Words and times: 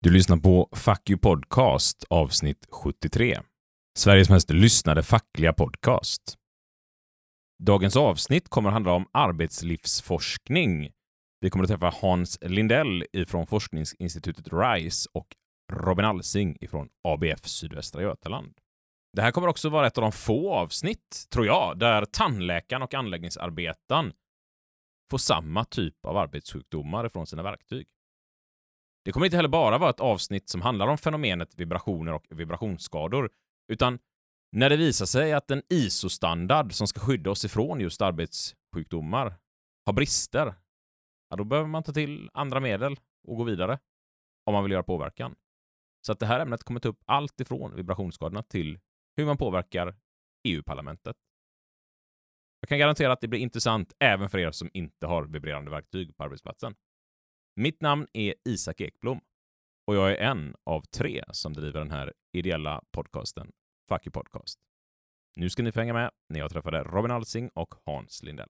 Du 0.00 0.10
lyssnar 0.10 0.36
på 0.36 0.68
Fuck 0.72 1.10
You 1.10 1.18
Podcast 1.18 2.04
avsnitt 2.10 2.66
73. 2.70 3.40
Sveriges 3.98 4.30
mest 4.30 4.50
lyssnade 4.50 5.02
fackliga 5.02 5.52
podcast. 5.52 6.34
Dagens 7.62 7.96
avsnitt 7.96 8.48
kommer 8.48 8.68
att 8.68 8.72
handla 8.72 8.92
om 8.92 9.06
arbetslivsforskning. 9.12 10.90
Vi 11.40 11.50
kommer 11.50 11.64
att 11.64 11.70
träffa 11.70 11.94
Hans 12.02 12.38
Lindell 12.42 13.04
från 13.26 13.46
forskningsinstitutet 13.46 14.48
RISE 14.52 15.08
och 15.12 15.26
Robin 15.72 16.04
Alsing 16.04 16.56
från 16.70 16.88
ABF 17.08 17.46
Sydvästra 17.46 18.02
Götaland. 18.02 18.58
Det 19.16 19.22
här 19.22 19.30
kommer 19.30 19.48
också 19.48 19.68
vara 19.68 19.86
ett 19.86 19.98
av 19.98 20.02
de 20.02 20.12
få 20.12 20.54
avsnitt, 20.54 21.26
tror 21.30 21.46
jag, 21.46 21.78
där 21.78 22.04
tandläkaren 22.04 22.82
och 22.82 22.94
anläggningsarbetaren 22.94 24.12
får 25.10 25.18
samma 25.18 25.64
typ 25.64 26.06
av 26.06 26.16
arbetssjukdomar 26.16 27.08
från 27.08 27.26
sina 27.26 27.42
verktyg. 27.42 27.88
Det 29.08 29.12
kommer 29.12 29.26
inte 29.26 29.36
heller 29.36 29.48
bara 29.48 29.78
vara 29.78 29.90
ett 29.90 30.00
avsnitt 30.00 30.48
som 30.48 30.62
handlar 30.62 30.86
om 30.88 30.98
fenomenet 30.98 31.54
vibrationer 31.54 32.12
och 32.12 32.26
vibrationsskador, 32.30 33.30
utan 33.72 33.98
när 34.52 34.70
det 34.70 34.76
visar 34.76 35.06
sig 35.06 35.32
att 35.32 35.50
en 35.50 35.62
ISO-standard 35.68 36.72
som 36.72 36.86
ska 36.86 37.00
skydda 37.00 37.30
oss 37.30 37.44
ifrån 37.44 37.80
just 37.80 38.02
arbetssjukdomar 38.02 39.34
har 39.86 39.92
brister, 39.92 40.54
ja, 41.30 41.36
då 41.36 41.44
behöver 41.44 41.68
man 41.68 41.82
ta 41.82 41.92
till 41.92 42.30
andra 42.34 42.60
medel 42.60 42.96
och 43.28 43.36
gå 43.36 43.44
vidare 43.44 43.78
om 44.46 44.54
man 44.54 44.62
vill 44.62 44.72
göra 44.72 44.82
påverkan. 44.82 45.34
Så 46.06 46.12
att 46.12 46.18
det 46.18 46.26
här 46.26 46.40
ämnet 46.40 46.64
kommer 46.64 46.80
ta 46.80 46.88
upp 46.88 47.02
allt 47.06 47.40
ifrån 47.40 47.76
vibrationsskadorna 47.76 48.42
till 48.42 48.78
hur 49.16 49.26
man 49.26 49.36
påverkar 49.36 49.96
EU-parlamentet. 50.48 51.16
Jag 52.60 52.68
kan 52.68 52.78
garantera 52.78 53.12
att 53.12 53.20
det 53.20 53.28
blir 53.28 53.40
intressant 53.40 53.92
även 53.98 54.30
för 54.30 54.38
er 54.38 54.50
som 54.50 54.70
inte 54.72 55.06
har 55.06 55.24
vibrerande 55.24 55.70
verktyg 55.70 56.16
på 56.16 56.24
arbetsplatsen. 56.24 56.74
Mitt 57.60 57.80
namn 57.80 58.06
är 58.12 58.34
Isak 58.44 58.80
Ekblom 58.80 59.20
och 59.86 59.94
jag 59.94 60.12
är 60.12 60.16
en 60.16 60.54
av 60.66 60.82
tre 60.82 61.24
som 61.32 61.52
driver 61.52 61.80
den 61.80 61.90
här 61.90 62.12
ideella 62.32 62.82
podcasten 62.90 63.50
Fuck 63.88 64.06
you 64.06 64.12
Podcast. 64.12 64.58
Nu 65.36 65.50
ska 65.50 65.62
ni 65.62 65.72
få 65.72 65.80
hänga 65.80 65.92
med 65.92 66.10
när 66.28 66.40
jag 66.40 66.50
träffade 66.50 66.82
Robin 66.82 67.10
Alsing 67.10 67.50
och 67.54 67.74
Hans 67.84 68.22
Lindell. 68.22 68.48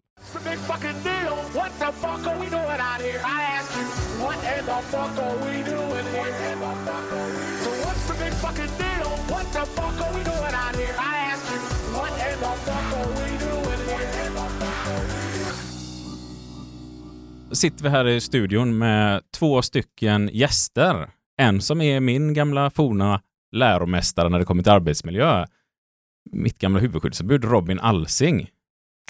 Sitter 17.58 17.84
vi 17.84 17.88
här 17.88 18.06
i 18.06 18.20
studion 18.20 18.78
med 18.78 19.22
två 19.30 19.62
stycken 19.62 20.30
gäster. 20.32 21.10
En 21.36 21.60
som 21.60 21.80
är 21.80 22.00
min 22.00 22.34
gamla 22.34 22.70
forna 22.70 23.22
läromästare 23.52 24.28
när 24.28 24.38
det 24.38 24.44
kommer 24.44 24.62
till 24.62 24.72
arbetsmiljö. 24.72 25.46
Mitt 26.32 26.58
gamla 26.58 26.80
huvudskyddsombud 26.80 27.44
Robin 27.44 27.78
Alsing. 27.78 28.50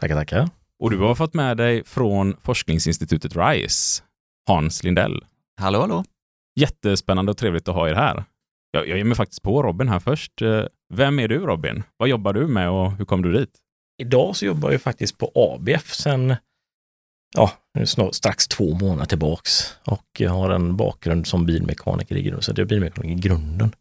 Tackar, 0.01 0.15
tackar. 0.15 0.49
Och 0.79 0.91
du 0.91 0.99
har 0.99 1.15
fått 1.15 1.35
med 1.35 1.57
dig 1.57 1.85
från 1.85 2.37
forskningsinstitutet 2.41 3.37
RISE, 3.37 4.03
Hans 4.47 4.85
Lindell. 4.85 5.25
Hallå, 5.61 5.81
hallå. 5.81 6.05
Jättespännande 6.61 7.31
och 7.31 7.39
trevligt 7.39 7.69
att 7.69 7.75
ha 7.75 7.89
er 7.89 7.95
här. 7.95 8.25
Jag, 8.71 8.89
jag 8.89 8.99
ger 8.99 9.05
mig 9.05 9.17
faktiskt 9.17 9.43
på 9.43 9.63
Robin 9.63 9.89
här 9.89 9.99
först. 9.99 10.43
Eh, 10.43 10.65
vem 10.95 11.19
är 11.19 11.29
du 11.29 11.39
Robin? 11.39 11.83
Vad 11.97 12.09
jobbar 12.09 12.33
du 12.33 12.47
med 12.47 12.71
och 12.71 12.93
hur 12.93 13.05
kom 13.05 13.23
du 13.23 13.33
dit? 13.33 13.59
Idag 13.99 14.37
så 14.37 14.47
jobbar 14.47 14.71
jag 14.71 14.83
faktiskt 14.83 15.19
på 15.19 15.33
ABF 15.35 15.95
sedan 15.95 16.37
ja, 17.37 17.53
snart, 17.85 18.15
strax 18.15 18.49
två 18.49 18.75
månader 18.75 19.05
tillbaks 19.05 19.75
och 19.85 20.07
jag 20.19 20.31
har 20.31 20.51
en 20.51 20.77
bakgrund 20.77 21.27
som 21.27 21.47
bilmekaniker 21.47 22.17
i 22.17 22.23
grunden, 22.23 22.43
så 22.43 22.51
jag 22.51 22.59
är 22.59 22.65
bilmekaniker 22.65 23.19
i 23.19 23.21
grunden. 23.21 23.75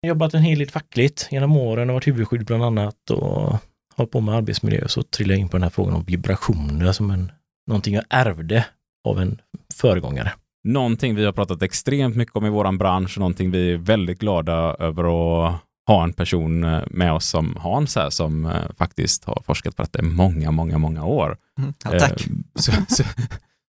Jag 0.00 0.08
har 0.08 0.14
jobbat 0.14 0.34
en 0.34 0.42
hel 0.42 0.58
del 0.58 0.70
fackligt 0.70 1.28
genom 1.30 1.56
åren 1.56 1.90
och 1.90 1.94
varit 1.94 2.06
huvudskydd 2.06 2.44
bland 2.44 2.64
annat 2.64 3.10
och 3.10 3.56
hållit 3.96 4.10
på 4.10 4.20
med 4.20 4.34
arbetsmiljö 4.34 4.88
så 4.88 5.02
trillade 5.02 5.34
jag 5.34 5.40
in 5.40 5.48
på 5.48 5.56
den 5.56 5.62
här 5.62 5.70
frågan 5.70 5.94
om 5.94 6.04
vibrationer 6.04 6.92
som 6.92 7.10
en, 7.10 7.32
någonting 7.66 7.94
jag 7.94 8.04
ärvde 8.10 8.66
av 9.08 9.20
en 9.20 9.40
föregångare. 9.74 10.32
Någonting 10.64 11.14
vi 11.14 11.24
har 11.24 11.32
pratat 11.32 11.62
extremt 11.62 12.16
mycket 12.16 12.36
om 12.36 12.46
i 12.46 12.50
våran 12.50 12.78
bransch 12.78 13.16
och 13.16 13.20
någonting 13.20 13.50
vi 13.50 13.72
är 13.72 13.76
väldigt 13.76 14.18
glada 14.18 14.52
över 14.78 15.04
att 15.04 15.54
ha 15.86 16.04
en 16.04 16.12
person 16.12 16.64
eh, 16.64 16.82
med 16.90 17.12
oss 17.12 17.26
som 17.26 17.56
Hans 17.60 17.96
här 17.96 18.10
som 18.10 18.44
eh, 18.44 18.62
faktiskt 18.78 19.24
har 19.24 19.42
forskat 19.46 19.76
på 19.76 19.82
detta 19.82 19.98
i 19.98 20.02
många, 20.02 20.50
många, 20.50 20.78
många 20.78 21.04
år. 21.04 21.36
Mm, 21.58 21.74
ja, 21.84 21.98
tack. 21.98 22.26
Eh, 22.26 22.32
så, 22.54 22.72
så, 22.88 23.04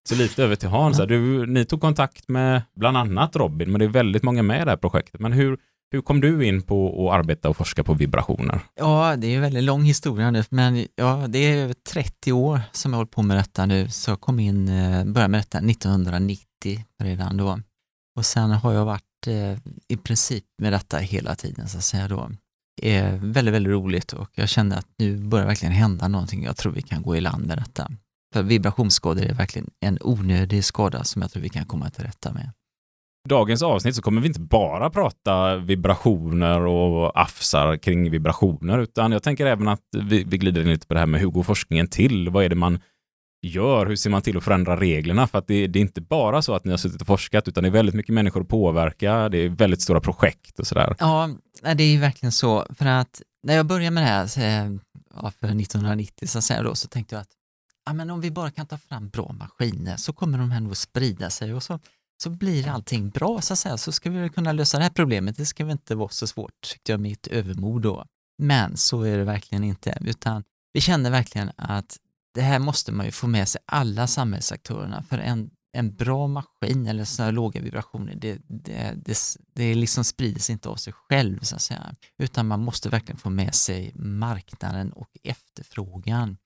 så, 0.08 0.14
lite 0.14 0.44
över 0.44 0.56
till 0.56 0.68
Hans. 0.68 0.98
Du, 0.98 1.46
ni 1.46 1.64
tog 1.64 1.80
kontakt 1.80 2.28
med 2.28 2.62
bland 2.76 2.96
annat 2.96 3.36
Robin, 3.36 3.70
men 3.72 3.78
det 3.78 3.84
är 3.84 3.88
väldigt 3.88 4.22
många 4.22 4.42
med 4.42 4.62
i 4.62 4.64
det 4.64 4.70
här 4.70 4.76
projektet. 4.76 5.20
Men 5.20 5.32
hur, 5.32 5.58
hur 5.90 6.00
kom 6.00 6.20
du 6.20 6.46
in 6.46 6.62
på 6.62 7.08
att 7.08 7.18
arbeta 7.18 7.48
och 7.48 7.56
forska 7.56 7.84
på 7.84 7.94
vibrationer? 7.94 8.60
Ja, 8.74 9.16
det 9.16 9.26
är 9.26 9.36
en 9.36 9.42
väldigt 9.42 9.64
lång 9.64 9.82
historia 9.82 10.30
nu, 10.30 10.44
men 10.50 10.86
ja, 10.94 11.26
det 11.28 11.38
är 11.38 11.56
över 11.56 11.74
30 11.92 12.32
år 12.32 12.60
som 12.72 12.92
jag 12.92 12.96
hållit 12.96 13.10
på 13.10 13.22
med 13.22 13.36
detta 13.36 13.66
nu, 13.66 13.88
så 13.88 14.10
jag 14.10 14.20
kom 14.20 14.40
in, 14.40 14.66
började 15.12 15.28
med 15.28 15.40
detta 15.40 15.58
1990 15.58 16.44
redan 17.02 17.36
då. 17.36 17.60
Och 18.16 18.26
sen 18.26 18.50
har 18.50 18.72
jag 18.72 18.84
varit 18.84 19.07
Eh, 19.26 19.58
i 19.88 19.96
princip 19.96 20.44
med 20.62 20.72
detta 20.72 20.98
hela 20.98 21.34
tiden 21.34 21.68
så 21.68 21.78
att 21.78 21.84
säga 21.84 22.08
då. 22.08 22.30
Är 22.82 23.16
väldigt, 23.16 23.54
väldigt 23.54 23.70
roligt 23.70 24.12
och 24.12 24.30
jag 24.34 24.48
kände 24.48 24.76
att 24.76 24.86
nu 24.98 25.16
börjar 25.16 25.46
verkligen 25.46 25.74
hända 25.74 26.08
någonting. 26.08 26.44
Jag 26.44 26.56
tror 26.56 26.72
vi 26.72 26.82
kan 26.82 27.02
gå 27.02 27.16
i 27.16 27.20
land 27.20 27.46
med 27.46 27.58
detta. 27.58 27.90
För 28.34 28.42
vibrationsskador 28.42 29.22
är 29.22 29.34
verkligen 29.34 29.70
en 29.80 29.98
onödig 30.00 30.64
skada 30.64 31.04
som 31.04 31.22
jag 31.22 31.30
tror 31.30 31.42
vi 31.42 31.48
kan 31.48 31.66
komma 31.66 31.90
till 31.90 32.04
rätta 32.04 32.32
med. 32.32 32.50
Dagens 33.28 33.62
avsnitt 33.62 33.96
så 33.96 34.02
kommer 34.02 34.20
vi 34.20 34.28
inte 34.28 34.40
bara 34.40 34.90
prata 34.90 35.56
vibrationer 35.56 36.60
och 36.60 37.20
afsar 37.20 37.76
kring 37.76 38.10
vibrationer, 38.10 38.78
utan 38.78 39.12
jag 39.12 39.22
tänker 39.22 39.46
även 39.46 39.68
att 39.68 39.80
vi, 39.96 40.24
vi 40.24 40.38
glider 40.38 40.60
in 40.60 40.68
lite 40.68 40.86
på 40.86 40.94
det 40.94 41.00
här 41.00 41.06
med 41.06 41.20
hur 41.20 41.28
går 41.28 41.42
forskningen 41.42 41.88
till? 41.88 42.28
Vad 42.28 42.44
är 42.44 42.48
det 42.48 42.54
man 42.54 42.80
gör? 43.42 43.86
Hur 43.86 43.96
ser 43.96 44.10
man 44.10 44.22
till 44.22 44.36
att 44.36 44.44
förändra 44.44 44.80
reglerna? 44.80 45.26
För 45.26 45.38
att 45.38 45.46
det, 45.46 45.66
det, 45.66 45.78
är 45.78 45.80
inte 45.80 46.00
bara 46.00 46.42
så 46.42 46.54
att 46.54 46.64
ni 46.64 46.70
har 46.70 46.78
suttit 46.78 47.00
och 47.00 47.06
forskat, 47.06 47.48
utan 47.48 47.62
det 47.62 47.68
är 47.68 47.70
väldigt 47.70 47.94
mycket 47.94 48.14
människor 48.14 48.40
att 48.40 48.48
påverka. 48.48 49.28
Det 49.28 49.38
är 49.38 49.48
väldigt 49.48 49.82
stora 49.82 50.00
projekt 50.00 50.58
och 50.58 50.66
sådär. 50.66 50.96
Ja, 50.98 51.30
det 51.74 51.82
är 51.82 52.00
verkligen 52.00 52.32
så. 52.32 52.66
För 52.78 52.86
att 52.86 53.22
när 53.42 53.54
jag 53.54 53.66
började 53.66 53.90
med 53.90 54.02
det 54.02 54.06
här 54.06 54.78
ja, 55.14 55.30
för 55.30 55.46
1990 55.46 56.28
så, 56.28 56.42
säga 56.42 56.62
då, 56.62 56.74
så 56.74 56.88
tänkte 56.88 57.14
jag 57.14 57.22
att 57.22 57.30
ja, 57.86 57.92
men 57.92 58.10
om 58.10 58.20
vi 58.20 58.30
bara 58.30 58.50
kan 58.50 58.66
ta 58.66 58.78
fram 58.78 59.08
bra 59.08 59.32
maskiner 59.32 59.96
så 59.96 60.12
kommer 60.12 60.38
de 60.38 60.50
här 60.50 60.60
nog 60.60 60.76
sprida 60.76 61.30
sig 61.30 61.54
och 61.54 61.62
så, 61.62 61.78
så 62.22 62.30
blir 62.30 62.68
allting 62.68 63.10
bra 63.10 63.40
så 63.40 63.56
säga. 63.56 63.76
Så 63.76 63.92
ska 63.92 64.10
vi 64.10 64.28
kunna 64.28 64.52
lösa 64.52 64.78
det 64.78 64.84
här 64.84 64.90
problemet. 64.90 65.36
Det 65.36 65.46
ska 65.46 65.64
väl 65.64 65.72
inte 65.72 65.94
vara 65.94 66.08
så 66.08 66.26
svårt, 66.26 66.52
tyckte 66.60 66.92
jag, 66.92 67.00
mitt 67.00 67.26
övermod 67.26 67.82
då. 67.82 68.04
Men 68.38 68.76
så 68.76 69.02
är 69.02 69.18
det 69.18 69.24
verkligen 69.24 69.64
inte, 69.64 69.98
utan 70.00 70.44
vi 70.72 70.80
kände 70.80 71.10
verkligen 71.10 71.50
att 71.56 71.96
det 72.34 72.42
här 72.42 72.58
måste 72.58 72.92
man 72.92 73.06
ju 73.06 73.12
få 73.12 73.26
med 73.26 73.48
sig 73.48 73.60
alla 73.66 74.06
samhällsaktörerna 74.06 75.02
för 75.02 75.18
en, 75.18 75.50
en 75.72 75.94
bra 75.94 76.26
maskin 76.26 76.86
eller 76.86 77.04
sådana 77.04 77.30
låga 77.30 77.60
vibrationer, 77.60 78.14
det, 78.14 78.38
det, 78.48 78.94
det, 79.04 79.18
det 79.54 79.74
liksom 79.74 80.04
sprider 80.04 80.40
sig 80.40 80.52
inte 80.52 80.68
av 80.68 80.76
sig 80.76 80.92
själv 80.92 81.40
så 81.40 81.54
att 81.54 81.62
säga, 81.62 81.94
utan 82.18 82.46
man 82.46 82.64
måste 82.64 82.88
verkligen 82.88 83.18
få 83.18 83.30
med 83.30 83.54
sig 83.54 83.92
marknaden 83.94 84.92
och 84.92 85.10
efterfrågan. 85.22 86.36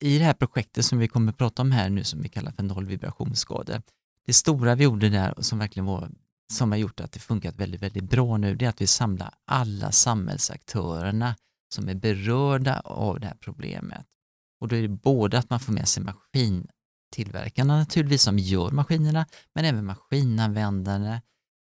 I 0.00 0.18
det 0.18 0.24
här 0.24 0.34
projektet 0.34 0.84
som 0.84 0.98
vi 0.98 1.08
kommer 1.08 1.32
att 1.32 1.38
prata 1.38 1.62
om 1.62 1.72
här 1.72 1.90
nu 1.90 2.04
som 2.04 2.22
vi 2.22 2.28
kallar 2.28 2.52
för 2.52 2.62
nollvibrationsskador, 2.62 3.82
det 4.26 4.32
stora 4.32 4.74
vi 4.74 4.84
gjorde 4.84 5.08
där 5.08 5.34
som 5.38 5.58
verkligen 5.58 5.86
var 5.86 6.10
som 6.52 6.70
har 6.70 6.78
gjort 6.78 7.00
att 7.00 7.12
det 7.12 7.20
funkat 7.20 7.56
väldigt, 7.56 7.82
väldigt 7.82 8.10
bra 8.10 8.36
nu, 8.36 8.54
det 8.54 8.64
är 8.64 8.68
att 8.68 8.80
vi 8.80 8.86
samlar 8.86 9.34
alla 9.44 9.92
samhällsaktörerna 9.92 11.36
som 11.74 11.88
är 11.88 11.94
berörda 11.94 12.80
av 12.80 13.20
det 13.20 13.26
här 13.26 13.36
problemet 13.40 14.06
och 14.62 14.68
då 14.68 14.76
är 14.76 14.82
det 14.82 14.88
både 14.88 15.38
att 15.38 15.50
man 15.50 15.60
får 15.60 15.72
med 15.72 15.88
sig 15.88 16.02
maskintillverkarna 16.02 17.78
naturligtvis 17.78 18.22
som 18.22 18.38
gör 18.38 18.70
maskinerna, 18.70 19.26
men 19.54 19.64
även 19.64 19.84
maskinanvändarna. 19.84 21.20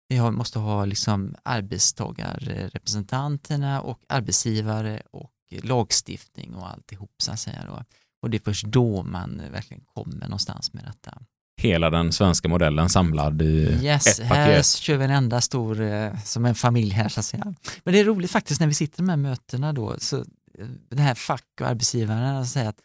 Vi 0.08 0.20
måste 0.20 0.58
ha 0.58 0.84
liksom 0.84 1.34
arbetstagarrepresentanterna 1.42 3.80
och 3.80 4.00
arbetsgivare 4.08 5.02
och 5.10 5.32
lagstiftning 5.62 6.54
och 6.54 6.70
alltihop 6.70 7.14
så 7.18 7.32
att 7.32 7.41
säga. 7.41 7.64
Då. 7.66 7.84
Och 8.22 8.30
det 8.30 8.36
är 8.36 8.42
först 8.44 8.66
då 8.66 9.03
man 9.03 9.42
verkligen 9.53 9.84
kommer 9.94 10.20
någonstans 10.20 10.72
med 10.72 10.84
detta. 10.84 11.18
Hela 11.60 11.91
den 11.91 12.12
svenska 12.12 12.48
modellen 12.48 12.88
samlad 12.88 13.42
i 13.42 13.78
yes, 13.82 14.06
ett 14.06 14.28
paket. 14.28 14.36
Här 14.36 14.62
kör 14.62 14.96
vi 14.96 15.04
en 15.04 15.10
enda 15.10 15.41
stor, 15.41 15.80
eh, 15.80 16.22
som 16.24 16.44
en 16.44 16.54
familj 16.54 16.91
här 16.91 17.08
så 17.08 17.20
att 17.20 17.26
säga. 17.26 17.54
Men 17.84 17.94
det 17.94 18.00
är 18.00 18.04
roligt 18.04 18.30
faktiskt 18.30 18.60
när 18.60 18.66
vi 18.66 18.74
sitter 18.74 19.03
här 19.03 19.16
mötena 19.16 19.72
då, 19.72 19.94
så 19.98 20.18
eh, 20.18 20.24
den 20.88 20.98
här 20.98 21.14
fack 21.14 21.46
och 21.60 21.66
arbetsgivarna 21.66 22.44
säger 22.44 22.68
att 22.68 22.80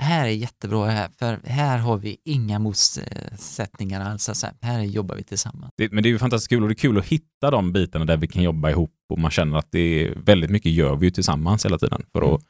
här 0.00 0.24
är 0.26 0.30
jättebra 0.30 0.86
här, 0.86 1.08
för 1.18 1.38
här 1.44 1.78
har 1.78 1.96
vi 1.96 2.16
inga 2.24 2.58
motsättningar 2.58 4.00
alls. 4.10 4.44
Här 4.62 4.80
jobbar 4.82 5.16
vi 5.16 5.22
tillsammans. 5.22 5.72
Det, 5.76 5.92
men 5.92 6.02
det 6.02 6.08
är 6.08 6.10
ju 6.10 6.18
fantastiskt 6.18 6.48
kul 6.50 6.62
och 6.62 6.68
det 6.68 6.72
är 6.72 6.76
kul 6.76 6.98
att 6.98 7.04
hitta 7.06 7.50
de 7.50 7.72
bitarna 7.72 8.04
där 8.04 8.16
vi 8.16 8.26
kan 8.28 8.42
jobba 8.42 8.70
ihop 8.70 8.90
och 9.12 9.18
man 9.18 9.30
känner 9.30 9.58
att 9.58 9.68
det 9.70 9.78
är 10.06 10.14
väldigt 10.16 10.50
mycket 10.50 10.72
gör 10.72 10.96
vi 10.96 11.06
ju 11.06 11.10
tillsammans 11.10 11.64
hela 11.64 11.78
tiden 11.78 12.02
för 12.12 12.34
att 12.34 12.40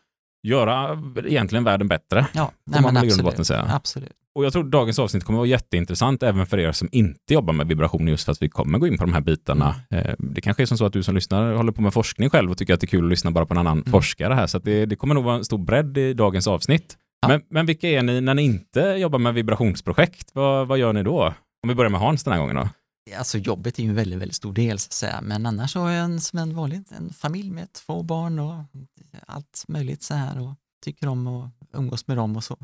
göra 0.43 1.03
egentligen 1.27 1.65
världen 1.65 1.89
bättre. 1.89 2.27
Ja, 2.35 2.53
man 2.65 2.95
grund 2.95 3.19
och 3.21 3.25
botten 3.25 3.45
säga. 3.45 3.67
absolut. 3.73 4.13
Och 4.35 4.45
jag 4.45 4.53
tror 4.53 4.65
dagens 4.65 4.99
avsnitt 4.99 5.25
kommer 5.25 5.39
att 5.39 5.41
vara 5.41 5.49
jätteintressant 5.49 6.23
även 6.23 6.47
för 6.47 6.59
er 6.59 6.73
som 6.73 6.89
inte 6.93 7.35
jobbar 7.35 7.53
med 7.53 7.67
vibration 7.69 8.09
just 8.09 8.25
för 8.25 8.33
att 8.33 8.43
vi 8.43 8.49
kommer 8.49 8.79
gå 8.79 8.87
in 8.87 8.99
på 8.99 9.05
de 9.05 9.13
här 9.13 9.21
bitarna. 9.21 9.75
Eh, 9.91 10.15
Det 10.19 10.41
kanske 10.41 10.63
är 10.63 10.67
som 10.67 10.79
så 10.79 10.87
att 10.87 10.93
du 10.93 11.03
som 11.03 11.15
lyssnar 11.15 11.53
håller 11.55 11.73
på 11.73 11.83
med 11.83 11.93
forskning 11.93 12.31
själv 12.31 12.51
och 12.51 12.59
tycker 12.59 12.75
att 12.75 12.81
det 12.81 12.85
är 12.85 12.89
kul 12.89 13.05
att 13.05 13.11
lyssna 13.11 13.31
bara 13.31 13.47
på 13.47 13.55
en 13.55 13.59
annan 13.59 13.79
Mm. 13.79 13.93
forskare 13.93 14.35
här. 14.35 14.47
Så 14.47 14.59
det, 14.59 14.87
det 14.87 14.97
kommer 14.97 15.15
nog 15.15 15.25
vara 15.25 15.37
en 15.37 15.45
stor 15.45 15.59
bredd 15.59 15.99
i 15.99 16.15
dagens 16.15 16.47
avsnitt. 16.47 16.97
Ja. 17.21 17.29
Men, 17.29 17.43
men 17.49 17.67
vilka 17.67 17.89
är 17.89 18.03
ni 18.03 18.21
när 18.21 18.35
ni 18.35 18.43
inte 18.43 18.81
jobbar 18.81 19.19
med 19.19 19.35
vibrationsprojekt? 19.35 20.31
Vad, 20.33 20.69
vad 20.69 20.79
gör 20.79 20.93
ni 20.93 21.03
då? 21.03 21.35
Om 21.63 21.69
vi 21.69 21.75
börjar 21.75 21.91
med 21.91 22.01
Hans 22.01 22.25
den 22.25 22.33
här 22.33 22.41
gången 22.41 22.57
då. 22.57 22.69
Alltså 23.19 23.39
jobbet 23.39 23.79
är 23.79 23.83
ju 23.83 23.89
en 23.89 23.95
väldigt, 23.95 24.19
väldigt 24.19 24.35
stor 24.37 24.53
del 24.53 24.79
så 24.79 24.87
att 24.89 24.93
säga, 24.93 25.21
men 25.23 25.47
annars 25.47 25.73
så 25.73 25.87
är 25.87 25.93
jag 25.93 26.05
en, 26.05 26.21
som 26.21 26.39
en 26.39 26.55
vanlig 26.57 26.83
en 26.91 27.13
familj 27.13 27.51
med 27.51 27.73
två 27.73 28.03
barn 28.03 28.39
och 28.39 28.55
allt 29.27 29.65
möjligt 29.69 30.03
så 30.03 30.15
här 30.15 30.41
och 30.41 30.55
tycker 30.85 31.07
om 31.09 31.27
att 31.27 31.51
umgås 31.75 32.07
med 32.07 32.17
dem 32.17 32.37
och 32.37 32.45
så. 32.45 32.57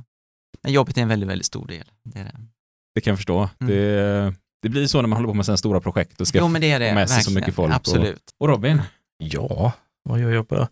Men 0.62 0.73
jobbet 0.73 0.99
är 0.99 1.02
en 1.02 1.09
väldigt, 1.09 1.29
väldigt 1.29 1.47
stor 1.47 1.67
del. 1.67 1.85
Det 2.05 2.19
är 2.19 2.25
det. 2.25 2.41
Det 2.94 3.00
kan 3.00 3.11
jag 3.11 3.19
förstå. 3.19 3.49
Mm. 3.61 3.73
Det, 3.73 4.35
det 4.62 4.69
blir 4.69 4.87
så 4.87 5.00
när 5.00 5.09
man 5.09 5.17
håller 5.17 5.29
på 5.29 5.35
med 5.35 5.47
sådana 5.47 5.56
stora 5.56 5.81
projekt 5.81 6.20
och 6.20 6.29
ska 6.29 6.38
Jo, 6.38 6.49
men 6.49 6.61
det 6.61 6.70
är 6.70 6.81
det. 6.81 6.88
få 6.88 6.94
med 6.94 7.11
sig 7.11 7.23
så 7.23 7.31
verkligen. 7.31 7.41
mycket 7.44 7.55
folk. 7.55 7.70
Och, 7.70 7.76
Absolut. 7.76 8.23
och 8.38 8.49
Robin? 8.49 8.82
Ja, 9.19 9.73
vad 10.02 10.20
gör 10.20 10.31
jag 10.31 10.49
på? 10.49 10.69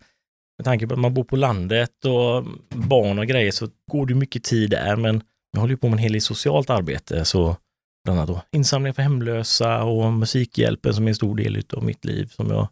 Med 0.57 0.65
tanke 0.65 0.87
på 0.87 0.93
att 0.93 0.99
man 0.99 1.13
bor 1.13 1.23
på 1.23 1.35
landet 1.35 2.05
och 2.05 2.43
barn 2.69 3.19
och 3.19 3.27
grejer 3.27 3.51
så 3.51 3.69
går 3.91 4.05
det 4.05 4.15
mycket 4.15 4.43
tid 4.43 4.69
där, 4.69 4.95
men 4.95 5.23
jag 5.51 5.59
håller 5.59 5.73
ju 5.73 5.77
på 5.77 5.87
med 5.87 5.93
en 5.93 6.03
hel 6.03 6.11
del 6.11 6.21
socialt 6.21 6.69
arbete, 6.69 7.25
så 7.25 7.57
bland 8.03 8.19
annat 8.19 8.27
då 8.27 8.41
insamling 8.51 8.93
för 8.93 9.01
hemlösa 9.01 9.83
och 9.83 10.13
Musikhjälpen 10.13 10.93
som 10.93 11.05
är 11.05 11.09
en 11.09 11.15
stor 11.15 11.35
del 11.35 11.63
av 11.73 11.83
mitt 11.83 12.05
liv 12.05 12.25
som 12.25 12.49
jag 12.49 12.67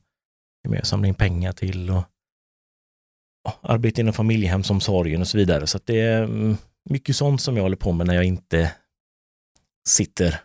är 0.66 0.70
med 0.70 0.80
och 0.80 0.88
samlar 0.88 1.10
in 1.10 1.16
pengar 1.16 1.52
till 1.52 1.90
och 1.90 2.04
arbete 3.62 4.02
inom 4.02 4.14
familjehemsomsorgen 4.14 5.22
och 5.22 5.28
så 5.28 5.38
vidare. 5.38 5.68
Så 5.68 5.78
att 5.78 5.86
det 5.86 6.00
är 6.00 6.24
mm, 6.24 6.58
mycket 6.90 7.16
sånt 7.16 7.42
som 7.42 7.56
jag 7.56 7.64
håller 7.64 7.76
på 7.78 7.92
med 7.92 8.08
när 8.08 8.14
jag 8.16 8.24
inte 8.24 8.76
sitter 9.90 10.40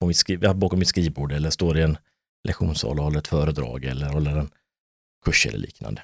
på 0.00 0.06
mitt 0.06 0.16
skri- 0.16 0.54
bakom 0.54 0.78
mitt 0.78 0.88
skrivbord 0.88 1.32
eller 1.32 1.50
står 1.50 1.78
i 1.78 1.82
en 1.82 1.98
lektionssal 2.48 2.98
och 2.98 3.04
håller 3.04 3.18
ett 3.18 3.28
föredrag 3.28 3.84
eller 3.84 4.08
håller 4.08 4.36
en 4.36 4.50
kurs 5.24 5.46
eller 5.46 5.58
liknande. 5.58 6.02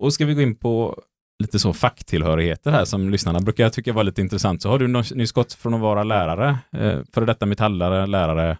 Och 0.00 0.12
ska 0.12 0.24
vi 0.26 0.34
gå 0.34 0.40
in 0.40 0.54
på 0.56 1.02
lite 1.42 1.58
så 1.58 1.72
facktillhörigheter 1.72 2.70
här 2.70 2.84
som 2.84 3.10
lyssnarna 3.10 3.40
brukar 3.40 3.70
tycka 3.70 3.92
var 3.92 4.04
lite 4.04 4.20
intressant 4.20 4.62
så 4.62 4.68
har 4.68 4.78
du 4.78 4.88
nyss 5.14 5.32
gått 5.32 5.52
från 5.52 5.74
att 5.74 5.80
vara 5.80 6.02
lärare, 6.04 6.58
eh, 6.76 6.98
före 7.14 7.26
detta 7.26 7.46
metallare, 7.46 8.06
lärare 8.06 8.58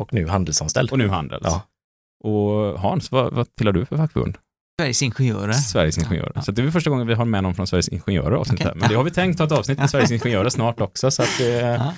Och 0.00 0.12
nu 0.12 0.26
handelsanställd. 0.28 0.90
och 0.92 0.98
nu 0.98 1.08
Handels. 1.08 1.42
Ja. 1.44 1.62
Och 2.24 2.80
Hans, 2.80 3.12
vad, 3.12 3.32
vad 3.34 3.54
tillhör 3.56 3.72
du 3.72 3.86
för 3.86 3.96
fackförbund? 3.96 4.38
Sveriges 4.80 5.02
Ingenjörer. 5.02 5.52
Sveriges 5.52 5.98
Ingenjörer. 5.98 6.32
Ja. 6.34 6.42
Så 6.42 6.52
det 6.52 6.62
är 6.62 6.70
första 6.70 6.90
gången 6.90 7.06
vi 7.06 7.14
har 7.14 7.24
med 7.24 7.42
någon 7.42 7.54
från 7.54 7.66
Sveriges 7.66 7.88
Ingenjörer 7.88 8.36
avsnitt 8.36 8.60
Okej. 8.60 8.66
här. 8.66 8.74
Men 8.74 8.88
det 8.88 8.94
har 8.94 9.04
vi 9.04 9.10
tänkt 9.10 9.38
ta 9.38 9.44
ett 9.44 9.52
avsnitt 9.52 9.78
med 9.78 9.90
Sveriges 9.90 10.10
Ingenjörer 10.10 10.48
snart 10.48 10.80
också. 10.80 11.10
Så 11.10 11.22
att 11.22 11.38
det, 11.38 11.50
Ja. 11.60 11.94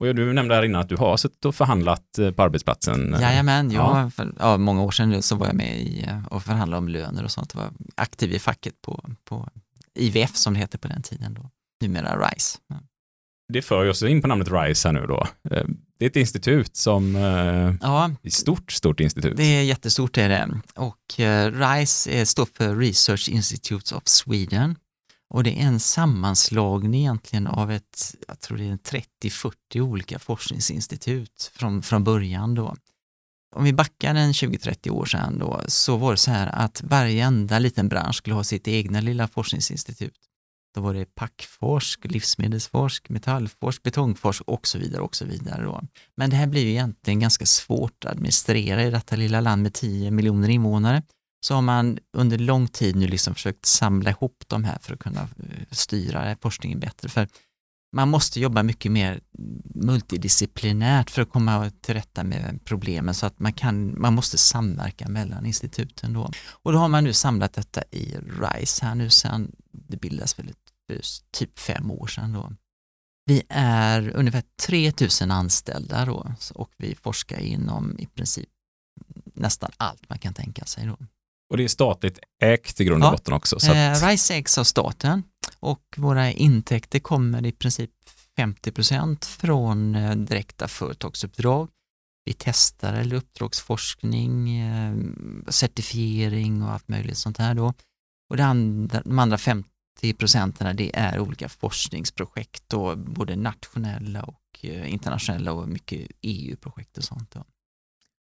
Och 0.00 0.14
du 0.14 0.32
nämnde 0.32 0.54
här 0.54 0.62
innan 0.62 0.80
att 0.80 0.88
du 0.88 0.96
har 0.96 1.16
suttit 1.16 1.44
och 1.44 1.54
förhandlat 1.54 2.18
eh, 2.18 2.30
på 2.30 2.42
arbetsplatsen. 2.42 3.16
Jajamän, 3.20 3.70
Ja. 3.70 4.00
jag, 4.00 4.14
för 4.14 4.32
ja, 4.38 4.56
många 4.56 4.82
år 4.82 4.90
sedan 4.90 5.22
så 5.22 5.36
var 5.36 5.46
jag 5.46 5.56
med 5.56 5.80
i 5.80 6.04
eh, 6.08 6.26
och 6.26 6.42
förhandlade 6.42 6.78
om 6.78 6.88
löner 6.88 7.24
och 7.24 7.30
sånt. 7.30 7.50
Jag 7.54 7.60
var 7.62 7.70
aktiv 7.94 8.32
i 8.32 8.38
facket 8.38 8.74
på, 8.82 9.04
på 9.24 9.48
IVF 9.94 10.36
som 10.36 10.54
det 10.54 10.60
hette 10.60 10.78
på 10.78 10.88
den 10.88 11.02
tiden 11.02 11.34
då. 11.34 11.50
Numera 11.80 12.28
RISE. 12.28 12.58
Ja. 12.68 12.76
Det 13.52 13.62
för 13.62 13.88
oss 13.88 14.02
in 14.02 14.22
på 14.22 14.28
namnet 14.28 14.48
RISE 14.50 14.88
här 14.88 14.92
nu 14.92 15.06
då. 15.06 15.26
Eh, 15.50 15.64
Det 15.98 16.04
är 16.04 16.10
ett 16.10 16.16
institut 16.16 16.76
som, 16.76 17.14
Ja, 17.82 18.10
ett 18.22 18.32
stort, 18.32 18.72
stort 18.72 19.00
institut. 19.00 19.36
det 19.36 19.42
är 19.42 19.62
jättestort 19.62 20.18
är 20.18 20.28
det. 20.28 20.60
Och 20.76 20.96
RISE 21.52 22.26
står 22.26 22.48
för 22.56 22.76
Research 22.76 23.28
Institutes 23.28 23.92
of 23.92 24.02
Sweden. 24.06 24.76
Och 25.30 25.44
det 25.44 25.60
är 25.60 25.66
en 25.66 25.80
sammanslagning 25.80 27.00
egentligen 27.00 27.46
av 27.46 27.70
ett, 27.70 28.14
jag 28.28 28.40
tror 28.40 28.58
det 28.58 28.64
är 28.64 28.76
30-40 29.22 29.80
olika 29.80 30.18
forskningsinstitut 30.18 31.50
från, 31.54 31.82
från 31.82 32.04
början 32.04 32.54
då. 32.54 32.76
Om 33.56 33.64
vi 33.64 33.72
backar 33.72 34.14
en 34.14 34.32
20-30 34.32 34.90
år 34.90 35.04
sedan 35.04 35.38
då, 35.38 35.60
så 35.66 35.96
var 35.96 36.10
det 36.10 36.16
så 36.16 36.30
här 36.30 36.46
att 36.46 36.82
varje 36.84 37.24
enda 37.24 37.58
liten 37.58 37.88
bransch 37.88 38.16
skulle 38.16 38.34
ha 38.34 38.44
sitt 38.44 38.68
egna 38.68 39.00
lilla 39.00 39.28
forskningsinstitut. 39.28 40.18
Då 40.74 40.80
var 40.80 40.94
det 40.94 41.14
packforsk, 41.14 42.04
livsmedelsforsk, 42.04 43.08
metallforsk, 43.08 43.82
betongforsk 43.82 44.42
och 44.46 44.66
så 44.66 44.78
vidare 44.78 45.02
och 45.02 45.16
så 45.16 45.24
vidare. 45.24 45.64
Då. 45.64 45.82
Men 46.16 46.30
det 46.30 46.36
här 46.36 46.46
blir 46.46 46.62
ju 46.62 46.70
egentligen 46.70 47.20
ganska 47.20 47.46
svårt 47.46 48.04
att 48.04 48.12
administrera 48.12 48.84
i 48.84 48.90
detta 48.90 49.16
lilla 49.16 49.40
land 49.40 49.62
med 49.62 49.74
10 49.74 50.10
miljoner 50.10 50.48
invånare. 50.48 51.02
Så 51.40 51.54
har 51.54 51.62
man 51.62 51.98
under 52.16 52.38
lång 52.38 52.68
tid 52.68 52.96
nu 52.96 53.06
liksom 53.06 53.34
försökt 53.34 53.66
samla 53.66 54.10
ihop 54.10 54.44
de 54.46 54.64
här 54.64 54.78
för 54.82 54.94
att 54.94 55.00
kunna 55.00 55.20
eh, 55.20 55.66
styra 55.70 56.36
forskningen 56.40 56.80
bättre. 56.80 57.08
För 57.08 57.28
man 57.92 58.08
måste 58.08 58.40
jobba 58.40 58.62
mycket 58.62 58.92
mer 58.92 59.20
multidisciplinärt 59.74 61.10
för 61.10 61.22
att 61.22 61.30
komma 61.30 61.70
till 61.80 61.94
rätta 61.94 62.24
med 62.24 62.60
problemen 62.64 63.14
så 63.14 63.26
att 63.26 63.38
man, 63.38 63.52
kan, 63.52 64.00
man 64.00 64.14
måste 64.14 64.38
samverka 64.38 65.08
mellan 65.08 65.46
instituten 65.46 66.12
då. 66.12 66.30
Och 66.48 66.72
då 66.72 66.78
har 66.78 66.88
man 66.88 67.04
nu 67.04 67.12
samlat 67.12 67.52
detta 67.52 67.82
i 67.90 68.16
RISE 68.16 68.86
här 68.86 68.94
nu 68.94 69.10
sedan 69.10 69.52
det 69.72 69.96
bildas 69.96 70.38
väl 70.38 70.52
för 70.86 71.00
typ 71.30 71.58
fem 71.58 71.90
år 71.90 72.06
sedan 72.06 72.32
då. 72.32 72.52
Vi 73.24 73.42
är 73.48 74.08
ungefär 74.16 74.42
3000 74.66 75.30
anställda 75.30 76.04
då 76.04 76.34
och 76.54 76.70
vi 76.76 76.94
forskar 76.94 77.38
inom 77.38 77.98
i 77.98 78.06
princip 78.06 78.48
nästan 79.34 79.70
allt 79.76 80.08
man 80.08 80.18
kan 80.18 80.34
tänka 80.34 80.64
sig 80.64 80.86
då. 80.86 80.96
Och 81.50 81.56
det 81.56 81.64
är 81.64 81.68
statligt 81.68 82.18
ägt 82.42 82.80
i 82.80 82.84
grund 82.84 83.02
och 83.02 83.06
Ja. 83.06 83.10
botten 83.12 83.34
också. 83.34 83.60
Så 83.60 83.70
att, 83.70 84.02
Eh, 84.02 84.08
RISE 84.08 84.34
ägs 84.34 84.58
av 84.58 84.64
staten 84.64 85.22
och 85.60 85.82
våra 85.96 86.30
intäkter 86.32 86.98
kommer 86.98 87.46
i 87.46 87.52
princip 87.52 87.90
50% 88.36 89.24
från 89.24 89.94
eh, 89.94 90.14
direkta 90.16 90.68
företagsuppdrag. 90.68 91.68
Vi 92.24 92.34
testar 92.38 92.92
eller 92.94 93.16
uppdragsforskning, 93.16 94.58
eh, 94.58 94.94
certifiering 95.48 96.62
och 96.62 96.70
allt 96.72 96.88
möjligt 96.88 97.18
sånt 97.18 97.38
här 97.38 97.54
då. 97.54 97.74
Och 98.30 98.36
det 98.36 98.44
andra, 98.44 99.02
de 99.04 99.18
andra 99.18 99.38
50 99.38 99.68
procenten 100.18 100.76
det 100.76 100.96
är 100.96 101.18
olika 101.20 101.48
forskningsprojekt, 101.48 102.62
då, 102.66 102.96
både 102.96 103.36
nationella 103.36 104.22
och 104.22 104.40
eh, 104.62 104.92
internationella 104.92 105.52
och 105.52 105.68
mycket 105.68 106.10
EU-projekt 106.22 106.98
och 106.98 107.04
sånt. 107.04 107.30
Då. 107.30 107.44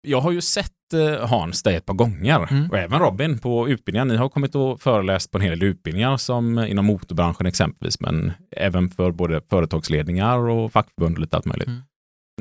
Jag 0.08 0.22
har 0.22 0.32
ju 0.32 0.42
sett 0.42 0.72
eh, 0.94 1.28
Hans 1.28 1.64
dig 1.64 1.76
ett 1.76 1.86
par 1.86 1.94
gånger 1.94 2.48
Mm. 2.52 2.70
och 2.72 2.78
även 2.78 3.00
Robin 3.00 3.40
på 3.40 3.70
utbildningar. 3.70 4.06
Ni 4.06 4.16
har 4.16 4.30
kommit 4.30 4.56
och 4.56 4.82
föreläst 4.82 5.32
på 5.32 5.38
en 5.38 5.42
hel 5.42 5.60
del 5.60 5.70
utbildningar 5.70 6.18
som 6.18 6.60
inom 6.60 6.86
motorbranschen 6.86 7.46
exempelvis, 7.46 8.00
men 8.00 8.32
även 8.52 8.90
för 8.90 9.12
både 9.12 9.42
företagsledningar 9.50 10.38
och 10.38 10.72
fackförbund 10.72 11.16
och 11.16 11.22
lite 11.22 11.36
allt 11.38 11.46
möjligt. 11.46 11.68
Mm. 11.68 11.82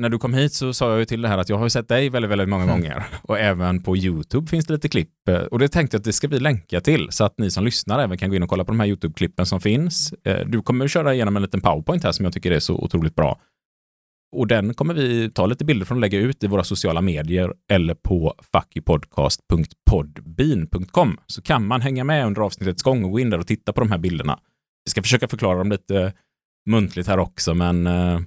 När 0.01 0.09
du 0.09 0.17
kom 0.17 0.33
hit 0.33 0.53
så 0.53 0.73
sa 0.73 0.89
jag 0.89 0.99
ju 0.99 1.05
till 1.05 1.21
det 1.21 1.27
här 1.27 1.37
att 1.37 1.49
jag 1.49 1.57
har 1.57 1.69
sett 1.69 1.87
dig 1.87 2.09
väldigt, 2.09 2.31
väldigt 2.31 2.49
många 2.49 2.63
Mm. 2.63 2.75
gånger 2.75 3.03
och 3.21 3.39
även 3.39 3.81
på 3.83 3.97
YouTube 3.97 4.47
finns 4.47 4.65
det 4.65 4.73
lite 4.73 4.89
klipp 4.89 5.09
eh, 5.29 5.35
och 5.37 5.59
det 5.59 5.67
tänkte 5.67 5.95
jag 5.95 5.99
att 5.99 6.05
det 6.05 6.13
ska 6.13 6.27
vi 6.27 6.39
länka 6.39 6.81
till 6.81 7.07
så 7.11 7.23
att 7.23 7.33
ni 7.37 7.51
som 7.51 7.65
lyssnar 7.65 7.99
även 7.99 8.17
kan 8.17 8.29
gå 8.29 8.35
in 8.35 8.43
och 8.43 8.49
kolla 8.49 8.65
på 8.65 8.71
de 8.71 8.79
här 8.79 8.87
YouTube-klippen 8.87 9.45
som 9.45 9.61
finns. 9.61 10.13
Eh, 10.23 10.45
Du 10.47 10.61
kommer 10.61 10.85
att 10.85 10.91
köra 10.91 11.13
igenom 11.13 11.35
en 11.35 11.41
liten 11.41 11.61
powerpoint 11.61 12.03
här 12.03 12.11
som 12.11 12.25
jag 12.25 12.33
tycker 12.33 12.51
är 12.51 12.59
så 12.59 12.75
otroligt 12.75 13.15
bra. 13.15 13.39
Och 14.35 14.47
den 14.47 14.73
kommer 14.73 14.93
vi 14.93 15.31
ta 15.31 15.45
lite 15.45 15.65
bilder 15.65 15.85
från 15.85 15.97
och 15.97 16.01
lägga 16.01 16.19
ut 16.19 16.43
i 16.43 16.47
våra 16.47 16.63
sociala 16.63 17.01
medier 17.01 17.53
eller 17.71 17.93
på 17.95 18.35
fuckypodcast.podbean.com 18.51 21.17
så 21.27 21.41
kan 21.41 21.67
man 21.67 21.81
hänga 21.81 22.03
med 22.03 22.25
under 22.25 22.41
avsnittets 22.41 22.83
gång 22.83 23.03
och 23.03 23.11
gå 23.11 23.19
in 23.19 23.29
där 23.29 23.39
och 23.39 23.47
titta 23.47 23.73
på 23.73 23.79
de 23.81 23.91
här 23.91 23.97
bilderna. 23.97 24.39
Vi 24.85 24.91
ska 24.91 25.01
försöka 25.01 25.27
förklara 25.27 25.57
dem 25.57 25.69
lite 25.69 26.13
muntligt 26.69 27.07
här 27.07 27.19
också, 27.19 27.53
men 27.53 27.87
eh, 27.87 28.19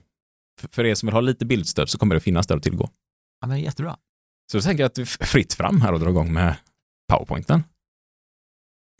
för- 0.70 0.86
er 0.86 0.94
som 0.94 1.06
vill 1.06 1.14
ha 1.14 1.20
lite 1.20 1.46
bildstöd 1.46 1.88
så 1.88 1.98
kommer 1.98 2.14
det 2.14 2.20
finnas 2.20 2.46
där 2.46 2.56
att 2.56 2.62
tillgå. 2.62 2.90
Ja, 3.40 3.46
men 3.46 3.60
jättebra. 3.60 3.96
Så 4.52 4.58
då 4.58 4.62
tänker 4.62 4.82
jag 4.82 4.88
att 4.88 4.94
det 4.94 5.02
är 5.02 5.24
fritt 5.26 5.54
fram 5.54 5.80
här 5.80 5.92
och 5.92 6.00
dra 6.00 6.10
igång 6.10 6.32
med 6.32 6.56
powerpointen. 7.12 7.62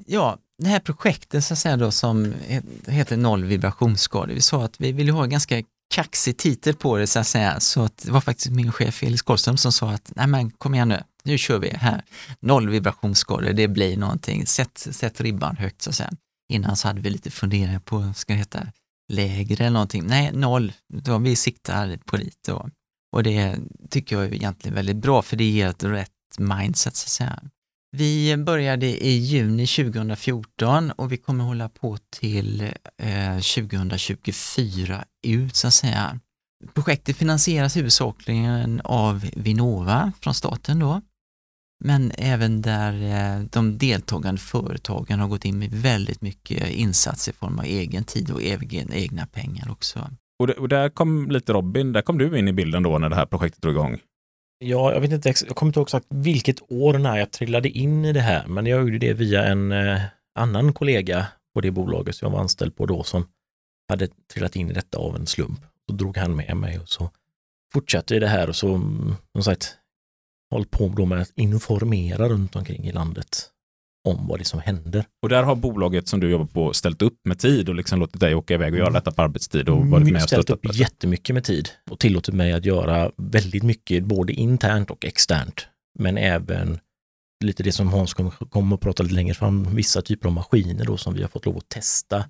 Ja, 0.06 0.38
det 0.62 0.68
här 0.68 0.80
projektet 0.80 1.44
så 1.44 1.52
att 1.54 1.58
säga 1.58 1.76
då 1.76 1.90
som 1.90 2.24
he- 2.26 2.90
heter 2.90 3.16
Noll 3.16 3.44
vibrationsskador, 3.44 4.34
vi 4.34 4.40
sa 4.40 4.64
att 4.64 4.80
vi 4.80 4.92
ville 4.92 5.12
ha 5.12 5.26
ganska 5.26 5.62
kaxig 5.90 6.36
titel 6.36 6.74
på 6.74 6.96
det 6.96 7.06
så 7.06 7.18
att 7.18 7.26
säga, 7.26 7.60
så 7.60 7.82
att 7.82 7.96
det 7.96 8.10
var 8.10 8.20
faktiskt 8.20 8.50
min 8.50 8.72
chef 8.72 8.94
Felix 8.94 9.22
Karlström 9.22 9.56
som 9.56 9.72
sa 9.72 9.90
att 9.90 10.12
nej 10.16 10.26
men 10.26 10.50
kom 10.50 10.74
igen 10.74 10.88
nu, 10.88 11.02
nu 11.22 11.38
kör 11.38 11.58
vi 11.58 11.68
här, 11.68 12.04
noll 12.40 12.68
vibrationsskador, 12.68 13.52
det 13.52 13.68
blir 13.68 13.96
någonting, 13.96 14.46
sätt, 14.46 14.78
sätt 14.78 15.20
ribban 15.20 15.56
högt 15.56 15.82
så 15.82 15.90
att 15.90 15.96
säga. 15.96 16.10
Innan 16.48 16.76
så 16.76 16.88
hade 16.88 17.00
vi 17.00 17.10
lite 17.10 17.30
funderingar 17.30 17.80
på, 17.80 18.12
ska 18.16 18.32
det 18.32 18.38
heta 18.38 18.66
lägre 19.12 19.64
eller 19.64 19.72
någonting, 19.72 20.06
nej 20.06 20.32
noll, 20.32 20.72
då 20.88 21.18
vi 21.18 21.36
siktar 21.36 21.96
på 21.96 22.16
dit 22.16 22.38
då. 22.46 22.68
Och 23.12 23.22
det 23.22 23.58
tycker 23.90 24.16
jag 24.16 24.24
är 24.24 24.34
egentligen 24.34 24.74
väldigt 24.74 24.96
bra 24.96 25.22
för 25.22 25.36
det 25.36 25.44
ger 25.44 25.68
ett 25.68 25.84
rätt 25.84 26.38
mindset 26.38 26.96
så 26.96 27.04
att 27.04 27.08
säga. 27.08 27.42
Vi 27.96 28.36
började 28.36 28.86
i 28.86 29.10
juni 29.10 29.66
2014 29.66 30.90
och 30.90 31.12
vi 31.12 31.16
kommer 31.16 31.44
hålla 31.44 31.68
på 31.68 31.98
till 32.10 32.60
eh, 32.98 33.34
2024 33.34 35.04
ut 35.26 35.56
så 35.56 35.66
att 35.66 35.74
säga. 35.74 36.20
Projektet 36.74 37.16
finansieras 37.16 37.76
huvudsakligen 37.76 38.80
av 38.84 39.30
Vinnova 39.36 40.12
från 40.20 40.34
staten 40.34 40.78
då. 40.78 41.00
men 41.84 42.12
även 42.18 42.62
där 42.62 42.92
eh, 42.92 43.44
de 43.52 43.78
deltagande 43.78 44.40
företagen 44.40 45.20
har 45.20 45.28
gått 45.28 45.44
in 45.44 45.58
med 45.58 45.70
väldigt 45.70 46.20
mycket 46.20 46.70
insatser 46.70 47.32
i 47.32 47.34
form 47.34 47.58
av 47.58 47.64
egen 47.64 48.04
tid 48.04 48.30
och 48.30 48.42
egen, 48.42 48.92
egna 48.92 49.26
pengar 49.26 49.70
också. 49.70 50.10
Och, 50.38 50.46
det, 50.46 50.52
och 50.52 50.68
där 50.68 50.88
kom 50.88 51.30
lite 51.30 51.52
Robin, 51.52 51.92
där 51.92 52.02
kom 52.02 52.18
du 52.18 52.38
in 52.38 52.48
i 52.48 52.52
bilden 52.52 52.82
då 52.82 52.98
när 52.98 53.08
det 53.08 53.16
här 53.16 53.26
projektet 53.26 53.62
drog 53.62 53.74
igång. 53.74 53.98
Ja, 54.62 54.92
jag 54.92 55.00
vet 55.00 55.12
inte, 55.12 55.28
jag 55.28 55.56
kommer 55.56 55.70
inte 55.70 55.80
ihåg 55.80 55.86
exakt 55.86 56.06
vilket 56.08 56.72
år 56.72 56.98
när 56.98 57.16
jag 57.18 57.30
trillade 57.30 57.68
in 57.68 58.04
i 58.04 58.12
det 58.12 58.20
här, 58.20 58.46
men 58.46 58.66
jag 58.66 58.80
gjorde 58.80 58.98
det 58.98 59.12
via 59.12 59.44
en 59.44 59.72
eh, 59.72 60.02
annan 60.34 60.72
kollega 60.72 61.26
på 61.54 61.60
det 61.60 61.70
bolaget 61.70 62.16
som 62.16 62.26
jag 62.26 62.32
var 62.32 62.40
anställd 62.40 62.76
på 62.76 62.86
då 62.86 63.02
som 63.02 63.26
hade 63.88 64.08
trillat 64.32 64.56
in 64.56 64.70
i 64.70 64.72
detta 64.72 64.98
av 64.98 65.16
en 65.16 65.26
slump. 65.26 65.60
Då 65.88 65.94
drog 65.94 66.16
han 66.16 66.36
med 66.36 66.56
mig 66.56 66.78
och 66.78 66.88
så 66.88 67.10
fortsatte 67.72 68.18
det 68.18 68.28
här 68.28 68.48
och 68.48 68.56
så, 68.56 68.74
mm, 68.74 69.14
som 69.32 69.42
sagt, 69.42 69.76
hållit 70.50 70.70
på 70.70 71.06
med 71.06 71.20
att 71.20 71.32
informera 71.34 72.28
runt 72.28 72.56
omkring 72.56 72.84
i 72.84 72.92
landet 72.92 73.50
om 74.08 74.26
vad 74.26 74.38
det 74.38 74.42
är 74.42 74.44
som 74.44 74.60
händer. 74.60 75.04
Och 75.22 75.28
där 75.28 75.42
har 75.42 75.56
bolaget 75.56 76.08
som 76.08 76.20
du 76.20 76.30
jobbar 76.30 76.46
på 76.46 76.72
ställt 76.72 77.02
upp 77.02 77.18
med 77.24 77.38
tid 77.38 77.68
och 77.68 77.74
liksom 77.74 78.00
låtit 78.00 78.20
dig 78.20 78.34
åka 78.34 78.54
iväg 78.54 78.72
och 78.72 78.78
göra 78.78 78.90
detta 78.90 79.12
på 79.12 79.22
arbetstid 79.22 79.68
och 79.68 79.86
varit 79.86 80.04
med 80.04 80.14
och 80.14 80.28
ställt 80.28 80.44
stöttat 80.44 80.64
upp 80.64 80.74
jättemycket 80.76 81.34
med 81.34 81.44
tid 81.44 81.68
och 81.90 81.98
tillåtit 81.98 82.34
mig 82.34 82.52
att 82.52 82.64
göra 82.64 83.10
väldigt 83.16 83.62
mycket 83.62 84.04
både 84.04 84.32
internt 84.32 84.90
och 84.90 85.04
externt. 85.04 85.66
Men 85.98 86.18
även 86.18 86.78
lite 87.44 87.62
det 87.62 87.72
som 87.72 87.88
Hans 87.88 88.14
kommer 88.14 88.30
kom 88.30 88.72
att 88.72 88.80
prata 88.80 89.02
lite 89.02 89.14
längre 89.14 89.34
fram, 89.34 89.74
vissa 89.74 90.02
typer 90.02 90.28
av 90.28 90.34
maskiner 90.34 90.84
då 90.84 90.96
som 90.96 91.14
vi 91.14 91.22
har 91.22 91.28
fått 91.28 91.46
lov 91.46 91.56
att 91.56 91.68
testa. 91.68 92.24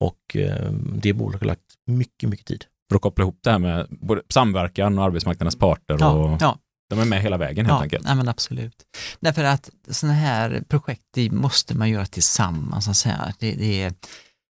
Och 0.00 0.36
eh, 0.36 0.72
det 0.72 1.12
bolaget 1.12 1.40
har 1.40 1.46
lagt 1.46 1.74
mycket, 1.86 2.28
mycket 2.28 2.46
tid. 2.46 2.64
För 2.88 2.96
att 2.96 3.02
koppla 3.02 3.22
ihop 3.22 3.38
det 3.42 3.50
här 3.50 3.58
med 3.58 3.86
både 3.90 4.22
samverkan 4.28 4.98
och 4.98 5.04
arbetsmarknadens 5.04 5.56
parter. 5.56 5.96
Ja, 6.00 6.12
Och 6.12 6.42
ja, 6.42 6.58
De 6.96 7.02
är 7.02 7.06
med 7.06 7.22
hela 7.22 7.36
vägen 7.36 7.66
helt 7.66 7.78
ja 7.78 7.82
enkelt. 7.82 8.04
nej, 8.04 8.14
men 8.14 8.28
absolut. 8.28 8.76
Därför 9.20 9.44
att 9.44 9.70
sådana 9.90 10.14
här 10.18 10.64
projekt 10.68 11.02
det 11.14 11.30
måste 11.30 11.74
man 11.74 11.90
göra 11.90 12.06
tillsammans. 12.06 12.84
Så 12.84 12.90
att 12.90 12.96
säga. 12.96 13.34
Det, 13.38 13.52
det, 13.52 13.82
är, 13.82 13.94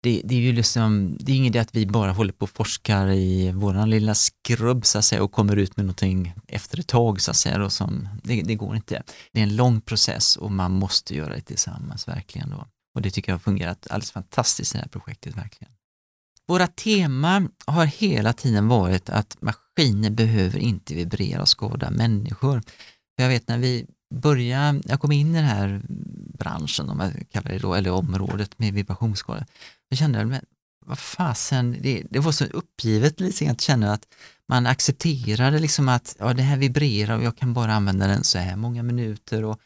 det, 0.03 0.21
det 0.23 0.35
är 0.35 0.39
ju 0.39 0.51
liksom, 0.51 1.17
det 1.19 1.31
är 1.31 1.35
ingen 1.35 1.53
idé 1.53 1.59
att 1.59 1.75
vi 1.75 1.85
bara 1.85 2.11
håller 2.11 2.33
på 2.33 2.43
och 2.43 2.49
forskar 2.49 3.07
i 3.07 3.51
våran 3.51 3.89
lilla 3.89 4.15
skrubb 4.15 4.85
så 4.85 4.97
att 4.97 5.05
säga, 5.05 5.23
och 5.23 5.31
kommer 5.31 5.55
ut 5.55 5.77
med 5.77 5.85
någonting 5.85 6.33
efter 6.47 6.79
ett 6.79 6.87
tag. 6.87 7.21
Så 7.21 7.31
att 7.31 7.37
säga, 7.37 7.57
då, 7.57 7.69
som, 7.69 8.09
det, 8.23 8.41
det 8.41 8.55
går 8.55 8.75
inte. 8.75 9.03
Det 9.33 9.39
är 9.39 9.43
en 9.43 9.55
lång 9.55 9.81
process 9.81 10.35
och 10.35 10.51
man 10.51 10.71
måste 10.71 11.15
göra 11.15 11.35
det 11.35 11.41
tillsammans 11.41 12.07
verkligen. 12.07 12.49
Då. 12.49 12.67
Och 12.95 13.01
det 13.01 13.11
tycker 13.11 13.31
jag 13.31 13.35
har 13.35 13.39
fungerat 13.39 13.87
alldeles 13.89 14.11
fantastiskt 14.11 14.75
i 14.75 14.77
det 14.77 14.81
här 14.81 14.89
projektet 14.89 15.37
verkligen. 15.37 15.73
Våra 16.47 16.67
tema 16.67 17.49
har 17.65 17.85
hela 17.85 18.33
tiden 18.33 18.67
varit 18.67 19.09
att 19.09 19.37
maskiner 19.39 20.09
behöver 20.09 20.59
inte 20.59 20.93
vibrera 20.93 21.41
och 21.41 21.49
skada 21.49 21.91
människor. 21.91 22.61
Jag 23.15 23.29
vet 23.29 23.47
när 23.47 23.57
vi 23.57 23.85
började, 24.15 24.81
jag 24.85 25.01
kom 25.01 25.11
in 25.11 25.31
i 25.31 25.33
den 25.33 25.45
här 25.45 25.81
branschen, 26.37 26.89
om 26.89 26.99
jag 26.99 27.29
kallar 27.29 27.51
det 27.51 27.59
då, 27.59 27.73
eller 27.73 27.91
området 27.91 28.59
med 28.59 28.73
vibrationsskador, 28.73 29.45
jag 29.89 29.99
kände, 29.99 30.25
men 30.25 30.41
vad 30.85 30.99
fasen, 30.99 31.77
det, 31.81 32.03
det 32.09 32.19
var 32.19 32.31
så 32.31 32.45
uppgivet 32.45 33.19
lite 33.19 33.45
grann 33.45 33.53
att 33.53 33.61
känna 33.61 33.93
att 33.93 34.07
man 34.49 34.67
accepterade 34.67 35.59
liksom 35.59 35.89
att 35.89 36.15
ja, 36.19 36.33
det 36.33 36.43
här 36.43 36.57
vibrerar 36.57 37.17
och 37.17 37.23
jag 37.23 37.37
kan 37.37 37.53
bara 37.53 37.73
använda 37.73 38.07
den 38.07 38.23
så 38.23 38.37
här 38.37 38.55
många 38.55 38.83
minuter 38.83 39.43
och 39.43 39.59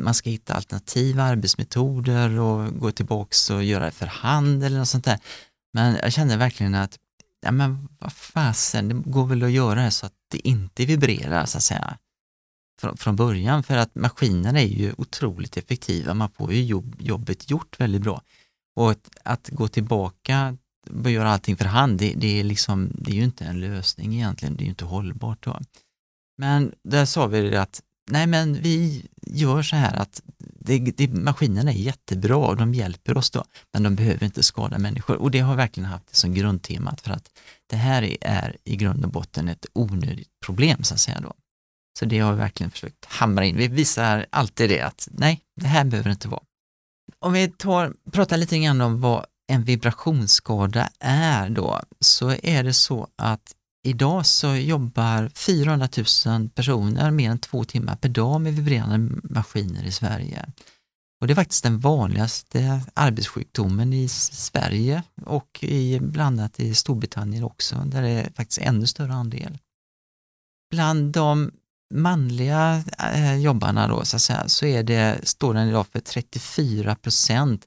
man 0.00 0.14
ska 0.14 0.30
hitta 0.30 0.54
alternativa 0.54 1.22
arbetsmetoder 1.22 2.38
och 2.38 2.78
gå 2.78 2.90
tillbaks 2.90 3.50
och 3.50 3.64
göra 3.64 3.84
det 3.84 3.90
för 3.90 4.06
hand 4.06 4.64
eller 4.64 4.78
något 4.78 4.88
sånt 4.88 5.04
där. 5.04 5.18
Men 5.78 5.98
jag 6.02 6.12
kände 6.12 6.36
verkligen 6.36 6.74
att, 6.74 6.98
ja 7.40 7.50
men 7.50 7.88
vad 7.98 8.12
fasen, 8.12 8.88
det 8.88 8.94
går 8.94 9.26
väl 9.26 9.42
att 9.42 9.50
göra 9.50 9.82
det 9.82 9.90
så 9.90 10.06
att 10.06 10.12
det 10.30 10.48
inte 10.48 10.84
vibrerar 10.84 11.46
så 11.46 11.58
att 11.58 11.64
säga 11.64 11.98
från, 12.80 12.96
från 12.96 13.16
början 13.16 13.62
för 13.62 13.76
att 13.76 13.94
maskinerna 13.94 14.60
är 14.60 14.66
ju 14.66 14.94
otroligt 14.98 15.56
effektiva, 15.56 16.14
man 16.14 16.30
får 16.30 16.52
ju 16.52 16.64
jobb, 16.64 16.96
jobbet 16.98 17.50
gjort 17.50 17.80
väldigt 17.80 18.02
bra. 18.02 18.22
Och 18.76 18.90
att, 18.90 19.08
att 19.24 19.48
gå 19.48 19.68
tillbaka 19.68 20.56
och 21.04 21.10
göra 21.10 21.30
allting 21.30 21.56
för 21.56 21.64
hand, 21.64 21.98
det, 21.98 22.14
det, 22.16 22.40
är 22.40 22.44
liksom, 22.44 22.90
det 22.94 23.10
är 23.10 23.14
ju 23.14 23.24
inte 23.24 23.44
en 23.44 23.60
lösning 23.60 24.14
egentligen, 24.14 24.56
det 24.56 24.62
är 24.62 24.64
ju 24.64 24.70
inte 24.70 24.84
hållbart. 24.84 25.44
Då. 25.44 25.60
Men 26.38 26.72
där 26.82 27.04
sa 27.04 27.26
vi 27.26 27.50
det 27.50 27.62
att 27.62 27.82
nej 28.10 28.26
men 28.26 28.62
vi 28.62 29.06
gör 29.26 29.62
så 29.62 29.76
här 29.76 29.96
att 29.96 30.22
det, 30.68 30.78
det, 30.78 31.08
maskinerna 31.08 31.70
är 31.70 31.76
jättebra 31.76 32.36
och 32.36 32.56
de 32.56 32.74
hjälper 32.74 33.18
oss 33.18 33.30
då, 33.30 33.44
men 33.72 33.82
de 33.82 33.96
behöver 33.96 34.24
inte 34.24 34.42
skada 34.42 34.78
människor. 34.78 35.16
Och 35.16 35.30
det 35.30 35.38
har 35.38 35.56
verkligen 35.56 35.88
haft 35.88 36.06
det 36.06 36.16
som 36.16 36.34
grundtemat 36.34 37.00
för 37.00 37.10
att 37.10 37.30
det 37.66 37.76
här 37.76 38.02
är, 38.02 38.16
är 38.20 38.56
i 38.64 38.76
grund 38.76 39.04
och 39.04 39.10
botten 39.10 39.48
ett 39.48 39.66
onödigt 39.72 40.28
problem 40.46 40.84
så 40.84 40.94
att 40.94 41.00
säga 41.00 41.20
då. 41.20 41.32
Så 41.98 42.04
det 42.04 42.18
har 42.18 42.32
vi 42.32 42.38
verkligen 42.38 42.70
försökt 42.70 43.04
hamra 43.04 43.44
in. 43.44 43.56
Vi 43.56 43.68
visar 43.68 44.26
alltid 44.30 44.70
det 44.70 44.80
att 44.80 45.08
nej, 45.10 45.40
det 45.60 45.66
här 45.66 45.84
behöver 45.84 46.08
det 46.08 46.12
inte 46.12 46.28
vara. 46.28 46.42
Om 47.18 47.32
vi 47.32 47.48
tar, 47.48 47.94
pratar 48.12 48.36
lite 48.36 48.58
grann 48.58 48.80
om 48.80 49.00
vad 49.00 49.26
en 49.52 49.64
vibrationsskada 49.64 50.88
är 51.00 51.48
då, 51.48 51.80
så 52.00 52.30
är 52.42 52.64
det 52.64 52.72
så 52.72 53.08
att 53.16 53.54
idag 53.88 54.26
så 54.26 54.56
jobbar 54.56 55.30
400 55.34 55.88
000 56.26 56.48
personer 56.48 57.10
mer 57.10 57.30
än 57.30 57.38
två 57.38 57.64
timmar 57.64 57.96
per 57.96 58.08
dag 58.08 58.40
med 58.40 58.54
vibrerande 58.54 59.20
maskiner 59.22 59.84
i 59.84 59.92
Sverige. 59.92 60.46
Och 61.20 61.26
det 61.26 61.32
är 61.32 61.34
faktiskt 61.34 61.62
den 61.62 61.78
vanligaste 61.78 62.80
arbetssjukdomen 62.94 63.92
i 63.92 64.08
Sverige 64.08 65.02
och 65.26 65.58
i, 65.62 66.00
bland 66.00 66.40
annat 66.40 66.60
i 66.60 66.74
Storbritannien 66.74 67.44
också, 67.44 67.76
där 67.86 68.02
det 68.02 68.08
är 68.08 68.30
faktiskt 68.36 68.60
ännu 68.60 68.86
större 68.86 69.12
andel. 69.12 69.58
Bland 70.70 71.12
de 71.12 71.50
manliga 71.94 72.82
eh, 73.14 73.36
jobbarna 73.36 73.88
då, 73.88 74.04
så, 74.04 74.16
att 74.16 74.22
säga, 74.22 74.48
så 74.48 74.66
är 74.66 74.82
det, 74.82 75.20
står 75.22 75.54
den 75.54 75.68
idag 75.68 75.86
för 75.86 76.00
34 76.00 76.94
procent 76.94 77.66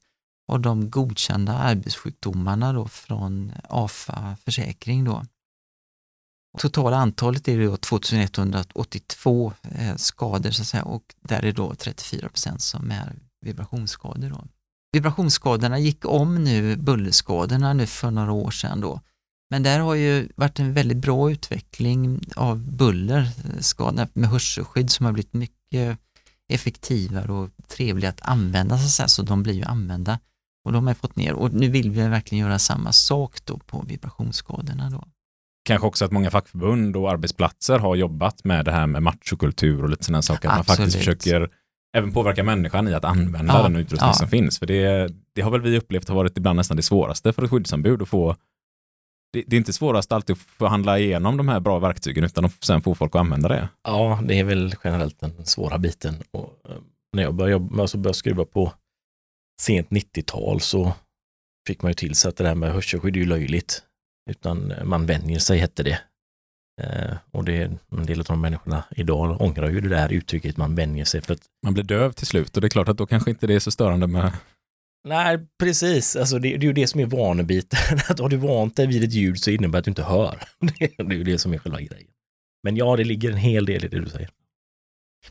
av 0.51 0.59
de 0.59 0.89
godkända 0.89 1.53
arbetssjukdomarna 1.53 2.73
då 2.73 2.87
från 2.87 3.51
AFA 3.69 4.37
försäkring 4.45 5.03
då. 5.03 5.23
Totala 6.57 6.97
antalet 6.97 7.47
är 7.47 7.65
då 7.65 7.77
2182 7.77 9.53
eh, 9.61 9.95
skador 9.95 10.51
så 10.51 10.61
att 10.61 10.67
säga, 10.67 10.83
och 10.83 11.03
där 11.21 11.45
är 11.45 11.51
då 11.51 11.75
34 11.75 12.29
procent 12.29 12.61
som 12.61 12.91
är 12.91 13.15
vibrationsskador. 13.45 14.29
Då. 14.29 14.43
Vibrationsskadorna 14.93 15.79
gick 15.79 16.05
om 16.05 16.43
nu 16.43 16.75
bullerskadorna 16.75 17.73
nu 17.73 17.85
för 17.85 18.11
några 18.11 18.31
år 18.31 18.51
sedan 18.51 18.81
då. 18.81 19.01
Men 19.49 19.63
där 19.63 19.79
har 19.79 19.95
ju 19.95 20.29
varit 20.35 20.59
en 20.59 20.73
väldigt 20.73 20.97
bra 20.97 21.31
utveckling 21.31 22.19
av 22.35 22.57
bullerskador 22.57 24.01
eh, 24.01 24.07
med 24.13 24.29
hörselskydd 24.29 24.91
som 24.91 25.05
har 25.05 25.13
blivit 25.13 25.33
mycket 25.33 25.97
effektivare 26.53 27.31
och 27.31 27.49
trevliga 27.67 28.09
att 28.09 28.21
använda 28.21 28.77
så, 28.77 28.85
att 28.85 28.91
säga, 28.91 29.07
så 29.07 29.21
de 29.21 29.43
blir 29.43 29.53
ju 29.53 29.63
använda 29.63 30.19
och 30.65 30.71
de 30.73 30.87
har 30.87 30.93
fått 30.93 31.15
ner 31.15 31.33
och 31.33 31.53
nu 31.53 31.69
vill 31.69 31.91
vi 31.91 32.01
verkligen 32.07 32.45
göra 32.45 32.59
samma 32.59 32.91
sak 32.91 33.45
då 33.45 33.57
på 33.57 33.81
vibrationsskadorna 33.87 34.89
då. 34.89 35.07
Kanske 35.63 35.87
också 35.87 36.05
att 36.05 36.11
många 36.11 36.31
fackförbund 36.31 36.95
och 36.95 37.11
arbetsplatser 37.11 37.79
har 37.79 37.95
jobbat 37.95 38.43
med 38.43 38.65
det 38.65 38.71
här 38.71 38.87
med 38.87 39.03
machokultur 39.03 39.83
och 39.83 39.89
lite 39.89 40.03
sådana 40.03 40.21
saker. 40.21 40.49
Att 40.49 40.53
man 40.53 40.59
Absolut. 40.59 40.77
faktiskt 40.77 40.97
försöker 40.97 41.49
även 41.97 42.11
påverka 42.13 42.43
människan 42.43 42.87
i 42.87 42.93
att 42.93 43.05
använda 43.05 43.53
Ja, 43.53 43.63
den 43.63 43.75
utrustning 43.75 44.07
ja. 44.07 44.13
som 44.13 44.27
finns. 44.27 44.59
För 44.59 44.65
det, 44.65 45.13
det 45.35 45.41
har 45.41 45.51
väl 45.51 45.61
vi 45.61 45.77
upplevt 45.77 46.07
har 46.07 46.15
varit 46.15 46.37
ibland 46.37 46.57
nästan 46.57 46.77
det 46.77 46.83
svåraste 46.83 47.33
för 47.33 47.43
ett 47.43 47.49
skyddsombud 47.49 48.01
att 48.01 48.09
få 48.09 48.35
det, 49.33 49.43
det 49.47 49.55
är 49.55 49.57
inte 49.57 49.73
svårast 49.73 50.11
alltid 50.11 50.33
att 50.33 50.39
förhandla 50.41 50.99
igenom 50.99 51.37
de 51.37 51.47
här 51.47 51.59
bra 51.59 51.79
verktygen 51.79 52.23
utan 52.23 52.45
att 52.45 52.63
sen 52.63 52.81
få 52.81 52.95
folk 52.95 53.15
att 53.15 53.19
använda 53.19 53.49
det. 53.49 53.69
Ja, 53.83 54.19
det 54.23 54.39
är 54.39 54.43
väl 54.43 54.75
generellt 54.83 55.19
den 55.19 55.45
svåra 55.45 55.77
biten. 55.77 56.15
Och, 56.31 56.59
eh, 56.69 56.75
när 57.13 57.23
jag 57.23 57.33
började, 57.35 57.51
jobba, 57.51 57.81
alltså 57.81 57.97
började 57.97 58.17
skruva 58.17 58.45
på 58.45 58.73
sent 59.61 59.89
90-tal 59.89 60.61
så 60.61 60.93
fick 61.67 61.81
man 61.81 61.89
ju 61.89 61.93
till 61.93 62.15
sig 62.15 62.29
att 62.29 62.37
det 62.37 62.43
där 62.43 62.55
med 62.55 62.73
hörselskydd 62.73 63.15
är 63.15 63.19
ju 63.19 63.25
löjligt. 63.25 63.83
Utan 64.29 64.73
man 64.83 65.05
vänjer 65.05 65.39
sig 65.39 65.57
hette 65.57 65.83
det. 65.83 65.99
Eh, 66.81 67.17
och 67.31 67.43
det, 67.43 67.71
en 67.91 68.05
del 68.05 68.19
av 68.19 68.25
de 68.25 68.41
människorna 68.41 68.83
idag 68.91 69.41
ångrar 69.41 69.69
ju 69.69 69.81
det 69.81 69.89
där 69.89 70.13
uttrycket 70.13 70.57
man 70.57 70.75
vänjer 70.75 71.05
sig 71.05 71.21
för 71.21 71.33
att 71.33 71.41
Man 71.63 71.73
blir 71.73 71.83
döv 71.83 72.11
till 72.11 72.27
slut 72.27 72.55
och 72.55 72.61
det 72.61 72.67
är 72.67 72.69
klart 72.69 72.89
att 72.89 72.97
då 72.97 73.05
kanske 73.05 73.29
inte 73.29 73.47
det 73.47 73.53
är 73.53 73.59
så 73.59 73.71
störande 73.71 74.07
med 74.07 74.31
Nej, 75.07 75.39
precis. 75.59 76.15
Alltså 76.15 76.39
det, 76.39 76.49
det 76.49 76.65
är 76.65 76.67
ju 76.67 76.73
det 76.73 76.87
som 76.87 76.99
är 76.99 77.05
vanebiten. 77.05 77.99
Att 78.09 78.19
har 78.19 78.29
du 78.29 78.37
vant 78.37 78.75
dig 78.75 78.87
vid 78.87 79.03
ett 79.03 79.13
ljud 79.13 79.39
så 79.39 79.51
innebär 79.51 79.71
det 79.71 79.79
att 79.79 79.85
du 79.85 79.91
inte 79.91 80.03
hör. 80.03 80.43
Det 80.79 80.99
är 80.99 81.13
ju 81.13 81.23
det 81.23 81.37
som 81.37 81.53
är 81.53 81.57
själva 81.57 81.81
grejen. 81.81 82.07
Men 82.63 82.75
ja, 82.75 82.95
det 82.95 83.03
ligger 83.03 83.31
en 83.31 83.37
hel 83.37 83.65
del 83.65 83.85
i 83.85 83.87
det 83.87 83.99
du 83.99 84.09
säger. 84.09 84.29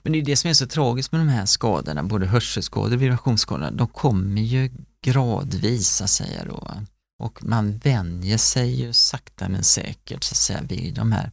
Men 0.02 0.12
det 0.12 0.18
är 0.18 0.22
det 0.22 0.36
som 0.36 0.50
är 0.50 0.54
så 0.54 0.66
tragiskt 0.66 1.12
med 1.12 1.20
de 1.20 1.28
här 1.28 1.46
skadorna, 1.46 2.02
både 2.02 2.26
hörselskador 2.26 2.94
och 2.94 3.02
vibrationsskador, 3.02 3.70
de 3.70 3.88
kommer 3.88 4.42
ju 4.42 4.70
gradvis 5.04 6.02
att 6.02 6.10
säga 6.10 6.44
då. 6.44 6.72
Och 7.20 7.44
man 7.44 7.78
vänjer 7.78 8.38
sig 8.38 8.80
ju 8.80 8.92
sakta 8.92 9.48
men 9.48 9.64
säkert 9.64 10.24
så 10.24 10.32
att 10.32 10.36
säga 10.36 10.62
vid 10.62 10.94
de 10.94 11.12
här. 11.12 11.32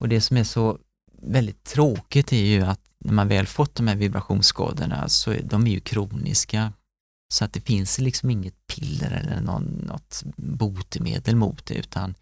Och 0.00 0.08
det 0.08 0.20
som 0.20 0.36
är 0.36 0.44
så 0.44 0.78
väldigt 1.22 1.64
tråkigt 1.64 2.32
är 2.32 2.44
ju 2.44 2.62
att 2.62 2.80
när 2.98 3.12
man 3.12 3.28
väl 3.28 3.46
fått 3.46 3.74
de 3.74 3.88
här 3.88 3.96
vibrationsskadorna 3.96 5.08
så 5.08 5.30
är 5.30 5.42
de 5.42 5.66
är 5.66 5.70
ju 5.70 5.80
kroniska. 5.80 6.72
Så 7.34 7.44
att 7.44 7.52
det 7.52 7.60
finns 7.60 7.98
liksom 7.98 8.30
inget 8.30 8.66
piller 8.66 9.10
eller 9.10 9.40
någon, 9.40 9.64
något 9.64 10.22
botemedel 10.36 11.36
mot 11.36 11.66
det 11.66 11.74
utan 11.74 12.14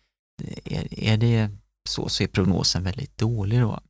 är, 0.64 1.00
är 1.00 1.16
det 1.16 1.50
så 1.88 2.08
så 2.08 2.22
är 2.22 2.26
prognosen 2.26 2.82
väldigt 2.82 3.18
dålig 3.18 3.60
då. 3.60 3.80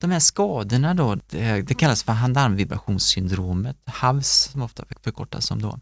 De 0.00 0.10
här 0.10 0.20
skadorna 0.20 0.94
då, 0.94 1.14
det, 1.14 1.62
det 1.62 1.74
kallas 1.74 2.02
för 2.02 2.12
hand-arm-vibrationssyndromet, 2.12 3.76
HAVS 3.86 4.50
som 4.52 4.62
ofta 4.62 4.84
förkortas 5.00 5.46
som 5.46 5.62
då. 5.62 5.80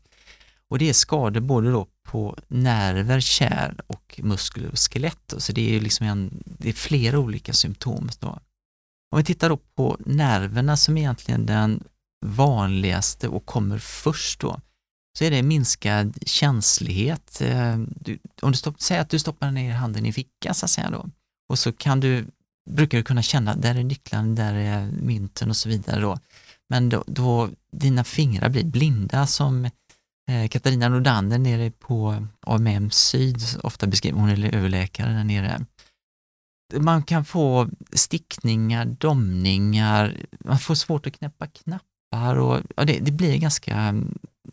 Och 0.70 0.78
det 0.78 0.88
är 0.88 0.92
skador 0.92 1.40
både 1.40 1.70
då 1.70 1.86
på 2.02 2.38
nerver, 2.48 3.20
kärl 3.20 3.80
och 3.86 4.20
muskler 4.22 4.70
och 4.70 4.78
skelett. 4.78 5.34
Så 5.38 5.52
det 5.52 5.68
är 5.68 5.72
ju 5.72 5.80
liksom 5.80 6.06
en, 6.06 6.42
det 6.44 6.68
är 6.68 6.72
flera 6.72 7.18
olika 7.18 7.52
symptom. 7.52 8.08
Då. 8.20 8.28
Om 9.10 9.18
vi 9.18 9.24
tittar 9.24 9.48
då 9.48 9.56
på 9.56 9.96
nerverna 10.00 10.76
som 10.76 10.96
är 10.96 11.00
egentligen 11.00 11.46
den 11.46 11.84
vanligaste 12.26 13.28
och 13.28 13.46
kommer 13.46 13.78
först 13.78 14.40
då, 14.40 14.60
så 15.18 15.24
är 15.24 15.30
det 15.30 15.42
minskad 15.42 16.18
känslighet. 16.26 17.40
Eh, 17.40 17.78
du, 17.78 18.18
om 18.42 18.52
du 18.52 18.58
stopp, 18.58 18.80
säger 18.80 19.00
att 19.00 19.10
du 19.10 19.18
stoppar 19.18 19.50
ner 19.50 19.74
handen 19.74 20.06
i 20.06 20.12
fickan 20.12 20.54
så 20.54 20.64
att 20.64 20.70
säga 20.70 20.90
då, 20.90 21.06
och 21.48 21.58
så 21.58 21.72
kan 21.72 22.00
du, 22.00 22.26
brukar 22.70 22.98
du 22.98 23.04
kunna 23.04 23.22
känna, 23.22 23.56
där 23.56 23.74
är 23.74 23.84
nycklarna, 23.84 24.34
där 24.34 24.54
är 24.54 24.90
mynten 24.90 25.50
och 25.50 25.56
så 25.56 25.68
vidare 25.68 26.00
då. 26.00 26.18
Men 26.68 26.88
då, 26.88 27.04
då 27.06 27.50
dina 27.72 28.04
fingrar 28.04 28.48
blir 28.48 28.64
blinda 28.64 29.26
som 29.26 29.70
Katarina 30.50 30.88
Nordander 30.88 31.38
nere 31.38 31.70
på 31.70 32.26
AMM 32.46 32.90
Syd 32.90 33.42
ofta 33.62 33.86
beskriver, 33.86 34.18
hon 34.18 34.28
är 34.28 34.54
överläkare 34.54 35.12
där 35.12 35.24
nere. 35.24 35.60
Man 36.78 37.02
kan 37.02 37.24
få 37.24 37.68
stickningar, 37.92 38.84
domningar, 38.84 40.16
man 40.44 40.58
får 40.58 40.74
svårt 40.74 41.06
att 41.06 41.18
knäppa 41.18 41.46
knappar 41.46 42.36
och 42.36 42.60
ja, 42.76 42.84
det, 42.84 42.98
det 42.98 43.12
blir 43.12 43.36
ganska 43.38 43.94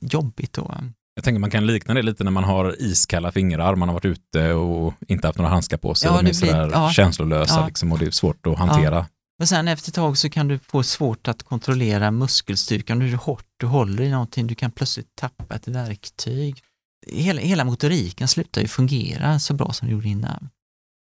jobbigt 0.02 0.54
då. 0.54 0.76
Jag 1.16 1.24
tänker 1.24 1.40
man 1.40 1.50
kan 1.52 1.66
likna 1.68 1.94
det 1.94 2.02
lite 2.02 2.24
när 2.24 2.32
man 2.32 2.44
har 2.44 2.76
iskalla 2.82 3.32
fingrar, 3.32 3.76
man 3.76 3.90
har 3.90 3.94
varit 3.94 4.06
ute 4.06 4.54
och 4.54 4.94
inte 5.08 5.28
haft 5.28 5.38
några 5.38 5.52
handskar 5.52 5.78
på 5.78 5.96
sig, 5.96 6.08
Ja, 6.10 6.14
de 6.14 6.20
är 6.20 6.24
blir- 6.24 6.34
sådär 6.34 6.70
ja. 6.74 6.90
känslolösa 6.90 7.60
Ja. 7.60 7.68
liksom, 7.68 7.92
och 7.92 8.00
det 8.00 8.06
är 8.06 8.12
svårt 8.12 8.48
att 8.48 8.58
hantera. 8.58 9.06
Men 9.44 9.48
sen 9.48 9.68
efter 9.68 9.92
ett 9.92 9.96
tag 9.96 10.18
så 10.18 10.30
kan 10.30 10.48
du 10.48 10.60
få 10.60 10.84
svårt 10.84 11.28
att 11.28 11.44
kontrollera 11.44 12.12
muskelstyrkan, 12.12 13.02
hur 13.02 13.18
hårt 13.18 13.46
du 13.58 13.66
håller 13.66 14.04
i 14.04 14.10
någonting, 14.10 14.48
du 14.48 14.56
kan 14.56 14.72
plötsligt 14.72 15.16
tappa 15.16 15.56
ett 15.56 15.68
verktyg. 15.68 16.64
Hela, 17.08 17.42
hela 17.42 17.64
motoriken 17.64 18.28
slutar 18.28 18.62
ju 18.62 18.68
fungera 18.68 19.40
så 19.40 19.54
bra 19.54 19.74
som 19.74 19.88
det 19.88 19.92
gjorde 19.92 20.08
innan. 20.08 20.50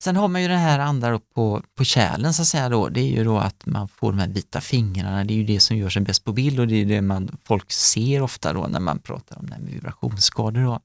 Sen 0.04 0.16
har 0.16 0.28
man 0.28 0.42
ju 0.42 0.48
det 0.48 0.58
här 0.58 0.80
andra 0.80 1.12
då 1.12 1.20
på, 1.20 1.64
på 1.78 1.84
kärlen 1.84 2.34
så 2.34 2.42
att 2.42 2.48
säga 2.48 2.70
då, 2.70 2.90
det 2.90 3.02
är 3.02 3.18
ju 3.18 3.24
då 3.24 3.38
att 3.38 3.66
man 3.66 3.88
får 3.88 4.12
de 4.12 4.20
här 4.20 4.28
vita 4.28 4.62
fingrarna, 4.62 5.24
det 5.24 5.34
är 5.34 5.38
ju 5.38 5.46
det 5.46 5.60
som 5.60 5.78
gör 5.78 5.90
sig 5.90 6.02
bäst 6.02 6.24
på 6.24 6.34
bild 6.34 6.60
och 6.60 6.68
det 6.68 6.76
är 6.76 6.86
det 6.86 7.02
man, 7.02 7.38
folk 7.44 7.72
ser 7.72 8.22
ofta 8.22 8.54
då 8.54 8.68
när 8.68 8.80
man 8.80 9.00
pratar 9.00 9.40
om 9.40 9.46
det 9.46 9.54
här 9.54 9.62
med 9.62 9.74
vibrationsskador 9.74 10.64
då. 10.64 10.80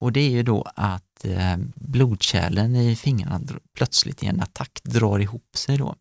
Och 0.00 0.12
det 0.12 0.20
är 0.20 0.30
ju 0.30 0.42
då 0.42 0.66
att 0.74 1.24
eh, 1.24 1.56
blodkärlen 1.74 2.76
i 2.76 2.96
fingrarna 2.96 3.40
plötsligt 3.76 4.22
i 4.22 4.26
en 4.26 4.40
attack 4.40 4.80
drar 4.84 5.18
ihop 5.18 5.56
sig 5.56 5.76
då. 5.76 5.94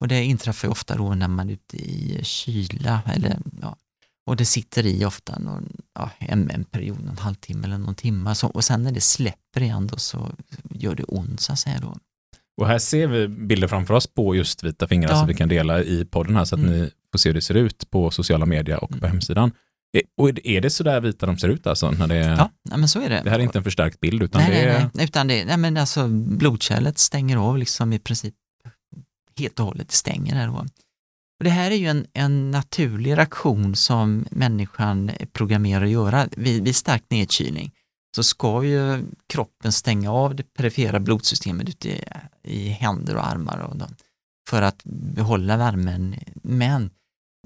Och 0.00 0.08
det 0.08 0.24
inträffar 0.24 0.68
ju 0.68 0.72
ofta 0.72 0.96
då 0.96 1.14
när 1.14 1.28
man 1.28 1.48
är 1.48 1.52
ute 1.52 1.76
i 1.76 2.20
kyla 2.22 3.02
eller 3.14 3.38
ja, 3.62 3.76
och 4.26 4.36
det 4.36 4.44
sitter 4.44 4.86
i 4.86 5.04
ofta 5.04 5.38
någon, 5.38 5.72
ja, 5.94 6.10
en, 6.18 6.50
en 6.50 6.64
period, 6.64 6.98
en 7.10 7.18
halvtimme 7.18 7.66
eller 7.66 7.78
någon 7.78 7.94
timme 7.94 8.34
så, 8.34 8.46
och 8.48 8.64
sen 8.64 8.82
när 8.82 8.92
det 8.92 9.00
släpper 9.00 9.62
igen 9.62 9.86
då 9.86 9.96
så 9.96 10.32
gör 10.70 10.94
det 10.94 11.04
ont 11.04 11.40
så 11.40 11.52
att 11.52 11.58
säga 11.58 11.78
då. 11.80 11.96
Och 12.60 12.66
här 12.66 12.78
ser 12.78 13.06
vi 13.06 13.28
bilder 13.28 13.68
framför 13.68 13.94
oss 13.94 14.06
på 14.06 14.34
just 14.36 14.64
vita 14.64 14.88
fingrar 14.88 15.10
Ja. 15.10 15.18
som 15.18 15.26
vi 15.28 15.34
kan 15.34 15.48
dela 15.48 15.82
i 15.82 16.04
podden 16.04 16.36
här 16.36 16.44
så 16.44 16.54
att 16.54 16.60
Mm. 16.62 16.72
ni 16.80 16.90
får 17.12 17.18
se 17.18 17.28
hur 17.28 17.34
det 17.34 17.42
ser 17.42 17.54
ut 17.54 17.90
på 17.90 18.10
sociala 18.10 18.46
medier 18.46 18.84
och 18.84 18.90
på 18.90 18.96
Mm. 18.96 19.10
hemsidan. 19.10 19.52
E- 19.98 20.02
Och 20.16 20.30
är 20.44 20.60
det 20.60 20.70
så 20.70 20.82
där 20.84 21.00
vita 21.00 21.26
de 21.26 21.38
ser 21.38 21.48
ut 21.48 21.66
alltså? 21.66 21.90
När 21.90 22.06
det, 22.06 22.16
är, 22.16 22.36
Ja, 22.70 22.76
men 22.76 22.88
så 22.88 23.00
är 23.00 23.08
det. 23.10 23.20
det 23.24 23.30
här 23.30 23.38
är 23.38 23.42
inte 23.42 23.58
en 23.58 23.64
förstärkt 23.64 24.00
bild 24.00 24.22
utan 24.22 24.42
nej, 24.42 24.50
det 24.50 24.60
är... 24.60 24.78
nej, 24.78 24.88
nej, 24.94 25.04
utan 25.04 25.26
det, 25.28 25.44
nej 25.44 25.56
men 25.56 25.76
alltså 25.76 26.08
blodkärlet 26.08 26.98
stänger 26.98 27.36
av 27.36 27.58
liksom 27.58 27.92
i 27.92 27.98
princip 27.98 28.34
helt 29.40 29.60
och 29.60 29.66
hållet, 29.66 29.90
stänger 29.90 30.34
det. 30.34 30.46
då. 30.46 30.66
Och 31.40 31.44
det 31.44 31.50
här 31.50 31.70
är 31.70 31.74
ju 31.74 31.86
en, 31.86 32.06
en 32.12 32.50
naturlig 32.50 33.16
reaktion 33.16 33.76
som 33.76 34.26
människan 34.30 35.10
programmerar 35.32 35.84
att 35.84 35.90
göra. 35.90 36.28
Vid, 36.36 36.64
vid 36.64 36.76
stark 36.76 37.02
nedkylning 37.08 37.72
så 38.16 38.22
ska 38.22 38.64
ju 38.64 39.04
kroppen 39.26 39.72
stänga 39.72 40.12
av 40.12 40.34
det 40.34 40.54
perifera 40.54 41.00
blodsystemet 41.00 41.68
ute 41.68 41.88
i, 41.88 42.04
i 42.42 42.68
händer 42.68 43.16
och 43.16 43.26
armar 43.26 43.58
och 43.58 43.76
då, 43.76 43.86
för 44.48 44.62
att 44.62 44.80
behålla 44.84 45.56
värmen. 45.56 46.14
Men 46.42 46.90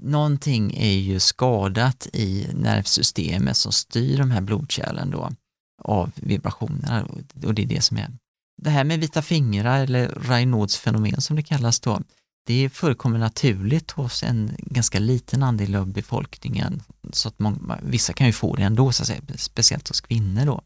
någonting 0.01 0.73
är 0.77 0.97
ju 0.97 1.19
skadat 1.19 2.07
i 2.13 2.47
nervsystemet 2.53 3.57
som 3.57 3.71
styr 3.71 4.17
de 4.17 4.31
här 4.31 4.41
blodkärlen 4.41 5.11
då 5.11 5.29
av 5.83 6.11
vibrationerna 6.15 7.07
och 7.43 7.53
det 7.53 7.63
är 7.63 7.67
det 7.67 7.83
som 7.83 7.97
är. 7.97 8.11
Det 8.57 8.69
här 8.69 8.83
med 8.83 8.99
vita 8.99 9.21
fingrar 9.21 9.83
eller 9.83 10.07
Raynauds 10.07 10.77
fenomen 10.77 11.21
som 11.21 11.35
det 11.35 11.43
kallas 11.43 11.79
då, 11.79 12.01
det 12.45 12.69
förekommer 12.69 13.19
naturligt 13.19 13.91
hos 13.91 14.23
en 14.23 14.55
ganska 14.57 14.99
liten 14.99 15.43
andel 15.43 15.75
av 15.75 15.87
befolkningen 15.87 16.83
så 17.13 17.27
att 17.27 17.39
många, 17.39 17.79
vissa 17.83 18.13
kan 18.13 18.27
ju 18.27 18.33
få 18.33 18.55
det 18.55 18.63
ändå, 18.63 18.91
så 18.91 19.03
att 19.03 19.07
säga, 19.07 19.21
speciellt 19.35 19.87
hos 19.87 20.01
kvinnor 20.01 20.45
då. 20.45 20.61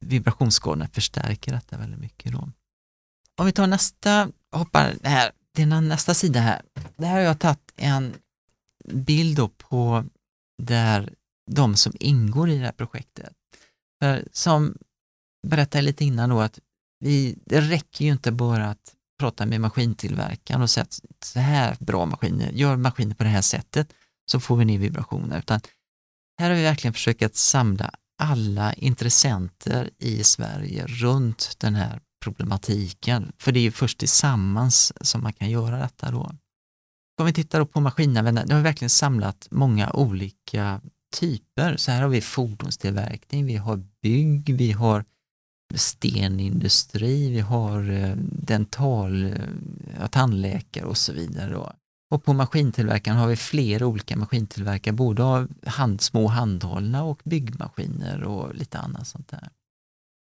Vibrationsskadorna 0.00 0.88
förstärker 0.88 1.52
detta 1.52 1.78
väldigt 1.78 2.00
mycket 2.00 2.32
då. 2.32 2.48
Om 3.38 3.46
vi 3.46 3.52
tar 3.52 3.66
nästa, 3.66 4.30
hoppar 4.52 4.94
här, 5.02 5.32
det 5.54 5.62
är 5.62 5.80
nästa 5.80 6.14
sida 6.14 6.40
här. 6.40 6.62
Där 6.96 7.10
har 7.10 7.18
jag 7.18 7.38
tagit 7.38 7.72
en 7.76 8.14
bild 8.92 9.36
då 9.36 9.48
på 9.48 10.04
där 10.62 11.14
de 11.50 11.76
som 11.76 11.92
ingår 12.00 12.50
i 12.50 12.58
det 12.58 12.64
här 12.64 12.72
projektet. 12.72 13.32
För 14.02 14.28
som 14.32 14.76
berättade 15.46 15.82
lite 15.82 16.04
innan 16.04 16.30
då 16.30 16.40
att 16.40 16.58
vi, 17.00 17.38
det 17.46 17.60
räcker 17.60 18.04
ju 18.04 18.12
inte 18.12 18.32
bara 18.32 18.70
att 18.70 18.94
prata 19.18 19.46
med 19.46 19.60
maskintillverkaren 19.60 20.62
och 20.62 20.70
säga 20.70 20.84
att 20.84 21.00
så 21.24 21.40
här 21.40 21.76
bra 21.80 22.06
maskiner, 22.06 22.50
gör 22.52 22.76
maskiner 22.76 23.14
på 23.14 23.24
det 23.24 23.30
här 23.30 23.42
sättet 23.42 23.92
så 24.30 24.40
får 24.40 24.56
vi 24.56 24.64
ner 24.64 24.78
vibrationer. 24.78 25.38
Utan 25.38 25.60
här 26.38 26.50
har 26.50 26.56
vi 26.56 26.62
verkligen 26.62 26.94
försökt 26.94 27.22
att 27.22 27.36
samla 27.36 27.90
alla 28.22 28.72
intressenter 28.72 29.90
i 29.98 30.24
Sverige 30.24 30.86
runt 30.86 31.56
den 31.58 31.74
här 31.74 32.00
problematiken. 32.24 33.32
För 33.38 33.52
det 33.52 33.60
är 33.60 33.62
ju 33.62 33.70
först 33.70 33.98
tillsammans 33.98 34.92
som 35.00 35.22
man 35.22 35.32
kan 35.32 35.50
göra 35.50 35.78
detta 35.78 36.10
då. 36.10 36.32
Om 37.20 37.26
vi 37.26 37.32
tittar 37.32 37.58
då 37.58 37.66
på 37.66 37.80
maskinanvändare, 37.80 38.46
då 38.46 38.54
har 38.54 38.58
vi 38.58 38.64
verkligen 38.64 38.90
samlat 38.90 39.48
många 39.50 39.90
olika 39.90 40.80
typer. 41.16 41.76
Så 41.76 41.90
här 41.90 42.02
har 42.02 42.08
vi 42.08 42.20
fordonstillverkning, 42.20 43.46
vi 43.46 43.56
har 43.56 43.84
bygg, 44.02 44.54
vi 44.56 44.72
har 44.72 45.04
stenindustri, 45.74 47.30
vi 47.30 47.40
har 47.40 47.90
eh, 47.90 48.14
dental, 48.32 49.34
ja, 50.00 50.08
tandläkare 50.08 50.84
och 50.84 50.96
så 50.96 51.12
vidare. 51.12 51.52
Då. 51.52 51.72
Och 52.10 52.24
på 52.24 52.32
maskintillverkaren 52.32 53.18
har 53.18 53.26
vi 53.26 53.36
flera 53.36 53.86
olika 53.86 54.16
maskintillverkare, 54.16 54.94
både 54.94 55.24
av 55.24 55.48
hand, 55.66 56.00
små 56.00 56.26
handhållna 56.26 57.04
och 57.04 57.20
byggmaskiner 57.24 58.22
och 58.22 58.54
lite 58.54 58.78
annat 58.78 59.06
sånt 59.06 59.28
där. 59.28 59.48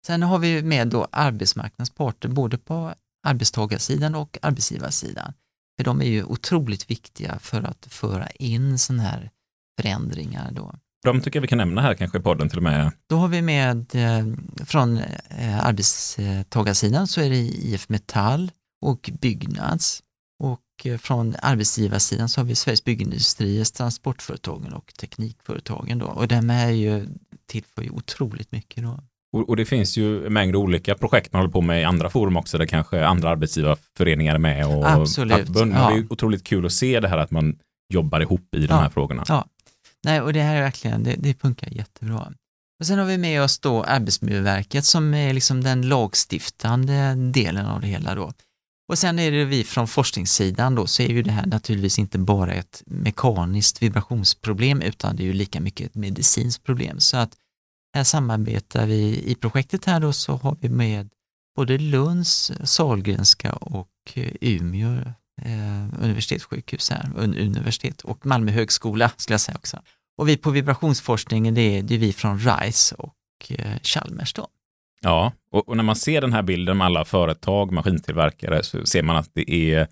Sen 0.06 0.24
har 0.24 0.40
vi 0.40 0.64
med 0.64 0.88
då 0.88 1.08
arbetsmarknadsparter 1.12 2.30
både 2.30 2.58
på 2.58 2.94
arbetstagarsidan 3.28 4.16
och 4.16 4.38
arbetsgivarsidan. 4.42 5.34
För 5.78 5.84
de 5.84 6.02
är 6.02 6.06
ju 6.06 6.24
otroligt 6.24 6.92
viktiga 6.92 7.40
för 7.40 7.64
att 7.64 7.86
föra 7.86 8.30
in 8.30 8.80
sådana 8.80 9.04
här 9.04 9.32
förändringar 9.82 10.52
då. 10.52 10.76
De 11.04 11.22
tycker 11.22 11.38
jag 11.38 11.42
vi 11.42 11.48
kan 11.48 11.58
nämna 11.58 11.82
här 11.82 11.94
kanske 11.94 12.18
i 12.18 12.22
podden 12.22 12.50
till 12.50 12.58
och 12.58 12.64
med. 12.64 12.92
Då 13.10 13.16
har 13.16 13.28
vi 13.28 13.42
med 13.42 13.96
eh, 13.96 14.26
från 14.66 14.98
eh, 14.98 15.66
arbetstagarsidan 15.66 17.08
så 17.08 17.22
är 17.22 17.30
det 17.30 17.36
IF 17.38 17.90
Metall 17.90 18.52
och 18.86 19.10
Byggnads 19.22 20.04
och 20.44 20.62
eh, 20.86 20.98
från 20.98 21.36
arbetsgivarsidan 21.42 22.30
så 22.30 22.42
har 22.42 22.46
vi 22.46 22.56
Sveriges 22.56 22.84
Byggindustriers, 22.84 23.72
Transportföretagen 23.72 24.74
och 24.74 24.94
Teknikföretagen 25.00 26.00
då 26.00 26.06
och 26.06 26.28
de 26.28 26.50
är 26.50 26.70
ju 26.70 27.08
tillför 27.46 27.82
ju 27.82 27.90
otroligt 27.90 28.52
mycket 28.52 28.84
då. 28.84 29.00
Och, 29.38 29.50
och 29.50 29.56
det 29.56 29.66
finns 29.66 29.98
ju 29.98 30.26
en 30.26 30.34
mängd 30.34 30.56
olika 30.56 30.96
projekt 30.96 31.34
man 31.34 31.40
håller 31.42 31.52
på 31.52 31.62
med 31.62 31.82
i 31.82 31.84
andra 31.84 32.10
forum 32.10 32.38
också 32.38 32.58
där 32.58 32.66
kanske 32.66 33.06
andra 33.06 33.30
arbetsgivarföreningar 33.30 34.36
är 34.36 34.40
med 34.40 34.68
och 34.68 34.90
Absolut, 34.90 35.38
fackförbund. 35.38 35.74
ja. 35.74 35.90
Det 35.90 35.96
är 36.00 36.14
otroligt 36.14 36.44
kul 36.44 36.66
att 36.66 36.72
se 36.72 37.00
det 37.00 37.08
här 37.08 37.18
att 37.18 37.32
man 37.32 37.56
jobbar 37.94 38.20
ihop 38.20 38.56
i 38.56 38.60
de 38.60 38.66
Ja. 38.74 38.76
här 38.80 38.90
frågorna. 38.90 39.24
Ja. 39.28 39.46
Nej, 40.06 40.22
och 40.22 40.34
det 40.34 40.42
här 40.42 40.56
är 40.56 40.62
verkligen, 40.62 41.04
det, 41.04 41.16
det 41.20 41.34
funkar 41.42 41.70
jättebra. 41.70 42.34
Och 42.80 42.88
sen 42.88 43.00
har 43.00 43.06
vi 43.06 43.18
med 43.18 43.44
oss 43.44 43.60
då 43.60 43.84
Arbetsmiljöverket 43.84 44.86
som 44.86 45.14
är 45.14 45.34
liksom 45.34 45.64
den 45.64 45.82
lagstiftande 45.82 47.16
delen 47.16 47.66
av 47.66 47.82
det 47.82 47.88
hela 47.88 48.16
då. 48.16 48.34
Och 48.90 48.98
sen 48.98 49.20
är 49.20 49.32
det 49.32 49.46
vi 49.46 49.64
från 49.64 49.88
forskningssidan 49.88 50.76
då, 50.76 50.88
så 50.88 51.04
är 51.04 51.08
ju 51.08 51.24
det 51.24 51.32
här 51.32 51.46
naturligtvis 51.46 52.00
inte 52.00 52.20
bara 52.20 52.54
ett 52.54 52.84
mekaniskt 52.86 53.82
vibrationsproblem 53.82 54.82
utan 54.82 55.16
det 55.16 55.24
är 55.24 55.26
ju 55.26 55.34
lika 55.34 55.60
mycket 55.60 55.86
ett 55.86 55.96
medicinskt 55.96 56.64
problem. 56.64 57.00
Så 57.00 57.18
att 57.18 57.36
här 57.96 58.04
samarbetar 58.04 58.86
vi 58.86 59.24
i 59.32 59.36
projektet 59.36 59.86
här 59.86 60.00
då 60.00 60.14
så 60.14 60.36
har 60.36 60.58
vi 60.62 60.70
med 60.70 61.10
både 61.56 61.78
Lunds, 61.78 62.52
Sahlgrenska 62.64 63.54
och 63.54 63.90
eh, 64.14 64.34
Umeå 64.42 65.14
eh, 65.46 66.04
universitetssjukhus 66.04 66.90
här, 66.90 67.04
un- 67.18 67.42
universitet 67.46 68.02
och 68.02 68.26
Malmö 68.26 68.52
högskola 68.52 69.12
skulle 69.18 69.34
jag 69.34 69.42
säga 69.42 69.56
också. 69.58 69.78
Och 70.18 70.28
vi 70.30 70.38
på 70.38 70.50
vibrationsforskningen 70.50 71.54
det 71.54 71.62
är, 71.78 71.84
det 71.84 71.96
är 71.96 72.00
vi 72.00 72.14
från 72.14 72.40
RISE 72.40 72.96
och 72.96 73.16
eh, 73.50 73.80
Chalmers 73.84 74.34
då. 74.34 74.48
Ja, 75.02 75.32
och, 75.52 75.70
och 75.70 75.78
när 75.78 75.84
man 75.84 75.96
ser 75.96 76.22
den 76.22 76.34
här 76.34 76.42
bilden 76.44 76.78
med 76.78 76.86
alla 76.86 77.06
företag, 77.06 77.72
maskintillverkare, 77.72 78.64
så 78.64 78.86
ser 78.86 79.04
man 79.04 79.16
att 79.16 79.30
det 79.34 79.52
är 79.74 79.88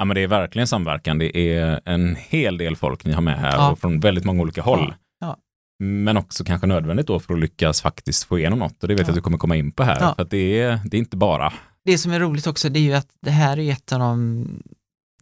Ja, 0.00 0.04
men 0.04 0.14
det 0.14 0.20
är 0.20 0.26
verkligen 0.28 0.66
samverkan. 0.68 1.18
Det 1.18 1.36
är 1.56 1.80
en 1.84 2.16
hel 2.28 2.58
del 2.58 2.76
folk 2.76 3.04
ni 3.04 3.12
har 3.12 3.22
med 3.22 3.38
här 3.38 3.52
Ja. 3.56 3.70
och 3.70 3.78
från 3.78 4.00
väldigt 4.00 4.24
många 4.24 4.42
olika 4.42 4.62
håll. 4.62 4.94
Ja. 5.20 5.36
Men 5.82 6.16
också 6.16 6.44
kanske 6.44 6.66
nödvändigt 6.66 7.06
då 7.06 7.20
för 7.20 7.34
att 7.34 7.40
lyckas 7.40 7.82
faktiskt 7.82 8.24
få 8.24 8.38
igenom 8.38 8.58
något. 8.58 8.82
Och 8.82 8.88
det 8.88 8.94
vet 8.94 9.00
jag 9.00 9.06
Ja. 9.08 9.10
att 9.10 9.14
du 9.14 9.20
kommer 9.22 9.38
komma 9.38 9.56
in 9.56 9.72
på 9.72 9.82
här. 9.82 10.14
För 10.14 10.22
att 10.22 10.30
det 10.30 10.60
är, 10.60 10.80
det 10.84 10.96
är 10.96 10.98
inte 10.98 11.16
bara. 11.16 11.52
Det 11.88 11.98
som 11.98 12.12
är 12.12 12.20
roligt 12.20 12.46
också 12.46 12.68
det 12.68 12.78
är 12.78 12.82
ju 12.82 12.94
att 12.94 13.08
det 13.20 13.30
här 13.30 13.58
är 13.58 13.72
ett 13.72 13.92
av 13.92 13.98
de, 13.98 14.44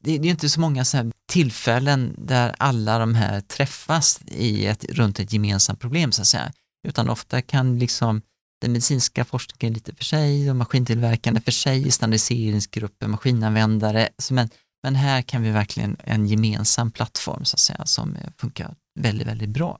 det, 0.00 0.18
det 0.18 0.28
är 0.28 0.30
inte 0.30 0.48
så 0.48 0.60
många 0.60 0.84
så 0.84 0.96
här 0.96 1.12
tillfällen 1.28 2.14
där 2.18 2.54
alla 2.58 2.98
de 2.98 3.14
här 3.14 3.40
träffas 3.40 4.20
i 4.26 4.66
ett, 4.66 4.84
runt 4.84 5.20
ett 5.20 5.32
gemensamt 5.32 5.80
problem 5.80 6.12
så 6.12 6.22
att 6.22 6.28
säga. 6.28 6.52
Utan 6.88 7.08
ofta 7.08 7.42
kan 7.42 7.78
liksom 7.78 8.22
den 8.60 8.72
medicinska 8.72 9.24
forskningen 9.24 9.74
lite 9.74 9.94
för 9.94 10.04
sig 10.04 10.50
och 10.50 10.56
maskintillverkande 10.56 11.40
för 11.40 11.52
sig, 11.52 11.90
standardiseringsgrupper, 11.90 13.06
maskinanvändare. 13.06 14.08
Så 14.18 14.34
men, 14.34 14.50
men 14.82 14.94
här 14.94 15.22
kan 15.22 15.42
vi 15.42 15.50
verkligen 15.50 15.96
en 16.04 16.26
gemensam 16.26 16.90
plattform 16.90 17.44
så 17.44 17.54
att 17.54 17.60
säga 17.60 17.86
som 17.86 18.16
funkar 18.38 18.74
väldigt, 19.00 19.26
väldigt 19.26 19.50
bra. 19.50 19.78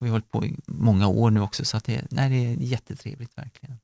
Vi 0.00 0.06
har 0.06 0.10
hållit 0.10 0.30
på 0.30 0.46
i 0.46 0.56
många 0.66 1.08
år 1.08 1.30
nu 1.30 1.40
också 1.40 1.64
så 1.64 1.76
att 1.76 1.84
det, 1.84 2.06
nej, 2.10 2.30
det 2.30 2.36
är 2.36 2.66
jättetrevligt 2.66 3.38
verkligen. 3.38 3.78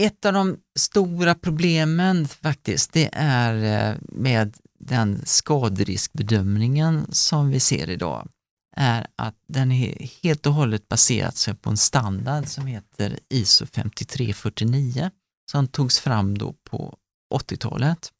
Ett 0.00 0.24
av 0.24 0.32
de 0.32 0.56
stora 0.78 1.34
problemen 1.34 2.28
faktiskt, 2.28 2.92
det 2.92 3.10
är 3.12 3.90
eh, 3.90 3.96
med 4.02 4.56
den 4.80 5.22
skaderiskbedömningen 5.26 7.06
som 7.12 7.50
vi 7.50 7.60
ser 7.60 7.90
idag, 7.90 8.28
är 8.76 9.06
att 9.16 9.34
den 9.48 9.72
är 9.72 10.08
helt 10.22 10.46
och 10.46 10.52
hållet 10.52 10.88
baserad 10.88 11.36
sig 11.36 11.54
på 11.54 11.70
en 11.70 11.76
standard 11.76 12.46
som 12.46 12.66
heter 12.66 13.18
ISO 13.28 13.66
5349 13.66 15.10
som 15.50 15.66
togs 15.66 16.00
fram 16.00 16.38
då 16.38 16.52
på 16.70 16.96
80-talet. 17.34 18.12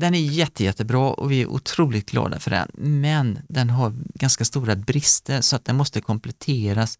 Den 0.00 0.14
är 0.14 0.18
jätte, 0.18 0.64
jättebra 0.64 1.10
och 1.10 1.30
vi 1.30 1.42
är 1.42 1.46
otroligt 1.46 2.10
glada 2.10 2.40
för 2.40 2.50
den, 2.50 2.70
men 2.74 3.38
den 3.48 3.70
har 3.70 3.94
ganska 4.14 4.44
stora 4.44 4.76
brister 4.76 5.40
så 5.40 5.56
att 5.56 5.64
den 5.64 5.76
måste 5.76 6.00
kompletteras 6.00 6.98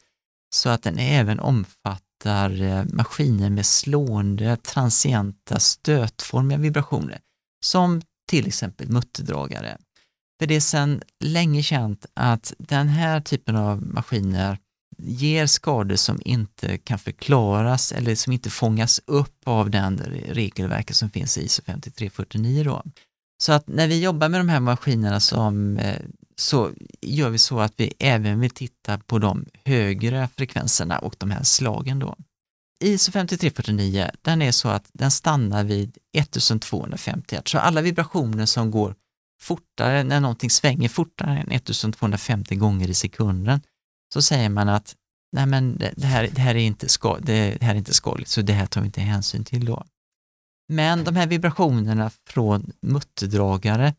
så 0.54 0.68
att 0.68 0.82
den 0.82 0.98
även 0.98 1.40
omfattar 1.40 2.11
hittar 2.22 2.62
eh, 2.62 2.84
maskiner 2.84 3.50
med 3.50 3.66
slående, 3.66 4.56
transienta, 4.56 5.58
stötformiga 5.58 6.58
vibrationer, 6.58 7.18
som 7.64 8.02
till 8.28 8.46
exempel 8.46 8.88
mutterdragare. 8.88 9.76
För 10.40 10.46
det 10.46 10.54
är 10.56 10.60
sedan 10.60 11.02
länge 11.24 11.62
känt 11.62 12.06
att 12.14 12.52
den 12.58 12.88
här 12.88 13.20
typen 13.20 13.56
av 13.56 13.82
maskiner 13.82 14.58
ger 14.98 15.46
skador 15.46 15.96
som 15.96 16.20
inte 16.24 16.78
kan 16.78 16.98
förklaras 16.98 17.92
eller 17.92 18.14
som 18.14 18.32
inte 18.32 18.50
fångas 18.50 19.00
upp 19.06 19.38
av 19.44 19.70
den 19.70 19.98
regelverket 20.28 20.96
som 20.96 21.10
finns 21.10 21.38
i 21.38 21.44
ISO 21.44 21.62
5349. 21.66 22.64
Då. 22.64 22.82
Så 23.42 23.52
att 23.52 23.68
när 23.68 23.88
vi 23.88 24.02
jobbar 24.02 24.28
med 24.28 24.40
de 24.40 24.48
här 24.48 24.60
maskinerna 24.60 25.20
som, 25.20 25.78
eh, 25.78 25.98
så 26.42 26.72
gör 27.00 27.30
vi 27.30 27.38
så 27.38 27.60
att 27.60 27.72
vi 27.76 27.92
även 27.98 28.40
vill 28.40 28.50
titta 28.50 28.98
på 28.98 29.18
de 29.18 29.44
högre 29.64 30.28
frekvenserna 30.36 30.98
och 30.98 31.16
de 31.18 31.30
här 31.30 31.42
slagen 31.42 31.98
då. 31.98 32.16
ISO 32.80 33.12
5349, 33.12 34.10
den 34.22 34.42
är 34.42 34.52
så 34.52 34.68
att 34.68 34.90
den 34.92 35.10
stannar 35.10 35.64
vid 35.64 35.98
1250 36.12 37.36
Hz. 37.36 37.42
Så 37.50 37.58
alla 37.58 37.80
vibrationer 37.80 38.46
som 38.46 38.70
går 38.70 38.94
fortare, 39.40 40.04
när 40.04 40.20
någonting 40.20 40.50
svänger 40.50 40.88
fortare 40.88 41.38
än 41.38 41.50
1250 41.50 42.54
gånger 42.54 42.90
i 42.90 42.94
sekunden, 42.94 43.60
så 44.14 44.22
säger 44.22 44.48
man 44.48 44.68
att 44.68 44.96
nej 45.32 45.46
men 45.46 45.78
det, 45.78 46.06
här, 46.06 46.28
det, 46.32 46.40
här, 46.40 46.54
är 46.54 46.58
inte 46.58 46.88
ska, 46.88 47.18
det, 47.18 47.56
det 47.60 47.64
här 47.64 47.74
är 47.74 47.78
inte 47.78 47.94
skadligt, 47.94 48.28
så 48.28 48.42
det 48.42 48.52
här 48.52 48.66
tar 48.66 48.80
vi 48.80 48.86
inte 48.86 49.00
hänsyn 49.00 49.44
till 49.44 49.64
då. 49.64 49.84
Men 50.68 51.04
de 51.04 51.16
här 51.16 51.26
vibrationerna 51.26 52.10
från 52.28 52.72
mutterdragare, 52.82 53.94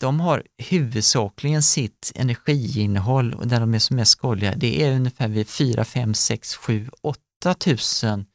de 0.00 0.20
har 0.20 0.42
huvudsakligen 0.58 1.62
sitt 1.62 2.12
energiinnehåll 2.14 3.34
och 3.34 3.48
där 3.48 3.60
de 3.60 3.74
är 3.74 3.78
som 3.78 3.96
mest 3.96 4.10
skadliga, 4.10 4.54
det 4.56 4.82
är 4.82 4.96
ungefär 4.96 5.28
vid 5.28 5.48
4, 5.48 5.84
5, 5.84 6.14
6, 6.14 6.54
7, 6.56 6.88
8 7.02 7.54
tusen 7.58 8.26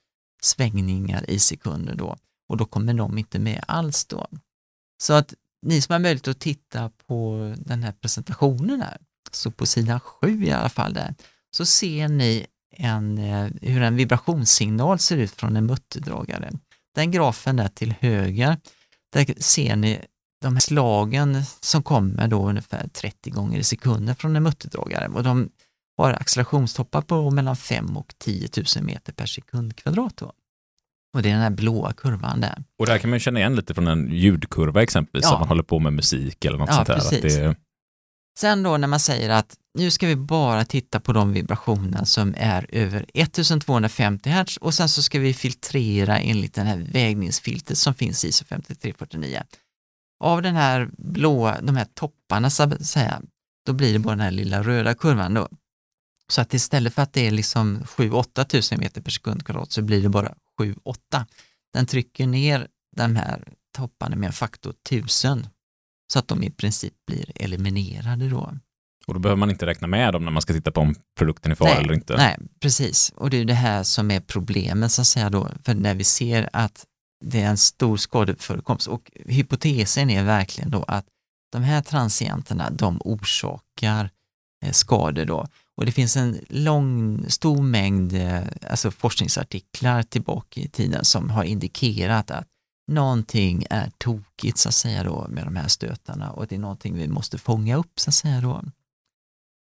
svängningar 0.42 1.30
i 1.30 1.40
sekunden 1.40 1.98
då 1.98 2.16
och 2.50 2.58
då 2.58 2.66
kommer 2.66 2.94
de 2.94 3.18
inte 3.18 3.40
med 3.40 3.64
alls 3.68 4.06
då. 4.06 4.28
Så 5.04 5.14
att 5.14 5.34
ni 5.62 5.82
som 5.82 5.94
har 5.94 6.00
möjlighet 6.00 6.28
att 6.28 6.40
titta 6.40 6.92
på 7.08 7.54
den 7.58 7.84
här 7.84 7.92
presentationen 7.92 8.82
här, 8.82 8.98
så 9.32 9.52
på 9.52 9.66
sidan 9.66 10.00
7 10.00 10.46
i 10.46 10.52
alla 10.52 10.70
fall 10.70 10.94
där, 10.94 11.16
så 11.52 11.66
ser 11.66 12.08
ni 12.08 12.46
en, 12.78 13.18
eh, 13.18 13.50
hur 13.62 13.82
en 13.82 13.96
vibrationssignal 13.96 15.00
ser 15.00 15.18
ut 15.18 15.32
från 15.32 15.56
en 15.56 15.66
mutterdragare. 15.66 16.52
Den 16.96 17.12
grafen 17.12 17.56
där 17.56 17.68
till 17.68 17.94
höger, 18.00 18.58
där 19.14 19.42
ser 19.42 19.76
ni 19.76 20.02
de 20.44 20.54
här 20.56 20.62
slagen 20.62 21.44
som 21.62 21.84
kommer 21.84 22.28
då 22.28 22.50
ungefär 22.50 22.88
30 22.88 23.30
gånger 23.30 23.60
i 23.60 23.64
sekunden 23.64 24.16
från 24.16 24.36
en 24.36 24.44
mutterdragare 24.44 25.08
och 25.08 25.24
de 25.24 25.50
har 25.98 26.14
accelerationstoppar 26.14 27.02
på 27.02 27.32
mellan 27.32 27.56
5 27.56 27.98
och 27.98 28.14
10 28.18 28.50
000 28.76 28.86
meter 28.86 29.14
per 29.14 29.26
sekund 29.26 29.76
kvadrat. 29.76 30.18
Då. 30.18 30.34
Och 31.16 31.22
det 31.22 31.30
är 31.30 31.34
den 31.34 31.42
här 31.42 31.50
blåa 31.50 31.94
kurvan 31.94 32.42
där. 32.42 32.64
Och 32.80 32.86
där 32.86 32.98
kan 32.98 33.10
man 33.10 33.20
känna 33.20 33.40
igen 33.40 33.56
lite 33.56 33.74
från 33.74 33.88
en 33.88 34.12
ljudkurva 34.12 34.84
exempelvis, 34.84 35.26
Ja. 35.26 35.34
om 35.34 35.40
man 35.40 35.48
håller 35.48 35.64
på 35.64 35.80
med 35.80 35.94
musik 35.94 36.46
eller 36.46 36.58
något 36.58 36.70
Ja, 36.70 36.76
sånt 36.76 36.88
där. 36.88 36.96
Att 36.98 37.10
precis. 37.10 37.36
det, 37.36 37.56
Sen 38.40 38.64
då 38.64 38.78
när 38.78 38.88
man 38.88 39.00
säger 39.00 39.30
att 39.30 39.56
nu 39.80 39.92
ska 39.92 40.08
vi 40.08 40.16
bara 40.16 40.66
titta 40.66 41.00
på 41.00 41.14
de 41.14 41.34
vibrationer 41.34 42.06
som 42.06 42.36
är 42.38 42.66
över 42.70 43.06
1250 43.14 44.30
Hz 44.30 44.58
och 44.58 44.74
sen 44.74 44.90
så 44.90 45.02
ska 45.02 45.20
vi 45.20 45.34
filtrera 45.34 46.20
enligt 46.20 46.54
den 46.54 46.68
här 46.68 46.78
vägningsfiltret 46.78 47.78
som 47.78 47.94
finns 47.94 48.26
i 48.26 48.28
ISO 48.28 48.46
5349. 48.46 49.44
Av 50.24 50.42
den 50.42 50.56
här 50.56 50.90
blåa, 50.98 51.62
de 51.62 51.76
här 51.76 51.88
topparna 51.94 52.50
så 52.50 52.64
att 52.64 52.86
säga, 52.86 53.22
då 53.66 53.74
blir 53.74 53.94
det 53.94 54.00
bara 54.00 54.16
den 54.16 54.20
här 54.20 54.32
lilla 54.32 54.64
röda 54.64 54.94
kurvan 54.94 55.34
då. 55.34 55.48
Så 56.28 56.42
att 56.42 56.54
istället 56.54 56.94
för 56.94 57.02
att 57.02 57.14
det 57.14 57.28
är 57.28 57.32
liksom 57.32 57.84
7-8 57.84 58.44
tusen 58.44 58.80
meter 58.80 59.02
per 59.02 59.12
sekund 59.12 59.46
kvadrat 59.46 59.72
så 59.72 59.82
blir 59.82 60.02
det 60.02 60.10
bara 60.10 60.34
7-8. 60.62 61.26
Den 61.74 61.86
trycker 61.86 62.28
ner 62.28 62.68
de 62.96 63.16
här 63.16 63.48
topparna 63.78 64.16
med 64.16 64.28
en 64.28 64.34
faktor 64.34 64.74
1000 64.90 65.48
så 66.14 66.20
att 66.20 66.28
de 66.28 66.44
i 66.44 66.52
princip 66.52 66.94
blir 67.08 67.32
eliminerade 67.36 68.30
då. 68.30 68.58
och 69.08 69.14
då 69.14 69.20
behöver 69.20 69.40
man 69.40 69.50
inte 69.50 69.66
räkna 69.66 69.88
med 69.88 70.14
dem 70.14 70.26
när 70.26 70.32
man 70.32 70.42
ska 70.42 70.54
titta 70.54 70.72
på 70.72 70.82
om 70.82 70.96
produkten 71.18 71.52
är 71.52 71.56
farlig 71.56 71.84
eller 71.84 71.94
inte. 71.94 72.18
Nej, 72.18 72.38
precis. 72.60 73.14
Och 73.16 73.30
det 73.30 73.38
är 73.38 73.46
det 73.46 73.54
här 73.54 73.84
som 73.84 74.12
är 74.12 74.20
problemet 74.20 74.92
så 74.92 75.02
att 75.02 75.08
säga 75.08 75.30
då, 75.30 75.50
för 75.64 75.74
när 75.74 75.96
vi 75.96 76.04
ser 76.04 76.50
att 76.54 76.86
det 77.24 77.42
är 77.42 77.48
en 77.48 77.58
stor 77.58 77.98
skadeförekomst 77.98 78.88
och 78.88 79.12
hypotesen 79.26 80.10
är 80.10 80.24
verkligen 80.24 80.70
då 80.70 80.84
att 80.88 81.06
de 81.52 81.64
här 81.64 81.82
transienterna, 81.82 82.70
de 82.70 83.02
orsakar 83.06 84.10
eh, 84.66 84.72
skador 84.72 85.26
då. 85.26 85.48
Och 85.76 85.86
det 85.86 85.92
finns 85.92 86.18
en 86.18 86.40
lång, 86.50 87.26
stor 87.30 87.62
mängd 87.62 88.14
eh, 88.14 88.42
alltså 88.70 88.92
forskningsartiklar 88.92 90.04
tillbaka 90.04 90.62
i 90.62 90.68
tiden 90.68 91.06
som 91.06 91.30
har 91.30 91.44
indikerat 91.44 92.32
att 92.32 92.48
någonting 92.88 93.66
är 93.70 93.92
tokigt 93.98 94.58
så 94.58 94.70
att 94.70 94.76
säga 94.76 95.04
då 95.04 95.28
med 95.30 95.46
de 95.46 95.56
här 95.56 95.68
stötarna 95.68 96.32
och 96.32 96.48
det 96.48 96.56
är 96.56 96.60
någonting 96.60 96.98
vi 96.98 97.08
måste 97.08 97.38
fånga 97.38 97.76
upp 97.76 98.00
så 98.00 98.10
att 98.10 98.14
säga 98.16 98.42
då. 98.42 98.64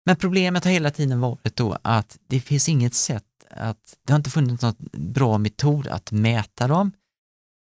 Men 0.05 0.15
problemet 0.15 0.63
har 0.63 0.71
hela 0.71 0.91
tiden 0.91 1.19
varit 1.19 1.55
då 1.55 1.77
att 1.81 2.17
det 2.27 2.39
finns 2.39 2.69
inget 2.69 2.93
sätt 2.93 3.23
att, 3.49 3.97
det 4.05 4.13
har 4.13 4.17
inte 4.17 4.29
funnits 4.29 4.63
någon 4.63 4.75
bra 4.91 5.37
metod 5.37 5.87
att 5.87 6.11
mäta 6.11 6.67
dem 6.67 6.91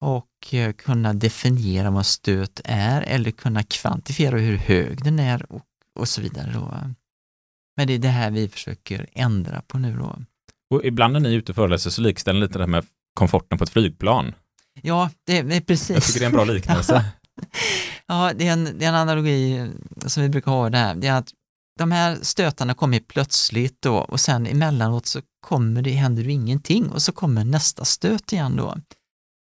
och 0.02 0.54
eh, 0.54 0.72
kunna 0.72 1.12
definiera 1.12 1.90
vad 1.90 2.06
stöt 2.06 2.60
är 2.64 3.02
eller 3.02 3.30
kunna 3.30 3.62
kvantifiera 3.62 4.38
hur 4.38 4.56
hög 4.56 5.04
den 5.04 5.18
är 5.18 5.52
och, 5.52 5.62
och 5.98 6.08
så 6.08 6.20
vidare. 6.20 6.52
Då. 6.54 6.74
Men 7.76 7.86
det 7.86 7.92
är 7.92 7.98
det 7.98 8.08
här 8.08 8.30
vi 8.30 8.48
försöker 8.48 9.06
ändra 9.12 9.62
på 9.66 9.78
nu 9.78 9.96
då. 9.96 10.18
Och 10.74 10.84
ibland 10.84 11.12
när 11.12 11.20
ni 11.20 11.28
är 11.28 11.32
ute 11.32 11.52
och 11.52 11.56
föreläser 11.56 11.90
så 11.90 12.00
likställer 12.00 12.40
lite 12.40 12.58
det 12.58 12.64
här 12.64 12.70
med 12.70 12.86
komforten 13.14 13.58
på 13.58 13.64
ett 13.64 13.70
flygplan. 13.70 14.34
Ja, 14.82 15.10
det, 15.26 15.42
det 15.42 15.56
är 15.56 15.60
precis. 15.60 15.90
Jag 15.90 16.02
tycker 16.02 16.20
det 16.20 16.26
är 16.26 16.30
en 16.30 16.36
bra 16.36 16.44
liknelse. 16.44 17.04
Ja, 18.06 18.32
det 18.36 18.48
är, 18.48 18.52
en, 18.52 18.78
det 18.78 18.84
är 18.84 18.88
en 18.88 18.94
analogi 18.94 19.70
som 20.06 20.22
vi 20.22 20.28
brukar 20.28 20.50
ha 20.50 20.70
där. 20.70 20.94
Det 20.94 21.06
är 21.06 21.12
att 21.12 21.32
de 21.78 21.92
här 21.92 22.18
stötarna 22.22 22.74
kommer 22.74 23.00
plötsligt 23.00 23.82
då 23.82 23.96
och 23.96 24.20
sen 24.20 24.46
emellanåt 24.46 25.06
så 25.06 25.20
kommer 25.46 25.82
det, 25.82 25.90
händer 25.90 26.24
det 26.24 26.32
ingenting 26.32 26.88
och 26.88 27.02
så 27.02 27.12
kommer 27.12 27.44
nästa 27.44 27.84
stöt 27.84 28.32
igen 28.32 28.56
då. 28.56 28.76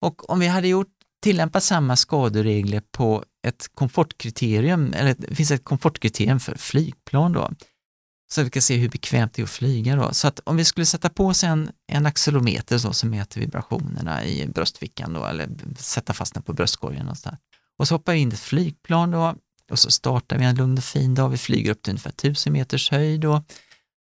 Och 0.01 0.29
om 0.29 0.39
vi 0.39 0.47
hade 0.47 0.67
gjort, 0.67 0.93
tillämpat 1.23 1.63
samma 1.63 1.95
skaderegler 1.95 2.81
på 2.91 3.23
ett 3.47 3.67
komfortkriterium, 3.73 4.93
eller 4.93 5.15
det 5.17 5.35
finns 5.35 5.51
ett 5.51 5.63
komfortkriterium 5.63 6.39
för 6.39 6.55
flygplan 6.57 7.33
då, 7.33 7.51
så 8.31 8.43
vi 8.43 8.49
kan 8.49 8.61
se 8.61 8.75
hur 8.75 8.89
bekvämt 8.89 9.33
det 9.33 9.41
är 9.41 9.43
att 9.43 9.49
flyga 9.49 9.95
då. 9.95 10.13
Så 10.13 10.27
att 10.27 10.39
om 10.39 10.57
vi 10.57 10.65
skulle 10.65 10.85
sätta 10.85 11.09
på 11.09 11.25
oss 11.25 11.43
en, 11.43 11.71
en 11.91 12.05
accelerometer 12.05 12.77
så, 12.77 12.93
som 12.93 13.09
mäter 13.09 13.41
vibrationerna 13.41 14.25
i 14.25 14.47
bröstfickan 14.47 15.13
då, 15.13 15.25
eller 15.25 15.49
sätta 15.77 16.13
fast 16.13 16.33
den 16.33 16.43
på 16.43 16.53
bröstkorgen 16.53 17.01
någonstans. 17.01 17.39
Och 17.79 17.87
så 17.87 17.95
hoppar 17.95 18.13
vi 18.13 18.19
in 18.19 18.31
i 18.31 18.33
ett 18.33 18.39
flygplan 18.39 19.11
då 19.11 19.35
och 19.71 19.79
så 19.79 19.91
startar 19.91 20.37
vi 20.37 20.45
en 20.45 20.55
lugn 20.55 20.77
och 20.77 20.83
fin 20.83 21.15
dag. 21.15 21.29
Vi 21.29 21.37
flyger 21.37 21.71
upp 21.71 21.81
till 21.81 21.91
ungefär 21.91 22.09
1000 22.09 22.53
meters 22.53 22.91
höjd 22.91 23.21
då. 23.21 23.43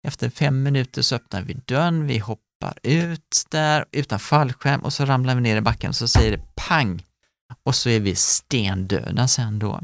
Efter 0.07 0.29
fem 0.29 0.63
minuter 0.63 1.01
så 1.01 1.15
öppnar 1.15 1.41
vi 1.41 1.53
dörren, 1.53 2.07
vi 2.07 2.17
hoppar 2.17 2.44
ut 2.83 3.43
där 3.49 3.85
utan 3.91 4.19
fallskärm 4.19 4.81
och 4.81 4.93
så 4.93 5.05
ramlar 5.05 5.35
vi 5.35 5.41
ner 5.41 5.57
i 5.57 5.61
backen 5.61 5.89
och 5.89 5.95
så 5.95 6.07
säger 6.07 6.31
det 6.31 6.43
pang. 6.55 7.03
och 7.63 7.75
så 7.75 7.89
är 7.89 7.99
vi 7.99 8.15
stendöda 8.15 9.27
sen 9.27 9.59
då. 9.59 9.81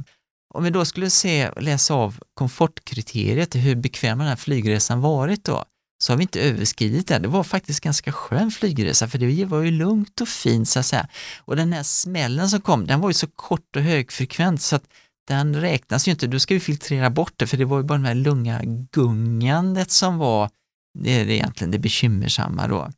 Om 0.54 0.64
vi 0.64 0.70
då 0.70 0.86
skulle 0.86 1.10
se, 1.10 1.52
läsa 1.60 1.94
av 1.94 2.20
komfortkriteriet, 2.34 3.56
hur 3.56 3.76
bekväm 3.76 4.18
den 4.18 4.28
här 4.28 4.36
flygresan 4.36 5.02
varit 5.02 5.44
då, 5.44 5.66
så 6.04 6.14
har 6.14 6.18
vi 6.18 6.22
inte 6.22 6.42
överskridit 6.42 7.08
det. 7.08 7.20
Det 7.20 7.28
var 7.28 7.44
faktiskt 7.44 7.80
ganska 7.80 8.12
skön 8.12 8.52
flygresa 8.52 9.08
för 9.08 9.18
det 9.18 9.46
var 9.46 9.62
ju 9.62 9.72
lugnt 9.72 10.22
och 10.22 10.28
fint 10.28 10.70
så 10.70 10.80
att 10.80 10.86
säga. 10.86 11.08
Och 11.40 11.56
den 11.56 11.74
här 11.74 11.84
smällen 11.84 12.50
som 12.50 12.62
kom, 12.62 12.88
den 12.88 13.00
var 13.00 13.10
ju 13.10 13.14
så 13.14 13.28
kort 13.28 13.76
och 13.76 13.82
högfrekvent 13.82 14.62
så 14.62 14.76
att 14.76 14.84
den 15.28 15.56
räknas 15.56 16.08
ju 16.08 16.12
inte. 16.12 16.28
Då 16.28 16.40
ska 16.40 16.54
vi 16.54 16.60
filtrera 16.60 17.10
bort 17.10 17.34
det 17.36 17.48
för 17.48 17.58
det 17.58 17.66
var 17.66 17.78
ju 17.78 17.84
bara 17.84 17.98
det 17.98 18.08
här 18.08 18.16
lunga 18.16 18.62
gungandet 18.92 19.92
som 19.92 20.18
var 20.18 20.50
det 21.00 21.12
är 21.12 21.30
egentligen 21.30 21.72
det 21.72 21.80
bekymmersamma 21.80 22.68
då. 22.68 22.92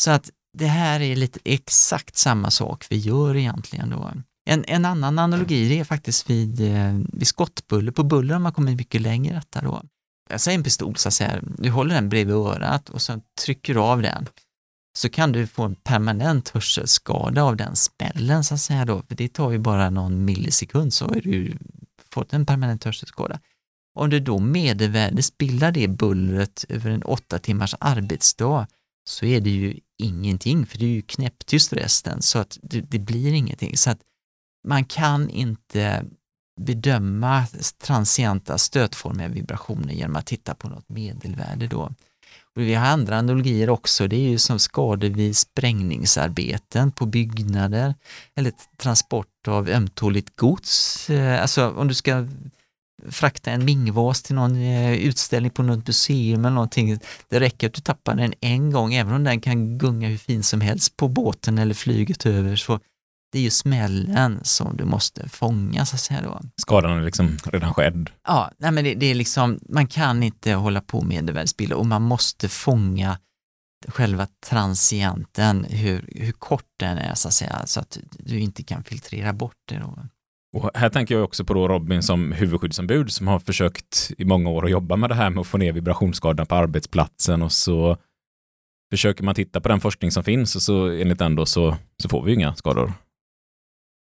Så 0.00 0.10
att 0.10 0.30
det 0.58 0.66
här 0.66 1.00
är 1.00 1.16
lite 1.16 1.40
exakt 1.44 2.16
samma 2.16 2.50
sak 2.50 2.86
vi 2.90 2.96
gör 2.96 3.36
egentligen 3.36 3.90
då. 3.90 4.12
En, 4.46 4.64
en 4.64 4.84
annan 4.84 5.18
analogi 5.18 5.68
det 5.68 5.80
är 5.80 5.84
faktiskt 5.84 6.30
vid, 6.30 6.60
eh, 6.60 6.98
vid 7.12 7.26
skottbuller. 7.26 7.92
På 7.92 8.02
buller 8.02 8.34
har 8.34 8.40
man 8.40 8.52
kommit 8.52 8.76
mycket 8.76 9.00
längre 9.00 9.32
i 9.32 9.36
detta 9.36 9.60
då. 9.60 9.82
Jag 10.30 10.40
säger 10.40 10.58
en 10.58 10.64
pistol 10.64 10.96
så 10.96 11.08
att 11.08 11.14
säga, 11.14 11.40
du 11.58 11.70
håller 11.70 11.94
den 11.94 12.08
bredvid 12.08 12.36
örat 12.36 12.88
och 12.88 13.02
sen 13.02 13.22
trycker 13.44 13.74
du 13.74 13.80
av 13.80 14.02
den. 14.02 14.28
Så 14.96 15.08
kan 15.10 15.32
du 15.32 15.46
få 15.46 15.62
en 15.62 15.74
permanent 15.74 16.48
hörselskada 16.48 17.42
av 17.42 17.56
den 17.56 17.76
spällen 17.76 18.44
så 18.44 18.54
att 18.54 18.60
säga 18.60 18.84
då, 18.84 19.02
för 19.08 19.14
det 19.14 19.28
tar 19.28 19.50
ju 19.50 19.58
bara 19.58 19.90
någon 19.90 20.24
millisekund 20.24 20.94
så 20.94 21.04
har 21.04 21.20
du 21.20 21.56
fått 22.10 22.32
en 22.32 22.46
permanent 22.46 22.84
hörselskada. 22.84 23.40
Om 23.94 24.10
du 24.10 24.20
då 24.20 24.38
medelvärdesbildar 24.38 25.72
det 25.72 25.88
bullret 25.88 26.64
över 26.68 26.90
en 26.90 27.02
åtta 27.02 27.38
timmars 27.38 27.74
arbetsdag 27.80 28.66
så 29.08 29.26
är 29.26 29.40
det 29.40 29.50
ju 29.50 29.80
ingenting, 29.98 30.66
för 30.66 30.78
det 30.78 30.84
är 30.84 30.88
ju 30.88 31.02
knäpptyst 31.02 31.72
resten, 31.72 32.22
så 32.22 32.38
att 32.38 32.58
det, 32.62 32.80
det 32.80 32.98
blir 32.98 33.32
ingenting. 33.32 33.76
Så 33.76 33.90
att 33.90 33.98
man 34.68 34.84
kan 34.84 35.30
inte 35.30 36.04
bedöma 36.60 37.46
transienta 37.82 38.58
stötformiga 38.58 39.28
vibrationer 39.28 39.94
genom 39.94 40.16
att 40.16 40.26
titta 40.26 40.54
på 40.54 40.68
något 40.68 40.88
medelvärde 40.88 41.66
då. 41.66 41.92
Och 42.56 42.62
vi 42.62 42.74
har 42.74 42.86
andra 42.86 43.18
analogier 43.18 43.70
också, 43.70 44.08
det 44.08 44.16
är 44.16 44.30
ju 44.30 44.38
som 44.38 44.58
skador 44.58 45.08
vid 45.08 45.36
sprängningsarbeten 45.36 46.92
på 46.92 47.06
byggnader 47.06 47.94
eller 48.34 48.52
transport 48.76 49.48
av 49.48 49.68
ömtåligt 49.68 50.36
gods. 50.36 51.10
Eh, 51.10 51.42
alltså 51.42 51.70
om 51.70 51.88
du 51.88 51.94
ska 51.94 52.26
frakta 53.10 53.50
en 53.50 53.64
mingvas 53.64 54.22
till 54.22 54.34
någon 54.34 54.56
eh, 54.56 54.92
utställning 54.92 55.50
på 55.50 55.62
något 55.62 55.86
museum 55.86 56.44
eller 56.44 56.54
någonting. 56.54 56.98
Det 57.28 57.40
räcker 57.40 57.66
att 57.66 57.74
du 57.74 57.80
tappar 57.80 58.14
den 58.14 58.34
en 58.40 58.70
gång, 58.70 58.94
även 58.94 59.14
om 59.14 59.24
den 59.24 59.40
kan 59.40 59.78
gunga 59.78 60.08
hur 60.08 60.18
fin 60.18 60.42
som 60.42 60.60
helst 60.60 60.96
på 60.96 61.08
båten 61.08 61.58
eller 61.58 61.74
flyget 61.74 62.26
över. 62.26 62.56
Så 62.56 62.80
det 63.32 63.38
är 63.38 63.42
ju 63.42 63.50
smällen 63.50 64.40
som 64.42 64.76
du 64.76 64.84
måste 64.84 65.28
fånga 65.28 65.86
så 65.86 65.96
att 65.96 66.00
säga 66.00 66.22
då. 66.22 66.40
Skadan 66.56 66.98
är 66.98 67.04
liksom 67.04 67.38
redan 67.44 67.74
skedd? 67.74 68.10
Ja, 68.26 68.50
nej 68.58 68.72
men 68.72 68.84
det, 68.84 68.94
det 68.94 69.06
är 69.06 69.14
liksom, 69.14 69.58
man 69.68 69.86
kan 69.86 70.22
inte 70.22 70.52
hålla 70.52 70.80
på 70.80 71.00
med 71.00 71.08
medelvärdsbilder 71.08 71.76
och 71.76 71.86
man 71.86 72.02
måste 72.02 72.48
fånga 72.48 73.18
själva 73.88 74.26
transienten, 74.46 75.64
hur, 75.64 76.08
hur 76.14 76.32
kort 76.32 76.70
den 76.76 76.98
är 76.98 77.14
så 77.14 77.28
att 77.28 77.34
säga, 77.34 77.62
så 77.66 77.80
att 77.80 77.98
du 78.18 78.38
inte 78.38 78.62
kan 78.62 78.84
filtrera 78.84 79.32
bort 79.32 79.56
det. 79.68 79.78
Då. 79.78 79.98
Och 80.54 80.70
här 80.74 80.90
tänker 80.90 81.14
jag 81.14 81.24
också 81.24 81.44
på 81.44 81.54
då 81.54 81.68
Robin 81.68 82.02
som 82.02 82.32
huvudskyddsombud 82.32 83.12
som 83.12 83.28
har 83.28 83.38
försökt 83.38 84.10
i 84.18 84.24
många 84.24 84.50
år 84.50 84.64
att 84.64 84.70
jobba 84.70 84.96
med 84.96 85.10
det 85.10 85.14
här 85.14 85.30
med 85.30 85.40
att 85.40 85.46
få 85.46 85.58
ner 85.58 85.72
vibrationsskadorna 85.72 86.46
på 86.46 86.54
arbetsplatsen 86.54 87.42
och 87.42 87.52
så 87.52 87.96
försöker 88.92 89.24
man 89.24 89.34
titta 89.34 89.60
på 89.60 89.68
den 89.68 89.80
forskning 89.80 90.10
som 90.10 90.24
finns 90.24 90.56
och 90.56 90.62
så 90.62 90.88
enligt 90.88 91.18
den 91.18 91.34
då 91.34 91.46
så, 91.46 91.76
så 92.02 92.08
får 92.08 92.22
vi 92.22 92.32
inga 92.32 92.54
skador. 92.54 92.92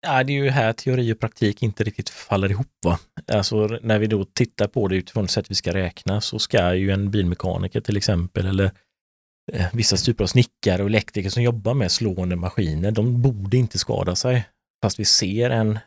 Ja, 0.07 0.23
det 0.23 0.33
är 0.33 0.43
ju 0.43 0.49
här 0.49 0.73
teori 0.73 1.13
och 1.13 1.19
praktik 1.19 1.63
inte 1.63 1.83
riktigt 1.83 2.09
faller 2.09 2.51
ihop. 2.51 2.67
Va? 2.85 2.99
Alltså 3.27 3.67
när 3.81 3.99
vi 3.99 4.07
då 4.07 4.25
tittar 4.25 4.67
på 4.67 4.87
det 4.87 4.95
utifrån 4.95 5.23
det 5.23 5.31
sätt 5.31 5.51
vi 5.51 5.55
ska 5.55 5.73
räkna 5.73 6.21
så 6.21 6.39
ska 6.39 6.75
ju 6.75 6.91
en 6.91 7.11
bilmekaniker 7.11 7.81
till 7.81 7.97
exempel 7.97 8.45
eller 8.45 8.71
eh, 9.53 9.65
vissa 9.73 9.97
typer 9.97 10.23
av 10.23 10.27
snickare 10.27 10.83
och 10.83 10.89
elektriker 10.89 11.29
som 11.29 11.43
jobbar 11.43 11.73
med 11.73 11.91
slående 11.91 12.35
maskiner, 12.35 12.91
de 12.91 13.21
borde 13.21 13.57
inte 13.57 13.77
skada 13.77 14.15
sig. 14.15 14.47
Fast 14.83 14.99
vi 14.99 15.05
ser 15.05 15.49
en 15.49 15.79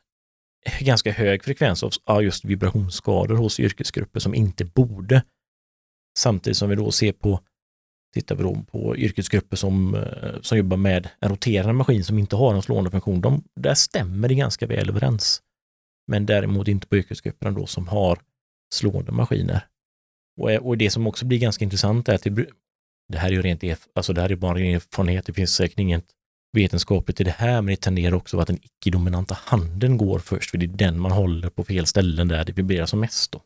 ganska 0.81 1.13
hög 1.13 1.45
frekvens 1.45 1.85
av 2.05 2.23
just 2.23 2.45
vibrationsskador 2.45 3.37
hos 3.37 3.61
yrkesgrupper 3.61 4.21
som 4.21 4.35
inte 4.35 4.65
borde. 4.65 5.23
Samtidigt 6.19 6.57
som 6.57 6.69
vi 6.69 6.77
då 6.77 6.91
ser 6.91 7.13
på, 7.13 7.41
tittar 8.15 8.35
vi 8.35 8.43
då 8.43 8.65
på 8.71 8.97
yrkesgrupper 8.97 9.57
som, 9.57 9.95
eh, 9.95 10.41
som 10.41 10.59
jobbar 10.59 10.77
med 10.77 11.09
en 11.21 11.31
roterande 11.31 11.73
maskin 11.73 12.05
som 12.05 12.19
inte 12.19 12.37
har 12.37 12.55
en 12.55 12.63
slående 12.63 12.91
funktion, 12.91 13.21
de, 13.21 13.45
där 13.61 13.75
stämmer 13.75 14.29
det 14.29 14.35
ganska 14.35 14.67
väl 14.67 14.89
överens. 14.89 15.43
Men 16.07 16.27
däremot 16.27 16.69
inte 16.69 16.87
på 16.87 16.97
yrkesgrupperna 16.97 17.51
då 17.51 17.67
som 17.67 17.89
har 17.89 18.19
slående 18.75 19.13
maskiner. 19.13 19.67
Och, 20.41 20.53
eh, 20.53 20.67
och 20.67 20.79
det 20.79 20.91
som 20.91 21.07
också 21.07 21.27
blir 21.27 21.39
ganska 21.39 21.65
intressant 21.65 22.09
är 22.09 22.15
att 22.15 22.23
det, 22.23 22.47
det 23.09 23.19
här 23.19 23.29
är 23.29 23.33
ju 23.33 23.43
rent, 23.43 23.65
alltså 23.95 24.13
det 24.13 24.21
här 24.21 24.33
är 24.33 24.37
bara 24.37 24.59
en 24.59 24.75
erfarenhet, 24.75 25.27
det 25.27 25.33
finns 25.33 25.55
säkert 25.55 25.79
inget 25.79 26.05
vetenskapligt 26.53 27.21
i 27.21 27.25
det 27.25 27.31
här, 27.31 27.63
men 27.63 27.67
det 27.67 27.81
tenderar 27.81 28.15
också 28.15 28.39
att 28.39 28.47
den 28.47 28.59
icke-dominanta 28.63 29.39
handen 29.45 29.97
går 29.97 30.19
först, 30.19 30.51
för 30.51 30.59
det 30.59 30.67
är 30.67 30.69
den 30.69 31.01
man 31.01 31.11
håller 31.13 31.51
på 31.51 31.65
fel 31.65 31.87
ställen 31.87 32.29
där 32.29 32.45
det 32.45 32.53
vibrerar 32.53 32.87
som 32.87 33.01
mest. 33.01 33.33
Då. 33.33 33.43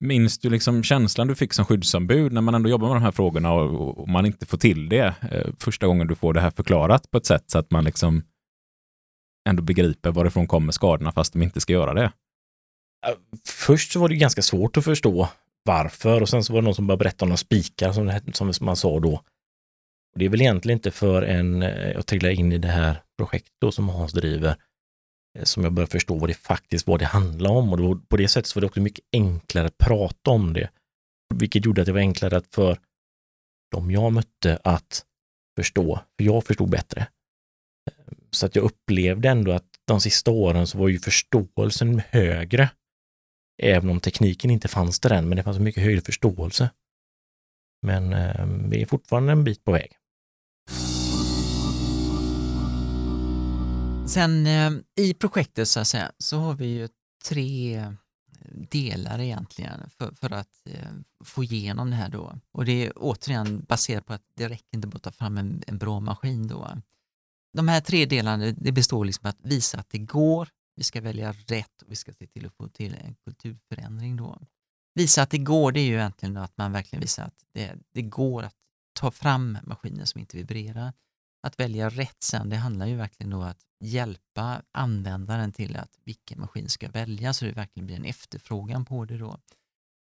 Minns 0.00 0.38
du 0.38 0.50
liksom 0.50 0.82
känslan 0.82 1.26
du 1.26 1.34
fick 1.34 1.52
som 1.52 1.64
skyddsombud 1.64 2.32
när 2.32 2.40
man 2.40 2.54
ändå 2.54 2.70
jobbar 2.70 2.88
med 2.88 2.96
de 2.96 3.02
här 3.02 3.12
frågorna 3.12 3.52
och, 3.52 3.98
och 3.98 4.08
man 4.08 4.26
inte 4.26 4.46
får 4.46 4.58
till 4.58 4.88
det 4.88 5.14
eh, 5.30 5.46
första 5.58 5.86
gången 5.86 6.06
du 6.06 6.14
får 6.14 6.34
det 6.34 6.40
här 6.40 6.50
förklarat 6.50 7.10
på 7.10 7.18
ett 7.18 7.26
sätt 7.26 7.44
så 7.46 7.58
att 7.58 7.70
man 7.70 7.84
liksom 7.84 8.22
ändå 9.48 9.62
begriper 9.62 10.10
varifrån 10.10 10.46
kommer 10.46 10.72
skadorna 10.72 11.12
fast 11.12 11.32
de 11.32 11.42
inte 11.42 11.60
ska 11.60 11.72
göra 11.72 11.94
det? 11.94 12.12
Först 13.46 13.92
så 13.92 14.00
var 14.00 14.08
det 14.08 14.16
ganska 14.16 14.42
svårt 14.42 14.76
att 14.76 14.84
förstå 14.84 15.28
varför 15.64 16.20
och 16.20 16.28
sen 16.28 16.44
så 16.44 16.52
var 16.52 16.60
det 16.60 16.64
någon 16.64 16.74
som 16.74 16.86
började 16.86 17.04
berätta 17.04 17.24
om 17.24 17.28
några 17.28 17.36
spikar 17.36 17.92
som, 17.92 18.52
som 18.52 18.66
man 18.66 18.76
sa 18.76 19.00
då. 19.00 19.22
Och 20.12 20.18
det 20.18 20.24
är 20.24 20.28
väl 20.28 20.40
egentligen 20.40 20.78
inte 20.78 20.90
för 20.90 21.22
en, 21.22 21.62
eh, 21.62 21.90
jag 21.90 22.06
trillar 22.06 22.30
in 22.30 22.52
i 22.52 22.58
det 22.58 22.68
här 22.68 23.02
projektet 23.18 23.52
då 23.60 23.72
som 23.72 23.88
Hans 23.88 24.12
driver, 24.12 24.56
eh, 25.38 25.44
som 25.44 25.64
jag 25.64 25.72
börjar 25.72 25.86
förstå 25.86 26.18
vad 26.18 26.30
det 26.30 26.34
faktiskt 26.34 26.86
vad 26.86 26.98
det 26.98 27.06
handlar 27.06 27.50
om. 27.50 27.72
Och 27.72 27.78
då, 27.78 27.98
på 27.98 28.16
det 28.16 28.28
sättet 28.28 28.46
så 28.46 28.56
var 28.56 28.60
det 28.60 28.66
också 28.66 28.80
mycket 28.80 29.04
enklare 29.12 29.66
att 29.66 29.78
prata 29.78 30.30
om 30.30 30.52
det. 30.52 30.70
Vilket 31.34 31.64
gjorde 31.66 31.80
att 31.80 31.86
det 31.86 31.92
var 31.92 32.00
enklare 32.00 32.36
att 32.36 32.54
för 32.54 32.78
de 33.70 33.90
jag 33.90 34.12
mötte 34.12 34.58
att 34.64 35.04
förstå, 35.56 36.00
för 36.16 36.24
jag 36.24 36.44
förstod 36.44 36.70
bättre. 36.70 37.00
Eh, 37.90 38.14
så 38.30 38.46
att 38.46 38.56
jag 38.56 38.64
upplevde 38.64 39.28
ändå 39.28 39.52
att 39.52 39.68
de 39.86 40.00
sista 40.00 40.30
åren 40.30 40.66
så 40.66 40.78
var 40.78 40.88
ju 40.88 40.98
förståelsen 40.98 42.02
högre. 42.08 42.70
Även 43.62 43.90
om 43.90 44.00
tekniken 44.00 44.50
inte 44.50 44.68
fanns 44.68 45.00
där 45.00 45.10
än, 45.10 45.28
men 45.28 45.36
det 45.36 45.42
fanns 45.42 45.58
mycket 45.58 45.82
högre 45.82 46.00
förståelse. 46.00 46.70
Men 47.86 48.12
eh, 48.12 48.46
vi 48.70 48.82
är 48.82 48.86
fortfarande 48.86 49.32
en 49.32 49.44
bit 49.44 49.64
på 49.64 49.72
väg. 49.72 49.98
Sen 54.06 54.46
eh, 54.46 54.72
i 54.96 55.14
projektet 55.14 55.68
så 55.68 55.80
att 55.80 55.86
säga 55.86 56.12
så 56.18 56.38
har 56.38 56.54
vi 56.54 56.66
ju 56.66 56.88
tre 57.28 57.76
eh, 57.76 57.92
delar 58.70 59.20
egentligen 59.20 59.90
för, 59.98 60.12
för 60.14 60.32
att 60.32 60.66
eh, 60.66 60.90
få 61.24 61.44
igenom 61.44 61.90
det 61.90 61.96
här 61.96 62.08
då. 62.08 62.38
Och 62.52 62.64
det 62.64 62.86
är 62.86 62.92
återigen 62.96 63.64
baserat 63.68 64.06
på 64.06 64.12
att 64.12 64.22
det 64.34 64.48
räcker 64.48 64.74
inte 64.74 64.88
bara 64.88 64.96
att 64.96 65.02
ta 65.02 65.12
fram 65.12 65.38
en, 65.38 65.62
en 65.66 65.78
bra 65.78 66.00
maskin 66.00 66.46
då. 66.46 66.68
De 67.52 67.68
här 67.68 67.80
tre 67.80 68.06
delarna 68.06 68.52
det 68.56 68.72
består 68.72 69.04
liksom 69.04 69.28
att 69.28 69.38
visa 69.42 69.78
att 69.78 69.90
det 69.90 69.98
går, 69.98 70.48
vi 70.76 70.82
ska 70.82 71.00
välja 71.00 71.32
rätt 71.32 71.82
och 71.82 71.92
vi 71.92 71.96
ska 71.96 72.12
se 72.12 72.26
till 72.26 72.46
att 72.46 72.54
få 72.54 72.68
till 72.68 72.94
en 72.94 73.14
kulturförändring 73.24 74.16
då. 74.16 74.38
Visa 74.94 75.22
att 75.22 75.30
det 75.30 75.38
går, 75.38 75.72
det 75.72 75.80
är 75.80 75.86
ju 75.86 75.94
egentligen 75.94 76.36
att 76.36 76.56
man 76.56 76.72
verkligen 76.72 77.00
visar 77.00 77.24
att 77.24 77.44
det, 77.52 77.74
det 77.92 78.02
går 78.02 78.42
att 78.42 78.54
ta 78.92 79.10
fram 79.10 79.58
maskiner 79.62 80.04
som 80.04 80.20
inte 80.20 80.36
vibrerar 80.36 80.92
att 81.42 81.60
välja 81.60 81.88
rätt 81.88 82.22
sen, 82.22 82.48
det 82.48 82.56
handlar 82.56 82.86
ju 82.86 82.96
verkligen 82.96 83.32
om 83.32 83.42
att 83.42 83.60
hjälpa 83.80 84.62
användaren 84.72 85.52
till 85.52 85.76
att 85.76 85.98
vilken 86.04 86.40
maskin 86.40 86.68
ska 86.68 86.88
välja 86.88 87.32
så 87.32 87.44
det 87.44 87.52
verkligen 87.52 87.86
blir 87.86 87.96
en 87.96 88.04
efterfrågan 88.04 88.84
på 88.84 89.04
det 89.04 89.18
då. 89.18 89.38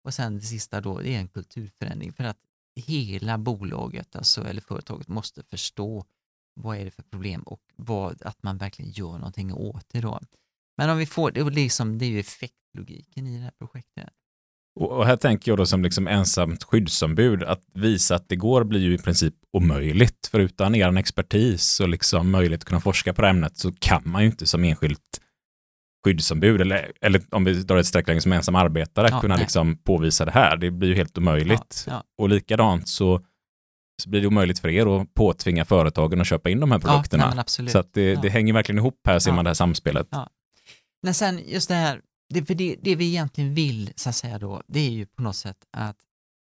Och 0.04 0.13
sen 0.13 0.36
det 0.36 0.41
sista 0.41 0.82
då, 0.82 1.00
det 1.00 1.15
är 1.15 1.19
en 1.19 1.28
kulturförändring 1.28 2.13
för 2.13 2.24
att 2.24 2.38
hela 2.76 3.38
bolaget, 3.38 4.15
alltså, 4.15 4.48
eller 4.48 4.62
företaget, 4.62 5.08
måste 5.08 5.43
förstå 5.43 6.06
vad 6.54 6.78
är 6.78 6.86
det 6.86 6.91
för 6.91 7.04
problem 7.04 7.41
och 7.41 7.62
vad, 7.76 8.22
att 8.22 8.43
man 8.43 8.58
verkligen 8.58 8.91
gör 8.91 9.12
någonting 9.12 9.54
åt 9.54 9.89
det 9.89 10.02
då. 10.02 10.19
Men 10.78 10.89
om 10.89 10.98
vi 10.98 11.06
får, 11.06 11.32
det, 11.32 11.43
liksom, 11.43 11.98
det 11.98 12.06
är 12.06 12.10
ju 12.10 12.19
effektlogiken 12.19 13.28
i 13.28 13.38
det 13.38 13.43
här 13.43 13.52
projektet. 13.58 14.10
Och 14.80 15.06
här 15.06 15.16
tänker 15.16 15.52
jag 15.52 15.58
då 15.58 15.66
som 15.66 15.84
liksom 15.84 16.08
ensamt 16.08 16.64
skyddsombud 16.64 17.44
att 17.44 17.62
visa 17.74 18.16
att 18.16 18.30
det 18.30 18.36
går 18.36 18.64
blir 18.64 18.80
ju 18.80 18.94
i 18.94 18.98
princip 18.98 19.34
omöjligt. 19.54 20.28
För 20.28 20.40
utan 20.40 20.76
er 20.76 20.98
expertis 20.98 21.80
och 21.80 21.90
liksom 21.90 22.32
möjlighet 22.32 22.62
att 22.62 22.68
kunna 22.68 22.82
forska 22.82 23.14
på 23.14 23.22
det 23.22 23.28
ämnet 23.28 23.58
så 23.58 23.72
kan 23.80 24.02
man 24.06 24.22
ju 24.22 24.30
inte 24.30 24.48
som 24.48 24.64
enskilt 24.64 25.20
skyddsombud 26.06 26.62
eller, 26.62 26.92
eller 27.02 27.22
om 27.32 27.44
vi 27.44 27.54
drar 27.54 27.78
ett 27.78 27.86
streck 27.86 28.08
längre 28.08 28.22
som 28.22 28.32
ensam 28.32 28.56
arbetare 28.56 29.08
ja, 29.12 29.20
kunna 29.20 29.36
liksom 29.36 29.78
påvisa 29.78 30.26
det 30.26 30.32
här. 30.32 30.58
Det 30.58 30.72
blir 30.72 30.90
ju 30.90 30.96
helt 30.96 31.18
omöjligt. 31.18 31.86
Ja, 31.88 31.94
ja. 31.94 32.04
Och 32.18 32.30
likadant 32.30 32.88
så 32.88 33.22
ut 34.04 34.10
blir 34.10 34.22
det 34.22 34.28
omöjligt 34.28 34.60
för 34.60 34.70
er 34.70 35.02
att 35.02 35.14
påtvinga 35.14 35.66
företagen 35.66 36.22
att 36.22 36.28
köpa 36.28 36.50
in 36.50 36.60
de 36.60 36.72
här 36.72 36.80
produkterna. 36.80 37.34
Nej. 37.60 37.70
Så 37.70 37.80
att 37.80 37.94
det, 37.94 38.16
det 38.16 38.30
hänger 38.30 38.54
verkligen 38.54 38.80
ihop 38.80 39.00
här, 39.08 39.20
ser 39.20 39.32
man 39.32 39.46
det 39.46 39.50
här 39.50 39.54
samspelet. 39.56 40.08
Men 41.04 41.14
sen 41.14 41.40
just 41.48 41.68
det 41.68 41.76
här, 41.76 42.02
det, 42.34 42.46
för 42.46 42.56
det, 42.56 42.76
det 42.82 42.96
vi 42.96 43.08
egentligen 43.08 43.54
vill 43.54 43.93
så 43.96 44.10
att 44.10 44.15
säga 44.15 44.39
då, 44.39 44.63
det 44.67 44.80
är 44.80 44.91
ju 44.91 45.06
på 45.06 45.22
något 45.22 45.36
sätt 45.36 45.65
att, 45.72 45.98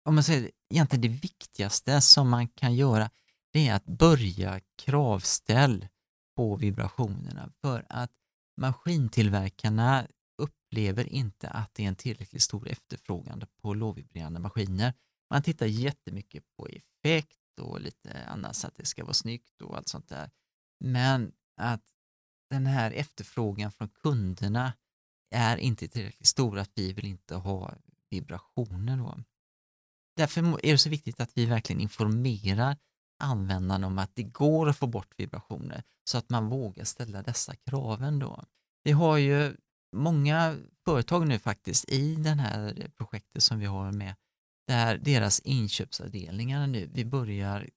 om 0.04 0.14
man 0.14 0.24
säger 0.24 0.50
egentligen 0.70 1.00
det 1.00 1.08
viktigaste 1.08 2.00
som 2.00 2.28
man 2.28 2.48
kan 2.48 2.74
göra, 2.74 3.10
det 3.52 3.68
är 3.68 3.74
att 3.74 3.84
börja 3.84 4.60
kravställ 4.78 5.88
på 6.36 6.56
vibrationerna 6.56 7.50
för 7.60 7.86
att 7.88 8.10
maskintillverkarna 8.56 10.06
upplever 10.38 11.12
inte 11.12 11.48
att 11.48 11.74
det 11.74 11.84
är 11.84 11.88
en 11.88 11.96
tillräckligt 11.96 12.42
stor 12.42 12.68
efterfrågan 12.68 13.44
på 13.62 13.74
lågvibrerande 13.74 14.40
maskiner. 14.40 14.94
Man 15.30 15.42
tittar 15.42 15.66
jättemycket 15.66 16.44
på 16.56 16.66
effekt 16.68 17.38
och 17.60 17.80
lite 17.80 18.24
annat 18.24 18.56
så 18.56 18.66
att 18.66 18.76
det 18.76 18.86
ska 18.86 19.04
vara 19.04 19.14
snyggt 19.14 19.62
och 19.62 19.76
allt 19.76 19.88
sånt 19.88 20.08
där. 20.08 20.30
Men 20.80 21.32
att 21.56 21.84
den 22.50 22.66
här 22.66 22.90
efterfrågan 22.90 23.72
från 23.72 23.88
kunderna 23.88 24.72
är 25.32 25.56
inte 25.56 25.88
tillräckligt 25.88 26.26
stor 26.26 26.58
att 26.58 26.70
vi 26.74 26.92
vill 26.92 27.06
inte 27.06 27.34
ha 27.34 27.74
vibrationer. 28.10 28.96
Då. 28.96 29.18
Därför 30.16 30.66
är 30.66 30.72
det 30.72 30.78
så 30.78 30.90
viktigt 30.90 31.20
att 31.20 31.30
vi 31.34 31.46
verkligen 31.46 31.80
informerar 31.80 32.76
användarna 33.18 33.86
om 33.86 33.98
att 33.98 34.10
det 34.14 34.22
går 34.22 34.68
att 34.68 34.76
få 34.76 34.86
bort 34.86 35.14
vibrationer 35.16 35.82
så 36.04 36.18
att 36.18 36.30
man 36.30 36.48
vågar 36.48 36.84
ställa 36.84 37.22
dessa 37.22 37.56
kraven. 37.56 38.18
Då. 38.18 38.44
Vi 38.84 38.92
har 38.92 39.16
ju 39.16 39.56
många 39.96 40.56
företag 40.84 41.26
nu 41.26 41.38
faktiskt 41.38 41.88
i 41.88 42.14
det 42.14 42.30
här 42.30 42.90
projektet 42.96 43.42
som 43.42 43.58
vi 43.58 43.66
har 43.66 43.92
med 43.92 44.14
där 44.66 44.98
deras 44.98 45.40
inköpsavdelningar 45.40 46.66
nu, 46.66 46.90
vi 46.94 47.04
börjar 47.04 47.70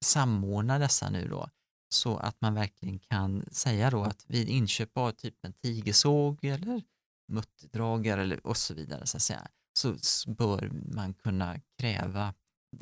samordna 0.00 0.78
dessa 0.78 1.10
nu 1.10 1.28
då 1.28 1.48
så 1.88 2.16
att 2.16 2.40
man 2.40 2.54
verkligen 2.54 2.98
kan 2.98 3.44
säga 3.50 3.90
då 3.90 4.02
att 4.02 4.24
vid 4.26 4.48
inköp 4.48 4.96
av 4.98 5.12
typ 5.12 5.44
en 5.44 5.52
tigersåg 5.52 6.44
eller 6.44 6.82
mutterdragare 7.28 8.22
eller 8.22 8.46
och 8.46 8.56
så 8.56 8.74
vidare 8.74 9.06
så, 9.06 9.16
att 9.16 9.22
säga, 9.22 9.48
så 9.72 9.96
bör 10.30 10.70
man 10.94 11.14
kunna 11.14 11.60
kräva 11.78 12.34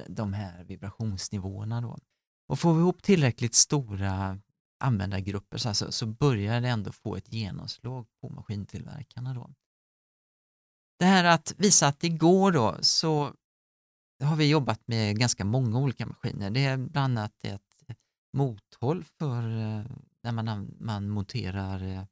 de- 0.08 0.32
här 0.32 0.64
vibrationsnivåerna 0.64 1.80
då. 1.80 1.98
Och 2.48 2.58
får 2.58 2.74
vi 2.74 2.80
ihop 2.80 3.02
tillräckligt 3.02 3.54
stora 3.54 4.40
användargrupper 4.80 5.58
så, 5.58 5.68
alltså, 5.68 5.92
så 5.92 6.06
börjar 6.06 6.60
det 6.60 6.68
ändå 6.68 6.92
få 6.92 7.16
ett 7.16 7.32
genomslag 7.32 8.06
på 8.20 8.28
maskintillverkarna 8.28 9.34
då. 9.34 9.54
Det 10.98 11.04
här 11.04 11.24
att 11.24 11.54
visa 11.58 11.86
att 11.86 12.00
det 12.00 12.08
går 12.08 12.52
då 12.52 12.76
så 12.80 13.34
har 14.22 14.36
vi 14.36 14.50
jobbat 14.50 14.80
med 14.86 15.18
ganska 15.18 15.44
många 15.44 15.78
olika 15.78 16.06
maskiner. 16.06 16.50
Det 16.50 16.64
är 16.64 16.76
bland 16.76 17.18
annat 17.18 17.44
ett 17.44 17.96
mothåll 18.32 19.04
för 19.04 19.42
eh, 19.42 19.84
när 20.22 20.32
man, 20.32 20.74
man 20.80 21.08
monterar 21.08 21.82
eh, 21.82 22.04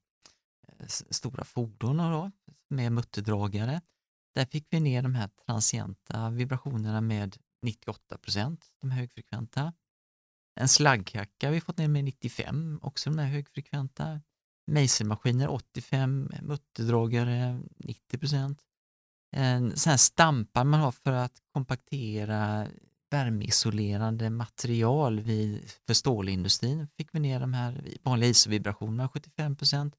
stora 0.88 1.44
fordon 1.44 1.96
då, 1.96 2.30
med 2.70 2.92
mutterdragare. 2.92 3.80
Där 4.34 4.44
fick 4.44 4.66
vi 4.70 4.80
ner 4.80 5.02
de 5.02 5.14
här 5.14 5.28
transienta 5.46 6.30
vibrationerna 6.30 7.00
med 7.00 7.36
98 7.62 8.18
procent, 8.18 8.66
de 8.80 8.90
högfrekventa. 8.90 9.72
En 10.60 10.68
slaggkacka 10.68 11.46
har 11.46 11.52
vi 11.52 11.60
fått 11.60 11.78
ner 11.78 11.88
med 11.88 12.04
95, 12.04 12.78
också 12.82 13.10
de 13.10 13.18
här 13.18 13.26
högfrekventa. 13.26 14.20
Mejselmaskiner 14.66 15.48
85, 15.48 16.30
mutterdragare 16.42 17.62
90 17.76 18.18
procent. 18.18 18.62
Sådana 19.34 19.74
här 19.86 19.96
stampar 19.96 20.64
man 20.64 20.80
har 20.80 20.92
för 20.92 21.12
att 21.12 21.42
kompaktera 21.52 22.68
värmeisolerande 23.10 24.30
material 24.30 25.20
vid, 25.20 25.70
för 25.86 25.94
stålindustrin 25.94 26.88
fick 26.96 27.14
vi 27.14 27.20
ner 27.20 27.40
de 27.40 27.54
här 27.54 27.98
vanliga 28.02 28.30
isovibrationerna 28.30 29.08
75 29.08 29.56
procent. 29.56 29.94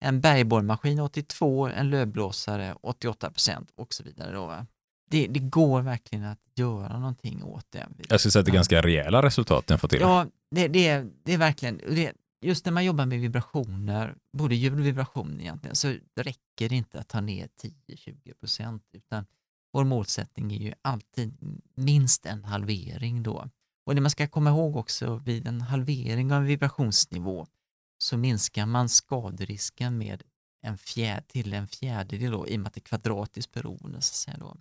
En 0.00 0.20
bergborrmaskin 0.20 1.00
82, 1.00 1.68
en 1.68 1.90
lövblåsare 1.90 2.74
88 2.80 3.30
procent 3.30 3.70
och 3.74 3.94
så 3.94 4.02
vidare. 4.02 4.32
Då? 4.32 4.66
Det, 5.10 5.26
det 5.26 5.40
går 5.40 5.82
verkligen 5.82 6.24
att 6.24 6.38
göra 6.54 6.98
någonting 6.98 7.44
åt 7.44 7.66
det. 7.70 7.86
Jag 8.08 8.20
skulle 8.20 8.32
säga 8.32 8.40
att 8.40 8.46
det 8.46 8.50
är 8.50 8.54
ganska 8.54 8.82
rejäla 8.82 9.22
resultat 9.22 9.70
har 9.70 9.78
fått 9.78 9.90
till. 9.90 10.00
Ja, 10.00 10.26
det, 10.50 10.68
det, 10.68 10.88
är, 10.88 11.10
det 11.22 11.32
är 11.32 11.38
verkligen, 11.38 11.80
det, 11.88 12.12
just 12.40 12.64
när 12.64 12.72
man 12.72 12.84
jobbar 12.84 13.06
med 13.06 13.20
vibrationer, 13.20 14.14
både 14.36 14.54
ljud 14.54 14.72
och 14.72 14.86
vibration 14.86 15.40
egentligen, 15.40 15.76
så 15.76 15.94
räcker 16.16 16.68
det 16.68 16.74
inte 16.74 17.00
att 17.00 17.08
ta 17.08 17.20
ner 17.20 17.48
10-20 17.88 18.34
procent, 18.40 18.82
utan 18.92 19.26
vår 19.72 19.84
målsättning 19.84 20.52
är 20.52 20.58
ju 20.58 20.72
alltid 20.82 21.36
minst 21.74 22.26
en 22.26 22.44
halvering 22.44 23.22
då. 23.22 23.48
Och 23.86 23.94
det 23.94 24.00
man 24.00 24.10
ska 24.10 24.28
komma 24.28 24.50
ihåg 24.50 24.76
också, 24.76 25.16
vid 25.24 25.46
en 25.46 25.60
halvering 25.60 26.32
av 26.32 26.40
en 26.40 26.46
vibrationsnivå 26.46 27.46
så 27.98 28.16
minskar 28.16 28.66
man 28.66 28.88
skaderisken 28.88 29.98
med 29.98 30.22
en 30.62 30.78
fjär, 30.78 31.20
till 31.20 31.52
en 31.52 31.68
fjärdedel 31.68 32.30
då, 32.32 32.48
i 32.48 32.56
och 32.56 32.60
med 32.60 32.66
att 32.68 32.74
det 32.74 32.78
är 32.78 32.82
kvadratiskt 32.82 33.52
beroende. 33.52 34.00
Så 34.02 34.10
att 34.12 34.14
säga 34.14 34.36
då. 34.36 34.56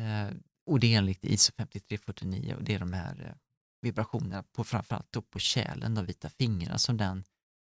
Eh, 0.00 0.28
och 0.66 0.80
det 0.80 0.94
är 0.94 0.98
enligt 0.98 1.24
ISO 1.24 1.52
5349 1.56 2.54
och 2.56 2.64
det 2.64 2.74
är 2.74 2.78
de 2.78 2.92
här 2.92 3.24
eh, 3.28 3.34
vibrationerna 3.82 4.42
på 4.52 4.64
framförallt 4.64 5.12
då 5.12 5.22
på 5.22 5.38
kärlen, 5.38 5.94
de 5.94 6.06
vita 6.06 6.28
fingrar 6.30 6.76
som 6.76 6.96
den 6.96 7.24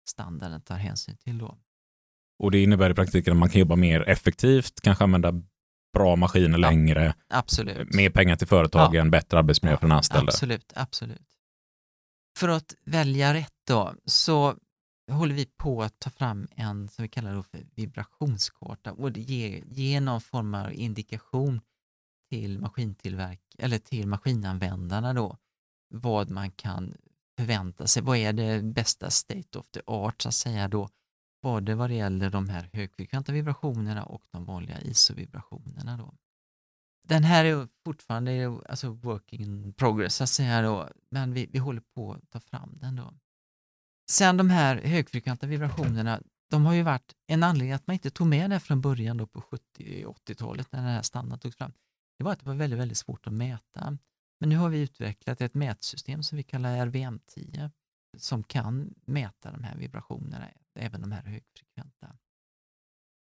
standarden 0.10 0.62
tar 0.62 0.76
hänsyn 0.76 1.18
till 1.18 1.38
då. 1.38 1.58
Och 2.40 2.52
det 2.52 2.64
innebär 2.64 2.90
i 2.90 2.94
praktiken 2.94 3.34
att 3.34 3.40
man 3.40 3.50
kan 3.50 3.60
jobba 3.60 3.76
mer 3.76 4.10
effektivt, 4.10 4.82
kanske 4.82 5.04
använda 5.04 5.42
bra 5.94 6.16
maskiner 6.16 6.60
Ja. 6.60 6.70
längre, 6.70 7.16
Absolut. 7.28 7.94
mer 7.94 8.10
pengar 8.10 8.36
till 8.36 8.48
företagen, 8.48 9.12
bättre 9.12 9.40
arbetsmiljö 9.40 9.78
för 9.78 9.88
den 9.88 9.98
anställda. 9.98 10.32
Absolut, 10.32 10.74
absolut. 10.76 11.28
För 12.38 12.50
att 12.50 12.76
välja 12.86 13.34
rätt 13.34 13.54
då 13.68 13.96
så 14.06 14.56
håller 15.12 15.36
vi 15.36 15.46
på 15.46 15.84
att 15.84 16.00
ta 16.00 16.10
fram 16.10 16.48
en 16.52 16.90
som 16.90 17.04
vi 17.04 17.08
kallar 17.08 17.42
för 17.42 17.66
vibrationskarta 17.76 18.94
och 18.94 19.12
det 19.12 19.22
ger, 19.22 19.64
ger 19.68 20.02
någon 20.02 20.22
form 20.22 20.54
av 20.54 20.74
indikation 20.74 21.62
till 22.30 22.60
maskintillverk 22.60 23.42
eller 23.58 23.80
till 23.80 24.08
maskinanvändarna 24.08 25.14
då 25.14 25.38
vad 25.90 26.30
man 26.30 26.52
kan 26.52 26.98
förvänta 27.38 27.88
sig. 27.88 28.04
Vad 28.04 28.18
är 28.18 28.34
det 28.34 28.64
bästa 28.64 29.10
state 29.10 29.60
of 29.60 29.70
the 29.70 29.82
art 29.88 30.22
så 30.22 30.28
att 30.28 30.36
säga 30.36 30.68
då 30.68 30.90
både 31.42 31.76
vad 31.76 31.90
det 31.90 31.96
gäller 31.96 32.30
de 32.30 32.50
här 32.50 32.70
högfrekventa 32.74 33.32
vibrationerna 33.32 34.04
och 34.04 34.24
de 34.32 34.46
vanliga 34.46 34.82
ISO-vibrationerna 34.82 35.98
då. 35.98 36.14
Den 37.08 37.24
här 37.24 37.46
är 37.46 37.68
fortfarande 37.86 38.62
alltså 38.70 38.90
working 38.90 39.42
in 39.42 39.74
progress 39.74 40.16
så 40.16 40.24
att 40.24 40.30
säga 40.30 40.62
då, 40.62 40.90
men 41.10 41.34
vi, 41.34 41.50
vi 41.52 41.60
håller 41.60 41.82
på 41.82 42.14
att 42.14 42.30
ta 42.30 42.40
fram 42.40 42.78
den 42.82 42.96
då. 42.96 43.14
Sen 44.14 44.38
de 44.38 44.50
här 44.50 44.76
högfrekventa 44.76 45.48
vibrationerna, 45.48 46.22
de 46.50 46.66
har 46.66 46.74
ju 46.74 46.84
varit 46.84 47.14
en 47.28 47.44
anledning 47.44 47.72
att 47.72 47.88
man 47.88 47.94
inte 47.94 48.10
tog 48.10 48.28
med 48.28 48.50
det 48.50 48.60
från 48.60 48.82
början 48.82 49.18
då 49.18 49.28
på 49.28 49.42
70 49.42 50.06
och 50.06 50.18
80-talet 50.18 50.72
när 50.72 50.80
den 50.80 50.90
här 50.90 51.02
standarden 51.02 51.40
togs 51.40 51.56
fram. 51.56 51.74
Det 52.18 52.24
var 52.24 52.32
att 52.32 52.40
det 52.40 52.46
var 52.46 52.56
väldigt, 52.56 52.80
väldigt 52.80 52.98
svårt 52.98 53.28
att 53.28 53.34
mäta. 53.34 53.98
Men 54.40 54.50
nu 54.50 54.56
har 54.58 54.70
vi 54.70 54.80
utvecklat 54.80 55.42
ett 55.42 55.54
mätsystem 55.54 56.24
som 56.24 56.36
vi 56.38 56.44
kallar 56.44 56.86
RVM10 56.86 57.72
som 58.18 58.44
kan 58.44 58.94
mäta 59.06 59.52
de 59.52 59.64
här 59.64 59.78
vibrationerna, 59.78 60.50
även 60.80 61.02
de 61.02 61.12
här 61.12 61.24
högfrekventa. 61.24 62.18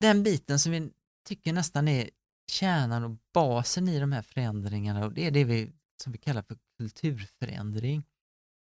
Den 0.01 0.23
biten 0.23 0.59
som 0.59 0.73
vi 0.73 0.91
tycker 1.25 1.53
nästan 1.53 1.89
är 1.89 2.11
kärnan 2.51 3.05
och 3.05 3.17
basen 3.33 3.89
i 3.89 4.01
de 4.01 4.13
här 4.13 4.23
förändringarna 4.23 5.05
och 5.05 5.13
det 5.13 5.27
är 5.27 5.31
det 5.31 5.45
vi, 5.45 5.73
som 6.03 6.13
vi 6.13 6.19
kallar 6.19 6.43
för 6.43 6.59
kulturförändring. 6.79 8.05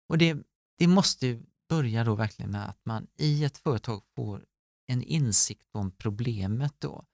Och 0.08 0.18
det, 0.18 0.36
det 0.78 0.86
måste 0.86 1.40
börjar 1.74 2.04
då 2.04 2.14
verkligen 2.14 2.50
med 2.50 2.68
att 2.68 2.84
man 2.84 3.06
i 3.16 3.44
ett 3.44 3.58
företag 3.58 4.02
får 4.16 4.44
en 4.86 5.02
insikt 5.02 5.68
om 5.72 5.90
problemet 5.90 6.74
då. 6.78 7.04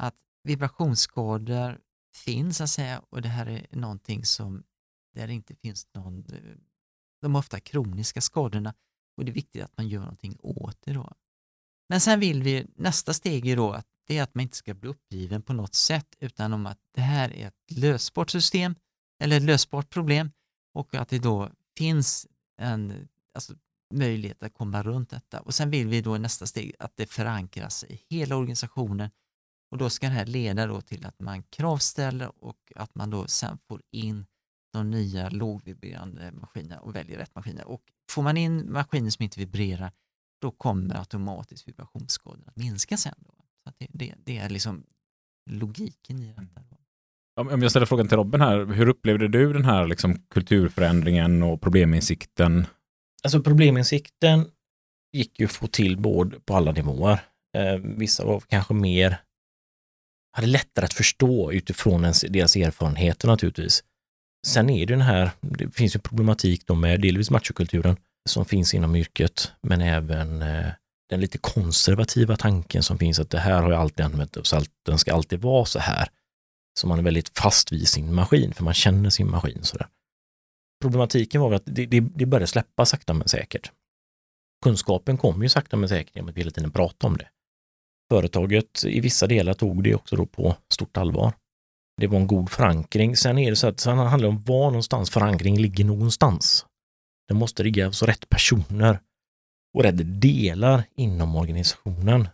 Att 0.00 0.14
vibrationsskador 0.42 1.80
finns 2.14 2.56
så 2.56 2.64
att 2.64 2.70
säga 2.70 3.02
och 3.10 3.22
det 3.22 3.28
här 3.28 3.46
är 3.46 3.66
någonting 3.70 4.24
som 4.24 4.64
där 5.14 5.26
det 5.26 5.32
inte 5.32 5.54
finns 5.54 5.86
någon, 5.94 6.24
de 7.20 7.36
ofta 7.36 7.60
kroniska 7.60 8.20
skadorna 8.20 8.74
och 9.16 9.24
det 9.24 9.30
är 9.30 9.34
viktigt 9.34 9.62
att 9.62 9.76
man 9.76 9.88
gör 9.88 10.00
någonting 10.00 10.36
åt 10.42 10.78
det 10.80 10.92
då. 10.92 11.12
Men 11.88 12.00
sen 12.00 12.20
vill 12.20 12.42
vi, 12.42 12.66
nästa 12.76 13.14
steg 13.14 13.46
är 13.46 13.56
då 13.56 13.72
att 13.72 13.86
det 14.06 14.18
är 14.18 14.22
att 14.22 14.34
man 14.34 14.42
inte 14.42 14.56
ska 14.56 14.74
bli 14.74 14.88
uppgiven 14.90 15.42
på 15.42 15.52
något 15.52 15.74
sätt 15.74 16.16
utan 16.20 16.52
om 16.52 16.66
att 16.66 16.78
det 16.94 17.00
här 17.00 17.32
är 17.32 17.46
ett 17.46 17.70
lösbart 17.70 18.30
system 18.30 18.74
eller 19.22 19.36
ett 19.36 19.42
lösbart 19.42 19.90
problem 19.90 20.30
och 20.74 20.94
att 20.94 21.08
det 21.08 21.18
då 21.18 21.50
finns 21.76 22.26
en 22.58 23.08
alltså, 23.34 23.54
möjlighet 23.94 24.42
att 24.42 24.54
komma 24.54 24.82
runt 24.82 25.10
detta. 25.10 25.40
Och 25.40 25.54
sen 25.54 25.70
vill 25.70 25.88
vi 25.88 26.00
då 26.00 26.16
i 26.16 26.18
nästa 26.18 26.46
steg 26.46 26.74
att 26.78 26.96
det 26.96 27.06
förankras 27.06 27.84
i 27.84 28.00
hela 28.08 28.36
organisationen 28.36 29.10
och 29.70 29.78
då 29.78 29.90
ska 29.90 30.06
det 30.06 30.12
här 30.12 30.26
leda 30.26 30.66
då 30.66 30.80
till 30.80 31.06
att 31.06 31.20
man 31.20 31.42
kravställer 31.42 32.44
och 32.44 32.72
att 32.76 32.94
man 32.94 33.10
då 33.10 33.26
sen 33.26 33.58
får 33.68 33.82
in 33.92 34.26
de 34.72 34.90
nya 34.90 35.28
lågvibrerande 35.28 36.32
maskinerna 36.32 36.80
och 36.80 36.96
väljer 36.96 37.18
rätt 37.18 37.34
maskiner. 37.34 37.68
Och 37.68 37.82
får 38.10 38.22
man 38.22 38.36
in 38.36 38.72
maskiner 38.72 39.10
som 39.10 39.22
inte 39.22 39.40
vibrerar 39.40 39.92
då 40.40 40.50
kommer 40.50 40.98
automatiskt 40.98 41.68
vibrationsskadorna 41.68 42.44
att 42.46 42.56
minska 42.56 42.96
sen. 42.96 43.14
Då. 43.18 43.34
Så 43.62 43.68
att 43.68 43.78
det, 43.78 43.86
det, 43.92 44.14
det 44.24 44.38
är 44.38 44.48
liksom 44.48 44.82
logiken 45.50 46.22
i 46.22 46.26
detta. 46.26 46.60
Om 47.40 47.62
jag 47.62 47.70
ställer 47.70 47.86
frågan 47.86 48.08
till 48.08 48.16
Robin 48.16 48.40
här, 48.40 48.64
hur 48.64 48.88
upplevde 48.88 49.28
du 49.28 49.52
den 49.52 49.64
här 49.64 49.86
liksom, 49.86 50.18
kulturförändringen 50.18 51.42
och 51.42 51.60
probleminsikten? 51.60 52.66
Alltså 53.26 53.42
probleminsikten 53.42 54.50
gick 55.12 55.40
ju 55.40 55.46
att 55.46 55.52
få 55.52 55.66
till 55.66 55.98
både 55.98 56.40
på 56.40 56.56
alla 56.56 56.72
nivåer. 56.72 57.20
Eh, 57.56 57.74
vissa 57.76 58.24
var 58.24 58.40
kanske 58.40 58.74
mer, 58.74 59.20
hade 60.32 60.46
lättare 60.46 60.84
att 60.84 60.92
förstå 60.92 61.52
utifrån 61.52 62.02
ens, 62.02 62.20
deras 62.20 62.56
erfarenheter 62.56 63.28
naturligtvis. 63.28 63.84
Sen 64.46 64.70
är 64.70 64.86
det 64.86 64.92
den 64.92 65.00
här, 65.00 65.30
det 65.40 65.70
finns 65.70 65.96
ju 65.96 66.00
problematik 66.00 66.66
då 66.66 66.74
med 66.74 67.00
delvis 67.00 67.30
machokulturen 67.30 67.96
som 68.28 68.44
finns 68.44 68.74
inom 68.74 68.96
yrket, 68.96 69.52
men 69.62 69.80
även 69.80 70.42
eh, 70.42 70.66
den 71.10 71.20
lite 71.20 71.38
konservativa 71.38 72.36
tanken 72.36 72.82
som 72.82 72.98
finns 72.98 73.20
att 73.20 73.30
det 73.30 73.38
här 73.38 73.62
har 73.62 73.70
jag 73.70 73.80
alltid 73.80 74.06
använt 74.06 74.36
och 74.36 74.44
den 74.86 74.98
ska 74.98 75.14
alltid 75.14 75.40
vara 75.40 75.64
så 75.64 75.78
här. 75.78 76.08
Så 76.80 76.86
man 76.86 76.98
är 76.98 77.02
väldigt 77.02 77.38
fast 77.38 77.72
vid 77.72 77.88
sin 77.88 78.14
maskin, 78.14 78.54
för 78.54 78.64
man 78.64 78.74
känner 78.74 79.10
sin 79.10 79.30
maskin. 79.30 79.62
Sådär. 79.62 79.86
Problematiken 80.82 81.40
var 81.40 81.52
att 81.52 81.62
det, 81.66 81.86
det, 81.86 82.00
det 82.00 82.26
började 82.26 82.46
släppa 82.46 82.86
sakta 82.86 83.14
men 83.14 83.28
säkert. 83.28 83.72
Kunskapen 84.64 85.16
kom 85.16 85.42
ju 85.42 85.48
sakta 85.48 85.76
men 85.76 85.88
säkert 85.88 86.16
genom 86.16 86.28
att 86.28 86.36
vi 86.36 86.40
hela 86.40 86.50
tiden 86.50 86.70
pratade 86.70 87.10
om 87.10 87.16
det. 87.16 87.28
Företaget 88.10 88.84
i 88.84 89.00
vissa 89.00 89.26
delar 89.26 89.54
tog 89.54 89.82
det 89.82 89.94
också 89.94 90.16
då 90.16 90.26
på 90.26 90.56
stort 90.72 90.96
allvar. 90.96 91.32
Det 92.00 92.06
var 92.06 92.18
en 92.18 92.26
god 92.26 92.50
förankring. 92.50 93.16
Sen 93.16 93.38
är 93.38 93.50
det 93.50 93.56
så 93.56 93.68
att 93.68 93.84
det 93.84 93.90
handlar 93.90 94.28
om 94.28 94.42
var 94.42 94.70
någonstans 94.70 95.10
förankring 95.10 95.58
ligger 95.58 95.84
någonstans. 95.84 96.66
Det 97.28 97.34
måste 97.34 97.62
ligga 97.62 97.86
hos 97.86 98.02
rätt 98.02 98.28
personer 98.28 99.00
och 99.74 99.82
rätt 99.82 100.20
delar 100.20 100.84
inom 100.94 101.36
organisationen. 101.36 102.28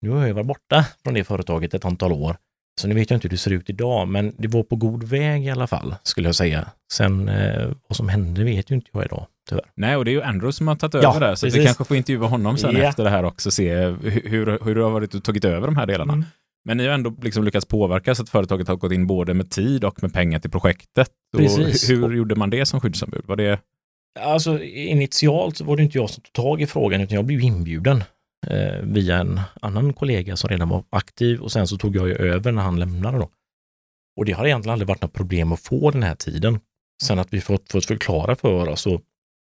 Nu 0.00 0.10
har 0.10 0.26
jag 0.26 0.34
varit 0.34 0.46
borta 0.46 0.86
från 1.02 1.14
det 1.14 1.24
företaget 1.24 1.74
ett 1.74 1.84
antal 1.84 2.12
år, 2.12 2.36
så 2.80 2.88
nu 2.88 2.94
vet 2.94 3.10
jag 3.10 3.16
inte 3.16 3.28
hur 3.28 3.30
det 3.30 3.38
ser 3.38 3.50
ut 3.50 3.70
idag, 3.70 4.08
men 4.08 4.34
det 4.38 4.48
var 4.48 4.62
på 4.62 4.76
god 4.76 5.02
väg 5.02 5.46
i 5.46 5.50
alla 5.50 5.66
fall, 5.66 5.94
skulle 6.02 6.28
jag 6.28 6.34
säga. 6.34 6.68
Sen 6.92 7.28
eh, 7.28 7.68
vad 7.88 7.96
som 7.96 8.08
hände 8.08 8.44
vet 8.44 8.70
ju 8.70 8.74
inte 8.74 8.90
jag 8.92 9.04
idag, 9.04 9.26
tyvärr. 9.48 9.64
Nej, 9.74 9.96
och 9.96 10.04
det 10.04 10.10
är 10.10 10.12
ju 10.12 10.22
Andrew 10.22 10.52
som 10.52 10.68
har 10.68 10.76
tagit 10.76 10.94
över 10.94 11.04
ja, 11.04 11.18
det, 11.30 11.36
så 11.36 11.46
precis. 11.46 11.60
vi 11.60 11.64
kanske 11.64 11.84
får 11.84 11.96
intervjua 11.96 12.26
honom 12.26 12.58
sen 12.58 12.76
ja. 12.76 12.82
efter 12.82 13.04
det 13.04 13.10
här 13.10 13.24
också, 13.24 13.50
se 13.50 13.74
hur, 13.74 14.64
hur 14.64 14.74
det 14.74 14.82
har 14.82 14.90
varit 14.90 15.14
och 15.14 15.24
tagit 15.24 15.44
över 15.44 15.66
de 15.66 15.76
här 15.76 15.86
delarna. 15.86 16.12
Mm. 16.12 16.24
Men 16.64 16.76
ni 16.76 16.86
har 16.86 16.94
ändå 16.94 17.14
liksom 17.22 17.44
lyckats 17.44 17.66
påverka 17.66 18.14
så 18.14 18.22
att 18.22 18.28
företaget 18.28 18.68
har 18.68 18.76
gått 18.76 18.92
in 18.92 19.06
både 19.06 19.34
med 19.34 19.50
tid 19.50 19.84
och 19.84 20.02
med 20.02 20.12
pengar 20.12 20.38
till 20.38 20.50
projektet. 20.50 21.08
Precis. 21.36 21.90
hur 21.90 22.16
gjorde 22.16 22.34
man 22.34 22.50
det 22.50 22.66
som 22.66 22.80
skyddsombud? 22.80 23.22
Var 23.26 23.36
det 23.36 23.60
Alltså 24.20 24.62
initialt 24.62 25.60
var 25.60 25.76
det 25.76 25.82
inte 25.82 25.98
jag 25.98 26.10
som 26.10 26.22
tog 26.22 26.32
tag 26.32 26.62
i 26.62 26.66
frågan 26.66 27.00
utan 27.00 27.14
jag 27.14 27.24
blev 27.24 27.40
inbjuden 27.40 28.04
eh, 28.46 28.82
via 28.82 29.18
en 29.18 29.40
annan 29.62 29.92
kollega 29.92 30.36
som 30.36 30.50
redan 30.50 30.68
var 30.68 30.84
aktiv 30.90 31.40
och 31.40 31.52
sen 31.52 31.66
så 31.66 31.76
tog 31.76 31.96
jag 31.96 32.08
ju 32.08 32.14
över 32.14 32.52
när 32.52 32.62
han 32.62 32.80
lämnade 32.80 33.18
då. 33.18 33.30
Och 34.16 34.24
det 34.24 34.32
har 34.32 34.46
egentligen 34.46 34.72
aldrig 34.72 34.88
varit 34.88 35.02
något 35.02 35.12
problem 35.12 35.52
att 35.52 35.60
få 35.60 35.90
den 35.90 36.02
här 36.02 36.14
tiden. 36.14 36.60
Sen 37.02 37.18
att 37.18 37.32
vi 37.32 37.40
fått, 37.40 37.72
fått 37.72 37.86
förklara 37.86 38.36
för 38.36 38.68
oss 38.68 38.86
och 38.86 39.02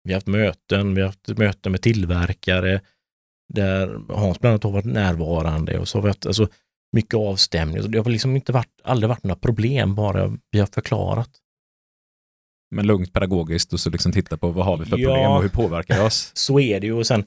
vi 0.03 0.13
har 0.13 0.17
haft 0.17 0.27
möten, 0.27 0.95
vi 0.95 1.01
har 1.01 1.09
haft 1.09 1.29
möten 1.29 1.73
med 1.73 1.83
tillverkare 1.83 2.81
där 3.55 4.01
Hans 4.09 4.41
bland 4.41 4.53
annat 4.53 4.63
har 4.63 4.71
varit 4.71 4.85
närvarande 4.85 5.79
och 5.79 5.89
så 5.89 5.99
har 5.99 6.03
vi 6.03 6.09
haft 6.09 6.27
alltså, 6.27 6.49
mycket 6.93 7.15
avstämning. 7.15 7.91
det 7.91 7.99
har 7.99 8.11
liksom 8.11 8.37
inte 8.37 8.53
varit, 8.53 8.81
aldrig 8.85 9.09
varit 9.09 9.25
några 9.25 9.41
problem, 9.41 9.95
bara 9.95 10.37
vi 10.51 10.59
har 10.59 10.67
förklarat 10.67 11.31
men 12.71 12.87
lugnt 12.87 13.13
pedagogiskt 13.13 13.73
och 13.73 13.81
så 13.81 13.91
liksom 13.91 14.13
titta 14.13 14.37
på 14.37 14.51
vad 14.51 14.65
har 14.65 14.77
vi 14.77 14.85
för 14.85 14.99
ja, 14.99 15.09
problem 15.09 15.31
och 15.31 15.43
hur 15.43 15.49
påverkar 15.49 15.97
det 15.97 16.05
oss? 16.05 16.31
Så 16.35 16.61
är 16.61 16.81
det 16.81 16.87
ju 16.87 16.93
och 16.93 17.07
sen 17.07 17.25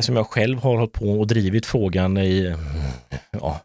som 0.00 0.16
jag 0.16 0.26
själv 0.26 0.58
har 0.58 0.76
hållit 0.76 0.92
på 0.92 1.20
och 1.20 1.26
drivit 1.26 1.66
frågan 1.66 2.18
i 2.18 2.56
ja, 3.30 3.60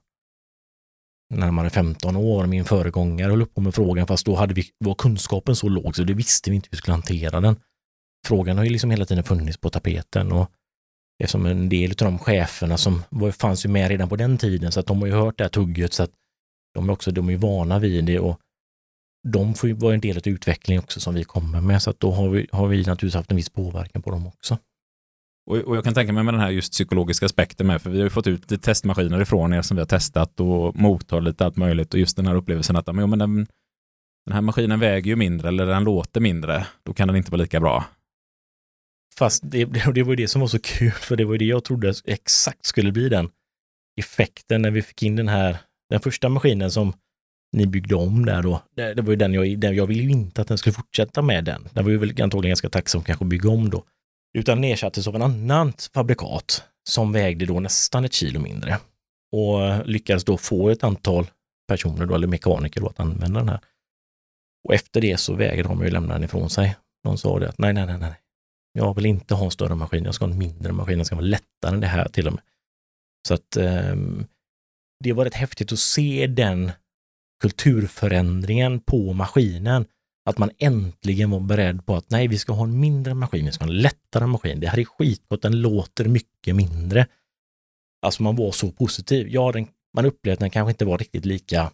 närmare 1.33 1.69
15 1.69 2.15
år. 2.15 2.45
Min 2.45 2.65
föregångare 2.65 3.29
höll 3.29 3.45
på 3.45 3.61
med 3.61 3.75
frågan 3.75 4.07
fast 4.07 4.25
då 4.25 4.35
hade 4.35 4.53
vi, 4.53 4.63
var 4.77 4.95
kunskapen 4.95 5.55
så 5.55 5.69
låg 5.69 5.95
så 5.95 6.03
det 6.03 6.13
visste 6.13 6.49
vi 6.49 6.55
inte 6.55 6.67
hur 6.67 6.71
vi 6.71 6.77
skulle 6.77 6.93
hantera 6.93 7.41
den. 7.41 7.55
Frågan 8.27 8.57
har 8.57 8.63
ju 8.63 8.69
liksom 8.69 8.91
hela 8.91 9.05
tiden 9.05 9.23
funnits 9.23 9.57
på 9.57 9.69
tapeten 9.69 10.31
och 10.31 10.51
eftersom 11.23 11.45
en 11.45 11.69
del 11.69 11.91
av 11.91 11.95
de 11.95 12.19
cheferna 12.19 12.77
som 12.77 13.03
var, 13.09 13.31
fanns 13.31 13.65
ju 13.65 13.69
med 13.69 13.89
redan 13.89 14.09
på 14.09 14.15
den 14.15 14.37
tiden 14.37 14.71
så 14.71 14.79
att 14.79 14.87
de 14.87 14.99
har 14.99 15.07
ju 15.07 15.13
hört 15.13 15.37
det 15.37 15.43
här 15.43 15.49
tugget 15.49 15.93
så 15.93 16.03
att 16.03 16.11
de 16.73 16.89
är 16.89 16.93
också, 16.93 17.11
de 17.11 17.27
är 17.27 17.31
ju 17.31 17.37
vana 17.37 17.79
vid 17.79 18.05
det 18.05 18.19
och 18.19 18.39
de 19.27 19.53
får 19.53 19.69
ju 19.69 19.75
vara 19.75 19.93
en 19.93 19.99
del 20.01 20.17
av 20.17 20.27
utvecklingen 20.27 20.83
också 20.83 20.99
som 20.99 21.15
vi 21.15 21.23
kommer 21.23 21.61
med, 21.61 21.81
så 21.81 21.89
att 21.89 21.99
då 21.99 22.11
har 22.11 22.29
vi, 22.29 22.47
har 22.51 22.67
vi 22.67 22.77
naturligtvis 22.77 23.13
haft 23.13 23.31
en 23.31 23.37
viss 23.37 23.49
påverkan 23.49 24.01
på 24.01 24.11
dem 24.11 24.27
också. 24.27 24.57
Och, 25.47 25.57
och 25.57 25.77
jag 25.77 25.83
kan 25.83 25.93
tänka 25.93 26.13
mig 26.13 26.23
med 26.23 26.33
den 26.33 26.41
här 26.41 26.49
just 26.49 26.71
psykologiska 26.71 27.25
aspekten 27.25 27.67
med, 27.67 27.81
för 27.81 27.89
vi 27.89 27.97
har 27.97 28.03
ju 28.03 28.09
fått 28.09 28.27
ut 28.27 28.51
lite 28.51 28.65
testmaskiner 28.65 29.21
ifrån 29.21 29.53
er 29.53 29.61
som 29.61 29.77
vi 29.77 29.81
har 29.81 29.87
testat 29.87 30.39
och 30.39 30.75
mottagit 30.75 31.23
lite 31.23 31.45
allt 31.45 31.57
möjligt 31.57 31.93
och 31.93 31.99
just 31.99 32.17
den 32.17 32.27
här 32.27 32.35
upplevelsen 32.35 32.75
att 32.75 32.95
men, 32.95 33.09
men 33.09 33.19
den, 33.19 33.47
den 34.25 34.33
här 34.33 34.41
maskinen 34.41 34.79
väger 34.79 35.09
ju 35.09 35.15
mindre 35.15 35.47
eller 35.47 35.65
den 35.65 35.83
låter 35.83 36.21
mindre, 36.21 36.67
då 36.83 36.93
kan 36.93 37.07
den 37.07 37.17
inte 37.17 37.31
vara 37.31 37.41
lika 37.41 37.59
bra. 37.59 37.85
Fast 39.17 39.43
det, 39.45 39.65
det 39.65 40.03
var 40.03 40.11
ju 40.11 40.15
det 40.15 40.27
som 40.27 40.41
var 40.41 40.47
så 40.47 40.59
kul, 40.59 40.91
för 40.91 41.15
det 41.15 41.25
var 41.25 41.33
ju 41.33 41.37
det 41.37 41.45
jag 41.45 41.63
trodde 41.63 41.93
exakt 42.05 42.65
skulle 42.65 42.91
bli 42.91 43.09
den 43.09 43.29
effekten 43.99 44.61
när 44.61 44.71
vi 44.71 44.81
fick 44.81 45.03
in 45.03 45.15
den 45.15 45.27
här, 45.27 45.57
den 45.89 45.99
första 45.99 46.29
maskinen 46.29 46.71
som 46.71 46.93
ni 47.57 47.67
byggde 47.67 47.95
om 47.95 48.25
där 48.25 48.41
då. 48.41 48.61
Det, 48.75 48.93
det 48.93 49.01
var 49.01 49.09
ju 49.09 49.15
den 49.15 49.33
jag, 49.33 49.59
den, 49.59 49.75
jag 49.75 49.87
ville 49.87 50.03
ju 50.03 50.09
inte 50.09 50.41
att 50.41 50.47
den 50.47 50.57
skulle 50.57 50.73
fortsätta 50.73 51.21
med 51.21 51.43
den. 51.43 51.67
Den 51.73 51.83
var 51.83 51.91
ju 51.91 51.97
väl 51.97 52.21
antagligen 52.21 52.49
ganska 52.49 52.69
tacksam 52.69 53.03
kanske 53.03 53.25
att 53.25 53.29
bygga 53.29 53.49
om 53.49 53.69
då. 53.69 53.83
Utan 54.37 54.63
ersattes 54.63 55.07
av 55.07 55.15
en 55.15 55.21
annan 55.21 55.73
fabrikat 55.93 56.63
som 56.89 57.11
vägde 57.11 57.45
då 57.45 57.59
nästan 57.59 58.05
ett 58.05 58.13
kilo 58.13 58.39
mindre. 58.39 58.79
Och 59.31 59.87
lyckades 59.87 60.25
då 60.25 60.37
få 60.37 60.69
ett 60.69 60.83
antal 60.83 61.27
personer 61.67 62.05
då, 62.05 62.15
eller 62.15 62.27
mekaniker 62.27 62.81
då, 62.81 62.87
att 62.87 62.99
använda 62.99 63.39
den 63.39 63.49
här. 63.49 63.59
Och 64.67 64.73
efter 64.73 65.01
det 65.01 65.17
så 65.17 65.33
vägrade 65.33 65.69
de 65.69 65.83
ju 65.83 65.89
lämna 65.89 66.13
den 66.13 66.23
ifrån 66.23 66.49
sig. 66.49 66.75
De 67.03 67.17
sa 67.17 67.39
det 67.39 67.49
att 67.49 67.57
nej, 67.57 67.73
nej, 67.73 67.85
nej, 67.85 67.97
nej. 67.97 68.15
Jag 68.73 68.95
vill 68.95 69.05
inte 69.05 69.35
ha 69.35 69.45
en 69.45 69.51
större 69.51 69.75
maskin, 69.75 70.05
jag 70.05 70.15
ska 70.15 70.25
ha 70.25 70.31
en 70.31 70.37
mindre 70.37 70.71
maskin, 70.71 70.97
den 70.97 71.05
ska 71.05 71.15
vara 71.15 71.25
lättare 71.25 71.73
än 71.73 71.79
det 71.79 71.87
här 71.87 72.07
till 72.07 72.27
och 72.27 72.33
med. 72.33 72.43
Så 73.27 73.33
att 73.33 73.57
eh, 73.57 73.95
det 75.03 75.13
var 75.13 75.25
rätt 75.25 75.33
häftigt 75.33 75.71
att 75.71 75.79
se 75.79 76.27
den 76.27 76.71
kulturförändringen 77.41 78.79
på 78.79 79.13
maskinen. 79.13 79.85
Att 80.27 80.37
man 80.37 80.51
äntligen 80.57 81.29
var 81.29 81.39
beredd 81.39 81.85
på 81.85 81.95
att 81.95 82.09
nej, 82.09 82.27
vi 82.27 82.37
ska 82.37 82.53
ha 82.53 82.63
en 82.63 82.79
mindre 82.79 83.13
maskin, 83.13 83.45
vi 83.45 83.51
ska 83.51 83.65
ha 83.65 83.71
en 83.71 83.81
lättare 83.81 84.25
maskin. 84.25 84.59
Det 84.59 84.67
här 84.67 84.79
är 84.79 84.85
skitgott, 84.85 85.41
den 85.41 85.61
låter 85.61 86.05
mycket 86.05 86.55
mindre. 86.55 87.07
Alltså 88.01 88.23
man 88.23 88.35
var 88.35 88.51
så 88.51 88.71
positiv. 88.71 89.27
Ja, 89.29 89.51
den, 89.51 89.67
man 89.95 90.05
upplevde 90.05 90.33
att 90.33 90.39
den 90.39 90.49
kanske 90.49 90.71
inte 90.71 90.85
var 90.85 90.97
riktigt 90.97 91.25
lika 91.25 91.71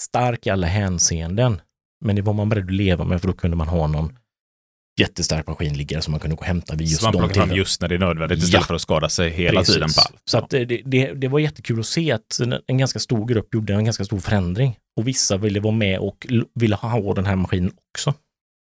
stark 0.00 0.46
i 0.46 0.50
alla 0.50 0.66
hänseenden. 0.66 1.60
Men 2.04 2.16
det 2.16 2.22
var 2.22 2.32
man 2.32 2.48
beredd 2.48 2.64
att 2.64 2.72
leva 2.72 3.04
med 3.04 3.20
för 3.20 3.28
då 3.28 3.34
kunde 3.34 3.56
man 3.56 3.68
ha 3.68 3.86
någon 3.86 4.18
jättestark 5.00 5.46
maskin 5.46 5.76
liggare 5.76 6.02
som 6.02 6.10
man 6.10 6.20
kunde 6.20 6.36
gå 6.36 6.40
och 6.40 6.46
hämta 6.46 6.74
vid 6.74 6.86
just 6.88 7.02
så 7.02 7.12
man 7.12 7.28
de 7.28 7.34
fram 7.34 7.52
just 7.52 7.80
när 7.80 7.88
det 7.88 7.94
är 7.94 7.98
nödvändigt 7.98 8.38
istället 8.38 8.62
ja. 8.62 8.66
för 8.66 8.74
att 8.74 8.80
skada 8.80 9.08
sig 9.08 9.30
hela 9.30 9.60
Precis. 9.60 9.74
tiden 9.74 9.88
på 9.88 10.00
allt. 10.00 10.22
Så 10.24 10.38
att 10.38 10.50
det, 10.50 10.64
det, 10.64 11.12
det, 11.12 11.28
var 11.28 11.38
jättekul 11.38 11.80
att 11.80 11.86
se 11.86 12.12
att 12.12 12.40
en 12.66 12.78
ganska 12.78 12.98
stor 12.98 13.26
grupp 13.26 13.54
gjorde 13.54 13.74
en 13.74 13.84
ganska 13.84 14.04
stor 14.04 14.18
förändring 14.18 14.76
och 14.96 15.08
vissa 15.08 15.36
ville 15.36 15.60
vara 15.60 15.74
med 15.74 15.98
och 15.98 16.26
ville 16.54 16.76
ha 16.76 17.14
den 17.14 17.26
här 17.26 17.36
maskinen 17.36 17.72
också. 17.92 18.14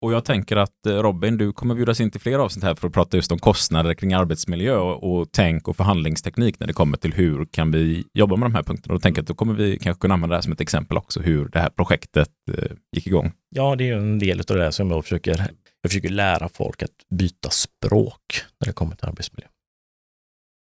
Och 0.03 0.13
jag 0.13 0.25
tänker 0.25 0.57
att 0.57 0.87
eh, 0.87 0.93
Robin, 0.93 1.37
du 1.37 1.53
kommer 1.53 1.75
bjudas 1.75 2.01
in 2.01 2.11
till 2.11 2.21
fler 2.21 2.39
avsnitt 2.39 2.65
här 2.65 2.75
för 2.75 2.87
att 2.87 2.95
prata 2.95 3.17
just 3.17 3.33
om 3.33 3.39
kostnader 3.39 3.95
kring 3.95 4.13
arbetsmiljö 4.13 4.77
och, 4.77 5.21
och 5.21 5.29
tänk 5.33 5.69
och 5.69 5.77
förhandlingsteknik 5.77 6.61
när 6.61 6.67
det 6.67 6.73
kommer 6.73 6.97
till 6.97 7.13
hur 7.13 7.45
kan 7.45 7.71
vi 7.71 8.05
jobba 8.15 8.37
med 8.37 8.51
de 8.51 8.55
här 8.55 8.63
punkterna. 8.63 8.95
Och 8.95 9.01
då 9.01 9.03
tänker 9.03 9.19
jag 9.19 9.23
att 9.23 9.29
då 9.29 9.35
kommer 9.35 9.55
vi 9.55 9.79
kanske 9.79 10.01
kunna 10.01 10.15
använda 10.15 10.33
det 10.33 10.37
här 10.37 10.43
som 10.43 10.53
ett 10.53 10.61
exempel 10.61 10.97
också, 10.97 11.21
hur 11.21 11.49
det 11.49 11.59
här 11.59 11.71
projektet 11.71 12.29
eh, 12.53 12.71
gick 12.97 13.07
igång. 13.07 13.33
Ja, 13.49 13.77
det 13.77 13.89
är 13.89 13.97
en 13.97 14.19
del 14.19 14.41
av 14.41 14.57
det 14.57 14.73
som 14.73 14.91
jag 14.91 15.05
försöker, 15.05 15.51
jag 15.83 15.91
försöker 15.91 16.09
lära 16.09 16.49
folk 16.49 16.83
att 16.83 17.09
byta 17.09 17.51
språk 17.51 18.45
när 18.59 18.67
det 18.67 18.73
kommer 18.73 18.97
till 18.97 19.09
arbetsmiljö. 19.09 19.49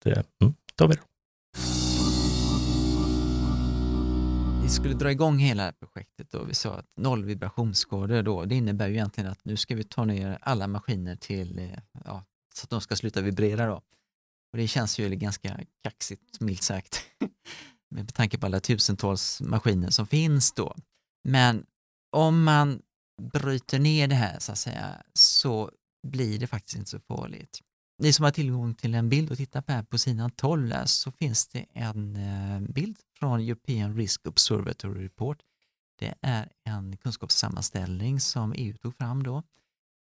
Det 0.03 0.25
mm, 0.41 0.53
tar 0.75 0.87
vi 0.87 0.95
då. 0.95 1.01
Vi 4.63 4.69
skulle 4.69 4.93
dra 4.93 5.11
igång 5.11 5.37
hela 5.37 5.71
projektet 5.71 6.33
och 6.33 6.49
vi 6.49 6.53
sa 6.53 6.75
att 6.75 6.85
noll 6.97 7.25
vibrationsskador 7.25 8.23
då, 8.23 8.45
det 8.45 8.55
innebär 8.55 8.87
ju 8.87 8.93
egentligen 8.93 9.31
att 9.31 9.45
nu 9.45 9.57
ska 9.57 9.75
vi 9.75 9.83
ta 9.83 10.05
ner 10.05 10.37
alla 10.41 10.67
maskiner 10.67 11.15
till, 11.15 11.59
eh, 11.59 11.79
ja, 12.05 12.25
så 12.53 12.63
att 12.63 12.69
de 12.69 12.81
ska 12.81 12.95
sluta 12.95 13.21
vibrera 13.21 13.65
då. 13.65 13.81
Och 14.51 14.57
det 14.57 14.67
känns 14.67 14.99
ju 14.99 15.09
ganska 15.09 15.59
kaxigt, 15.83 16.39
milt 16.39 16.63
sagt, 16.63 17.01
med 17.89 18.13
tanke 18.13 18.37
på 18.37 18.45
alla 18.45 18.59
tusentals 18.59 19.41
maskiner 19.41 19.89
som 19.89 20.07
finns 20.07 20.51
då. 20.51 20.75
Men 21.23 21.65
om 22.11 22.43
man 22.43 22.81
bryter 23.21 23.79
ner 23.79 24.07
det 24.07 24.15
här 24.15 24.39
så 24.39 24.51
att 24.51 24.57
säga, 24.57 25.03
så 25.13 25.71
blir 26.07 26.39
det 26.39 26.47
faktiskt 26.47 26.75
inte 26.75 26.89
så 26.89 26.99
farligt. 26.99 27.59
Ni 27.97 28.13
som 28.13 28.23
har 28.23 28.31
tillgång 28.31 28.75
till 28.75 28.95
en 28.95 29.09
bild 29.09 29.31
och 29.31 29.37
tittar 29.37 29.61
på 29.61 29.71
här 29.71 29.83
på 29.83 29.97
sidan 29.97 30.31
12 30.31 30.73
så 30.85 31.11
finns 31.11 31.47
det 31.47 31.65
en 31.73 32.15
eh, 32.15 32.59
bild 32.59 32.97
från 33.19 33.39
European 33.39 33.95
Risk 33.95 34.27
Observatory 34.27 35.05
Report. 35.05 35.37
Det 35.99 36.13
är 36.21 36.49
en 36.63 36.97
kunskapssammanställning 36.97 38.19
som 38.19 38.53
EU 38.57 38.77
tog 38.77 38.97
fram 38.97 39.23
då, 39.23 39.43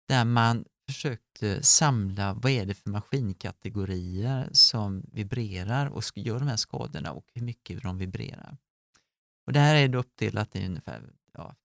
där 0.08 0.24
man 0.24 0.64
försökte 0.86 1.62
samla 1.62 2.34
vad 2.34 2.52
är 2.52 2.66
det 2.66 2.74
för 2.74 2.90
maskinkategorier 2.90 4.48
som 4.52 5.02
vibrerar 5.12 5.86
och 5.86 6.04
gör 6.14 6.38
de 6.38 6.48
här 6.48 6.56
skadorna 6.56 7.12
och 7.12 7.24
hur 7.34 7.42
mycket 7.42 7.82
de 7.82 7.98
vibrerar. 7.98 8.56
Och 9.46 9.52
det 9.52 9.60
här 9.60 9.74
är 9.74 9.88
då 9.88 9.98
uppdelat 9.98 10.56
i 10.56 10.66
ungefär 10.66 11.10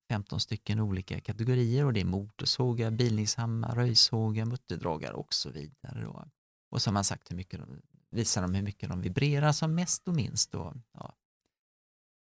15 0.10 0.39
stycken 0.39 0.80
olika 0.80 1.20
kategorier 1.20 1.86
och 1.86 1.93
det 1.93 2.01
är 2.01 2.06
motorsågar, 2.06 2.91
bilningshammar, 2.91 3.76
röjsågar, 3.76 4.45
mutterdragare 4.45 5.14
och 5.14 5.34
så 5.34 5.49
vidare. 5.49 6.01
Då. 6.03 6.26
Och 6.72 6.82
så 6.82 6.89
har 6.89 6.93
man 6.93 7.03
sagt 7.03 7.32
hur 7.32 7.36
mycket 7.36 7.60
de, 7.60 7.82
visar 8.12 8.41
de 8.41 8.56
hur 8.56 8.64
mycket 8.64 8.89
de 8.89 9.01
vibrerar 9.01 9.51
som 9.51 9.76
mest 9.76 10.08
och 10.08 10.16
minst. 10.16 10.51
Då. 10.51 10.74
Ja. 10.93 11.16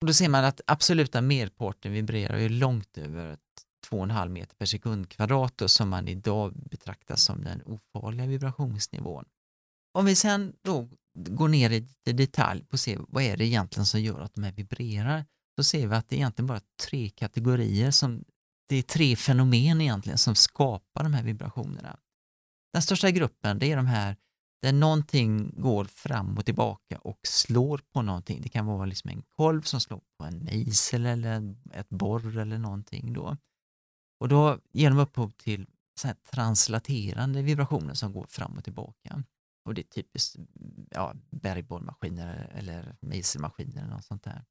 Och 0.02 0.08
då 0.08 0.14
ser 0.14 0.30
man 0.30 0.46
att 0.46 0.62
absoluta 0.68 1.22
merparten 1.22 1.92
vibrerar 1.92 2.38
ju 2.38 2.50
långt 2.50 2.98
över 2.98 3.38
2,5 3.90 4.30
meter 4.30 4.56
per 4.56 4.66
sekund 4.66 5.10
kvadrat 5.10 5.58
då, 5.58 5.68
som 5.68 5.90
man 5.90 6.08
idag 6.08 6.54
betraktar 6.54 7.16
som 7.16 7.44
den 7.44 7.62
ofarliga 7.66 8.28
vibrationsnivån. 8.28 9.26
Om 9.94 10.06
vi 10.06 10.16
sen 10.16 10.54
då 10.62 10.90
går 11.14 11.48
ner 11.48 11.70
i 11.72 12.14
detalj 12.14 12.64
på 12.64 12.78
se 12.78 12.98
vad 13.08 13.24
är 13.24 13.38
det 13.38 13.46
egentligen 13.46 13.86
som 13.86 14.02
gör 14.02 14.20
att 14.20 14.34
de 14.34 14.44
här 14.44 14.52
vibrerar 14.52 15.26
så 15.56 15.64
ser 15.64 15.88
vi 15.88 15.96
att 15.96 16.10
det 16.10 16.16
är 16.16 16.18
egentligen 16.18 16.48
bara 16.48 16.62
tre 16.88 17.10
kategorier 17.10 17.92
som 17.92 18.24
det 18.70 18.76
är 18.76 18.82
tre 18.82 19.16
fenomen 19.16 19.82
egentligen 19.82 20.18
som 20.18 20.36
skapar 20.36 21.04
de 21.04 21.14
här 21.14 21.24
vibrationerna. 21.24 22.00
Den 22.74 22.82
största 22.82 23.12
gruppen 23.12 23.60
det 23.60 23.72
är 23.72 23.76
de 23.76 23.86
här 23.86 24.16
där 24.62 24.74
någonting 24.74 25.54
går 25.62 25.86
fram 25.86 26.38
och 26.38 26.46
tillbaka 26.46 26.98
och 26.98 27.20
slår 27.24 27.82
på 27.94 28.02
någonting. 28.02 28.42
Det 28.42 28.50
kan 28.50 28.66
vara 28.66 28.86
liksom 28.86 29.10
en 29.10 29.22
kolv 29.22 29.62
som 29.62 29.82
slår 29.82 30.02
på 30.18 30.26
en 30.26 30.38
mejsel 30.38 31.06
eller 31.06 31.56
ett 31.74 31.90
borr 31.90 32.38
eller 32.38 32.58
någonting. 32.58 33.14
Då. 33.14 33.38
Och 34.20 34.28
då 34.28 34.60
ger 34.72 34.90
de 34.90 35.00
upphov 35.00 35.30
till 35.30 35.68
så 36.00 36.08
här 36.08 36.16
translaterande 36.32 37.42
vibrationer 37.42 37.94
som 37.94 38.14
går 38.14 38.26
fram 38.26 38.58
och 38.58 38.64
tillbaka. 38.64 39.24
Och 39.66 39.74
det 39.74 39.82
är 39.82 39.92
typiskt 39.92 40.36
ja, 40.90 41.14
bergborrmaskiner 41.30 42.52
eller 42.56 42.96
mejselmaskiner 43.00 43.82
eller 43.82 43.94
något 43.94 44.06
sånt 44.06 44.24
där. 44.24 44.46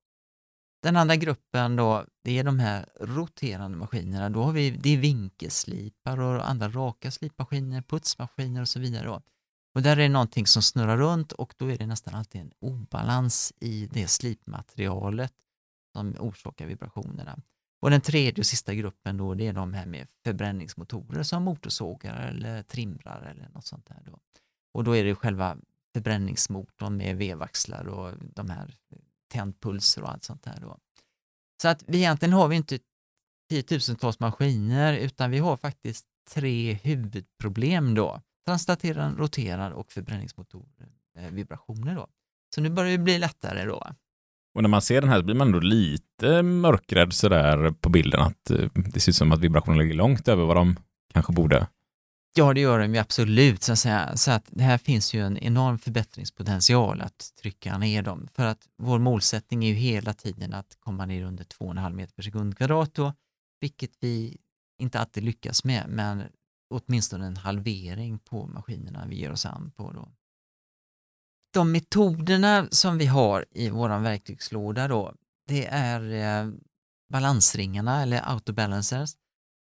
Den 0.82 0.96
andra 0.96 1.16
gruppen 1.16 1.76
då, 1.76 2.04
det 2.24 2.38
är 2.38 2.44
de 2.44 2.58
här 2.58 2.86
roterande 3.00 3.78
maskinerna. 3.78 4.30
Då 4.30 4.42
har 4.42 4.52
vi, 4.52 4.70
det 4.70 4.94
är 4.94 4.98
vinkelslipar 4.98 6.20
och 6.20 6.48
andra 6.48 6.68
raka 6.68 7.10
slipmaskiner, 7.10 7.82
putsmaskiner 7.82 8.60
och 8.60 8.68
så 8.68 8.80
vidare. 8.80 9.06
Då. 9.06 9.22
Och 9.74 9.82
där 9.82 9.92
är 9.92 9.96
det 9.96 10.08
någonting 10.08 10.46
som 10.46 10.62
snurrar 10.62 10.96
runt 10.96 11.32
och 11.32 11.54
då 11.56 11.70
är 11.70 11.78
det 11.78 11.86
nästan 11.86 12.14
alltid 12.14 12.40
en 12.40 12.52
obalans 12.60 13.52
i 13.60 13.86
det 13.86 14.06
slipmaterialet 14.06 15.32
som 15.92 16.14
orsakar 16.18 16.66
vibrationerna. 16.66 17.38
Och 17.80 17.90
den 17.90 18.00
tredje 18.00 18.42
och 18.42 18.46
sista 18.46 18.74
gruppen 18.74 19.16
då, 19.16 19.34
det 19.34 19.46
är 19.46 19.52
de 19.52 19.74
här 19.74 19.86
med 19.86 20.08
förbränningsmotorer 20.24 21.22
som 21.22 21.42
motorsågar 21.42 22.28
eller 22.28 22.62
trimrar 22.62 23.22
eller 23.22 23.48
något 23.48 23.66
sånt 23.66 23.86
där. 23.86 24.02
Då. 24.06 24.18
Och 24.72 24.84
då 24.84 24.96
är 24.96 25.04
det 25.04 25.14
själva 25.14 25.56
förbränningsmotorn 25.92 26.96
med 26.96 27.16
vevaxlar 27.16 27.88
och 27.88 28.14
de 28.34 28.50
här 28.50 28.74
tändpulser 29.30 30.02
och 30.02 30.10
allt 30.10 30.24
sånt 30.24 30.42
där. 30.42 30.58
Då. 30.60 30.78
Så 31.62 31.68
att 31.68 31.84
vi 31.86 31.98
egentligen 31.98 32.32
har 32.32 32.48
vi 32.48 32.56
inte 32.56 32.78
tiotusentals 33.50 34.20
maskiner 34.20 34.92
utan 34.98 35.30
vi 35.30 35.38
har 35.38 35.56
faktiskt 35.56 36.06
tre 36.30 36.72
huvudproblem 36.72 37.94
då. 37.94 38.20
Translaterad, 38.46 39.18
roterad 39.18 39.72
och 39.72 39.92
förbränningsmotor, 39.92 40.66
eh, 41.18 41.30
vibrationer 41.30 41.94
då. 41.94 42.06
Så 42.54 42.60
nu 42.60 42.70
börjar 42.70 42.92
det 42.92 42.98
bli 42.98 43.18
lättare 43.18 43.64
då. 43.64 43.86
Och 44.54 44.62
när 44.62 44.68
man 44.68 44.82
ser 44.82 45.00
den 45.00 45.10
här 45.10 45.18
så 45.18 45.24
blir 45.24 45.34
man 45.34 45.46
ändå 45.46 45.60
lite 45.60 46.42
mörkrädd 46.42 47.12
sådär 47.12 47.70
på 47.80 47.88
bilden 47.88 48.20
att 48.20 48.50
eh, 48.50 48.68
det 48.74 49.00
ser 49.00 49.12
ut 49.12 49.16
som 49.16 49.32
att 49.32 49.40
vibrationerna 49.40 49.82
ligger 49.82 49.94
långt 49.94 50.28
över 50.28 50.44
vad 50.44 50.56
de 50.56 50.76
kanske 51.12 51.32
borde. 51.32 51.66
Ja, 52.34 52.54
det 52.54 52.60
gör 52.60 52.78
de 52.78 52.94
ju 52.94 53.00
absolut. 53.00 53.62
Så 53.62 53.72
att, 53.72 53.78
säga. 53.78 54.16
så 54.16 54.30
att 54.30 54.44
det 54.50 54.62
här 54.62 54.78
finns 54.78 55.14
ju 55.14 55.26
en 55.26 55.38
enorm 55.38 55.78
förbättringspotential 55.78 57.00
att 57.00 57.32
trycka 57.42 57.78
ner 57.78 58.02
dem. 58.02 58.28
För 58.32 58.44
att 58.44 58.68
vår 58.76 58.98
målsättning 58.98 59.64
är 59.64 59.68
ju 59.68 59.74
hela 59.74 60.14
tiden 60.14 60.54
att 60.54 60.76
komma 60.80 61.06
ner 61.06 61.24
under 61.24 61.44
2,5 61.44 61.92
meter 61.92 62.14
per 62.14 62.22
sekund 62.22 62.56
kvadrat 62.56 62.94
då, 62.94 63.12
vilket 63.60 63.90
vi 64.00 64.38
inte 64.78 65.00
alltid 65.00 65.24
lyckas 65.24 65.64
med, 65.64 65.88
men 65.88 66.22
åtminstone 66.70 67.26
en 67.26 67.36
halvering 67.36 68.18
på 68.18 68.46
maskinerna 68.46 69.06
vi 69.06 69.16
ger 69.16 69.32
oss 69.32 69.46
an 69.46 69.72
på. 69.76 69.92
Då. 69.92 70.12
De 71.52 71.72
metoderna 71.72 72.68
som 72.70 72.98
vi 72.98 73.06
har 73.06 73.46
i 73.50 73.70
vår 73.70 73.98
verktygslåda 73.98 74.88
då, 74.88 75.14
det 75.46 75.66
är 75.66 76.00
eh, 76.12 76.52
balansringarna 77.12 78.02
eller 78.02 78.30
autobalancers 78.32 79.10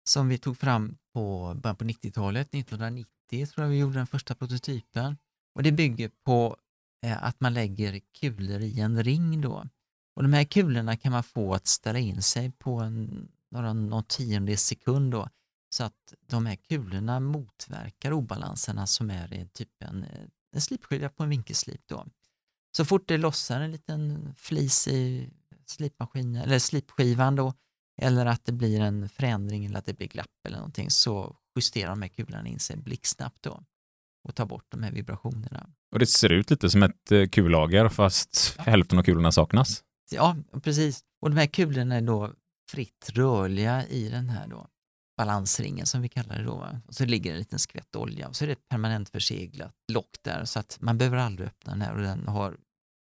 som 0.09 0.29
vi 0.29 0.39
tog 0.39 0.59
fram 0.59 0.97
på 1.15 1.55
början 1.55 1.77
på 1.77 1.85
90-talet, 1.85 2.55
1990 2.55 3.47
tror 3.47 3.65
jag 3.65 3.71
vi 3.71 3.79
gjorde 3.79 3.99
den 3.99 4.07
första 4.07 4.35
prototypen. 4.35 5.17
Och 5.55 5.63
det 5.63 5.73
bygger 5.73 6.11
på 6.25 6.57
eh, 7.05 7.25
att 7.25 7.41
man 7.41 7.55
lägger 7.55 8.01
kulor 8.21 8.61
i 8.61 8.81
en 8.81 9.03
ring 9.03 9.41
då. 9.41 9.69
Och 10.17 10.23
de 10.23 10.33
här 10.33 10.45
kulorna 10.45 10.97
kan 10.97 11.13
man 11.13 11.23
få 11.23 11.55
att 11.55 11.67
ställa 11.67 11.99
in 11.99 12.23
sig 12.23 12.51
på 12.51 12.81
en, 12.81 13.29
några, 13.51 13.73
någon 13.73 14.05
tiondels 14.05 14.63
sekund 14.63 15.13
då, 15.13 15.29
så 15.71 15.85
att 15.85 16.15
de 16.27 16.47
här 16.47 16.57
kulorna 16.57 17.21
motverkar 17.21 18.13
obalanserna 18.13 18.87
som 18.87 19.11
är 19.11 19.35
i 19.35 19.49
typ 19.53 19.83
en, 19.83 20.07
en 20.53 20.61
slipskilja 20.61 21.09
på 21.09 21.23
en 21.23 21.29
vinkelslip. 21.29 21.81
Då. 21.87 22.07
Så 22.77 22.85
fort 22.85 23.09
det 23.09 23.17
lossar 23.17 23.61
en 23.61 23.73
liten 23.73 24.35
flis 24.37 24.89
i 24.89 25.31
slipmaskinen, 25.67 26.43
eller 26.43 26.59
slipskivan 26.59 27.37
då, 27.37 27.55
eller 28.03 28.27
att 28.27 28.45
det 28.45 28.53
blir 28.53 28.81
en 28.81 29.09
förändring 29.09 29.65
eller 29.65 29.79
att 29.79 29.87
det 29.87 29.95
blir 29.95 30.09
glapp 30.09 30.47
eller 30.47 30.57
någonting 30.57 30.91
så 30.91 31.37
justerar 31.57 31.91
de 31.91 32.03
här 32.03 32.09
kulorna 32.09 32.49
in 32.49 32.59
sig 32.59 32.77
blixtsnabbt 32.77 33.43
då 33.43 33.63
och 34.29 34.35
tar 34.35 34.47
bort 34.47 34.67
de 34.69 34.83
här 34.83 34.93
vibrationerna. 34.93 35.67
Och 35.93 35.99
det 35.99 36.07
ser 36.07 36.33
ut 36.33 36.51
lite 36.51 36.71
som 36.71 36.83
ett 36.83 37.13
eh, 37.13 37.27
kullager 37.27 37.89
fast 37.89 38.55
ja. 38.59 38.63
hälften 38.63 38.99
av 38.99 39.03
kulorna 39.03 39.33
saknas. 39.33 39.85
Ja, 40.11 40.37
precis. 40.63 41.01
Och 41.23 41.31
de 41.31 41.37
här 41.37 41.47
kulorna 41.47 41.95
är 41.95 42.01
då 42.01 42.33
fritt 42.71 43.11
rörliga 43.13 43.87
i 43.87 44.09
den 44.09 44.29
här 44.29 44.47
då 44.47 44.69
balansringen 45.17 45.87
som 45.87 46.03
vi 46.03 46.09
kallar 46.09 46.39
det 46.39 46.45
då. 46.45 46.69
Och 46.87 46.95
så 46.95 47.05
ligger 47.05 47.33
en 47.33 47.39
liten 47.39 47.59
skvätt 47.59 47.97
olja 47.97 48.29
och 48.29 48.37
så 48.37 48.45
är 48.45 48.47
det 48.47 48.53
ett 48.53 48.69
permanent 48.69 49.09
förseglat 49.09 49.75
lock 49.93 50.17
där 50.23 50.45
så 50.45 50.59
att 50.59 50.79
man 50.81 50.99
behöver 50.99 51.17
aldrig 51.17 51.49
öppna 51.49 51.73
den 51.73 51.83
här 51.83 51.95
och 51.95 52.03
den 52.03 52.29
har 52.29 52.57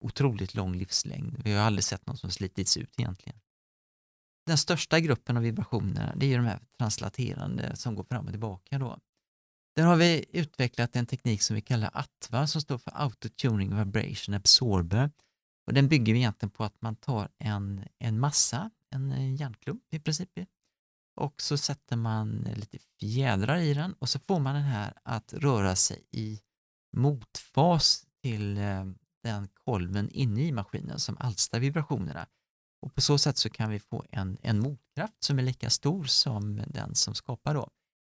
otroligt 0.04 0.54
lång 0.54 0.76
livslängd. 0.76 1.42
Vi 1.44 1.52
har 1.52 1.62
aldrig 1.62 1.84
sett 1.84 2.06
någon 2.06 2.16
som 2.16 2.30
slitits 2.30 2.76
ut 2.76 2.94
egentligen 2.98 3.38
den 4.46 4.58
största 4.58 5.00
gruppen 5.00 5.36
av 5.36 5.42
vibrationer 5.42 6.12
det 6.16 6.32
är 6.32 6.36
de 6.36 6.46
här 6.46 6.60
translaterande 6.78 7.76
som 7.76 7.94
går 7.94 8.04
fram 8.04 8.24
och 8.24 8.30
tillbaka. 8.30 8.78
Då. 8.78 8.98
Där 9.76 9.84
har 9.84 9.96
vi 9.96 10.24
utvecklat 10.32 10.96
en 10.96 11.06
teknik 11.06 11.42
som 11.42 11.56
vi 11.56 11.62
kallar 11.62 11.90
ATVA 11.92 12.46
som 12.46 12.60
står 12.60 12.78
för 12.78 12.92
Auto 12.94 13.28
Tuning 13.28 13.78
Vibration 13.78 14.34
Absorber. 14.34 15.10
Och 15.66 15.74
den 15.74 15.88
bygger 15.88 16.14
egentligen 16.14 16.50
på 16.50 16.64
att 16.64 16.82
man 16.82 16.96
tar 16.96 17.28
en, 17.38 17.84
en 17.98 18.20
massa, 18.20 18.70
en 18.90 19.36
järnklump 19.36 19.82
i 19.90 20.00
princip, 20.00 20.28
och 21.14 21.42
så 21.42 21.56
sätter 21.58 21.96
man 21.96 22.48
lite 22.56 22.78
fjädrar 23.00 23.56
i 23.56 23.74
den 23.74 23.92
och 23.92 24.08
så 24.08 24.18
får 24.18 24.40
man 24.40 24.54
den 24.54 24.64
här 24.64 24.92
att 25.02 25.32
röra 25.32 25.76
sig 25.76 26.06
i 26.10 26.40
motfas 26.96 28.06
till 28.22 28.58
eh, 28.58 28.84
den 29.22 29.48
kolven 29.64 30.10
inne 30.10 30.42
i 30.42 30.52
maskinen 30.52 30.98
som 30.98 31.16
alstrar 31.20 31.60
vibrationerna. 31.60 32.26
Och 32.82 32.94
på 32.94 33.00
så 33.00 33.18
sätt 33.18 33.36
så 33.38 33.50
kan 33.50 33.70
vi 33.70 33.78
få 33.78 34.04
en, 34.10 34.38
en 34.42 34.58
motkraft 34.58 35.24
som 35.24 35.38
är 35.38 35.42
lika 35.42 35.70
stor 35.70 36.04
som 36.04 36.62
den 36.66 36.94
som 36.94 37.14
skapar 37.14 37.54
då. 37.54 37.68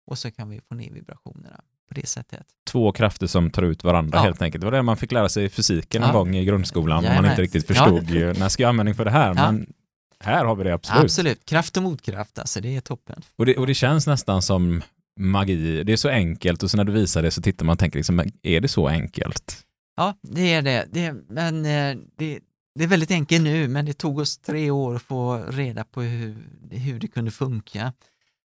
Och 0.07 0.17
så 0.17 0.31
kan 0.31 0.49
vi 0.49 0.61
få 0.69 0.75
ner 0.75 0.91
vibrationerna 0.91 1.61
på 1.87 1.93
det 1.93 2.07
sättet. 2.07 2.45
Två 2.71 2.91
krafter 2.91 3.27
som 3.27 3.51
tar 3.51 3.63
ut 3.63 3.83
varandra 3.83 4.17
ja. 4.17 4.23
helt 4.23 4.41
enkelt. 4.41 4.61
Det 4.61 4.65
var 4.65 4.71
det 4.71 4.81
man 4.81 4.97
fick 4.97 5.11
lära 5.11 5.29
sig 5.29 5.45
i 5.45 5.49
fysiken 5.49 6.01
ja. 6.01 6.07
en 6.07 6.13
gång 6.13 6.35
i 6.35 6.45
grundskolan. 6.45 7.03
Ja, 7.03 7.21
man 7.21 7.25
inte 7.25 7.41
riktigt 7.41 7.67
förstod 7.67 8.09
ja. 8.09 8.33
när 8.33 8.49
ska 8.49 8.63
jag 8.63 8.69
användning 8.69 8.95
för 8.95 9.05
det 9.05 9.11
här. 9.11 9.33
Men 9.33 9.73
här 10.19 10.45
har 10.45 10.55
vi 10.55 10.63
det 10.63 10.73
absolut. 10.73 11.03
Absolut, 11.03 11.45
kraft 11.45 11.77
och 11.77 11.83
motkraft, 11.83 12.39
alltså 12.39 12.61
det 12.61 12.75
är 12.75 12.81
toppen. 12.81 13.21
Och 13.35 13.45
det, 13.45 13.57
och 13.57 13.67
det 13.67 13.73
känns 13.73 14.07
nästan 14.07 14.41
som 14.41 14.81
magi. 15.19 15.83
Det 15.83 15.93
är 15.93 15.97
så 15.97 16.09
enkelt 16.09 16.63
och 16.63 16.71
så 16.71 16.77
när 16.77 16.83
du 16.83 16.91
visar 16.91 17.21
det 17.21 17.31
så 17.31 17.41
tittar 17.41 17.65
man 17.65 17.73
och 17.73 17.79
tänker 17.79 17.99
liksom, 17.99 18.23
är 18.41 18.61
det 18.61 18.67
så 18.67 18.87
enkelt? 18.87 19.65
Ja, 19.95 20.13
det 20.21 20.53
är 20.53 20.61
det. 20.61 20.85
det 20.91 21.15
men 21.29 21.65
eh, 21.65 21.97
det, 22.17 22.39
det 22.75 22.83
är 22.83 22.87
väldigt 22.87 23.11
enkelt 23.11 23.43
nu, 23.43 23.67
men 23.67 23.85
det 23.85 23.93
tog 23.93 24.19
oss 24.19 24.37
tre 24.37 24.71
år 24.71 24.95
att 24.95 25.01
få 25.01 25.37
reda 25.37 25.83
på 25.83 26.01
hur, 26.01 26.49
hur 26.71 26.99
det 26.99 27.07
kunde 27.07 27.31
funka. 27.31 27.93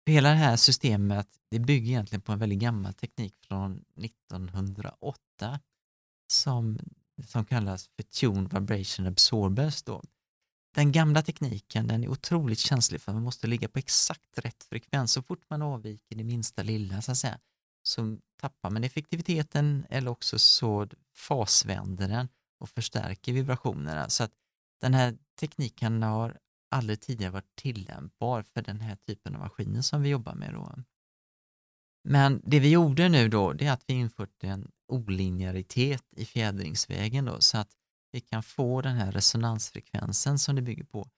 Hela 0.06 0.28
det 0.28 0.34
här 0.34 0.56
systemet 0.56 1.28
det 1.50 1.58
bygger 1.58 1.90
egentligen 1.90 2.20
på 2.20 2.32
en 2.32 2.38
väldigt 2.38 2.58
gammal 2.58 2.94
teknik 2.94 3.34
från 3.48 3.84
1908 4.02 5.60
som, 6.32 6.78
som 7.26 7.44
kallas 7.44 7.90
för 7.96 8.02
Tune 8.02 8.48
Vibration 8.52 9.06
Absorbers. 9.06 9.82
Då. 9.82 10.02
Den 10.74 10.92
gamla 10.92 11.22
tekniken 11.22 11.86
den 11.86 12.04
är 12.04 12.08
otroligt 12.08 12.58
känslig 12.58 13.00
för 13.00 13.12
man 13.12 13.22
måste 13.22 13.46
ligga 13.46 13.68
på 13.68 13.78
exakt 13.78 14.38
rätt 14.38 14.64
frekvens. 14.64 15.12
Så 15.12 15.22
fort 15.22 15.50
man 15.50 15.62
avviker 15.62 16.16
det 16.16 16.24
minsta 16.24 16.62
lilla 16.62 17.02
så, 17.02 17.12
att 17.12 17.18
säga, 17.18 17.38
så 17.82 18.18
tappar 18.40 18.70
man 18.70 18.84
effektiviteten 18.84 19.86
eller 19.90 20.10
också 20.10 20.38
så 20.38 20.88
fasvänder 21.14 22.08
den 22.08 22.28
och 22.62 22.68
förstärker 22.68 23.32
vibrationerna. 23.32 24.08
Så 24.08 24.24
att 24.24 24.32
den 24.80 24.94
här 24.94 25.18
tekniken 25.40 26.02
har 26.02 26.38
aldrig 26.70 27.00
tidigare 27.00 27.32
varit 27.32 27.56
tillämpbar 27.56 28.42
för 28.42 28.62
den 28.62 28.80
här 28.80 28.96
typen 28.96 29.34
av 29.34 29.40
maskiner 29.40 29.82
som 29.82 30.02
vi 30.02 30.08
jobbar 30.08 30.34
med. 30.34 30.54
Då. 30.54 30.74
Men 32.04 32.42
det 32.44 32.60
vi 32.60 32.70
gjorde 32.70 33.08
nu 33.08 33.28
då, 33.28 33.52
det 33.52 33.66
är 33.66 33.72
att 33.72 33.84
vi 33.86 33.94
infört 33.94 34.44
en 34.44 34.70
olinjäritet 34.88 36.04
i 36.16 36.24
fjädringsvägen 36.24 37.24
då, 37.24 37.40
så 37.40 37.58
att 37.58 37.70
vi 38.12 38.20
kan 38.20 38.42
få 38.42 38.82
den 38.82 38.96
här 38.96 39.12
resonansfrekvensen 39.12 40.38
som 40.38 40.56
det 40.56 40.62
bygger 40.62 40.84
på, 40.84 41.08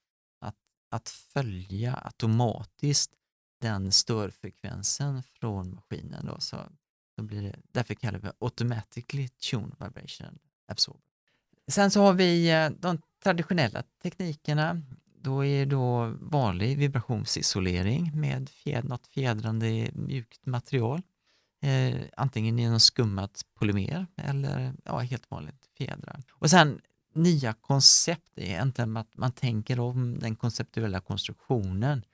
att 0.41 0.57
att 0.91 1.09
följa 1.09 2.01
automatiskt 2.05 3.13
den 3.61 3.93
störfrekvensen 3.93 5.23
från 5.23 5.75
maskinen. 5.75 6.27
Då, 6.27 6.41
så 6.41 6.57
då 7.17 7.23
blir 7.23 7.43
det, 7.43 7.57
därför 7.73 7.95
kallar 7.95 8.19
vi 8.19 8.27
det 8.27 8.35
automatically 8.39 9.29
tuned 9.29 9.77
vibration 9.81 10.39
absorber. 10.69 11.14
Sen 11.69 11.91
så 11.91 12.03
har 12.03 12.13
vi 12.13 12.51
eh, 12.51 12.71
de 12.71 12.99
traditionella 13.23 13.83
teknikerna. 14.03 14.83
Då 15.21 15.45
är 15.45 15.67
då 15.67 16.15
vanlig 16.21 16.79
vibrationsisolering 16.79 18.21
med 18.21 18.49
fjäd, 18.49 18.85
något 18.85 19.07
fjädrande 19.07 19.91
mjukt 19.93 20.47
material. 20.47 21.03
Eh, 21.63 22.01
antingen 22.17 22.59
genom 22.59 22.81
skummat 22.81 23.43
polymer 23.55 24.07
eller 24.17 24.75
ja, 24.85 24.99
helt 24.99 25.31
vanligt 25.31 25.67
fjädrar. 25.79 26.23
Och 26.33 26.51
sen 26.51 26.81
nya 27.15 27.53
koncept 27.53 28.39
är 28.39 28.43
egentligen 28.43 28.97
att 28.97 29.17
man 29.17 29.33
tänker 29.33 29.81
om 29.81 30.19
den 30.19 30.37
konceptuella 30.37 31.01
konstruktionen. 31.01 32.05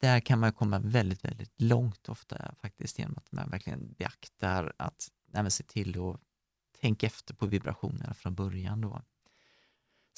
Där 0.00 0.20
kan 0.20 0.38
man 0.38 0.52
komma 0.52 0.78
väldigt, 0.78 1.24
väldigt 1.24 1.60
långt 1.60 2.08
ofta 2.08 2.54
faktiskt 2.62 2.98
genom 2.98 3.16
att 3.16 3.32
man 3.32 3.50
verkligen 3.50 3.92
beaktar 3.92 4.72
att 4.76 5.08
nej, 5.32 5.50
se 5.50 5.64
till 5.64 6.00
att 6.00 6.20
Tänk 6.80 7.02
efter 7.02 7.34
på 7.34 7.46
vibrationerna 7.46 8.14
från 8.14 8.34
början. 8.34 8.80
Då. 8.80 9.02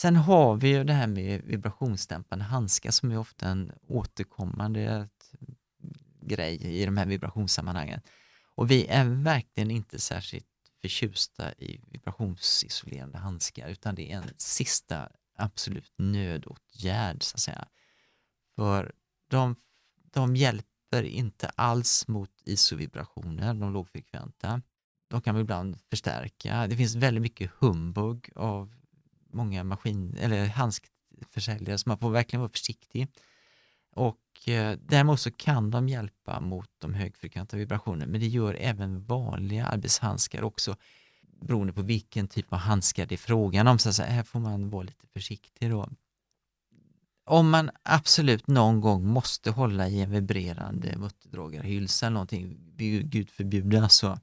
Sen 0.01 0.17
har 0.17 0.57
vi 0.57 0.69
ju 0.69 0.85
det 0.85 0.93
här 0.93 1.07
med 1.07 1.43
vibrationsdämpande 1.43 2.45
handskar 2.45 2.91
som 2.91 3.11
är 3.11 3.19
ofta 3.19 3.49
en 3.49 3.73
återkommande 3.87 5.09
grej 6.21 6.81
i 6.81 6.85
de 6.85 6.97
här 6.97 7.07
vibrationssammanhangen. 7.07 8.01
Och 8.55 8.71
vi 8.71 8.87
är 8.87 9.05
verkligen 9.05 9.71
inte 9.71 9.99
särskilt 9.99 10.47
förtjusta 10.81 11.53
i 11.53 11.81
vibrationsisolerande 11.87 13.19
handskar 13.19 13.69
utan 13.69 13.95
det 13.95 14.13
är 14.13 14.17
en 14.17 14.31
sista 14.37 15.09
absolut 15.37 15.93
nödåtgärd 15.97 17.23
så 17.23 17.35
att 17.35 17.41
säga. 17.41 17.69
För 18.57 18.93
de, 19.29 19.57
de 19.91 20.37
hjälper 20.37 21.03
inte 21.03 21.49
alls 21.49 22.09
mot 22.09 22.31
isovibrationer, 22.45 23.55
de 23.55 23.73
lågfrekventa. 23.73 24.63
De 25.11 25.21
kan 25.21 25.37
ibland 25.37 25.79
förstärka. 25.91 26.67
Det 26.67 26.77
finns 26.77 26.95
väldigt 26.95 27.23
mycket 27.23 27.51
humbug 27.59 28.31
av 28.37 28.75
många 29.33 29.65
maskin 29.65 30.17
eller 30.21 30.47
handskförsäljare 30.47 31.79
så 31.79 31.89
man 31.89 31.99
får 31.99 32.11
verkligen 32.11 32.41
vara 32.41 32.51
försiktig. 32.51 33.09
Och 33.93 34.49
eh, 34.49 34.79
däremot 34.89 35.21
så 35.21 35.31
kan 35.31 35.71
de 35.71 35.89
hjälpa 35.89 36.41
mot 36.41 36.71
de 36.79 36.95
högfrekventa 36.95 37.57
vibrationerna 37.57 38.13
men 38.13 38.21
det 38.21 38.27
gör 38.27 38.57
även 38.61 39.05
vanliga 39.05 39.67
arbetshandskar 39.67 40.43
också 40.43 40.77
beroende 41.23 41.73
på 41.73 41.83
vilken 41.83 42.29
typ 42.29 42.53
av 42.53 42.59
handskar 42.59 43.07
det 43.07 43.15
är 43.15 43.17
frågan 43.17 43.67
om. 43.67 43.79
Så 43.79 44.03
här 44.03 44.23
får 44.23 44.41
man 44.41 44.71
vara 44.71 44.83
lite 44.83 45.07
försiktig 45.07 45.71
då. 45.71 45.89
Om 47.25 47.51
man 47.51 47.71
absolut 47.83 48.47
någon 48.47 48.81
gång 48.81 49.07
måste 49.07 49.51
hålla 49.51 49.89
i 49.89 50.01
en 50.01 50.11
vibrerande 50.11 50.97
mutterdragarhylsa 50.97 52.07
eller 52.07 52.15
någonting, 52.15 52.59
gud 53.05 53.31
förbjude, 53.31 53.83
alltså 53.83 54.21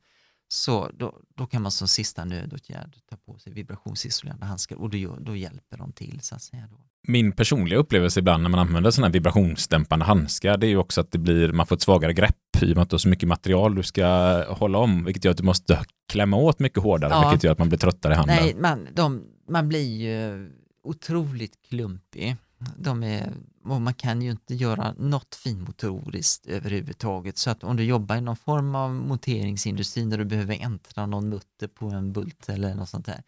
så 0.48 0.92
då, 0.94 1.20
då 1.36 1.46
kan 1.46 1.62
man 1.62 1.72
som 1.72 1.88
sista 1.88 2.26
nödåtgärd 2.26 2.96
ta 3.10 3.18
på 3.18 3.38
sig 3.38 3.54
vibrationsisolerande 3.54 4.46
handskar 4.46 4.76
och 4.76 4.90
då, 4.90 5.18
då 5.20 5.36
hjälper 5.36 5.78
de 5.78 5.92
till 5.92 6.20
så 6.22 6.36
att 6.36 6.42
säga. 6.42 6.68
Då 6.72 6.78
min 7.08 7.32
personliga 7.32 7.80
upplevelse 7.80 8.20
ibland 8.20 8.44
när 8.44 8.50
man 8.50 8.60
använder 8.60 8.92
sådana 8.92 9.08
här 9.08 9.14
vibrationsdämpande 9.14 10.06
handskar, 10.06 10.58
det 10.58 10.68
är 10.68 10.70
ju 10.70 10.78
också 10.78 11.02
att 11.02 11.12
det 11.12 11.18
blir, 11.18 11.52
man 11.52 11.68
får 11.68 11.76
ett 11.76 11.82
svagare 11.82 12.14
grepp 12.14 12.36
i 12.62 12.72
och 12.72 12.76
med 12.76 12.84
att 12.84 12.90
du 12.90 12.94
har 12.94 13.00
så 13.00 13.10
mycket 13.10 13.30
material 13.30 13.76
du 13.76 13.84
ska 13.84 14.06
hålla 14.54 14.78
om, 14.78 15.06
vilket 15.06 15.26
gör 15.26 15.32
att 15.32 15.38
du 15.38 15.44
måste 15.44 15.86
klämma 16.12 16.38
åt 16.38 16.60
mycket 16.60 16.84
hårdare, 16.84 17.12
ja. 17.12 17.30
vilket 17.30 17.44
gör 17.44 17.52
att 17.52 17.60
man 17.60 17.70
blir 17.70 17.80
tröttare 17.80 18.14
i 18.14 18.16
handen. 18.16 18.36
Nej, 18.42 18.56
man, 18.60 18.88
de, 18.94 19.24
man 19.50 19.70
blir 19.70 19.96
ju 19.96 20.50
otroligt 20.84 21.54
klumpig. 21.70 22.36
De 22.78 23.04
är, 23.04 23.32
och 23.72 23.82
man 23.82 23.94
kan 23.94 24.22
ju 24.22 24.32
inte 24.32 24.56
göra 24.56 24.94
något 24.98 25.36
finmotoriskt 25.36 26.46
överhuvudtaget. 26.46 27.38
Så 27.38 27.50
att 27.50 27.64
om 27.64 27.76
du 27.76 27.84
jobbar 27.84 28.16
i 28.16 28.22
någon 28.22 28.36
form 28.36 28.76
av 28.76 28.94
monteringsindustri 28.94 30.04
där 30.04 30.18
du 30.18 30.26
behöver 30.26 30.56
äntra 30.56 31.06
någon 31.06 31.30
mutter 31.30 31.68
på 31.68 31.86
en 31.86 32.14
bult 32.14 32.50
eller 32.50 32.76
något 32.76 32.90
sånt 32.90 33.06
där, 33.06 33.24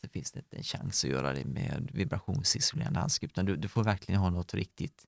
så 0.00 0.08
finns 0.08 0.32
det 0.32 0.38
inte 0.38 0.56
en 0.56 0.62
chans 0.62 1.04
att 1.04 1.10
göra 1.10 1.32
det 1.32 1.44
med 1.44 1.90
vibrationsisolerande 1.92 3.00
handskar 3.00 3.26
utan 3.26 3.44
du, 3.44 3.56
du, 3.56 3.68
får 3.68 3.84
verkligen 3.84 4.20
ha 4.20 4.30
något 4.30 4.54
riktigt 4.54 5.04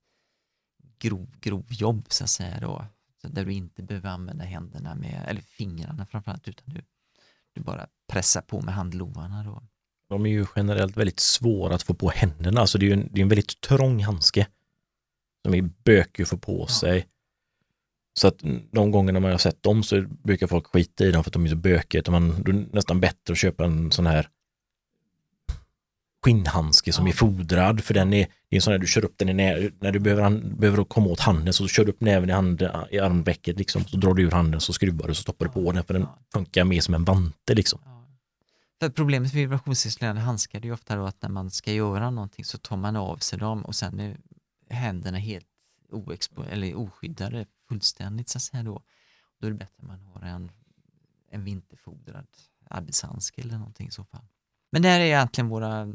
grov, 0.99 1.27
grov 1.41 1.65
jobb 1.69 2.05
så 2.09 2.23
att 2.23 2.29
säga 2.29 2.59
då. 2.59 2.85
Så 3.21 3.27
där 3.27 3.45
du 3.45 3.53
inte 3.53 3.83
behöver 3.83 4.09
använda 4.09 4.43
händerna 4.43 4.95
med, 4.95 5.25
eller 5.27 5.41
fingrarna 5.41 6.05
framförallt 6.05 6.47
utan 6.47 6.73
du, 6.73 6.81
du 7.53 7.61
bara 7.61 7.87
pressar 8.07 8.41
på 8.41 8.61
med 8.61 8.73
handlovarna 8.73 9.43
då. 9.43 9.63
De 10.09 10.25
är 10.25 10.29
ju 10.29 10.45
generellt 10.55 10.97
väldigt 10.97 11.19
svåra 11.19 11.75
att 11.75 11.83
få 11.83 11.93
på 11.93 12.09
händerna, 12.09 12.61
alltså 12.61 12.77
det 12.77 12.85
är 12.85 12.87
ju 12.87 12.93
en, 12.93 13.09
det 13.11 13.19
är 13.19 13.23
en 13.23 13.29
väldigt 13.29 13.61
trång 13.61 14.03
handske. 14.03 14.47
De 15.45 15.57
är 15.57 15.69
bökig 15.83 16.23
att 16.23 16.29
få 16.29 16.37
på 16.37 16.67
sig. 16.67 17.07
Så 18.19 18.27
att 18.27 18.37
de 18.71 18.91
gångerna 18.91 19.19
man 19.19 19.31
har 19.31 19.37
sett 19.37 19.63
dem 19.63 19.83
så 19.83 20.01
brukar 20.01 20.47
folk 20.47 20.67
skita 20.67 21.05
i 21.05 21.11
dem 21.11 21.23
för 21.23 21.29
att 21.29 21.33
de 21.33 21.45
är 21.45 21.49
så 21.49 21.55
bökiga. 21.55 22.11
Man, 22.11 22.43
det 22.43 22.51
är 22.51 22.65
nästan 22.75 22.99
bättre 22.99 23.31
att 23.31 23.37
köpa 23.37 23.65
en 23.65 23.91
sån 23.91 24.05
här 24.05 24.29
skinnhandske 26.25 26.93
som 26.93 27.07
ja. 27.07 27.13
är 27.13 27.15
fodrad 27.15 27.83
för 27.83 27.93
den 27.93 28.13
är, 28.13 28.27
det 28.49 28.55
är 28.55 28.57
en 28.57 28.61
sån 28.61 28.71
här 28.71 28.79
du 28.79 28.87
kör 28.87 29.05
upp 29.05 29.13
den 29.17 29.29
i 29.29 29.33
nä, 29.33 29.69
när 29.79 29.91
du 29.91 29.99
behöver, 29.99 30.29
behöver 30.29 30.83
komma 30.83 31.07
åt 31.07 31.19
handen 31.19 31.53
så 31.53 31.67
kör 31.67 31.85
du 31.85 31.91
upp 31.91 32.01
näven 32.01 32.29
i, 32.29 32.33
hand, 32.33 32.61
i 32.91 32.99
armvecket 32.99 33.57
liksom, 33.59 33.85
så 33.85 33.97
drar 33.97 34.13
du 34.13 34.23
ur 34.23 34.31
handen 34.31 34.61
så 34.61 34.73
skruvar 34.73 35.05
du 35.05 35.09
och 35.09 35.17
stoppar 35.17 35.45
du 35.45 35.51
på 35.51 35.71
den 35.71 35.83
för 35.83 35.93
den 35.93 36.07
funkar 36.33 36.63
mer 36.63 36.81
som 36.81 36.93
en 36.93 37.03
vante 37.03 37.53
liksom. 37.53 37.79
För 38.79 38.89
problemet 38.89 39.33
med 39.33 39.41
vibrationsisolerande 39.41 40.21
handskar 40.21 40.59
är 40.59 40.63
ju 40.63 40.73
ofta 40.73 40.95
då 40.95 41.05
att 41.05 41.21
när 41.21 41.29
man 41.29 41.51
ska 41.51 41.71
göra 41.71 42.09
någonting 42.09 42.45
så 42.45 42.57
tar 42.57 42.77
man 42.77 42.95
av 42.95 43.17
sig 43.17 43.39
dem 43.39 43.65
och 43.65 43.75
sen 43.75 44.15
händerna 44.75 45.17
helt 45.17 45.47
oexpo- 45.91 46.49
eller 46.49 46.75
oskyddade 46.75 47.45
fullständigt 47.69 48.29
så 48.29 48.37
att 48.37 48.41
säga 48.41 48.63
då. 48.63 48.81
Då 49.39 49.47
är 49.47 49.51
det 49.51 49.57
bättre 49.57 49.75
att 49.77 49.87
man 49.87 49.99
har 49.99 50.21
en, 50.21 50.51
en 51.31 51.43
vinterfodrad 51.43 52.27
arbetshandske 52.69 53.41
eller 53.41 53.57
någonting 53.57 53.87
i 53.87 53.91
så 53.91 54.03
fall. 54.03 54.25
Men 54.71 54.81
det 54.81 54.89
här 54.89 54.99
är 54.99 55.03
egentligen 55.03 55.49
våra 55.49 55.93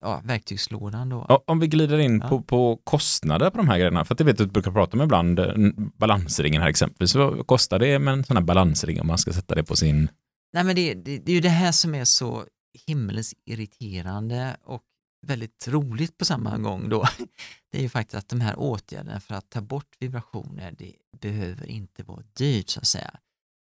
ja, 0.00 0.20
verktygslådan 0.24 1.08
då. 1.08 1.26
Ja, 1.28 1.44
om 1.46 1.58
vi 1.58 1.66
glider 1.66 1.98
in 1.98 2.20
ja. 2.22 2.28
på, 2.28 2.42
på 2.42 2.80
kostnader 2.84 3.50
på 3.50 3.56
de 3.56 3.68
här 3.68 3.78
grejerna, 3.78 4.04
för 4.04 4.14
att 4.14 4.20
jag 4.20 4.26
vet 4.26 4.40
att 4.40 4.46
du 4.46 4.52
brukar 4.52 4.72
prata 4.72 4.96
med 4.96 5.04
ibland, 5.04 5.38
eh, 5.38 5.54
balansringen 5.76 6.62
här 6.62 6.68
exempelvis, 6.68 7.14
vad 7.14 7.46
kostar 7.46 7.78
det 7.78 7.98
med 7.98 8.14
en 8.14 8.24
sån 8.24 8.36
här 8.36 8.44
balansring 8.44 9.00
om 9.00 9.06
man 9.06 9.18
ska 9.18 9.32
sätta 9.32 9.54
det 9.54 9.64
på 9.64 9.76
sin... 9.76 10.08
Nej 10.52 10.64
men 10.64 10.76
det, 10.76 10.94
det, 10.94 11.18
det 11.18 11.32
är 11.32 11.34
ju 11.34 11.40
det 11.40 11.48
här 11.48 11.72
som 11.72 11.94
är 11.94 12.04
så 12.04 12.44
himmelens 12.86 13.34
irriterande 13.44 14.56
och 14.64 14.82
väldigt 15.22 15.68
roligt 15.68 16.18
på 16.18 16.24
samma 16.24 16.58
gång 16.58 16.88
då. 16.88 17.06
Det 17.70 17.78
är 17.78 17.82
ju 17.82 17.88
faktiskt 17.88 18.14
att 18.14 18.28
de 18.28 18.40
här 18.40 18.58
åtgärderna 18.58 19.20
för 19.20 19.34
att 19.34 19.50
ta 19.50 19.60
bort 19.60 19.96
vibrationer, 19.98 20.74
det 20.78 20.94
behöver 21.20 21.66
inte 21.66 22.02
vara 22.02 22.22
dyrt 22.32 22.70
så 22.70 22.80
att 22.80 22.86
säga. 22.86 23.20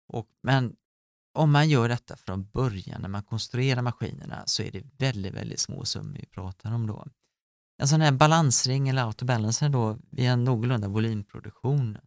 Och, 0.09 0.27
men 0.43 0.77
om 1.35 1.53
man 1.53 1.69
gör 1.69 1.89
detta 1.89 2.17
från 2.17 2.45
början 2.45 3.03
när 3.03 3.09
man 3.09 3.23
konstruerar 3.23 3.83
maskinerna 3.83 4.43
så 4.47 4.63
är 4.63 4.71
det 4.71 4.85
väldigt, 4.99 5.35
väldigt 5.35 5.61
små 5.61 5.85
summor 5.85 6.19
vi 6.21 6.27
pratar 6.27 6.75
om 6.75 6.87
då. 6.87 7.07
En 7.79 7.89
sån 7.89 8.01
här 8.01 8.13
balansring 8.13 8.89
eller 8.89 9.03
autobalancer 9.03 9.69
då 9.69 9.99
vid 10.11 10.27
en 10.27 10.45
någorlunda 10.45 10.89
volymproduktion 10.89 11.99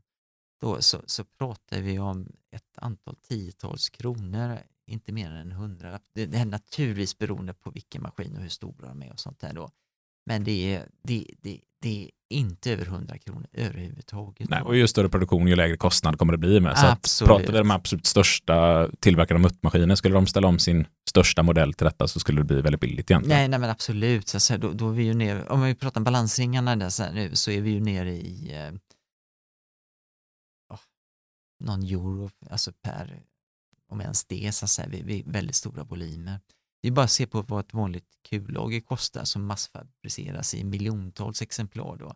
då 0.61 0.81
så, 0.81 1.01
så 1.05 1.23
pratar 1.23 1.81
vi 1.81 1.99
om 1.99 2.31
ett 2.51 2.77
antal 2.77 3.15
tiotals 3.15 3.89
kronor, 3.89 4.59
inte 4.88 5.11
mer 5.11 5.31
än 5.31 5.38
en 5.38 5.51
hundralapp. 5.51 6.03
Det, 6.13 6.25
det 6.25 6.38
är 6.38 6.45
naturligtvis 6.45 7.17
beroende 7.17 7.53
på 7.53 7.71
vilken 7.71 8.01
maskin 8.01 8.35
och 8.35 8.41
hur 8.41 8.49
stora 8.49 8.88
de 8.88 9.01
är 9.01 9.11
och 9.11 9.19
sånt 9.19 9.39
där 9.39 9.53
då. 9.53 9.69
Men 10.25 10.43
det 10.43 10.75
är, 10.75 10.85
det, 11.03 11.25
det, 11.41 11.59
det 11.81 12.03
är 12.03 12.09
inte 12.29 12.71
över 12.71 12.85
100 12.85 13.17
kronor 13.17 13.47
överhuvudtaget. 13.53 14.49
Nej, 14.49 14.61
och 14.61 14.75
ju 14.75 14.88
större 14.88 15.09
produktion 15.09 15.47
ju 15.47 15.55
lägre 15.55 15.77
kostnad 15.77 16.17
kommer 16.17 16.33
det 16.33 16.38
bli 16.38 16.59
med. 16.59 16.77
Så 16.77 16.88
absolut. 16.88 17.29
pratar 17.29 17.53
vi 17.53 17.59
om 17.59 17.67
de 17.67 17.71
absolut 17.71 18.05
största 18.05 18.88
tillverkarna 18.99 19.38
av 19.38 19.41
muttmaskiner, 19.41 19.95
skulle 19.95 20.15
de 20.15 20.27
ställa 20.27 20.47
om 20.47 20.59
sin 20.59 20.88
största 21.09 21.43
modell 21.43 21.73
till 21.73 21.85
detta 21.85 22.07
så 22.07 22.19
skulle 22.19 22.41
det 22.41 22.45
bli 22.45 22.61
väldigt 22.61 22.81
billigt 22.81 23.11
egentligen. 23.11 23.39
Nej, 23.39 23.47
nej 23.47 23.59
men 23.59 23.69
absolut. 23.69 24.27
Så, 24.27 24.39
så, 24.39 24.57
då, 24.57 24.71
då 24.71 24.89
är 24.89 24.93
vi 24.93 25.03
ju 25.03 25.13
nere, 25.13 25.47
om 25.47 25.61
vi 25.61 25.75
pratar 25.75 25.99
om 25.99 26.03
balansringarna 26.03 26.75
där, 26.75 26.89
så, 26.89 27.11
nu, 27.11 27.35
så 27.35 27.51
är 27.51 27.61
vi 27.61 27.69
ju 27.69 27.79
nere 27.79 28.11
i 28.11 28.51
eh, 28.55 28.71
någon 31.59 31.83
euro, 31.83 32.29
alltså 32.49 32.71
per, 32.81 33.23
om 33.88 34.01
ens 34.01 34.25
det, 34.25 34.55
så 34.55 34.65
att 34.65 34.69
säga, 34.69 34.88
vi, 34.88 35.01
vi 35.01 35.23
väldigt 35.25 35.55
stora 35.55 35.83
volymer. 35.83 36.39
Det 36.81 36.88
är 36.88 36.91
bara 36.91 37.05
att 37.05 37.11
se 37.11 37.27
på 37.27 37.41
vad 37.41 37.59
ett 37.65 37.73
vanligt 37.73 38.07
kullager 38.29 38.79
kostar 38.79 39.23
som 39.23 39.45
massfabriceras 39.45 40.53
i 40.53 40.63
miljontals 40.63 41.41
exemplar. 41.41 41.97
Då. 41.97 42.13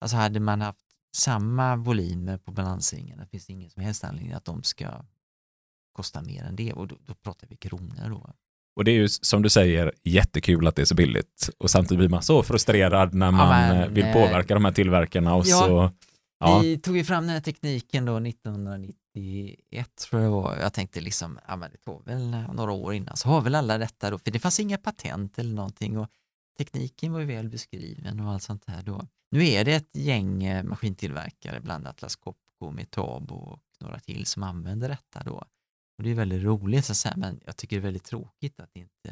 Alltså 0.00 0.16
hade 0.16 0.40
man 0.40 0.60
haft 0.60 0.86
samma 1.16 1.76
volymer 1.76 2.38
på 2.38 2.52
balansringen, 2.52 3.18
det 3.18 3.26
finns 3.26 3.50
ingen 3.50 3.70
som 3.70 3.82
helst 3.82 4.04
anledning 4.04 4.32
att 4.32 4.44
de 4.44 4.62
ska 4.62 5.04
kosta 5.92 6.22
mer 6.22 6.44
än 6.44 6.56
det 6.56 6.72
och 6.72 6.88
då, 6.88 6.96
då 7.06 7.14
pratar 7.14 7.46
vi 7.50 7.56
kronor. 7.56 8.10
Då. 8.10 8.30
Och 8.76 8.84
det 8.84 8.90
är 8.90 8.94
ju 8.94 9.08
som 9.08 9.42
du 9.42 9.48
säger 9.48 9.92
jättekul 10.04 10.66
att 10.66 10.76
det 10.76 10.82
är 10.82 10.86
så 10.86 10.94
billigt 10.94 11.50
och 11.58 11.70
samtidigt 11.70 11.98
blir 11.98 12.08
man 12.08 12.22
så 12.22 12.42
frustrerad 12.42 13.14
när 13.14 13.30
man 13.30 13.62
ja, 13.62 13.74
men, 13.74 13.94
vill 13.94 14.04
påverka 14.04 14.54
de 14.54 14.64
här 14.64 14.72
tillverkarna 14.72 15.34
och 15.34 15.46
ja, 15.46 15.58
så 15.58 15.92
Ja. 16.40 16.58
Vi 16.58 16.78
tog 16.78 16.96
ju 16.96 17.04
fram 17.04 17.24
den 17.24 17.32
här 17.32 17.40
tekniken 17.40 18.04
då 18.04 18.18
91 19.18 19.96
tror 19.96 20.22
jag 20.22 20.30
var. 20.30 20.56
Jag 20.56 20.72
tänkte 20.72 21.00
liksom, 21.00 21.38
ja 21.48 21.56
men 21.56 21.70
det 21.70 21.76
tog 21.76 22.04
väl 22.04 22.30
några 22.52 22.72
år 22.72 22.94
innan 22.94 23.16
så 23.16 23.28
har 23.28 23.40
väl 23.40 23.54
alla 23.54 23.78
detta 23.78 24.10
då, 24.10 24.18
för 24.18 24.30
det 24.30 24.38
fanns 24.38 24.60
inga 24.60 24.78
patent 24.78 25.38
eller 25.38 25.54
någonting 25.54 25.98
och 25.98 26.08
tekniken 26.58 27.12
var 27.12 27.20
ju 27.20 27.26
väl 27.26 27.48
beskriven 27.48 28.20
och 28.20 28.32
allt 28.32 28.42
sånt 28.42 28.64
här 28.66 28.82
då. 28.82 29.06
Nu 29.30 29.46
är 29.46 29.64
det 29.64 29.74
ett 29.74 29.96
gäng 29.96 30.44
eh, 30.44 30.64
maskintillverkare, 30.64 31.60
bland 31.60 31.86
Atlas 31.86 32.16
Copco, 32.16 32.70
Metabo 32.70 33.34
och 33.34 33.60
några 33.80 34.00
till 34.00 34.26
som 34.26 34.42
använder 34.42 34.88
detta 34.88 35.22
då. 35.24 35.44
Och 35.98 36.04
det 36.04 36.10
är 36.10 36.14
väldigt 36.14 36.42
roligt 36.42 36.84
så 36.84 36.92
att 36.92 36.96
säga, 36.96 37.14
men 37.16 37.40
jag 37.46 37.56
tycker 37.56 37.76
det 37.76 37.80
är 37.80 37.84
väldigt 37.84 38.04
tråkigt 38.04 38.60
att 38.60 38.70
det 38.72 38.80
inte 38.80 39.10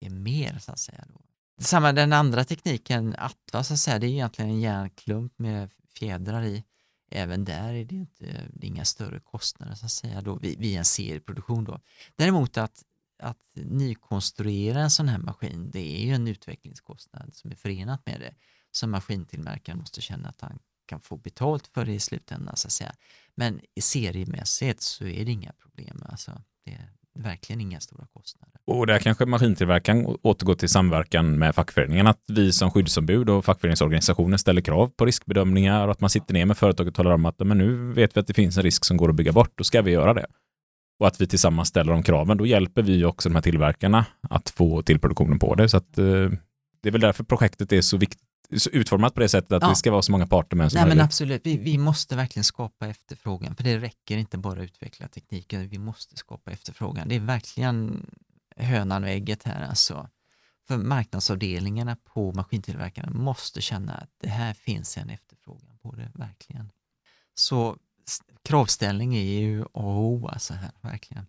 eh, 0.00 0.06
är 0.06 0.10
mer 0.10 0.58
så 0.58 0.72
att 0.72 0.78
säga. 0.78 1.04
Då. 1.08 1.20
Detsamma 1.58 1.92
den 1.92 2.12
andra 2.12 2.44
tekniken, 2.44 3.14
Atva, 3.18 3.64
så 3.64 3.74
att 3.74 3.80
säga, 3.80 3.98
det 3.98 4.06
är 4.06 4.10
egentligen 4.10 4.50
en 4.50 4.60
järnklump 4.60 5.38
med 5.38 5.70
fjädrar 5.94 6.42
i. 6.42 6.64
Även 7.10 7.44
där 7.44 7.74
är 7.74 7.84
det 7.84 7.94
inte 7.94 8.48
det 8.52 8.66
är 8.66 8.68
inga 8.68 8.84
större 8.84 9.20
kostnader 9.20 9.74
så 9.74 9.86
att 9.86 9.92
säga 9.92 10.20
då, 10.20 10.38
vid 10.38 10.78
en 10.78 10.84
serieproduktion. 10.84 11.64
Då. 11.64 11.80
Däremot 12.16 12.56
att, 12.56 12.82
att 13.18 13.38
nykonstruera 13.54 14.80
en 14.80 14.90
sån 14.90 15.08
här 15.08 15.18
maskin, 15.18 15.70
det 15.70 16.00
är 16.00 16.06
ju 16.06 16.14
en 16.14 16.28
utvecklingskostnad 16.28 17.34
som 17.34 17.50
är 17.50 17.54
förenat 17.54 18.06
med 18.06 18.20
det 18.20 18.34
som 18.70 18.90
maskintillverkaren 18.90 19.78
måste 19.78 20.00
känna 20.00 20.28
att 20.28 20.40
han 20.40 20.58
kan 20.86 21.00
få 21.00 21.16
betalt 21.16 21.66
för 21.66 21.84
det 21.84 21.92
i 21.92 22.00
slutändan. 22.00 22.56
Så 22.56 22.68
att 22.68 22.72
säga. 22.72 22.94
Men 23.34 23.60
i 23.74 23.80
seriemässigt 23.80 24.80
så 24.80 25.04
är 25.04 25.24
det 25.24 25.30
inga 25.30 25.52
problem. 25.52 26.02
Alltså, 26.08 26.42
det 26.64 26.88
verkligen 27.16 27.60
inga 27.60 27.80
stora 27.80 28.06
kostnader. 28.06 28.60
Och 28.66 28.86
där 28.86 28.98
kanske 28.98 29.26
maskintillverkaren 29.26 30.16
återgår 30.22 30.54
till 30.54 30.68
samverkan 30.68 31.38
med 31.38 31.54
fackföreningen, 31.54 32.06
att 32.06 32.20
vi 32.28 32.52
som 32.52 32.70
skyddsombud 32.70 33.30
och 33.30 33.44
fackföreningsorganisationer 33.44 34.36
ställer 34.36 34.60
krav 34.60 34.88
på 34.96 35.04
riskbedömningar 35.04 35.86
och 35.86 35.92
att 35.92 36.00
man 36.00 36.10
sitter 36.10 36.34
ner 36.34 36.46
med 36.46 36.58
företaget 36.58 36.90
och 36.90 36.94
talar 36.94 37.10
om 37.10 37.26
att 37.26 37.38
men 37.38 37.58
nu 37.58 37.92
vet 37.92 38.16
vi 38.16 38.20
att 38.20 38.26
det 38.26 38.34
finns 38.34 38.56
en 38.56 38.62
risk 38.62 38.84
som 38.84 38.96
går 38.96 39.08
att 39.08 39.14
bygga 39.14 39.32
bort, 39.32 39.52
då 39.54 39.64
ska 39.64 39.82
vi 39.82 39.90
göra 39.90 40.14
det. 40.14 40.26
Och 41.00 41.06
att 41.06 41.20
vi 41.20 41.26
tillsammans 41.26 41.68
ställer 41.68 41.92
de 41.92 42.02
kraven, 42.02 42.36
då 42.36 42.46
hjälper 42.46 42.82
vi 42.82 43.04
också 43.04 43.28
de 43.28 43.34
här 43.34 43.42
tillverkarna 43.42 44.06
att 44.30 44.50
få 44.50 44.82
till 44.82 45.00
produktionen 45.00 45.38
på 45.38 45.54
det. 45.54 45.68
Så 45.68 45.76
att, 45.76 45.98
eh, 45.98 46.04
det 46.82 46.88
är 46.88 46.90
väl 46.90 47.00
därför 47.00 47.24
projektet 47.24 47.72
är 47.72 47.80
så 47.80 47.96
viktigt 47.96 48.25
utformat 48.72 49.14
på 49.14 49.20
det 49.20 49.28
sättet 49.28 49.52
att 49.52 49.62
ja. 49.62 49.68
det 49.68 49.76
ska 49.76 49.90
vara 49.90 50.02
så 50.02 50.12
många 50.12 50.26
parter 50.26 50.56
med 50.56 50.72
som 50.72 50.80
Nej, 50.80 50.88
men 50.88 51.04
absolut, 51.04 51.46
vi, 51.46 51.56
vi 51.56 51.78
måste 51.78 52.16
verkligen 52.16 52.44
skapa 52.44 52.88
efterfrågan, 52.88 53.54
för 53.54 53.64
det 53.64 53.78
räcker 53.78 54.16
inte 54.16 54.38
bara 54.38 54.60
att 54.60 54.64
utveckla 54.64 55.08
tekniken, 55.08 55.68
vi 55.68 55.78
måste 55.78 56.16
skapa 56.16 56.50
efterfrågan. 56.50 57.08
Det 57.08 57.14
är 57.14 57.20
verkligen 57.20 58.06
hönan 58.56 59.04
och 59.04 59.10
ägget 59.10 59.42
här 59.42 59.68
alltså. 59.68 60.08
För 60.68 60.76
marknadsavdelningarna 60.76 61.96
på 62.04 62.32
maskintillverkarna 62.32 63.10
måste 63.10 63.60
känna 63.60 63.92
att 63.92 64.10
det 64.20 64.28
här 64.28 64.54
finns 64.54 64.98
en 64.98 65.10
efterfrågan 65.10 65.78
på 65.82 65.94
det, 65.94 66.10
verkligen. 66.14 66.70
Så 67.34 67.76
kravställning 68.44 69.16
är 69.16 69.22
ju 69.22 69.62
A 69.62 69.66
och 69.72 70.02
O 70.02 70.28
alltså 70.28 70.54
här, 70.54 70.70
verkligen. 70.80 71.26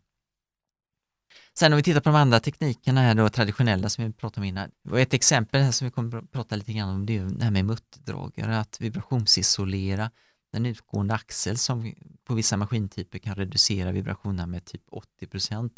Sen 1.54 1.74
om 1.74 1.78
vi 1.78 1.84
tittar 1.84 2.02
på 2.02 2.10
de 2.10 2.16
andra 2.16 2.40
teknikerna 2.40 3.02
här 3.02 3.16
då, 3.16 3.30
traditionella 3.30 3.90
som 3.90 4.06
vi 4.06 4.14
pratade 4.14 4.42
om 4.42 4.46
innan. 4.46 4.72
Och 4.90 5.00
ett 5.00 5.14
exempel 5.14 5.62
här 5.62 5.72
som 5.72 5.86
vi 5.86 5.92
kommer 5.92 6.18
att 6.18 6.32
prata 6.32 6.56
lite 6.56 6.74
grann 6.74 6.90
om 6.90 7.06
det 7.06 7.18
är 7.18 7.26
det 7.26 7.44
här 7.44 7.52
med 7.52 7.66
muttdragare, 7.66 8.60
att 8.60 8.82
vibrationsisolera 8.82 10.12
den 10.52 10.66
utgående 10.66 11.14
axel 11.14 11.58
som 11.58 11.94
på 12.24 12.34
vissa 12.34 12.58
maskintyper 12.58 13.20
kan 13.20 13.36
reducera 13.36 13.92
vibrationerna 13.92 14.48
med 14.48 14.66
typ 14.66 14.84
80 14.92 15.28
procent. 15.28 15.76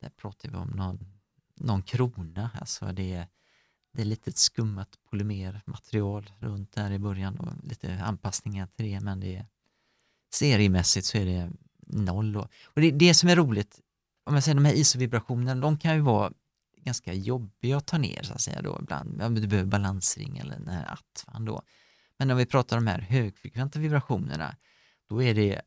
Där 0.00 0.10
pratar 0.16 0.48
vi 0.48 0.56
om 0.56 0.68
någon, 0.68 0.98
någon 1.56 1.82
krona, 1.82 2.50
alltså 2.60 2.92
det 2.92 3.12
är, 3.12 3.28
det 3.92 4.02
är 4.02 4.06
lite 4.06 4.30
ett 4.30 4.38
skummat 4.38 4.88
polymermaterial 5.10 6.32
runt 6.38 6.72
där 6.72 6.92
i 6.92 6.98
början 6.98 7.38
och 7.38 7.52
lite 7.64 8.02
anpassningar 8.02 8.66
till 8.66 8.86
det 8.86 9.00
men 9.00 9.20
det 9.20 9.36
är 9.36 9.46
seriemässigt 10.32 11.06
så 11.06 11.18
är 11.18 11.24
det 11.24 11.50
noll. 11.86 12.32
Då. 12.32 12.48
Och 12.64 12.80
det, 12.80 12.90
det 12.90 13.14
som 13.14 13.28
är 13.28 13.36
roligt 13.36 13.80
om 14.24 14.34
jag 14.34 14.42
säger 14.44 14.54
de 14.54 14.64
här 14.64 14.74
ISO-vibrationerna, 14.74 15.60
de 15.60 15.78
kan 15.78 15.94
ju 15.94 16.00
vara 16.00 16.32
ganska 16.84 17.12
jobbiga 17.12 17.76
att 17.76 17.86
ta 17.86 17.98
ner 17.98 18.22
så 18.22 18.32
att 18.32 18.40
säga 18.40 18.62
då 18.62 18.78
ibland. 18.82 19.34
Du 19.34 19.46
behöver 19.46 19.70
balansring 19.70 20.38
eller 20.38 20.56
den 20.56 20.68
här 20.68 20.92
attvan 20.92 21.44
då. 21.44 21.62
Men 22.16 22.30
om 22.30 22.36
vi 22.36 22.46
pratar 22.46 22.76
om 22.76 22.84
de 22.84 22.90
här 22.90 23.00
högfrekventa 23.00 23.78
vibrationerna, 23.78 24.56
då 25.08 25.22
är 25.22 25.34
det 25.34 25.60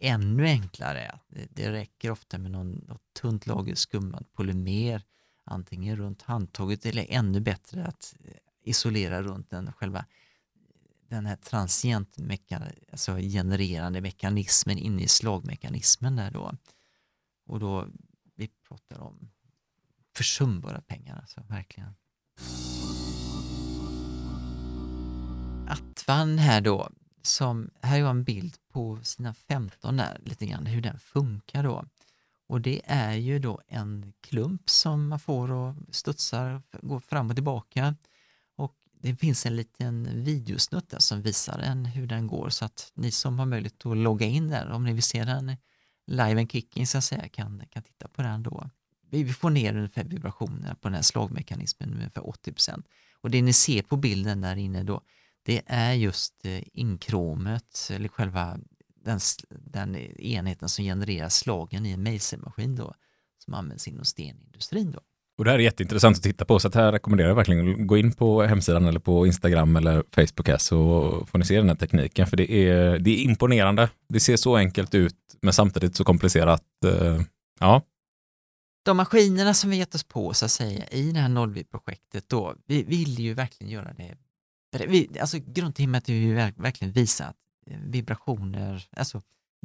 ännu 0.00 0.46
enklare. 0.46 1.18
Det, 1.50 1.72
räcker 1.72 2.10
ofta 2.10 2.38
med 2.38 2.50
någon, 2.50 2.70
något 2.70 3.14
tunt 3.20 3.46
lager 3.46 3.74
skummad 3.74 4.32
polymer, 4.32 5.02
antingen 5.44 5.96
runt 5.96 6.22
handtaget 6.22 6.86
eller 6.86 7.06
ännu 7.08 7.40
bättre 7.40 7.84
att 7.84 8.14
eh, 8.24 8.32
isolera 8.62 9.22
runt 9.22 9.50
den 9.50 9.72
själva 9.72 10.04
den 11.08 11.26
här 11.26 11.36
transient 11.36 12.16
alltså 12.92 13.16
genererande 13.16 14.00
mekanismen 14.00 14.78
inne 14.78 15.02
i 15.02 15.08
slagmekanismen 15.08 16.16
där 16.16 16.30
då. 16.30 16.52
Och 17.48 17.60
då, 17.60 17.86
vi 18.34 18.48
pratar 18.68 19.00
om 19.00 19.30
försumbara 20.14 20.80
pengar 20.80 21.16
alltså, 21.16 21.40
verkligen. 21.48 21.94
Attvan 25.68 26.38
här 26.38 26.60
då, 26.60 26.90
som, 27.22 27.70
här 27.82 28.02
har 28.02 28.10
en 28.10 28.24
bild 28.24 28.56
på 28.72 28.98
sina 29.02 29.34
15 29.34 29.96
där, 29.96 30.20
lite 30.24 30.46
grann 30.46 30.66
hur 30.66 30.82
den 30.82 30.98
funkar 30.98 31.62
då. 31.62 31.84
Och 32.46 32.60
det 32.60 32.82
är 32.84 33.14
ju 33.14 33.38
då 33.38 33.60
en 33.68 34.12
klump 34.20 34.70
som 34.70 35.08
man 35.08 35.20
får 35.20 35.50
och 35.50 35.74
studsar, 35.90 36.62
går 36.82 37.00
fram 37.00 37.30
och 37.30 37.36
tillbaka. 37.36 37.96
Och 38.56 38.74
det 39.00 39.16
finns 39.16 39.46
en 39.46 39.56
liten 39.56 40.24
videosnutt 40.24 40.90
där 40.90 40.98
som 40.98 41.22
visar 41.22 41.58
en 41.58 41.84
hur 41.84 42.06
den 42.06 42.26
går 42.26 42.48
så 42.48 42.64
att 42.64 42.92
ni 42.94 43.10
som 43.10 43.38
har 43.38 43.46
möjlighet 43.46 43.86
att 43.86 43.96
logga 43.96 44.26
in 44.26 44.48
där, 44.48 44.70
om 44.70 44.84
ni 44.84 44.92
vill 44.92 45.02
se 45.02 45.24
den 45.24 45.56
live 46.08 46.40
and 46.40 46.52
kicking 46.52 46.86
så 46.86 46.98
att 46.98 47.04
säga 47.04 47.28
kan, 47.28 47.62
kan 47.70 47.82
titta 47.82 48.08
på 48.08 48.22
den 48.22 48.42
då. 48.42 48.70
Vi 49.10 49.32
får 49.32 49.50
ner 49.50 49.76
ungefär 49.76 50.04
vibrationerna 50.04 50.74
på 50.74 50.88
den 50.88 50.94
här 50.94 51.02
slagmekanismen 51.02 51.88
med 51.88 51.98
ungefär 51.98 52.22
80% 52.22 52.84
Och 53.20 53.30
det 53.30 53.42
ni 53.42 53.52
ser 53.52 53.82
på 53.82 53.96
bilden 53.96 54.40
där 54.40 54.56
inne 54.56 54.82
då, 54.82 55.00
det 55.42 55.62
är 55.66 55.92
just 55.92 56.44
eh, 56.44 56.62
inkromet, 56.72 57.88
eller 57.90 58.08
själva 58.08 58.58
den, 58.94 59.20
den 59.48 59.96
enheten 60.20 60.68
som 60.68 60.84
genererar 60.84 61.28
slagen 61.28 61.86
i 61.86 61.90
en 61.90 62.02
mejselmaskin 62.02 62.76
då, 62.76 62.94
som 63.38 63.54
används 63.54 63.88
inom 63.88 64.04
stenindustrin 64.04 64.90
då. 64.90 65.00
Och 65.38 65.44
det 65.44 65.50
här 65.50 65.58
är 65.58 65.62
jätteintressant 65.62 66.16
att 66.16 66.22
titta 66.22 66.44
på, 66.44 66.58
så 66.58 66.68
att 66.68 66.74
här 66.74 66.92
rekommenderar 66.92 67.28
jag 67.28 67.36
verkligen 67.36 67.80
att 67.80 67.86
gå 67.86 67.96
in 67.96 68.12
på 68.12 68.42
hemsidan 68.42 68.86
eller 68.86 69.00
på 69.00 69.26
Instagram 69.26 69.76
eller 69.76 70.04
Facebook 70.14 70.48
här, 70.48 70.58
så 70.58 71.10
får 71.30 71.38
ni 71.38 71.44
se 71.44 71.56
den 71.56 71.68
här 71.68 71.76
tekniken, 71.76 72.26
för 72.26 72.36
det 72.36 72.52
är, 72.52 72.98
det 72.98 73.10
är 73.10 73.22
imponerande. 73.22 73.90
Det 74.08 74.20
ser 74.20 74.36
så 74.36 74.56
enkelt 74.56 74.94
ut, 74.94 75.16
men 75.42 75.52
samtidigt 75.52 75.96
så 75.96 76.04
komplicerat. 76.04 76.64
Eh, 76.86 77.20
ja. 77.60 77.82
De 78.84 78.96
maskinerna 78.96 79.54
som 79.54 79.70
vi 79.70 79.76
gett 79.76 79.94
oss 79.94 80.04
på, 80.04 80.34
så 80.34 80.44
att 80.44 80.50
säga, 80.50 80.84
i 80.90 81.10
det 81.12 81.20
här 81.20 81.28
Nollvi-projektet 81.28 82.28
då, 82.28 82.54
vi 82.66 82.82
vill 82.82 83.18
ju 83.18 83.34
verkligen 83.34 83.72
göra 83.72 83.92
det. 83.92 84.16
Vi, 84.86 85.08
alltså 85.20 85.38
grundtemat 85.46 86.08
är 86.08 86.12
ju 86.12 86.34
verkligen 86.34 86.92
visa 86.92 87.24
att 87.24 87.36
eh, 87.66 87.78
vibrationer, 87.84 88.88
alltså 88.96 89.22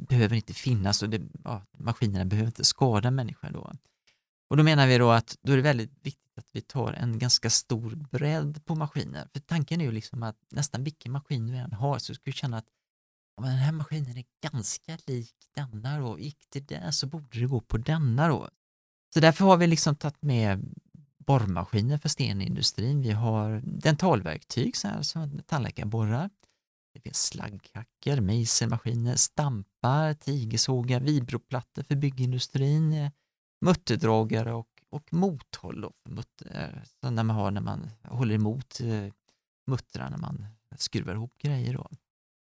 behöver 0.08 0.36
inte 0.36 0.54
finnas 0.54 1.02
och 1.02 1.08
det, 1.08 1.20
ja, 1.44 1.62
maskinerna 1.78 2.24
behöver 2.24 2.46
inte 2.46 2.64
skada 2.64 3.10
människor 3.10 3.50
då. 3.52 3.72
Och 4.48 4.56
då 4.56 4.62
menar 4.62 4.86
vi 4.86 4.98
då 4.98 5.10
att 5.10 5.36
då 5.42 5.52
är 5.52 5.56
det 5.56 5.62
väldigt 5.62 5.92
viktigt 6.02 6.38
att 6.38 6.48
vi 6.52 6.60
tar 6.60 6.92
en 6.92 7.18
ganska 7.18 7.50
stor 7.50 7.94
bredd 8.10 8.64
på 8.64 8.74
maskiner. 8.74 9.28
För 9.32 9.40
tanken 9.40 9.80
är 9.80 9.84
ju 9.84 9.92
liksom 9.92 10.22
att 10.22 10.36
nästan 10.50 10.84
vilken 10.84 11.12
maskin 11.12 11.46
du 11.46 11.56
än 11.56 11.72
har 11.72 11.98
så 11.98 12.14
ska 12.14 12.22
du 12.24 12.32
känna 12.32 12.58
att 12.58 12.66
ja, 13.36 13.42
den 13.42 13.52
här 13.52 13.72
maskinen 13.72 14.16
är 14.16 14.24
ganska 14.42 14.98
lik 15.06 15.34
denna 15.54 15.98
då. 15.98 16.18
Gick 16.18 16.38
det 16.48 16.60
där 16.60 16.90
så 16.90 17.06
borde 17.06 17.40
det 17.40 17.46
gå 17.46 17.60
på 17.60 17.76
denna 17.76 18.28
då. 18.28 18.48
Så 19.14 19.20
därför 19.20 19.44
har 19.44 19.56
vi 19.56 19.66
liksom 19.66 19.96
tagit 19.96 20.22
med 20.22 20.74
borrmaskiner 21.18 21.98
för 21.98 22.08
stenindustrin. 22.08 23.02
Vi 23.02 23.10
har 23.10 23.62
dentalverktyg 23.64 24.76
så 24.76 24.88
här, 24.88 25.02
som 25.02 25.40
tandläkarborrar. 25.46 26.30
Det 26.94 27.00
finns 27.00 27.22
slagghackor, 27.26 28.20
mejselmaskiner, 28.20 29.16
stampar, 29.16 30.14
tigersågar, 30.14 31.00
vibroplattor 31.00 31.82
för 31.82 31.96
byggindustrin, 31.96 33.10
mutterdragare 33.64 34.52
och, 34.52 34.68
och 34.90 35.12
mothåll 35.12 35.90
för 36.04 36.10
mutter, 36.10 36.82
så 37.00 37.10
när 37.10 37.22
man 37.22 37.36
har 37.36 37.50
när 37.50 37.60
man 37.60 37.90
håller 38.08 38.34
emot 38.34 38.80
eh, 38.80 39.12
muttrar 39.66 40.10
när 40.10 40.18
man 40.18 40.46
skruvar 40.76 41.14
ihop 41.14 41.32
grejer. 41.42 41.72
Då. 41.74 41.88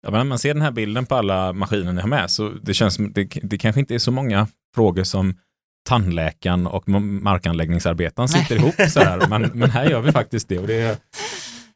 Ja, 0.01 0.11
men 0.11 0.19
när 0.19 0.23
man 0.23 0.39
ser 0.39 0.53
den 0.53 0.63
här 0.63 0.71
bilden 0.71 1.05
på 1.05 1.15
alla 1.15 1.53
maskiner 1.53 1.93
ni 1.93 2.01
har 2.01 2.07
med 2.07 2.31
så 2.31 2.49
det 2.49 2.73
känns 2.73 2.95
som 2.95 3.13
det, 3.13 3.23
det 3.43 3.57
kanske 3.57 3.79
inte 3.79 3.95
är 3.95 3.99
så 3.99 4.11
många 4.11 4.47
frågor 4.75 5.03
som 5.03 5.37
tandläkaren 5.83 6.67
och 6.67 6.89
markanläggningsarbetaren 6.89 8.29
sitter 8.29 8.55
ihop 8.55 8.75
så 8.89 8.99
här. 8.99 9.27
Men, 9.27 9.41
men 9.41 9.69
här 9.69 9.89
gör 9.89 10.01
vi 10.01 10.11
faktiskt 10.11 10.47
det 10.47 10.59
och 10.59 10.67
det 10.67 10.81
är 10.81 10.97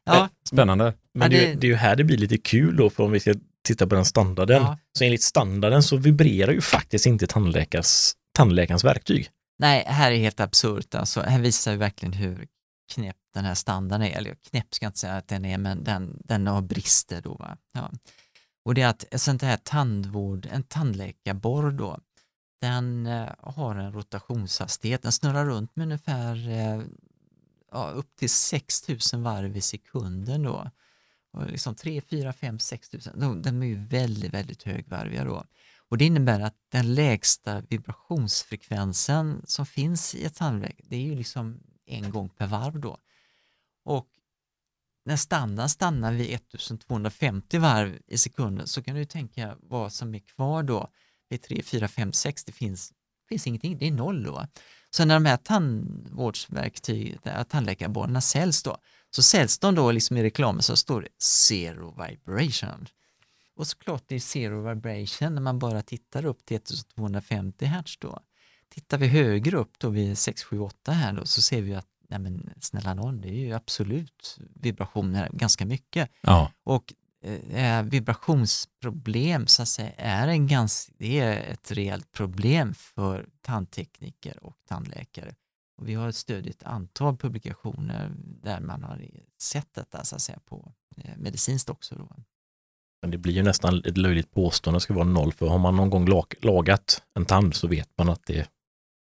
ja. 0.04 0.28
spännande. 0.48 0.94
Men 1.14 1.30
det, 1.30 1.54
det, 1.54 1.66
är 1.66 1.68
ju 1.68 1.74
här 1.74 1.96
det 1.96 2.04
blir 2.04 2.18
lite 2.18 2.38
kul 2.38 2.76
då, 2.76 2.90
för 2.90 3.04
om 3.04 3.10
vi 3.10 3.20
ska 3.20 3.34
titta 3.64 3.86
på 3.86 3.94
den 3.94 4.04
standarden. 4.04 4.62
Ja. 4.62 4.78
Så 4.98 5.04
enligt 5.04 5.22
standarden 5.22 5.82
så 5.82 5.96
vibrerar 5.96 6.52
ju 6.52 6.60
faktiskt 6.60 7.06
inte 7.06 7.26
tandläkars, 7.26 8.12
tandläkarens 8.36 8.84
verktyg. 8.84 9.28
Nej, 9.58 9.84
här 9.86 10.12
är 10.12 10.16
helt 10.16 10.40
absurt. 10.40 10.94
Alltså, 10.94 11.20
här 11.20 11.40
visar 11.40 11.72
vi 11.72 11.76
verkligen 11.76 12.12
hur 12.12 12.48
knäpp 12.92 13.16
den 13.34 13.44
här 13.44 13.54
standarden 13.54 14.06
är. 14.06 14.18
Eller 14.18 14.34
knäpp 14.34 14.74
ska 14.74 14.84
jag 14.84 14.90
inte 14.90 14.98
säga 14.98 15.16
att 15.16 15.28
den 15.28 15.44
är, 15.44 15.58
men 15.58 15.84
den, 15.84 16.20
den 16.24 16.46
har 16.46 16.62
brister 16.62 17.20
då. 17.20 17.34
Va? 17.34 17.56
Ja. 17.72 17.90
Och 18.64 18.74
det 18.74 18.82
är 18.82 18.88
att 18.88 19.04
sånt 19.16 19.42
här 19.42 19.56
tandvård, 19.56 20.48
en 20.52 20.62
tandläkarborr 20.62 21.70
då, 21.70 21.98
den 22.60 23.06
eh, 23.06 23.28
har 23.40 23.74
en 23.74 23.92
rotationshastighet, 23.92 25.02
den 25.02 25.12
snurrar 25.12 25.44
runt 25.44 25.76
med 25.76 25.84
ungefär 25.84 26.48
eh, 26.48 26.82
ja, 27.72 27.90
upp 27.90 28.16
till 28.16 28.30
6000 28.30 29.22
varv 29.22 29.56
i 29.56 29.60
sekunden 29.60 30.42
då. 30.42 30.70
Och 31.32 31.46
liksom 31.46 31.74
3, 31.74 32.00
4, 32.00 32.32
5, 32.32 32.58
6000. 32.58 33.20
De, 33.20 33.42
de 33.42 33.62
är 33.62 33.66
ju 33.66 33.74
väldigt, 33.74 34.34
väldigt 34.34 34.62
högvarviga 34.62 35.24
då. 35.24 35.44
Och 35.90 35.98
det 35.98 36.04
innebär 36.04 36.40
att 36.40 36.56
den 36.72 36.94
lägsta 36.94 37.60
vibrationsfrekvensen 37.60 39.42
som 39.44 39.66
finns 39.66 40.14
i 40.14 40.24
ett 40.24 40.34
tandläk, 40.34 40.80
det 40.84 40.96
är 40.96 41.00
ju 41.00 41.14
liksom 41.14 41.60
en 41.86 42.10
gång 42.10 42.28
per 42.28 42.46
varv 42.46 42.80
då. 42.80 42.98
Och 43.84 44.08
när 45.04 45.16
standarden 45.16 45.68
stannar 45.68 46.12
vid 46.12 46.34
1250 46.34 47.58
varv 47.58 47.98
i 48.06 48.18
sekunden 48.18 48.66
så 48.66 48.82
kan 48.82 48.94
du 48.94 49.04
tänka 49.04 49.56
vad 49.60 49.92
som 49.92 50.14
är 50.14 50.18
kvar 50.18 50.62
då 50.62 50.88
vid 51.28 51.42
3, 51.42 51.62
4, 51.62 51.88
5, 51.88 52.12
6. 52.12 52.44
Det 52.44 52.52
finns, 52.52 52.92
finns 53.28 53.46
ingenting, 53.46 53.78
det 53.78 53.86
är 53.86 53.92
noll 53.92 54.22
då. 54.22 54.46
Så 54.90 55.04
när 55.04 55.14
de 55.14 55.24
här 55.24 55.36
tandvårdsverktyg, 55.36 57.18
tandläkarborrarna 57.48 58.20
säljs 58.20 58.62
då, 58.62 58.76
så 59.10 59.22
säljs 59.22 59.58
de 59.58 59.74
då 59.74 59.92
liksom 59.92 60.16
i 60.16 60.22
reklamen 60.22 60.62
så 60.62 60.76
står 60.76 61.02
det 61.02 61.08
zero 61.22 62.04
vibration. 62.04 62.86
Och 63.56 63.66
såklart 63.66 64.04
det 64.06 64.14
är 64.14 64.20
zero 64.20 64.68
vibration 64.68 65.34
när 65.34 65.42
man 65.42 65.58
bara 65.58 65.82
tittar 65.82 66.24
upp 66.24 66.44
till 66.44 66.56
1250 66.56 67.66
Hz 67.66 67.96
då. 67.98 68.20
Tittar 68.68 68.98
vi 68.98 69.06
högre 69.06 69.56
upp 69.56 69.78
då 69.78 69.88
vid 69.88 70.18
6, 70.18 70.44
7, 70.44 70.60
8 70.60 70.92
här 70.92 71.12
då 71.12 71.26
så 71.26 71.42
ser 71.42 71.62
vi 71.62 71.74
att 71.74 71.88
nej 72.08 72.18
men 72.18 72.50
snälla 72.60 72.94
någon, 72.94 73.20
det 73.20 73.28
är 73.28 73.40
ju 73.40 73.52
absolut 73.52 74.38
vibrationer 74.54 75.28
ganska 75.32 75.66
mycket. 75.66 76.10
Ja. 76.20 76.50
Och 76.64 76.94
eh, 77.50 77.82
vibrationsproblem 77.82 79.46
så 79.46 79.62
att 79.62 79.68
säga 79.68 79.92
är, 79.96 80.28
en 80.28 80.46
ganska, 80.46 80.92
det 80.98 81.20
är 81.20 81.52
ett 81.52 81.72
reellt 81.72 82.12
problem 82.12 82.74
för 82.74 83.28
tandtekniker 83.40 84.44
och 84.44 84.56
tandläkare. 84.68 85.34
Och 85.76 85.88
vi 85.88 85.94
har 85.94 86.12
stödjit 86.12 86.62
ett 86.62 86.68
antal 86.68 87.16
publikationer 87.16 88.12
där 88.42 88.60
man 88.60 88.82
har 88.82 89.10
sett 89.38 89.74
detta 89.74 90.04
så 90.04 90.16
att 90.16 90.22
säga 90.22 90.38
på 90.44 90.72
eh, 90.96 91.16
medicinskt 91.16 91.70
också. 91.70 91.94
Då. 91.94 92.08
Men 93.06 93.10
det 93.10 93.18
blir 93.18 93.32
ju 93.32 93.42
nästan 93.42 93.82
ett 93.84 93.96
löjligt 93.98 94.34
påstående 94.34 94.76
att 94.76 94.80
det 94.80 94.84
ska 94.84 94.94
vara 94.94 95.04
noll, 95.04 95.32
för 95.32 95.46
har 95.46 95.58
man 95.58 95.76
någon 95.76 95.90
gång 95.90 96.08
lag, 96.08 96.34
lagat 96.40 97.02
en 97.18 97.24
tand 97.24 97.54
så 97.54 97.66
vet 97.68 97.88
man 97.98 98.08
att 98.08 98.20
det 98.26 98.48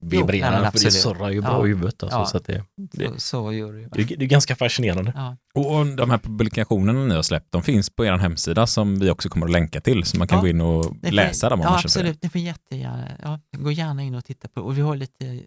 vibrerar, 0.03 0.27
nej, 0.29 0.41
men 0.41 0.51
för 0.51 0.61
det 0.61 0.67
absolut. 0.67 0.93
surrar 0.93 1.29
ju 1.29 1.41
bra 1.41 1.51
Ja. 1.51 1.65
i 1.65 1.69
huvudet. 1.69 2.03
Alltså, 2.03 2.17
Ja. 2.19 2.25
så 2.25 2.37
att 2.37 2.45
det, 2.45 2.63
Det- 2.77 3.07
Så, 3.07 3.19
så 3.19 3.53
gör 3.53 3.73
det 3.73 3.79
ju. 3.79 3.87
det, 3.91 4.01
är- 4.01 4.17
det 4.17 4.25
är 4.25 4.29
ganska 4.29 4.55
fascinerande. 4.55 5.13
Ja. 5.15 5.37
Och 5.53 5.79
och 5.79 5.85
de 5.85 6.09
här 6.09 6.17
publikationerna 6.17 7.05
ni 7.05 7.15
har 7.15 7.21
släppt, 7.23 7.51
de 7.51 7.63
finns 7.63 7.89
på 7.89 8.05
er 8.05 8.11
hemsida 8.17 8.67
som 8.67 8.99
vi 8.99 9.09
också 9.09 9.29
kommer 9.29 9.45
att 9.45 9.51
länka 9.51 9.81
till, 9.81 10.03
så 10.03 10.17
man 10.17 10.27
kan 10.27 10.37
Ja. 10.37 10.41
gå 10.41 10.47
in 10.47 10.61
och 10.61 10.85
får- 10.85 11.11
läsa 11.11 11.49
dem 11.49 11.59
om 11.59 11.63
Ja, 11.63 11.69
man 11.71 11.79
känner 11.79 11.89
för 11.93 12.03
det. 12.03 12.09
absolut. 12.09 12.23
Ni 12.23 12.29
får 12.29 12.41
jättegärna, 12.41 13.07
ja, 13.23 13.39
gå 13.57 13.71
gärna 13.71 14.03
in 14.03 14.15
och 14.15 14.25
titta 14.25 14.47
på 14.47 14.61
Och 14.61 14.77
vi 14.77 14.81
har 14.81 14.95
lite 14.95 15.39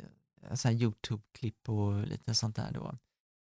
så 0.54 0.68
här 0.68 0.74
Youtube-klipp 0.74 1.68
och 1.68 2.06
lite 2.06 2.34
sånt 2.34 2.56
där 2.56 2.70
då. 2.74 2.94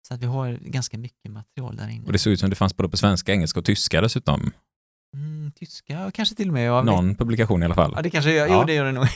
Så 0.08 0.14
att 0.14 0.20
vi 0.20 0.26
har 0.26 0.58
ganska 0.62 0.98
mycket 0.98 1.30
material 1.30 1.76
där 1.76 1.88
inne. 1.88 2.06
Och 2.06 2.12
det 2.12 2.18
såg 2.18 2.32
ut 2.32 2.40
som 2.40 2.50
det 2.50 2.56
fanns 2.56 2.76
både 2.76 2.88
på 2.88 2.96
svenska, 2.96 3.32
engelska 3.32 3.58
och 3.61 3.64
tyska 3.66 4.00
dessutom. 4.00 4.50
Mm, 5.14 5.52
tyska 5.52 6.06
och 6.06 6.14
kanske 6.14 6.34
till 6.34 6.48
och 6.48 6.54
med. 6.54 6.70
Vi- 6.80 6.86
Någon 6.90 7.14
publikation 7.14 7.62
i 7.62 7.64
alla 7.64 7.74
fall. 7.74 7.92
Ja, 7.96 8.02
det 8.02 8.11
kanske 8.11 8.32
gör, 8.32 8.46
Ja. 8.46 8.58
jo, 8.61 8.64
det 8.66 8.74
gör 8.74 8.84
det 8.84 8.92
nog. 8.92 9.06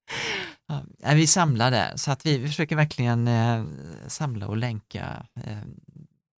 ja, 0.98 1.14
vi 1.14 1.26
samlar 1.26 1.70
där, 1.70 1.96
så 1.96 2.10
att 2.10 2.26
vi, 2.26 2.38
vi 2.38 2.46
försöker 2.46 2.76
verkligen 2.76 3.28
eh, 3.28 3.64
samla 4.06 4.48
och 4.48 4.56
länka 4.56 5.26
eh, 5.36 5.58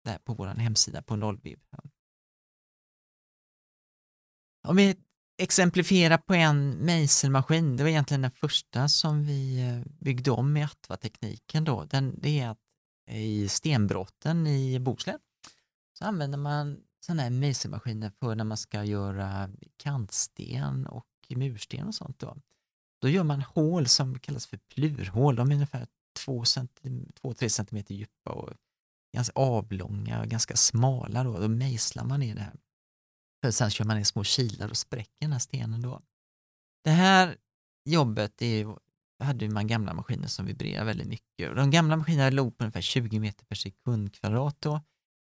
där 0.04 0.18
på 0.24 0.34
vår 0.34 0.46
hemsida 0.46 1.02
på 1.02 1.16
Nollviv. 1.16 1.58
Ja. 1.70 1.78
Om 4.68 4.76
vi 4.76 4.96
exemplifierar 5.38 6.18
på 6.18 6.34
en 6.34 6.70
mejselmaskin, 6.70 7.76
det 7.76 7.82
var 7.82 7.90
egentligen 7.90 8.22
den 8.22 8.30
första 8.30 8.88
som 8.88 9.24
vi 9.26 9.68
eh, 9.68 9.92
byggde 10.04 10.30
om 10.30 10.52
med 10.52 10.64
Atva-tekniken 10.64 11.64
då. 11.64 11.84
Den, 11.84 12.20
det 12.20 12.40
är 12.40 12.48
att 12.48 12.58
i 13.10 13.48
stenbrotten 13.48 14.46
i 14.46 14.78
Bohuslän 14.80 15.18
så 15.98 16.04
använder 16.04 16.38
man 16.38 16.78
sådana 17.06 17.22
här 17.22 17.30
mejselmaskiner 17.30 18.10
för 18.10 18.34
när 18.34 18.44
man 18.44 18.56
ska 18.56 18.84
göra 18.84 19.50
kantsten 19.76 20.86
och 20.86 21.06
mursten 21.28 21.86
och 21.86 21.94
sånt. 21.94 22.18
Då, 22.18 22.36
då 23.02 23.08
gör 23.08 23.24
man 23.24 23.42
hål 23.42 23.86
som 23.86 24.18
kallas 24.18 24.46
för 24.46 24.56
plurhål. 24.74 25.36
De 25.36 25.50
är 25.50 25.54
ungefär 25.54 25.86
2-3 26.18 27.48
cm 27.48 27.84
djupa 27.88 28.32
och 28.32 28.52
ganska 29.16 29.32
avlånga 29.34 30.20
och 30.20 30.26
ganska 30.26 30.56
smala. 30.56 31.24
Då, 31.24 31.38
då 31.38 31.48
mejslar 31.48 32.04
man 32.04 32.20
ner 32.20 32.34
det 32.34 32.40
här. 32.40 32.56
För 33.44 33.50
sen 33.50 33.70
kör 33.70 33.84
man 33.84 33.96
ner 33.96 34.04
små 34.04 34.24
kilar 34.24 34.70
och 34.70 34.76
spräcker 34.76 35.20
den 35.20 35.32
här 35.32 35.38
stenen. 35.38 35.82
Då. 35.82 36.02
Det 36.84 36.90
här 36.90 37.36
jobbet 37.84 38.42
är, 38.42 38.78
hade 39.24 39.48
man 39.48 39.66
gamla 39.66 39.94
maskiner 39.94 40.28
som 40.28 40.46
vibrerar 40.46 40.84
väldigt 40.84 41.08
mycket. 41.08 41.56
De 41.56 41.70
gamla 41.70 41.96
maskinerna 41.96 42.30
låg 42.30 42.58
på 42.58 42.64
ungefär 42.64 42.80
20 42.80 43.20
meter 43.20 43.44
per 43.44 43.56
sekund 43.56 44.14
kvadrat. 44.14 44.60
Då. 44.60 44.80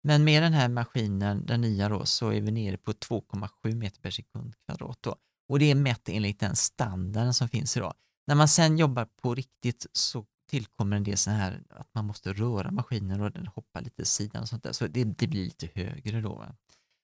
Men 0.08 0.24
med 0.24 0.44
den 0.44 0.54
här 0.54 0.70
maskinen, 0.70 1.46
den 1.46 1.62
nya 1.62 1.90
då, 1.90 2.06
så 2.06 2.30
är 2.30 2.42
vi 2.42 2.52
nere 2.52 2.78
på 2.78 2.92
2,7 2.92 3.76
meter 3.76 4.02
per 4.02 4.12
sekund 4.12 4.54
kvadrat. 4.66 4.98
Då. 5.02 5.16
Och 5.50 5.60
det 5.60 5.72
är 5.72 5.76
mätt 5.76 6.10
enligt 6.10 6.40
den 6.40 6.56
standarden 6.56 7.34
som 7.34 7.50
finns 7.50 7.78
idag. 7.78 7.94
När 8.28 8.36
man 8.36 8.48
sen 8.48 8.78
jobbar 8.78 9.08
på 9.22 9.36
riktigt 9.36 9.86
så 9.94 10.26
tillkommer 10.50 10.98
en 10.98 11.04
del 11.04 11.18
så 11.18 11.32
här 11.32 11.64
att 11.70 11.88
man 11.94 12.06
måste 12.06 12.34
röra 12.34 12.72
maskinen 12.72 13.22
och 13.22 13.32
den 13.32 13.48
hoppar 13.48 13.82
lite 13.82 14.02
i 14.02 14.06
sidan 14.06 14.42
och 14.42 14.50
sånt 14.50 14.64
där. 14.64 14.72
Så 14.72 14.88
det, 14.88 15.04
det 15.04 15.28
blir 15.28 15.44
lite 15.44 15.70
högre 15.76 16.22
då. 16.22 16.36
va. 16.36 16.56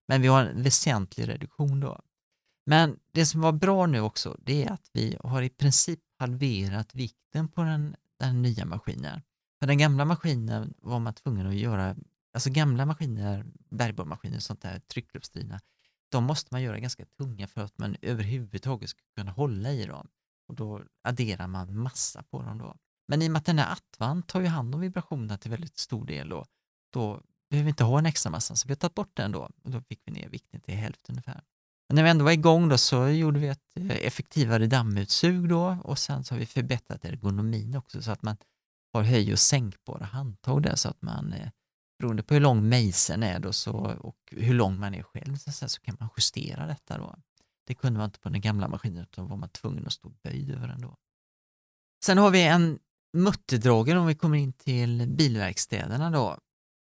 Men 0.07 0.21
vi 0.21 0.27
har 0.27 0.45
en 0.45 0.63
väsentlig 0.63 1.27
reduktion 1.27 1.79
då. 1.79 2.01
Men 2.65 2.99
det 3.11 3.25
som 3.25 3.41
var 3.41 3.51
bra 3.51 3.85
nu 3.85 3.99
också, 3.99 4.37
det 4.39 4.63
är 4.63 4.71
att 4.71 4.89
vi 4.93 5.17
har 5.23 5.41
i 5.41 5.49
princip 5.49 5.99
halverat 6.19 6.95
vikten 6.95 7.47
på 7.47 7.63
den, 7.63 7.95
den 8.19 8.41
nya 8.41 8.65
maskinen. 8.65 9.21
För 9.59 9.67
den 9.67 9.77
gamla 9.77 10.05
maskinen 10.05 10.73
var 10.77 10.99
man 10.99 11.13
tvungen 11.13 11.47
att 11.47 11.55
göra, 11.55 11.95
alltså 12.33 12.49
gamla 12.49 12.85
maskiner, 12.85 13.45
bergborrmaskiner 13.69 14.37
och 14.37 14.43
sånt 14.43 14.61
där, 14.61 14.79
tryckluftsdrivna, 14.79 15.59
de 16.09 16.23
måste 16.23 16.53
man 16.53 16.61
göra 16.61 16.79
ganska 16.79 17.05
tunga 17.05 17.47
för 17.47 17.61
att 17.61 17.77
man 17.77 17.95
överhuvudtaget 18.01 18.89
ska 18.89 19.01
kunna 19.17 19.31
hålla 19.31 19.71
i 19.71 19.85
dem. 19.85 20.07
Och 20.47 20.55
då 20.55 20.83
adderar 21.03 21.47
man 21.47 21.77
massa 21.77 22.23
på 22.23 22.41
dem 22.41 22.57
då. 22.57 22.75
Men 23.07 23.21
i 23.21 23.27
och 23.27 23.31
med 23.31 23.39
att 23.39 23.45
den 23.45 23.59
här 23.59 23.71
Atvan 23.71 24.23
tar 24.23 24.41
ju 24.41 24.47
hand 24.47 24.75
om 24.75 24.81
vibrationerna 24.81 25.37
till 25.37 25.51
väldigt 25.51 25.77
stor 25.77 26.05
del 26.05 26.29
då, 26.29 26.45
då 26.93 27.21
behöver 27.49 27.63
vi 27.63 27.69
inte 27.69 27.83
ha 27.83 27.99
en 27.99 28.05
extra 28.05 28.29
massa, 28.29 28.55
så 28.55 28.67
vi 28.67 28.71
har 28.71 28.75
tagit 28.75 28.95
bort 28.95 29.11
den 29.13 29.31
då. 29.31 29.49
Och 29.63 29.71
då 29.71 29.81
fick 29.81 30.01
vi 30.05 30.11
ner 30.11 30.29
vikten 30.29 30.61
till 30.61 30.73
hälften 30.73 31.13
ungefär. 31.13 31.43
Men 31.87 31.95
när 31.95 32.03
vi 32.03 32.09
ändå 32.09 32.25
var 32.25 32.31
igång 32.31 32.69
då 32.69 32.77
så 32.77 33.07
gjorde 33.07 33.39
vi 33.39 33.47
ett 33.47 33.77
eh, 33.77 33.91
effektivare 33.91 34.67
dammutsug 34.67 35.49
då 35.49 35.77
och 35.83 35.99
sen 35.99 36.23
så 36.23 36.33
har 36.33 36.39
vi 36.39 36.45
förbättrat 36.45 37.05
ergonomin 37.05 37.75
också 37.75 38.01
så 38.01 38.11
att 38.11 38.21
man 38.21 38.37
har 38.93 39.03
höj 39.03 39.33
och 39.33 39.39
sänkbara 39.39 40.05
handtag 40.05 40.63
där 40.63 40.75
så 40.75 40.89
att 40.89 41.01
man 41.01 41.33
eh, 41.33 41.49
beroende 42.03 42.23
på 42.23 42.33
hur 42.33 42.41
lång 42.41 42.69
mejseln 42.69 43.23
är 43.23 43.39
då 43.39 43.53
så, 43.53 43.73
och 43.99 44.17
hur 44.31 44.53
lång 44.53 44.79
man 44.79 44.95
är 44.95 45.03
själv 45.03 45.35
så, 45.35 45.69
så 45.69 45.81
kan 45.81 45.97
man 45.99 46.09
justera 46.17 46.67
detta 46.67 46.97
då. 46.97 47.15
Det 47.67 47.75
kunde 47.75 47.97
man 47.97 48.05
inte 48.05 48.19
på 48.19 48.29
den 48.29 48.41
gamla 48.41 48.67
maskinen 48.67 49.03
utan 49.03 49.27
var 49.27 49.37
man 49.37 49.49
tvungen 49.49 49.87
att 49.87 49.93
stå 49.93 50.09
böjd 50.09 50.51
över 50.51 50.67
den 50.67 50.81
då. 50.81 50.97
Sen 52.05 52.17
har 52.17 52.31
vi 52.31 52.43
en 52.43 52.79
mutterdrager 53.17 53.95
om 53.95 54.07
vi 54.07 54.15
kommer 54.15 54.37
in 54.37 54.53
till 54.53 55.07
bilverkstäderna 55.07 56.09
då. 56.09 56.37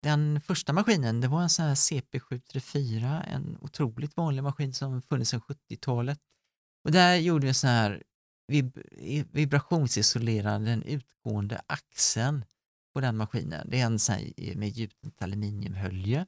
Den 0.04 0.42
första 0.42 0.74
maskinen 0.74 1.22
det 1.22 1.28
var 1.28 1.42
en 1.42 1.50
sån 1.50 1.66
här 1.66 1.76
CP734, 1.76 3.24
en 3.28 3.58
otroligt 3.62 4.18
vanlig 4.18 4.44
maskin 4.44 4.74
som 4.74 5.02
funnits 5.02 5.32
sedan 5.32 5.42
70-talet. 5.42 6.20
Och 6.84 6.92
där 6.92 7.16
gjorde 7.16 7.42
vi 7.42 7.48
en 7.48 7.56
sån 7.56 7.70
här 7.70 8.04
vib 8.48 8.80
vibrationsisolerade 9.32 10.66
den 10.66 10.84
utgående 10.84 11.62
axeln 11.68 12.46
på 13.00 13.06
den 13.06 13.18
maskinen. 13.18 13.68
Det 13.70 13.80
är 13.80 13.86
en 13.86 14.00
sån 14.00 14.16
här 14.16 14.34
eh, 14.38 14.58
med 14.58 14.70
gjutet 14.70 15.22
aluminiumhölje. 15.22 16.26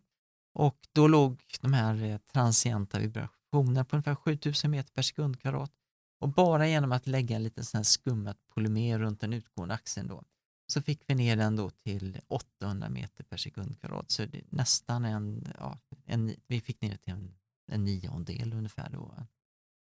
Och 0.54 0.78
då 0.92 1.08
låg 1.08 1.44
de 1.62 1.74
här 1.74 2.04
eh, 2.04 2.18
transienta 2.18 3.00
vibrationerna 3.00 3.86
på 3.86 3.96
ungefär 3.96 4.16
7000 4.16 4.72
meter 4.72 4.94
per 4.94 5.02
sekundkarat. 5.02 5.72
Och 6.20 6.30
bara 6.30 6.68
genom 6.68 6.92
att 6.92 7.08
lägga 7.08 7.36
en 7.36 7.44
liten 7.44 7.66
sån 7.66 7.78
här 7.78 7.84
skummat 7.84 8.38
polymer 8.54 9.00
runt 9.00 9.20
den 9.20 9.34
utgående 9.34 9.76
axeln 9.76 10.08
då, 10.08 10.24
så 10.68 10.82
fick 10.82 11.04
vi 11.08 11.16
ner 11.16 11.36
den 11.36 11.56
då 11.56 11.70
till 11.70 12.20
800 12.28 12.90
meter 12.90 13.24
per 13.24 13.38
sekundkarat. 13.38 14.12
Så 14.12 14.26
det 14.26 14.38
är 14.38 14.44
nästan 14.50 15.06
en, 15.06 15.48
ja, 15.60 15.80
en, 16.06 16.36
vi 16.48 16.62
fick 16.62 16.82
ner 16.82 16.92
det 16.92 16.98
till 16.98 17.14
en, 17.14 17.36
en 17.72 17.84
niondel 17.84 18.54
ungefär 18.54 18.90
då. 18.90 19.28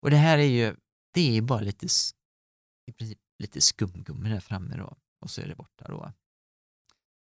Och 0.02 0.10
det 0.10 0.16
här 0.16 0.38
är 0.38 0.42
ju, 0.42 0.76
det 1.14 1.36
är 1.36 1.42
bara 1.42 1.60
lite, 1.60 1.86
i 2.86 2.92
princip 2.92 3.18
lite 3.38 3.60
skumgummi 3.60 4.28
där 4.28 4.40
framme 4.40 4.76
då 4.76 4.96
och 5.20 5.30
så 5.30 5.40
är 5.40 5.48
det 5.48 5.54
borta 5.54 5.84
då. 5.88 6.12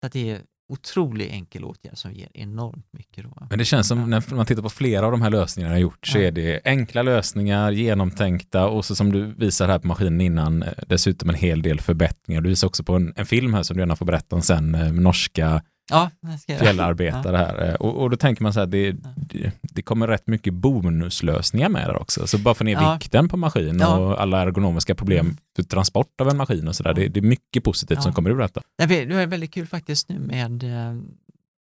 Så 0.01 0.05
att 0.05 0.13
det 0.13 0.29
är 0.29 0.41
otroligt 0.71 1.31
enkel 1.31 1.63
åtgärd 1.63 1.97
som 1.97 2.13
ger 2.13 2.29
enormt 2.33 2.85
mycket 2.91 3.23
då. 3.23 3.47
Men 3.49 3.59
det 3.59 3.65
känns 3.65 3.87
som 3.87 4.09
när 4.09 4.35
man 4.35 4.45
tittar 4.45 4.61
på 4.61 4.69
flera 4.69 5.05
av 5.05 5.11
de 5.11 5.21
här 5.21 5.29
lösningarna 5.29 5.73
jag 5.73 5.81
gjort 5.81 6.07
så 6.07 6.17
är 6.17 6.31
det 6.31 6.61
enkla 6.65 7.01
lösningar, 7.01 7.71
genomtänkta 7.71 8.67
och 8.67 8.85
så 8.85 8.95
som 8.95 9.11
du 9.11 9.25
visar 9.25 9.67
här 9.67 9.79
på 9.79 9.87
maskinen 9.87 10.21
innan 10.21 10.63
eh, 10.63 10.73
dessutom 10.87 11.29
en 11.29 11.35
hel 11.35 11.61
del 11.61 11.81
förbättringar. 11.81 12.41
Du 12.41 12.49
visar 12.49 12.67
också 12.67 12.83
på 12.83 12.95
en, 12.95 13.13
en 13.15 13.25
film 13.25 13.53
här 13.53 13.63
som 13.63 13.77
du 13.77 13.81
gärna 13.81 13.95
får 13.95 14.05
berätta 14.05 14.35
om 14.35 14.41
sen, 14.41 14.75
eh, 14.75 14.93
norska 14.93 15.61
Ja, 15.91 16.11
det 16.21 16.57
fjällarbetare 16.59 17.37
här. 17.37 17.67
Eh, 17.69 17.73
Och, 17.75 18.01
och 18.01 18.09
då 18.09 18.17
tänker 18.17 18.43
man 18.43 18.53
så 18.53 18.59
här, 18.59 18.67
det, 18.67 18.95
det 19.61 19.81
kommer 19.81 20.07
rätt 20.07 20.27
mycket 20.27 20.53
bonuslösningar 20.53 21.69
med 21.69 21.87
där 21.87 22.01
också. 22.01 22.27
Så 22.27 22.37
bara 22.37 22.53
få 22.55 22.63
ner 22.63 22.73
Ja. 22.73 22.93
vikten 22.93 23.29
på 23.29 23.37
maskin 23.37 23.79
Ja. 23.79 23.97
och 23.97 24.21
alla 24.21 24.41
ergonomiska 24.41 24.95
problem 24.95 25.25
Mm. 25.25 25.37
för 25.55 25.63
transport 25.63 26.21
av 26.21 26.29
en 26.29 26.37
maskin 26.37 26.67
och 26.67 26.75
sådär. 26.75 26.93
Det, 26.93 27.07
det 27.07 27.19
är 27.19 27.21
mycket 27.21 27.63
positivt 27.63 27.97
Ja. 27.97 28.01
som 28.01 28.13
kommer 28.13 28.29
ur 28.29 28.37
detta. 28.37 28.61
Det 28.77 28.83
är 28.83 29.05
det 29.05 29.15
är 29.15 29.27
väldigt 29.27 29.53
kul 29.53 29.67
faktiskt 29.67 30.09
nu 30.09 30.19
med 30.19 30.63
eh, 30.63 31.01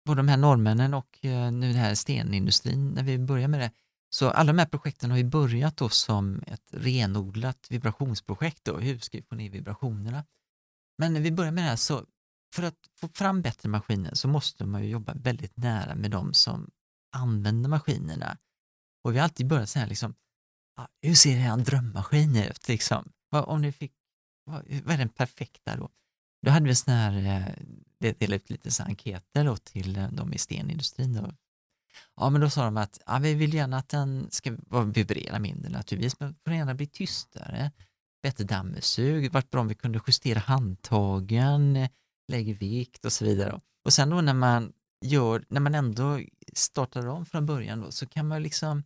både 0.07 0.19
de 0.19 0.29
här 0.29 0.37
norrmännen 0.37 0.95
och 0.95 1.19
eh, 1.25 1.53
nu 1.53 1.67
den 1.67 1.77
här 1.81 1.95
stenindustrin, 1.95 2.89
när 2.89 3.03
vi 3.03 3.19
börjar 3.19 3.49
med 3.49 3.61
det. 3.61 3.71
Så 4.11 4.31
alla 4.31 4.53
de 4.53 4.59
här 4.59 4.67
projekten 4.67 5.11
har 5.11 5.19
ju 5.19 5.25
börjat 5.25 5.77
då 5.77 5.89
som 5.89 6.43
ett 6.47 6.61
renodlat 6.73 7.67
vibrationsprojekt. 7.71 8.65
Då. 8.65 8.77
Hur 8.79 8.99
ska 8.99 9.19
vi 9.19 9.23
få 9.23 9.35
ner 9.35 9.51
vibrationerna? 9.51 10.25
Men 10.99 11.13
när 11.15 11.21
vi 11.21 11.33
börjar 11.33 11.53
med 11.53 11.65
det 11.65 11.69
här 11.69 11.77
så 11.77 12.03
för 12.55 12.63
att 12.63 12.79
få 13.01 13.09
fram 13.09 13.43
bättre 13.43 13.69
maskiner 13.69 14.15
så 14.15 14.29
måste 14.29 14.67
man 14.67 14.83
ju 14.85 14.91
jobba 14.91 15.15
väldigt 15.15 15.57
nära 15.57 15.95
med 15.95 16.11
de 16.11 16.35
som 16.35 16.71
använder 17.13 17.71
maskinerna. 17.71 18.39
Och 19.05 19.15
vi 19.15 19.19
har 19.19 19.25
alltid 19.25 19.47
börjat 19.47 19.69
så 19.69 19.79
här 19.79 19.87
liksom, 19.87 20.15
ah, 20.77 20.87
hur 21.03 21.15
ser 21.15 21.39
en 21.39 21.65
drömmaskin 21.65 22.37
ut? 22.37 22.69
Liksom? 22.69 23.13
Vad, 23.31 23.45
om 23.45 23.63
ni 23.63 23.73
fick, 23.73 23.93
vad, 24.45 24.63
vad 24.85 24.95
är 24.95 24.99
den 24.99 25.09
perfekta 25.09 25.77
då? 25.77 25.91
Då 26.43 26.51
hade 26.51 26.67
vi 26.67 26.75
sån 26.75 26.95
här, 26.95 27.17
eh, 27.17 27.55
det 28.01 28.19
delade 28.19 28.37
ut 28.37 28.51
lite 28.51 28.71
så 28.71 28.83
här 28.83 28.91
enkäter 28.91 29.45
då 29.45 29.57
till 29.57 29.97
eh, 29.97 30.09
de 30.13 30.33
i 30.33 30.39
stenindustrin. 30.39 31.13
Då. 31.13 31.35
Ja, 32.17 32.31
men 32.31 32.41
då 32.41 32.51
sa 32.51 32.65
de 32.65 32.77
att 32.77 33.01
ja, 33.07 33.19
vi 33.19 33.35
vill 33.35 33.55
gärna 33.55 33.79
att 33.79 33.89
den 33.89 34.29
ska 34.31 34.57
vibrera 34.95 35.39
mindre 35.39 35.71
naturligtvis, 35.71 36.21
men 36.21 36.37
får 36.45 36.55
gärna 36.55 36.75
bli 36.75 36.87
tystare, 36.87 37.71
bättre 38.23 38.45
dammsug, 38.45 39.33
vart 39.33 39.51
bra 39.51 39.61
om 39.61 39.69
vi 39.69 39.75
kunde 39.75 40.01
justera 40.07 40.39
handtagen, 40.39 41.89
lägger 42.29 42.45
lägre 42.45 42.59
vikt 42.59 43.05
och 43.05 43.13
så 43.13 43.25
vidare. 43.25 43.61
Och 43.85 43.93
sen 43.93 44.11
då 44.11 44.21
när 44.21 44.35
man 44.35 44.73
gör, 45.05 45.45
när 45.49 45.61
man 45.61 45.75
ändå 45.75 46.21
startar 46.53 47.07
om 47.07 47.27
från 47.27 47.47
början 47.47 47.81
då, 47.81 47.91
så 47.91 48.07
kan 48.07 48.29
man 48.29 48.43
liksom, 48.43 48.85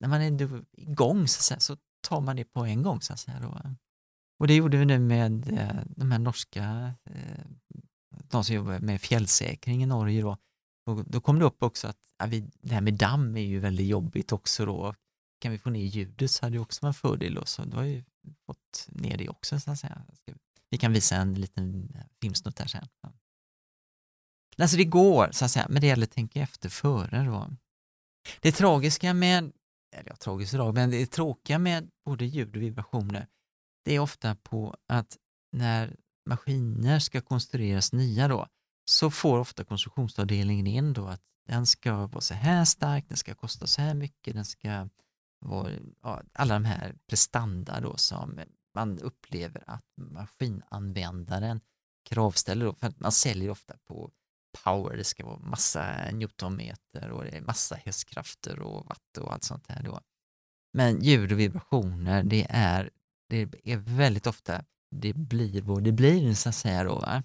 när 0.00 0.08
man 0.08 0.20
är 0.22 0.64
igång 0.72 1.28
så, 1.28 1.42
säga, 1.42 1.60
så 1.60 1.76
tar 2.08 2.20
man 2.20 2.36
det 2.36 2.44
på 2.44 2.64
en 2.64 2.82
gång 2.82 3.00
så 3.00 3.12
att 3.12 3.20
säga. 3.20 3.40
Då. 3.40 3.60
Och 4.38 4.46
det 4.46 4.54
gjorde 4.54 4.76
vi 4.76 4.84
nu 4.84 4.98
med 4.98 5.52
eh, 5.52 5.82
de 5.86 6.12
här 6.12 6.18
norska, 6.18 6.94
eh, 7.04 7.44
de 8.30 8.44
som 8.44 8.56
jobbar 8.56 8.78
med 8.78 9.00
fjällsäkring 9.00 9.82
i 9.82 9.86
Norge 9.86 10.22
då. 10.22 10.36
Och 10.86 11.04
då 11.04 11.20
kom 11.20 11.38
det 11.38 11.44
upp 11.44 11.62
också 11.62 11.88
att 11.88 11.98
ja, 12.18 12.26
vi, 12.26 12.50
det 12.60 12.74
här 12.74 12.80
med 12.80 12.94
damm 12.94 13.36
är 13.36 13.40
ju 13.40 13.60
väldigt 13.60 13.86
jobbigt 13.86 14.32
också 14.32 14.66
då. 14.66 14.94
Kan 15.40 15.52
vi 15.52 15.58
få 15.58 15.70
ner 15.70 15.84
ljudet 15.84 16.30
så 16.30 16.46
hade 16.46 16.56
det 16.56 16.60
också 16.60 16.86
varit 16.86 16.90
en 16.90 16.94
fördel 16.94 17.34
då, 17.34 17.44
så 17.44 17.64
då 17.64 17.76
har 17.76 17.84
vi 17.84 18.04
fått 18.46 18.88
ner 18.88 19.16
det 19.16 19.28
också 19.28 19.60
så 19.60 19.70
att 19.70 19.78
säga. 19.78 20.02
Vi 20.74 20.78
kan 20.78 20.92
visa 20.92 21.16
en 21.16 21.34
liten 21.34 21.96
filmsnutt 22.20 22.58
här 22.58 22.66
sen. 22.66 22.88
Alltså 24.58 24.76
det 24.76 24.84
går 24.84 25.28
så 25.32 25.44
att 25.44 25.50
säga, 25.50 25.66
men 25.70 25.80
det 25.80 25.86
gäller 25.86 26.06
att 26.06 26.12
tänka 26.12 26.40
efter 26.40 26.68
före 26.68 27.24
då. 27.24 27.50
Det 28.40 28.52
tragiska 28.52 29.14
med, 29.14 29.52
eller 29.96 30.10
ja, 30.10 30.16
tragiskt 30.16 30.54
idag, 30.54 30.74
men 30.74 30.90
det 30.90 31.06
tråkiga 31.06 31.58
med 31.58 31.90
både 32.04 32.24
ljud 32.24 32.56
och 32.56 32.62
vibrationer, 32.62 33.26
det 33.84 33.94
är 33.94 33.98
ofta 33.98 34.34
på 34.34 34.76
att 34.88 35.16
när 35.52 35.96
maskiner 36.30 36.98
ska 36.98 37.20
konstrueras 37.20 37.92
nya 37.92 38.28
då, 38.28 38.46
så 38.90 39.10
får 39.10 39.38
ofta 39.38 39.64
konstruktionsavdelningen 39.64 40.66
in 40.66 40.92
då 40.92 41.06
att 41.06 41.22
den 41.46 41.66
ska 41.66 42.06
vara 42.06 42.20
så 42.20 42.34
här 42.34 42.64
stark, 42.64 43.08
den 43.08 43.16
ska 43.16 43.34
kosta 43.34 43.66
så 43.66 43.82
här 43.82 43.94
mycket, 43.94 44.34
den 44.34 44.44
ska 44.44 44.88
vara, 45.40 45.70
ja, 46.02 46.22
alla 46.32 46.54
de 46.54 46.64
här 46.64 46.94
prestanda 47.08 47.80
då 47.80 47.96
som 47.96 48.40
man 48.74 48.98
upplever 48.98 49.64
att 49.66 49.84
maskinanvändaren 49.96 51.60
kravställer 52.08 52.66
då, 52.66 52.74
för 52.74 52.86
att 52.86 53.00
man 53.00 53.12
säljer 53.12 53.50
ofta 53.50 53.74
på 53.84 54.10
power, 54.64 54.96
det 54.96 55.04
ska 55.04 55.26
vara 55.26 55.38
massa 55.38 56.10
newtonmeter 56.12 57.10
och 57.10 57.24
det 57.24 57.36
är 57.36 57.40
massa 57.40 57.74
hästkrafter 57.74 58.58
och 58.58 58.86
watt 58.86 59.18
och 59.18 59.32
allt 59.32 59.44
sånt 59.44 59.66
här 59.68 59.82
då. 59.82 60.00
Men 60.72 61.02
ljud 61.02 61.32
och 61.32 61.40
vibrationer, 61.40 62.22
det 62.22 62.46
är, 62.50 62.90
det 63.28 63.48
är 63.64 63.76
väldigt 63.76 64.26
ofta, 64.26 64.64
det 64.90 65.12
blir 65.12 65.62
vad 65.62 65.84
det 65.84 65.92
blir 65.92 66.34
så 66.34 66.48
att 66.48 66.54
säga 66.54 66.84
då. 66.84 66.98
Va? 66.98 67.22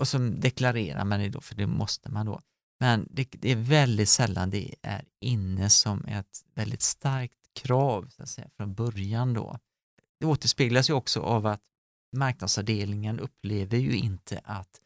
Och 0.00 0.08
så 0.08 0.18
deklarerar 0.18 1.04
man 1.04 1.20
det 1.20 1.28
då, 1.28 1.40
för 1.40 1.54
det 1.54 1.66
måste 1.66 2.10
man 2.10 2.26
då. 2.26 2.40
Men 2.80 3.08
det, 3.10 3.28
det 3.30 3.52
är 3.52 3.56
väldigt 3.56 4.08
sällan 4.08 4.50
det 4.50 4.74
är 4.82 5.04
inne 5.20 5.70
som 5.70 6.04
ett 6.04 6.44
väldigt 6.54 6.82
starkt 6.82 7.34
krav 7.52 8.08
så 8.08 8.22
att 8.22 8.28
säga, 8.28 8.48
från 8.56 8.74
början 8.74 9.34
då. 9.34 9.58
Det 10.20 10.26
återspeglas 10.26 10.90
ju 10.90 10.94
också 10.94 11.20
av 11.20 11.46
att 11.46 11.62
marknadsavdelningen 12.16 13.20
upplever 13.20 13.78
ju 13.78 13.96
inte 13.96 14.40
att 14.44 14.80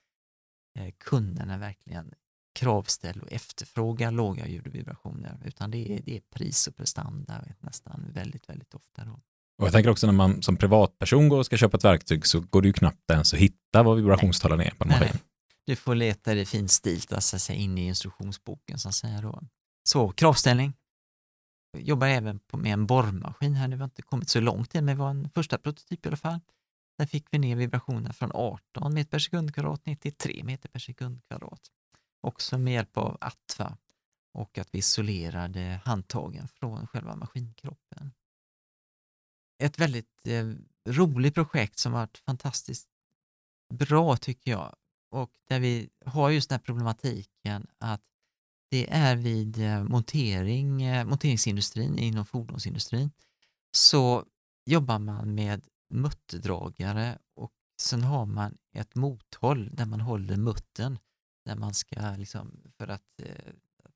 eh, 0.79 0.95
kunderna 0.99 1.59
verkligen 1.59 2.15
kravställer 2.55 3.25
och 3.25 3.33
efterfrågar 3.33 4.11
låga 4.11 4.49
ljud 4.49 4.67
och 4.67 4.75
vibrationer, 4.75 5.39
utan 5.45 5.71
det 5.71 5.93
är, 5.93 6.03
det 6.03 6.17
är 6.17 6.21
pris 6.21 6.67
och 6.67 6.77
prestanda 6.77 7.45
nästan 7.61 8.07
väldigt, 8.13 8.49
väldigt 8.49 8.75
ofta. 8.75 9.05
Då. 9.05 9.21
Och 9.59 9.67
jag 9.67 9.73
tänker 9.73 9.91
också 9.91 10.07
när 10.07 10.15
man 10.15 10.43
som 10.43 10.57
privatperson 10.57 11.29
går 11.29 11.39
och 11.39 11.47
ska 11.47 11.57
köpa 11.57 11.77
ett 11.77 11.85
verktyg 11.85 12.27
så 12.27 12.41
går 12.41 12.63
det 12.63 12.69
ju 12.69 12.73
knappt 12.73 13.11
ens 13.11 13.35
att 13.35 13.41
hitta 13.41 13.83
vad 13.83 13.97
vibrationstalen 13.97 14.61
är 14.61 14.71
på 14.71 14.85
en 14.85 14.91
maskin. 14.91 15.19
Du 15.67 15.77
får 15.77 15.95
leta 15.95 16.35
det 16.35 16.47
finstilt 16.47 17.13
alltså, 17.13 17.39
så 17.39 17.53
in 17.53 17.79
i 17.79 17.87
instruktionsboken 17.87 18.79
så 18.79 18.89
att 18.89 18.95
säga 18.95 19.21
då. 19.21 19.43
Så 19.85 20.13
kravställning. 20.13 20.73
Jobbar 21.79 22.07
även 22.07 22.39
på, 22.39 22.57
med 22.57 22.73
en 22.73 22.87
borrmaskin 22.87 23.55
här, 23.55 23.69
nu 23.69 23.77
har 23.77 23.85
inte 23.85 24.03
kommit 24.03 24.29
så 24.29 24.41
långt 24.41 24.75
än, 24.75 24.85
men 24.85 24.97
det 24.97 25.03
var 25.03 25.11
en 25.11 25.31
första 25.31 25.59
prototyp 25.59 26.07
i 26.07 26.09
alla 26.09 26.17
fall. 26.17 26.41
Där 26.99 27.07
fick 27.07 27.27
vi 27.31 27.39
ner 27.39 27.57
vibrationerna 27.57 28.13
från 28.13 28.31
18 28.35 28.95
meter 28.95 29.11
per 29.11 29.19
sekund 29.19 29.55
kvadrat 29.55 29.87
ner 29.87 29.95
till 29.95 30.13
3 30.13 30.45
meter 30.45 30.69
per 30.69 30.79
sekund 30.79 31.25
kvadrat. 31.29 31.61
Också 32.21 32.59
med 32.59 32.75
hjälp 32.75 32.97
av 32.97 33.19
ATVA 33.21 33.77
och 34.33 34.59
att 34.59 34.75
vi 34.75 34.79
isolerade 34.79 35.81
handtagen 35.85 36.49
från 36.49 36.87
själva 36.87 37.17
maskinkroppen. 37.17 38.13
Ett 39.59 39.79
väldigt 39.79 40.27
eh, 40.27 40.53
roligt 40.89 41.35
projekt 41.35 41.79
som 41.79 41.93
varit 41.93 42.19
fantastiskt 42.19 42.89
bra 43.75 44.17
tycker 44.17 44.51
jag 44.51 44.77
och 45.11 45.31
där 45.49 45.61
vi 45.61 45.91
har 46.05 46.31
just 46.31 46.49
den 46.49 46.59
här 46.59 46.65
problematiken 46.65 47.67
att 47.79 48.03
det 48.73 48.87
är 48.91 49.17
vid 49.17 49.59
eh, 49.59 49.85
montering, 49.85 50.83
eh, 50.83 51.05
monteringsindustrin 51.05 51.99
inom 51.99 52.27
fordonsindustrin 52.27 53.11
så 53.77 54.25
jobbar 54.67 54.99
man 54.99 55.35
med 55.35 55.61
mutterdragare 55.95 57.19
och 57.37 57.51
sen 57.83 58.03
har 58.03 58.27
man 58.27 58.55
ett 58.77 58.95
mothåll 58.95 59.71
där 59.73 59.87
man 59.87 60.01
håller 60.01 60.37
muttern 60.37 60.99
där 61.47 61.57
man 61.57 61.75
ska 61.75 62.01
liksom 62.19 62.51
för 62.79 62.89
att 62.89 63.01
eh, 63.23 63.53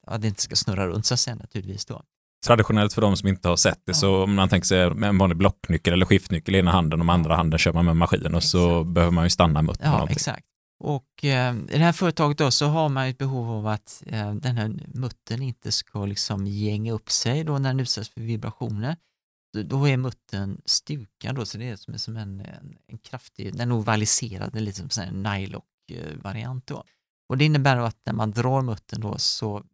ja, 0.06 0.18
det 0.18 0.28
inte 0.28 0.42
ska 0.42 0.56
snurra 0.56 0.86
runt 0.88 1.06
så 1.06 1.14
att 1.14 1.20
säga 1.20 1.36
naturligtvis 1.36 1.84
då. 1.86 2.02
Traditionellt 2.46 2.92
för 2.92 3.02
de 3.02 3.16
som 3.16 3.28
inte 3.28 3.48
har 3.48 3.56
sett 3.56 3.80
det 3.84 3.90
Ja. 3.90 3.94
så 3.94 4.22
om 4.24 4.34
man 4.34 4.48
tänker 4.48 4.66
sig 4.66 4.94
med 4.94 5.08
en 5.08 5.18
vanlig 5.18 5.38
blocknyckel 5.38 5.92
eller 5.92 6.06
skiftnyckel 6.06 6.54
i 6.54 6.58
ena 6.58 6.70
handen 6.70 7.00
och 7.00 7.06
med 7.06 7.14
andra 7.14 7.36
handen 7.36 7.58
kör 7.58 7.72
man 7.72 7.84
med 7.84 7.96
maskin 7.96 8.34
och 8.34 8.42
så 8.42 8.80
Exakt. 8.80 8.94
behöver 8.94 9.12
man 9.12 9.24
ju 9.24 9.30
stanna 9.30 9.62
muttern. 9.62 9.92
Ja, 9.92 10.08
exakt. 10.10 10.46
Och 10.78 11.24
eh, 11.24 11.56
i 11.56 11.78
det 11.78 11.84
här 11.84 11.92
företaget 11.92 12.38
då 12.38 12.50
så 12.50 12.66
har 12.66 12.88
man 12.88 13.06
ett 13.06 13.18
behov 13.18 13.50
av 13.50 13.66
att 13.66 14.02
eh, 14.06 14.34
den 14.34 14.56
här 14.56 14.86
muttern 14.94 15.42
inte 15.42 15.72
ska 15.72 16.06
liksom 16.06 16.46
gänga 16.46 16.92
upp 16.92 17.10
sig 17.10 17.44
då 17.44 17.58
när 17.58 17.68
den 17.70 17.80
utsätts 17.80 18.10
för 18.10 18.20
vibrationer. 18.20 18.96
Då, 19.52 19.62
då 19.62 19.88
är 19.88 19.96
muttern 19.96 20.60
stukad 20.64 21.36
då, 21.36 21.46
så 21.46 21.58
det 21.58 21.68
är 21.68 21.76
som, 21.76 21.98
som 21.98 22.16
en, 22.16 22.40
en, 22.40 22.76
en 22.86 22.98
kraftig, 22.98 23.56
den 23.56 23.72
ovaliserade, 23.72 24.60
lite 24.60 24.88
som 24.88 25.02
en 25.02 25.22
nylock-variant 25.22 26.70
eh, 26.70 26.76
då. 26.76 26.84
Och 27.28 27.38
det 27.38 27.44
innebär 27.44 27.76
att 27.76 27.98
när 28.06 28.12
man 28.12 28.30
drar 28.30 28.62
muttern 28.62 29.00
då 29.00 29.18
så 29.18 29.64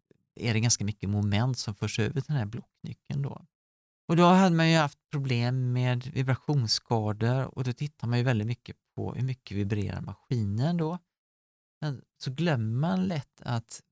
är 0.40 0.54
det 0.54 0.60
ganska 0.60 0.84
mycket 0.84 1.08
moment 1.08 1.58
som 1.58 1.74
förs 1.74 1.98
över 1.98 2.20
till 2.20 2.28
den 2.28 2.36
här 2.36 2.46
blocknyckeln 2.46 3.22
då. 3.22 3.46
Och 4.08 4.16
då 4.16 4.24
hade 4.24 4.56
man 4.56 4.70
ju 4.70 4.76
haft 4.76 4.98
problem 5.10 5.72
med 5.72 6.06
vibrationsskador 6.06 7.58
och 7.58 7.64
då 7.64 7.72
tittar 7.72 8.08
man 8.08 8.18
ju 8.18 8.24
väldigt 8.24 8.46
mycket 8.46 8.76
på 8.94 9.14
hur 9.14 9.22
mycket 9.22 9.56
vibrerar 9.56 10.00
maskinen 10.00 10.76
då. 10.76 10.98
Men 11.80 12.02
så 12.18 12.30
glömmer 12.30 12.80
man 12.80 13.04
lätt 13.04 13.42
att 13.42 13.82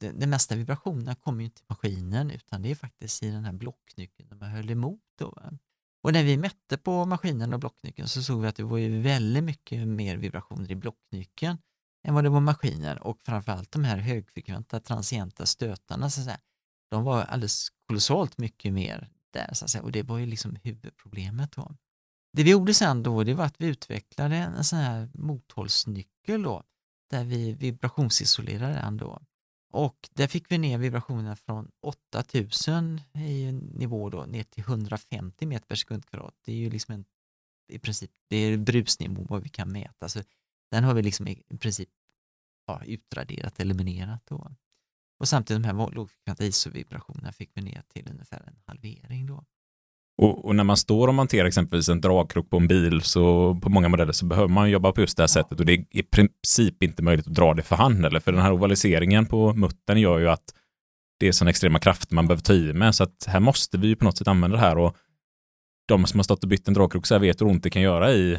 det, 0.00 0.10
det 0.10 0.26
mesta 0.26 0.56
vibrationerna 0.56 1.14
kommer 1.14 1.38
ju 1.40 1.44
inte 1.44 1.62
i 1.62 1.64
maskinen 1.68 2.30
utan 2.30 2.62
det 2.62 2.70
är 2.70 2.74
faktiskt 2.74 3.22
i 3.22 3.30
den 3.30 3.44
här 3.44 3.52
blocknyckeln 3.52 4.28
där 4.28 4.36
man 4.36 4.50
höll 4.50 4.70
emot. 4.70 5.02
Då. 5.18 5.30
va. 5.30 5.58
Och 6.02 6.12
när 6.12 6.24
vi 6.24 6.36
mätte 6.36 6.78
på 6.78 7.04
maskinen 7.04 7.54
och 7.54 7.60
blocknyckeln 7.60 8.08
så 8.08 8.22
såg 8.22 8.40
vi 8.40 8.48
att 8.48 8.56
det 8.56 8.62
var 8.62 8.78
ju 8.78 9.00
väldigt 9.02 9.44
mycket 9.44 9.88
mer 9.88 10.16
vibrationer 10.16 10.70
i 10.70 10.76
blocknyckeln 10.76 11.58
än 12.04 12.14
vad 12.14 12.24
det 12.24 12.30
var 12.30 12.38
i 12.38 12.40
maskinen 12.40 12.98
och 12.98 13.22
framförallt 13.22 13.72
de 13.72 13.84
här 13.84 13.98
högfrekventa 13.98 14.80
transienta 14.80 15.46
stötarna 15.46 16.10
så 16.10 16.20
att 16.20 16.24
säga, 16.24 16.40
de 16.90 17.04
var 17.04 17.22
alldeles 17.22 17.68
kolossalt 17.86 18.38
mycket 18.38 18.72
mer 18.72 19.10
där 19.30 19.54
så 19.54 19.64
att 19.64 19.70
säga, 19.70 19.82
och 19.82 19.92
det 19.92 20.02
var 20.02 20.18
ju 20.18 20.26
liksom 20.26 20.56
huvudproblemet 20.62 21.52
då. 21.52 21.76
Det 22.32 22.42
vi 22.42 22.50
gjorde 22.50 22.74
sen 22.74 23.02
då, 23.02 23.24
det 23.24 23.34
var 23.34 23.44
att 23.44 23.60
vi 23.60 23.66
utvecklade 23.66 24.36
en 24.36 24.64
sån 24.64 24.78
här 24.78 25.08
mothållsnyckel 25.14 26.42
då, 26.42 26.62
där 27.10 27.24
vi 27.24 27.52
vibrationsisolerade 27.52 28.74
den 28.74 28.96
då. 28.96 29.22
Och 29.72 30.08
där 30.14 30.26
fick 30.26 30.52
vi 30.52 30.58
ner 30.58 30.78
vibrationerna 30.78 31.36
från 31.36 31.70
8000 31.82 33.00
i 33.14 33.52
nivå 33.52 34.10
då 34.10 34.24
ner 34.24 34.42
till 34.42 34.62
150 34.62 35.46
meter 35.46 35.66
per 35.66 35.74
sekund 35.74 36.06
kvadrat. 36.06 36.34
Det 36.44 36.52
är 36.52 36.56
ju 36.56 36.70
liksom 36.70 36.94
en, 36.94 37.04
i 37.68 37.78
princip, 37.78 38.10
det 38.28 38.36
är 38.36 38.56
brusnivå 38.56 39.26
vad 39.28 39.42
vi 39.42 39.48
kan 39.48 39.72
mäta. 39.72 40.08
Så 40.08 40.22
den 40.70 40.84
har 40.84 40.94
vi 40.94 41.02
liksom 41.02 41.28
i 41.28 41.58
princip 41.60 41.88
ja, 42.66 42.82
utraderat, 42.84 43.60
eliminerat 43.60 44.26
då. 44.26 44.54
Och 45.18 45.28
samtidigt 45.28 45.62
de 45.62 45.66
här 45.68 45.90
lågfrekventa 45.90 46.44
isovibrationerna 46.44 47.32
fick 47.32 47.50
vi 47.54 47.62
ner 47.62 47.82
till 47.88 48.08
ungefär 48.10 48.42
en 48.46 48.62
halvering 48.66 49.26
då. 49.26 49.44
Och, 50.22 50.44
och, 50.44 50.56
när 50.56 50.64
man 50.64 50.76
står 50.76 51.08
och 51.08 51.14
monterar 51.14 51.46
exempelvis 51.46 51.88
en 51.88 52.00
dragkrok 52.00 52.50
på 52.50 52.56
en 52.56 52.68
bil 52.68 53.00
så 53.02 53.54
på 53.62 53.68
många 53.68 53.88
modeller 53.88 54.12
så 54.12 54.26
behöver 54.26 54.48
man 54.48 54.70
jobba 54.70 54.92
på 54.92 55.00
just 55.00 55.16
det 55.16 55.22
här 55.22 55.28
sättet. 55.28 55.60
Och 55.60 55.66
det 55.66 55.72
är 55.72 55.84
i 55.90 56.02
princip 56.02 56.82
inte 56.82 57.02
möjligt 57.02 57.26
att 57.26 57.34
dra 57.34 57.54
det 57.54 57.62
för 57.62 57.76
hand 57.76 58.06
eller 58.06 58.20
för 58.20 58.32
den 58.32 58.42
här 58.42 58.52
ovaliseringen 58.52 59.26
på 59.26 59.54
muttern 59.54 60.00
gör 60.00 60.18
ju 60.18 60.28
att 60.28 60.44
det 61.20 61.28
är 61.28 61.32
sådana 61.32 61.50
extrema 61.50 61.78
krafter 61.78 62.14
man 62.14 62.26
behöver 62.26 62.42
ta 62.42 62.52
i 62.52 62.72
med. 62.72 62.94
Så 62.94 63.02
att 63.02 63.26
här 63.26 63.40
måste 63.40 63.78
vi 63.78 63.86
ju 63.88 63.96
på 63.96 64.04
något 64.04 64.18
sätt 64.18 64.28
använda 64.28 64.56
det 64.56 64.62
här. 64.62 64.78
Och 64.78 64.96
de 65.88 66.06
som 66.06 66.18
har 66.18 66.24
stått 66.24 66.42
och 66.42 66.48
bytt 66.48 66.68
en 66.68 66.74
dragkrok 66.74 67.06
så 67.06 67.14
här 67.14 67.20
vet 67.20 67.40
hur 67.40 67.46
ont 67.46 67.62
det 67.62 67.70
kan 67.70 67.82
göra 67.82 68.12
i 68.12 68.38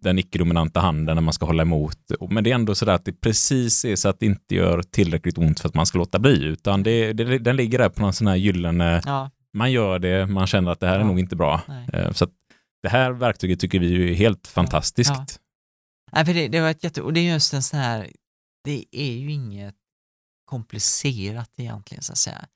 den 0.00 0.18
icke-dominanta 0.18 0.80
handen 0.80 1.14
när 1.16 1.22
man 1.22 1.32
ska 1.32 1.46
hålla 1.46 1.62
emot. 1.62 1.98
Men 2.30 2.44
det 2.44 2.50
är 2.50 2.54
ändå 2.54 2.74
så 2.74 2.84
där 2.84 2.92
att 2.92 3.04
det 3.04 3.20
precis 3.20 3.84
är 3.84 3.96
så 3.96 4.08
att 4.08 4.20
det 4.20 4.26
inte 4.26 4.54
gör 4.54 4.82
tillräckligt 4.82 5.38
ont 5.38 5.60
för 5.60 5.68
att 5.68 5.74
man 5.74 5.86
ska 5.86 5.98
låta 5.98 6.18
bli, 6.18 6.44
utan 6.44 6.82
det, 6.82 7.12
det, 7.12 7.38
den 7.38 7.56
ligger 7.56 7.78
där 7.78 7.88
på 7.88 8.02
någon 8.02 8.12
sån 8.12 8.26
här 8.26 8.36
gyllene 8.36 9.02
ja 9.04 9.30
man 9.56 9.72
gör 9.72 9.98
det, 9.98 10.26
man 10.26 10.46
känner 10.46 10.70
att 10.70 10.80
det 10.80 10.86
här 10.86 10.94
ja. 10.94 11.00
är 11.00 11.04
nog 11.04 11.18
inte 11.18 11.36
bra. 11.36 11.62
Nej. 11.68 11.88
Eh, 11.92 12.12
så 12.12 12.28
det 12.82 12.88
här 12.88 13.12
verktyget 13.12 13.60
tycker 13.60 13.78
vi 13.78 14.10
är 14.10 14.14
helt 14.14 14.46
fantastiskt. 14.46 15.10
Ja. 15.10 15.26
Nej, 16.12 16.24
för 16.24 16.34
det, 16.34 16.48
det 16.48 16.60
var 16.60 16.70
ett 16.70 16.84
jätte, 16.84 17.02
och 17.02 17.12
det 17.12 17.20
är 17.20 17.32
just 17.32 17.54
en 17.54 17.62
sån 17.62 17.80
här, 17.80 18.12
det 18.64 18.84
är 18.90 19.12
ju 19.12 19.32
inget 19.32 19.74
komplicerat 20.44 21.50
egentligen 21.56 22.02
så 22.02 22.12
att 22.12 22.18
säga. 22.18 22.46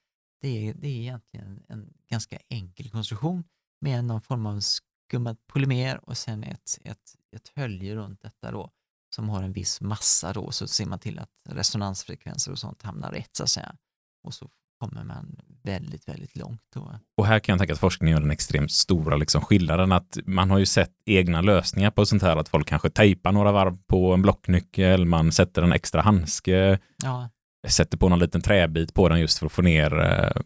Det 0.40 0.68
är, 0.68 0.74
det 0.74 0.88
är 0.88 1.00
egentligen 1.00 1.62
en 1.68 1.92
ganska 2.10 2.38
enkel 2.48 2.90
konstruktion 2.90 3.44
med 3.80 4.04
någon 4.04 4.22
form 4.22 4.46
av 4.46 4.60
skummad 4.60 5.36
polymer 5.46 6.08
och 6.08 6.16
sen 6.16 6.44
ett, 6.44 6.78
ett, 6.84 7.16
ett 7.36 7.52
hölje 7.54 7.94
runt 7.94 8.20
detta 8.22 8.50
då 8.50 8.70
som 9.14 9.28
har 9.28 9.42
en 9.42 9.52
viss 9.52 9.80
massa 9.80 10.32
då 10.32 10.50
så 10.50 10.68
ser 10.68 10.86
man 10.86 10.98
till 10.98 11.18
att 11.18 11.30
resonansfrekvenser 11.48 12.52
och 12.52 12.58
sånt 12.58 12.82
hamnar 12.82 13.12
rätt 13.12 13.36
så 13.36 13.42
att 13.42 13.50
säga. 13.50 13.76
Och 14.22 14.34
så 14.34 14.50
kommer 14.80 15.04
man 15.04 15.36
väldigt, 15.62 16.08
väldigt 16.08 16.36
långt. 16.36 16.62
Då. 16.74 16.98
Och 17.16 17.26
här 17.26 17.38
kan 17.38 17.52
jag 17.52 17.58
tänka 17.58 17.72
att 17.72 17.80
forskningen 17.80 18.12
gör 18.16 18.20
den 18.20 18.30
extremt 18.30 18.72
stora 18.72 19.16
liksom 19.16 19.42
skillnaden 19.42 19.92
att 19.92 20.18
man 20.24 20.50
har 20.50 20.58
ju 20.58 20.66
sett 20.66 20.90
egna 21.06 21.40
lösningar 21.40 21.90
på 21.90 22.06
sånt 22.06 22.22
här 22.22 22.36
att 22.36 22.48
folk 22.48 22.68
kanske 22.68 22.90
tejpar 22.90 23.32
några 23.32 23.52
varv 23.52 23.76
på 23.86 24.14
en 24.14 24.22
blocknyckel, 24.22 25.04
man 25.04 25.32
sätter 25.32 25.62
en 25.62 25.72
extra 25.72 26.00
handske, 26.00 26.78
ja. 27.02 27.28
sätter 27.68 27.98
på 27.98 28.08
någon 28.08 28.18
liten 28.18 28.42
träbit 28.42 28.94
på 28.94 29.08
den 29.08 29.20
just 29.20 29.38
för 29.38 29.46
att 29.46 29.52
få 29.52 29.62
ner. 29.62 30.00
Eh, 30.00 30.42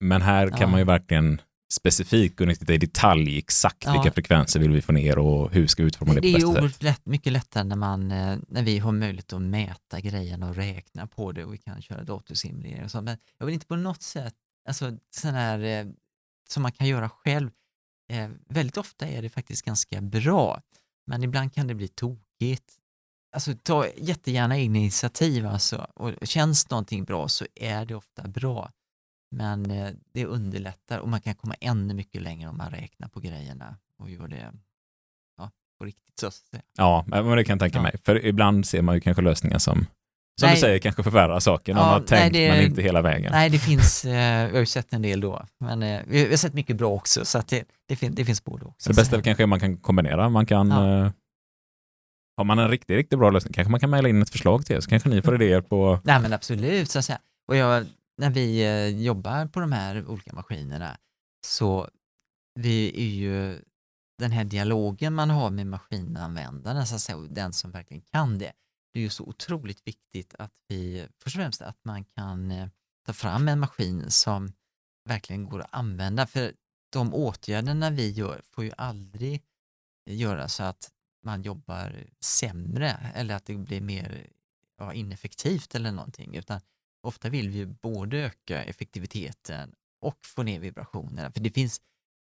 men 0.00 0.22
här 0.22 0.48
kan 0.48 0.60
ja. 0.60 0.66
man 0.66 0.80
ju 0.80 0.84
verkligen 0.84 1.40
specifikt 1.72 2.40
ner 2.40 2.70
i 2.70 2.78
detalj 2.78 3.38
exakt 3.38 3.84
ja. 3.84 3.92
vilka 3.92 4.12
frekvenser 4.12 4.60
vill 4.60 4.70
vi 4.70 4.82
få 4.82 4.92
ner 4.92 5.18
och 5.18 5.52
hur 5.52 5.66
ska 5.66 5.82
vi 5.82 5.86
utforma 5.86 6.14
det, 6.14 6.20
det 6.20 6.32
på 6.32 6.38
bästa 6.38 6.68
sätt. 6.68 6.80
Det 6.80 6.86
är 6.86 6.90
lätt, 6.90 7.06
mycket 7.06 7.32
lättare 7.32 7.64
när, 7.64 7.76
man, 7.76 8.10
eh, 8.10 8.38
när 8.48 8.62
vi 8.62 8.78
har 8.78 8.92
möjlighet 8.92 9.32
att 9.32 9.42
mäta 9.42 10.00
grejerna 10.00 10.48
och 10.48 10.56
räkna 10.56 11.06
på 11.06 11.32
det 11.32 11.44
och 11.44 11.54
vi 11.54 11.58
kan 11.58 11.82
köra 11.82 12.04
datorsimulering 12.04 12.84
och 12.84 12.90
så. 12.90 13.00
Men 13.02 13.18
jag 13.38 13.46
vill 13.46 13.54
inte 13.54 13.66
på 13.66 13.76
något 13.76 14.02
sätt, 14.02 14.34
alltså 14.68 14.98
sån 15.10 15.34
här 15.34 15.58
eh, 15.58 15.86
som 16.48 16.62
man 16.62 16.72
kan 16.72 16.86
göra 16.86 17.08
själv, 17.08 17.50
eh, 18.12 18.30
väldigt 18.48 18.76
ofta 18.76 19.06
är 19.06 19.22
det 19.22 19.28
faktiskt 19.28 19.64
ganska 19.64 20.00
bra. 20.00 20.62
Men 21.06 21.22
ibland 21.22 21.54
kan 21.54 21.66
det 21.66 21.74
bli 21.74 21.88
tokigt. 21.88 22.72
Alltså 23.34 23.54
ta 23.62 23.86
jättegärna 23.96 24.58
egna 24.58 24.78
initiativ 24.78 25.46
alltså 25.46 25.86
och 25.94 26.12
känns 26.22 26.70
någonting 26.70 27.04
bra 27.04 27.28
så 27.28 27.46
är 27.54 27.84
det 27.86 27.94
ofta 27.94 28.28
bra. 28.28 28.70
Men 29.36 29.70
eh, 29.70 29.90
det 30.12 30.26
underlättar 30.26 30.98
och 30.98 31.08
man 31.08 31.20
kan 31.20 31.34
komma 31.34 31.54
ännu 31.60 31.94
mycket 31.94 32.22
längre 32.22 32.48
om 32.48 32.56
man 32.56 32.70
räknar 32.70 33.08
på 33.08 33.20
grejerna 33.20 33.76
och 33.98 34.10
gör 34.10 34.28
det 34.28 34.52
ja, 35.38 35.50
på 35.78 35.84
riktigt. 35.84 36.18
Så 36.18 36.30
Ja, 36.76 37.04
men 37.06 37.36
det 37.36 37.44
kan 37.44 37.54
jag 37.54 37.60
tänka 37.60 37.78
ja. 37.78 37.82
mig. 37.82 37.96
För 38.04 38.26
ibland 38.26 38.66
ser 38.66 38.82
man 38.82 38.94
ju 38.94 39.00
kanske 39.00 39.22
lösningar 39.22 39.58
som, 39.58 39.86
som 40.40 40.46
nej. 40.46 40.54
du 40.54 40.60
säger, 40.60 40.78
kanske 40.78 41.02
förvärrar 41.02 41.40
saken. 41.40 41.76
Ja, 41.76 41.82
man 41.82 41.92
har 41.92 42.00
tänkt 42.00 42.32
nej, 42.32 42.46
det, 42.46 42.52
men 42.52 42.64
inte 42.64 42.82
hela 42.82 43.02
vägen. 43.02 43.32
Nej, 43.32 43.50
det 43.50 43.58
finns, 43.58 44.04
eh, 44.04 44.46
vi 44.46 44.52
har 44.52 44.60
ju 44.60 44.66
sett 44.66 44.92
en 44.92 45.02
del 45.02 45.20
då, 45.20 45.46
men 45.60 45.82
eh, 45.82 46.00
vi 46.06 46.30
har 46.30 46.36
sett 46.36 46.54
mycket 46.54 46.76
bra 46.76 46.90
också, 46.90 47.24
så 47.24 47.38
att 47.38 47.48
det, 47.48 47.64
det, 47.88 47.96
fin 47.96 48.14
det 48.14 48.24
finns 48.24 48.44
både 48.44 48.64
också. 48.64 48.90
det 48.90 48.96
bästa 48.96 49.22
kanske 49.22 49.42
är 49.42 49.46
man 49.46 49.60
kan 49.60 49.76
kombinera, 49.76 50.28
man 50.28 50.46
kan 50.46 50.70
ja. 50.70 51.12
Har 52.36 52.44
man 52.44 52.58
en 52.58 52.68
riktigt, 52.68 52.96
riktigt 52.96 53.18
bra 53.18 53.30
lösning 53.30 53.52
kanske 53.52 53.70
man 53.70 53.80
kan 53.80 53.90
mejla 53.90 54.08
in 54.08 54.22
ett 54.22 54.30
förslag 54.30 54.66
till 54.66 54.76
er, 54.76 54.80
så 54.80 54.90
kanske 54.90 55.08
ni 55.08 55.22
får 55.22 55.34
idéer 55.34 55.60
på... 55.60 56.00
Nej 56.04 56.20
men 56.20 56.32
absolut, 56.32 56.90
så 56.90 56.98
att 56.98 57.04
säga. 57.04 57.18
Och 57.48 57.56
jag, 57.56 57.86
när 58.16 58.30
vi 58.30 58.64
eh, 58.64 59.02
jobbar 59.02 59.46
på 59.46 59.60
de 59.60 59.72
här 59.72 60.06
olika 60.06 60.32
maskinerna 60.32 60.96
så 61.46 61.88
vi 62.54 62.88
är 62.88 63.14
ju 63.14 63.62
den 64.18 64.30
här 64.30 64.44
dialogen 64.44 65.14
man 65.14 65.30
har 65.30 65.50
med 65.50 65.66
maskinanvändaren, 65.66 66.86
så 66.86 66.94
att 66.94 67.00
säga, 67.00 67.18
den 67.18 67.52
som 67.52 67.70
verkligen 67.70 68.02
kan 68.02 68.38
det, 68.38 68.52
det 68.92 68.98
är 68.98 69.02
ju 69.02 69.10
så 69.10 69.24
otroligt 69.24 69.86
viktigt 69.86 70.34
att 70.38 70.52
vi, 70.68 71.08
först 71.18 71.36
och 71.36 71.42
främst 71.42 71.62
att 71.62 71.84
man 71.84 72.04
kan 72.04 72.50
eh, 72.50 72.68
ta 73.06 73.12
fram 73.12 73.48
en 73.48 73.60
maskin 73.60 74.10
som 74.10 74.52
verkligen 75.08 75.44
går 75.44 75.60
att 75.60 75.74
använda, 75.74 76.26
för 76.26 76.54
de 76.92 77.14
åtgärderna 77.14 77.90
vi 77.90 78.10
gör 78.10 78.42
får 78.50 78.64
ju 78.64 78.72
aldrig 78.76 79.42
göra 80.10 80.48
så 80.48 80.62
att 80.62 80.90
man 81.22 81.42
jobbar 81.42 82.06
sämre 82.20 82.90
eller 83.14 83.34
att 83.34 83.46
det 83.46 83.54
blir 83.56 83.80
mer 83.80 84.26
ja, 84.78 84.92
ineffektivt 84.92 85.74
eller 85.74 85.92
någonting, 85.92 86.36
utan 86.36 86.60
ofta 87.04 87.28
vill 87.28 87.50
vi 87.50 87.66
både 87.66 88.18
öka 88.18 88.64
effektiviteten 88.64 89.74
och 90.00 90.26
få 90.26 90.42
ner 90.42 90.60
vibrationerna. 90.60 91.32
För 91.32 91.40
det 91.40 91.50
finns, 91.50 91.80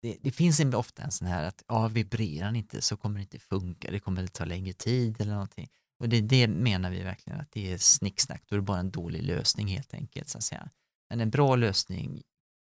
det, 0.01 0.17
det 0.21 0.31
finns 0.31 0.59
ofta 0.59 1.03
en 1.03 1.11
sån 1.11 1.27
här 1.27 1.43
att 1.43 1.63
ja, 1.67 1.87
vibrerar 1.87 2.45
den 2.45 2.55
inte 2.55 2.81
så 2.81 2.97
kommer 2.97 3.15
det 3.15 3.21
inte 3.21 3.39
funka, 3.39 3.91
det 3.91 3.99
kommer 3.99 4.23
att 4.23 4.33
ta 4.33 4.45
längre 4.45 4.73
tid 4.73 5.21
eller 5.21 5.33
någonting. 5.33 5.69
Och 5.99 6.09
det, 6.09 6.21
det 6.21 6.47
menar 6.47 6.91
vi 6.91 7.03
verkligen 7.03 7.39
att 7.39 7.51
det 7.51 7.73
är 7.73 7.77
snicksnack, 7.77 8.43
då 8.45 8.55
är 8.55 8.59
det 8.59 8.65
bara 8.65 8.79
en 8.79 8.91
dålig 8.91 9.23
lösning 9.23 9.67
helt 9.67 9.93
enkelt. 9.93 10.29
Så 10.29 10.37
att 10.37 10.43
säga. 10.43 10.69
Men 11.09 11.21
en 11.21 11.29
bra 11.29 11.55
lösning 11.55 12.21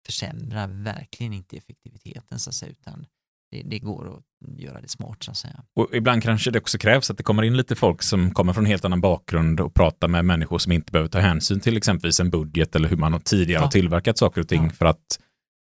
försämrar 0.06 0.68
verkligen 0.68 1.32
inte 1.32 1.56
effektiviteten 1.56 2.38
så 2.38 2.50
att 2.50 2.54
säga, 2.54 2.72
utan 2.72 3.06
det, 3.50 3.62
det, 3.62 3.78
går 3.78 4.16
att 4.16 4.22
göra 4.58 4.80
det 4.80 4.88
smart 4.88 5.22
så 5.22 5.30
att 5.30 5.36
säga. 5.36 5.64
Och 5.76 5.88
ibland 5.92 6.22
kanske 6.22 6.50
det 6.50 6.58
också 6.58 6.78
krävs 6.78 7.10
att 7.10 7.16
det 7.16 7.22
kommer 7.22 7.42
in 7.42 7.56
lite 7.56 7.74
folk 7.74 8.02
som 8.02 8.34
kommer 8.34 8.52
från 8.52 8.64
en 8.64 8.70
helt 8.70 8.84
annan 8.84 9.00
bakgrund 9.00 9.60
och 9.60 9.74
pratar 9.74 10.08
med 10.08 10.24
människor 10.24 10.58
som 10.58 10.72
inte 10.72 10.92
behöver 10.92 11.08
ta 11.08 11.18
hänsyn 11.18 11.60
till 11.60 11.76
exempelvis 11.76 12.20
en 12.20 12.30
budget 12.30 12.76
eller 12.76 12.88
hur 12.88 12.96
man 12.96 13.20
tidigare 13.20 13.60
ja. 13.60 13.64
har 13.64 13.70
tillverkat 13.70 14.18
saker 14.18 14.40
och 14.40 14.48
ting 14.48 14.64
ja. 14.64 14.70
för 14.70 14.86
att 14.86 15.18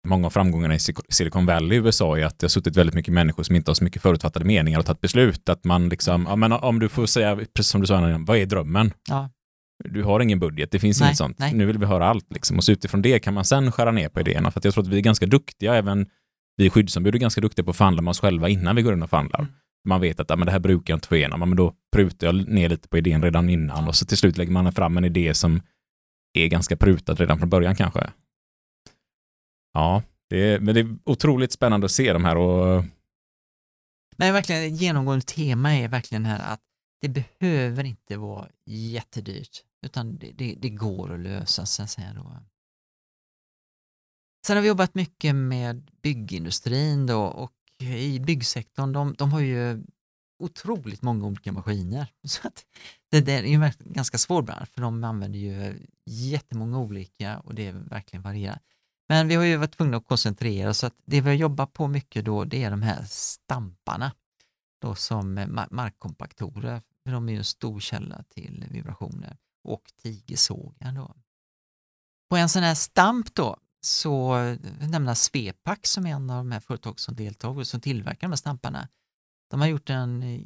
många 0.07 0.25
av 0.27 0.29
framgångarna 0.29 0.75
i 0.75 0.79
Silicon 1.09 1.45
Valley 1.45 1.77
i 1.77 1.81
USA 1.81 2.17
är 2.17 2.25
att 2.25 2.39
det 2.39 2.43
har 2.43 2.49
suttit 2.49 2.77
väldigt 2.77 2.95
mycket 2.95 3.13
människor 3.13 3.43
som 3.43 3.55
inte 3.55 3.69
har 3.69 3.75
så 3.75 3.83
mycket 3.83 4.01
förutfattade 4.01 4.45
meningar 4.45 4.79
och 4.79 4.85
tagit 4.85 5.01
beslut. 5.01 5.49
Att 5.49 5.63
man 5.63 5.89
liksom, 5.89 6.25
ja 6.29 6.35
men 6.35 6.51
om 6.51 6.79
du 6.79 6.89
får 6.89 7.05
säga, 7.05 7.35
precis 7.35 7.71
som 7.71 7.81
du 7.81 7.87
sa, 7.87 8.17
vad 8.19 8.37
är 8.37 8.45
drömmen? 8.45 8.93
Ja. 9.09 9.29
Du 9.83 10.03
har 10.03 10.19
ingen 10.19 10.39
budget, 10.39 10.71
det 10.71 10.79
finns 10.79 10.99
nej, 10.99 11.07
inget 11.07 11.17
sånt. 11.17 11.39
Nej. 11.39 11.53
Nu 11.53 11.65
vill 11.65 11.77
vi 11.77 11.85
höra 11.85 12.07
allt 12.07 12.33
liksom. 12.33 12.57
Och 12.57 12.63
så 12.63 12.71
utifrån 12.71 13.01
det 13.01 13.19
kan 13.19 13.33
man 13.33 13.45
sen 13.45 13.71
skära 13.71 13.91
ner 13.91 14.09
på 14.09 14.19
idéerna. 14.19 14.51
För 14.51 14.59
att 14.59 14.65
jag 14.65 14.73
tror 14.73 14.83
att 14.83 14.89
vi 14.89 14.97
är 14.97 15.01
ganska 15.01 15.25
duktiga, 15.25 15.75
även 15.75 16.07
vi 16.57 16.69
skyddsombud 16.69 17.15
är 17.15 17.19
ganska 17.19 17.41
duktiga 17.41 17.65
på 17.65 17.71
att 17.71 17.77
förhandla 17.77 18.01
med 18.01 18.11
oss 18.11 18.19
själva 18.19 18.49
innan 18.49 18.75
vi 18.75 18.81
går 18.81 18.93
in 18.93 19.03
och 19.03 19.09
förhandlar. 19.09 19.39
Mm. 19.39 19.51
Man 19.87 20.01
vet 20.01 20.19
att 20.19 20.29
ja, 20.29 20.35
men 20.35 20.45
det 20.45 20.51
här 20.51 20.59
brukar 20.59 20.91
jag 20.91 20.97
inte 20.97 21.07
få 21.07 21.15
igenom, 21.15 21.39
men 21.39 21.55
då 21.55 21.73
prutar 21.95 22.27
jag 22.27 22.47
ner 22.47 22.69
lite 22.69 22.87
på 22.87 22.97
idén 22.97 23.23
redan 23.23 23.49
innan 23.49 23.87
och 23.87 23.95
så 23.95 24.05
till 24.05 24.17
slut 24.17 24.37
lägger 24.37 24.51
man 24.51 24.73
fram 24.73 24.97
en 24.97 25.05
idé 25.05 25.33
som 25.33 25.61
är 26.33 26.47
ganska 26.47 26.77
prutad 26.77 27.13
redan 27.13 27.39
från 27.39 27.49
början 27.49 27.75
kanske. 27.75 28.11
Ja, 29.73 30.03
det 30.29 30.37
är, 30.37 30.59
men 30.59 30.75
det 30.75 30.81
är 30.81 30.97
otroligt 31.03 31.51
spännande 31.51 31.85
att 31.85 31.91
se 31.91 32.13
de 32.13 32.25
här 32.25 32.37
och 32.37 32.85
men 34.17 34.33
verkligen 34.33 34.63
ett 34.63 34.81
genomgående 34.81 35.25
tema 35.25 35.75
är 35.75 35.87
verkligen 35.87 36.25
här 36.25 36.53
att 36.53 36.61
det 37.01 37.09
behöver 37.09 37.83
inte 37.83 38.17
vara 38.17 38.47
jättedyrt, 38.65 39.63
utan 39.85 40.17
det, 40.17 40.31
det, 40.31 40.55
det 40.61 40.69
går 40.69 41.13
att 41.13 41.19
lösa 41.19 41.65
så 41.65 41.83
att 41.83 41.89
säga 41.89 42.13
då. 42.13 42.37
Sen 44.45 44.57
har 44.57 44.61
vi 44.61 44.67
jobbat 44.67 44.95
mycket 44.95 45.35
med 45.35 45.91
byggindustrin 46.01 47.05
då 47.05 47.21
och 47.21 47.53
i 47.79 48.19
byggsektorn, 48.19 48.91
de, 48.91 49.13
de 49.17 49.31
har 49.31 49.39
ju 49.39 49.83
otroligt 50.39 51.01
många 51.01 51.25
olika 51.25 51.51
maskiner. 51.51 52.07
Så 52.27 52.47
att 52.47 52.65
det, 53.11 53.21
det 53.21 53.33
är 53.33 53.43
ju 53.43 53.53
en 53.53 53.71
ganska 53.79 54.17
svår 54.17 54.41
bransch 54.41 54.69
för 54.73 54.81
de 54.81 55.03
använder 55.03 55.39
ju 55.39 55.85
jättemånga 56.05 56.79
olika 56.79 57.39
och 57.39 57.55
det 57.55 57.67
är 57.67 57.71
verkligen 57.73 58.23
varierat. 58.23 58.61
Men 59.09 59.27
vi 59.27 59.35
har 59.35 59.43
ju 59.43 59.57
varit 59.57 59.77
tvungna 59.77 59.97
att 59.97 60.07
koncentrera 60.07 60.69
oss 60.69 60.77
så 60.77 60.87
att 60.87 60.95
det 61.05 61.21
vi 61.21 61.27
har 61.27 61.35
jobbat 61.35 61.73
på 61.73 61.87
mycket 61.87 62.25
då 62.25 62.43
det 62.43 62.63
är 62.63 62.71
de 62.71 62.81
här 62.81 63.03
stamparna 63.09 64.11
då 64.81 64.95
som 64.95 65.57
markkompaktorer. 65.71 66.81
För 67.03 67.11
de 67.11 67.29
är 67.29 67.33
ju 67.33 67.37
en 67.37 67.43
stor 67.43 67.79
källa 67.79 68.23
till 68.29 68.65
vibrationer 68.71 69.37
och 69.63 69.83
tigersågar 70.01 70.91
då. 70.91 71.15
På 72.29 72.37
en 72.37 72.49
sån 72.49 72.63
här 72.63 72.75
stamp 72.75 73.35
då 73.35 73.57
så 73.85 74.37
nämna 74.81 75.15
Svepack 75.15 75.87
som 75.87 76.05
är 76.05 76.09
en 76.11 76.29
av 76.29 76.37
de 76.37 76.51
här 76.51 76.59
företag 76.59 76.99
som 76.99 77.15
deltar 77.15 77.49
och 77.49 77.67
som 77.67 77.81
tillverkar 77.81 78.27
de 78.27 78.31
här 78.31 78.37
stamparna. 78.37 78.87
De 79.49 79.61
har 79.61 79.67
gjort 79.67 79.89
en, 79.89 80.23
eh, 80.23 80.41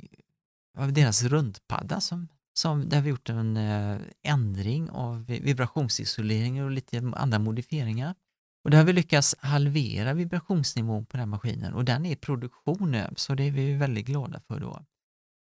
av 0.77 0.93
deras 0.93 1.23
rundpadda 1.23 2.01
som, 2.01 2.27
som 2.53 2.89
där 2.89 3.01
vi 3.01 3.09
gjort 3.09 3.29
en 3.29 3.57
eh, 3.57 3.99
ändring 4.23 4.89
av 4.89 5.25
vibrationsisolering 5.25 6.63
och 6.63 6.71
lite 6.71 7.11
andra 7.15 7.39
modifieringar. 7.39 8.15
Och 8.63 8.71
där 8.71 8.77
har 8.77 8.85
vi 8.85 8.93
lyckats 8.93 9.35
halvera 9.39 10.13
vibrationsnivån 10.13 11.05
på 11.05 11.17
den 11.17 11.19
här 11.19 11.25
maskinen 11.25 11.73
och 11.73 11.85
den 11.85 12.05
är 12.05 12.11
i 12.11 12.15
produktion 12.15 12.91
nu, 12.91 13.13
så 13.15 13.35
det 13.35 13.43
är 13.43 13.51
vi 13.51 13.73
väldigt 13.73 14.05
glada 14.05 14.39
för 14.47 14.59
då. 14.59 14.85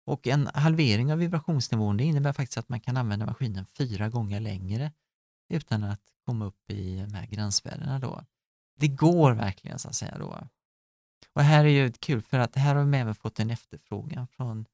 Och 0.05 0.27
en 0.27 0.49
halvering 0.53 1.11
av 1.11 1.19
vibrationsnivån 1.19 1.97
det 1.97 2.03
innebär 2.03 2.33
faktiskt 2.33 2.57
att 2.57 2.69
man 2.69 2.79
kan 2.79 2.97
använda 2.97 3.25
maskinen 3.25 3.65
fyra 3.65 4.09
gånger 4.09 4.39
längre 4.39 4.91
utan 5.51 5.83
att 5.83 6.01
komma 6.25 6.45
upp 6.45 6.71
i 6.71 7.05
de 7.07 7.13
här 7.13 7.25
gränsvärdena 7.25 7.99
då. 7.99 8.23
Det 8.79 8.87
går 8.87 9.31
verkligen 9.31 9.79
så 9.79 9.87
att 9.87 9.95
säga 9.95 10.17
då. 10.19 10.47
Och 11.35 11.41
här 11.41 11.65
är 11.65 11.69
ju 11.69 11.91
kul 11.91 12.21
för 12.21 12.39
att 12.39 12.55
här 12.55 12.75
har 12.75 12.83
vi 12.83 12.97
även 12.97 13.15
fått 13.15 13.39
en 13.39 13.49
efterfrågan 13.49 14.27
från 14.27 14.65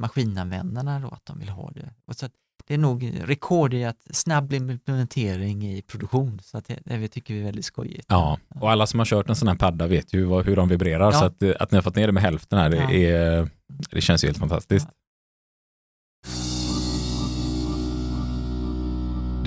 maskinanvändarna 0.00 1.00
då 1.00 1.08
att 1.08 1.26
de 1.26 1.38
vill 1.38 1.48
ha 1.48 1.70
det. 1.70 1.94
Och 2.04 2.16
så 2.16 2.28
det 2.66 2.74
är 2.74 2.78
nog 2.78 3.12
rekord 3.24 3.74
i 3.74 3.84
att 3.84 4.06
snabb 4.10 4.52
implementering 4.52 5.64
i 5.66 5.82
produktion, 5.82 6.40
så 6.42 6.58
att 6.58 6.64
det, 6.64 6.80
det 6.84 7.08
tycker 7.08 7.34
vi 7.34 7.40
är 7.40 7.44
väldigt 7.44 7.64
skojigt. 7.64 8.06
Ja, 8.08 8.38
och 8.54 8.70
alla 8.70 8.86
som 8.86 8.98
har 9.00 9.06
kört 9.06 9.28
en 9.28 9.36
sån 9.36 9.48
här 9.48 9.54
padda 9.54 9.86
vet 9.86 10.12
ju 10.14 10.24
vad, 10.24 10.46
hur 10.46 10.56
de 10.56 10.68
vibrerar, 10.68 11.04
Ja. 11.04 11.12
så 11.12 11.24
att, 11.24 11.42
att 11.62 11.70
ni 11.70 11.76
har 11.76 11.82
fått 11.82 11.96
ner 11.96 12.06
det 12.06 12.12
med 12.12 12.22
hälften 12.22 12.58
här, 12.58 12.70
det, 12.70 12.76
Ja. 12.76 12.90
är, 12.90 13.48
det 13.90 14.00
känns 14.00 14.24
ju 14.24 14.28
helt 14.28 14.38
fantastiskt. 14.38 14.88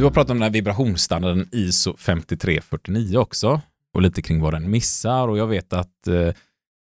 Du 0.03 0.07
har 0.07 0.11
pratat 0.11 0.29
om 0.31 0.37
den 0.37 0.43
här 0.43 0.49
vibrationsstandarden 0.49 1.49
ISO 1.51 1.95
5349 1.97 3.17
också 3.17 3.61
och 3.93 4.01
lite 4.01 4.21
kring 4.21 4.41
vad 4.41 4.53
den 4.53 4.71
missar 4.71 5.27
och 5.27 5.37
jag 5.37 5.47
vet 5.47 5.73
att 5.73 6.07
eh, 6.07 6.33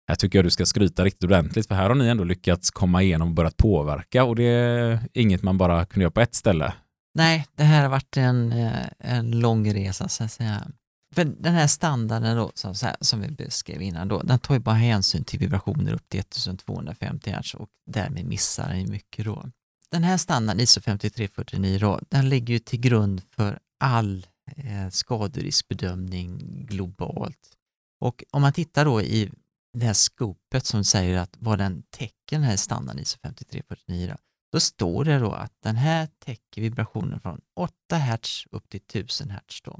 här 0.07 0.15
tycker 0.17 0.37
jag 0.37 0.45
du 0.45 0.49
ska 0.49 0.65
skryta 0.65 1.03
riktigt 1.03 1.23
ordentligt 1.23 1.67
för 1.67 1.75
här 1.75 1.89
har 1.89 1.95
ni 1.95 2.07
ändå 2.07 2.23
lyckats 2.23 2.71
komma 2.71 3.03
igenom 3.03 3.27
och 3.27 3.33
börjat 3.33 3.57
påverka 3.57 4.23
och 4.23 4.35
det 4.35 4.43
är 4.43 4.99
inget 5.13 5.43
man 5.43 5.57
bara 5.57 5.85
kunde 5.85 6.03
göra 6.03 6.11
på 6.11 6.21
ett 6.21 6.35
ställe. 6.35 6.73
Nej, 7.15 7.47
det 7.55 7.63
här 7.63 7.81
har 7.81 7.89
varit 7.89 8.17
en, 8.17 8.51
eh, 8.51 8.87
en 8.99 9.39
lång 9.39 9.73
resa 9.73 10.09
så 10.09 10.23
att 10.23 10.31
säga. 10.31 10.67
För 11.15 11.23
den 11.23 11.53
här 11.53 11.67
standarden 11.67 12.37
då, 12.37 12.51
som, 12.53 12.75
så 12.75 12.85
här, 12.85 12.95
som 13.01 13.21
vi 13.21 13.31
beskrev 13.31 13.81
innan, 13.81 14.07
då, 14.07 14.21
den 14.21 14.39
tar 14.39 14.53
ju 14.53 14.59
bara 14.59 14.75
hänsyn 14.75 15.23
till 15.23 15.39
vibrationer 15.39 15.93
upp 15.93 16.09
till 16.09 16.19
1250 16.19 17.31
Hz 17.31 17.55
och 17.55 17.69
därmed 17.91 18.25
missar 18.25 18.67
den 18.69 18.81
ju 18.81 18.87
mycket 18.87 19.25
då. 19.25 19.45
Den 19.93 20.03
här 20.03 20.17
standarden, 20.17 20.59
ISO 20.59 20.81
5349, 20.81 21.79
då, 21.79 21.99
den 22.09 22.29
ligger 22.29 22.53
ju 22.53 22.59
till 22.59 22.79
grund 22.79 23.21
för 23.29 23.59
all 23.79 24.27
eh, 24.45 24.89
skaderiskbedömning 24.89 26.39
globalt. 26.65 27.57
Och 27.99 28.23
om 28.31 28.41
man 28.41 28.53
tittar 28.53 28.85
då 28.85 29.01
i 29.01 29.31
det 29.73 29.85
här 29.85 29.93
skopet 29.93 30.65
som 30.65 30.83
säger 30.83 31.17
att 31.17 31.35
vad 31.39 31.57
den 31.57 31.83
täcker 31.89 32.35
den 32.37 32.43
här 32.43 32.57
standarden 32.57 33.01
ISO 33.01 33.17
5349, 33.21 34.07
då, 34.07 34.15
då 34.51 34.59
står 34.59 35.05
det 35.05 35.19
då 35.19 35.31
att 35.31 35.53
den 35.59 35.75
här 35.75 36.07
täcker 36.19 36.61
vibrationer 36.61 37.19
från 37.19 37.41
8 37.55 37.97
Hz 37.97 38.45
upp 38.51 38.69
till 38.69 38.81
1000 38.87 39.31
Hz. 39.31 39.61
Då. 39.63 39.79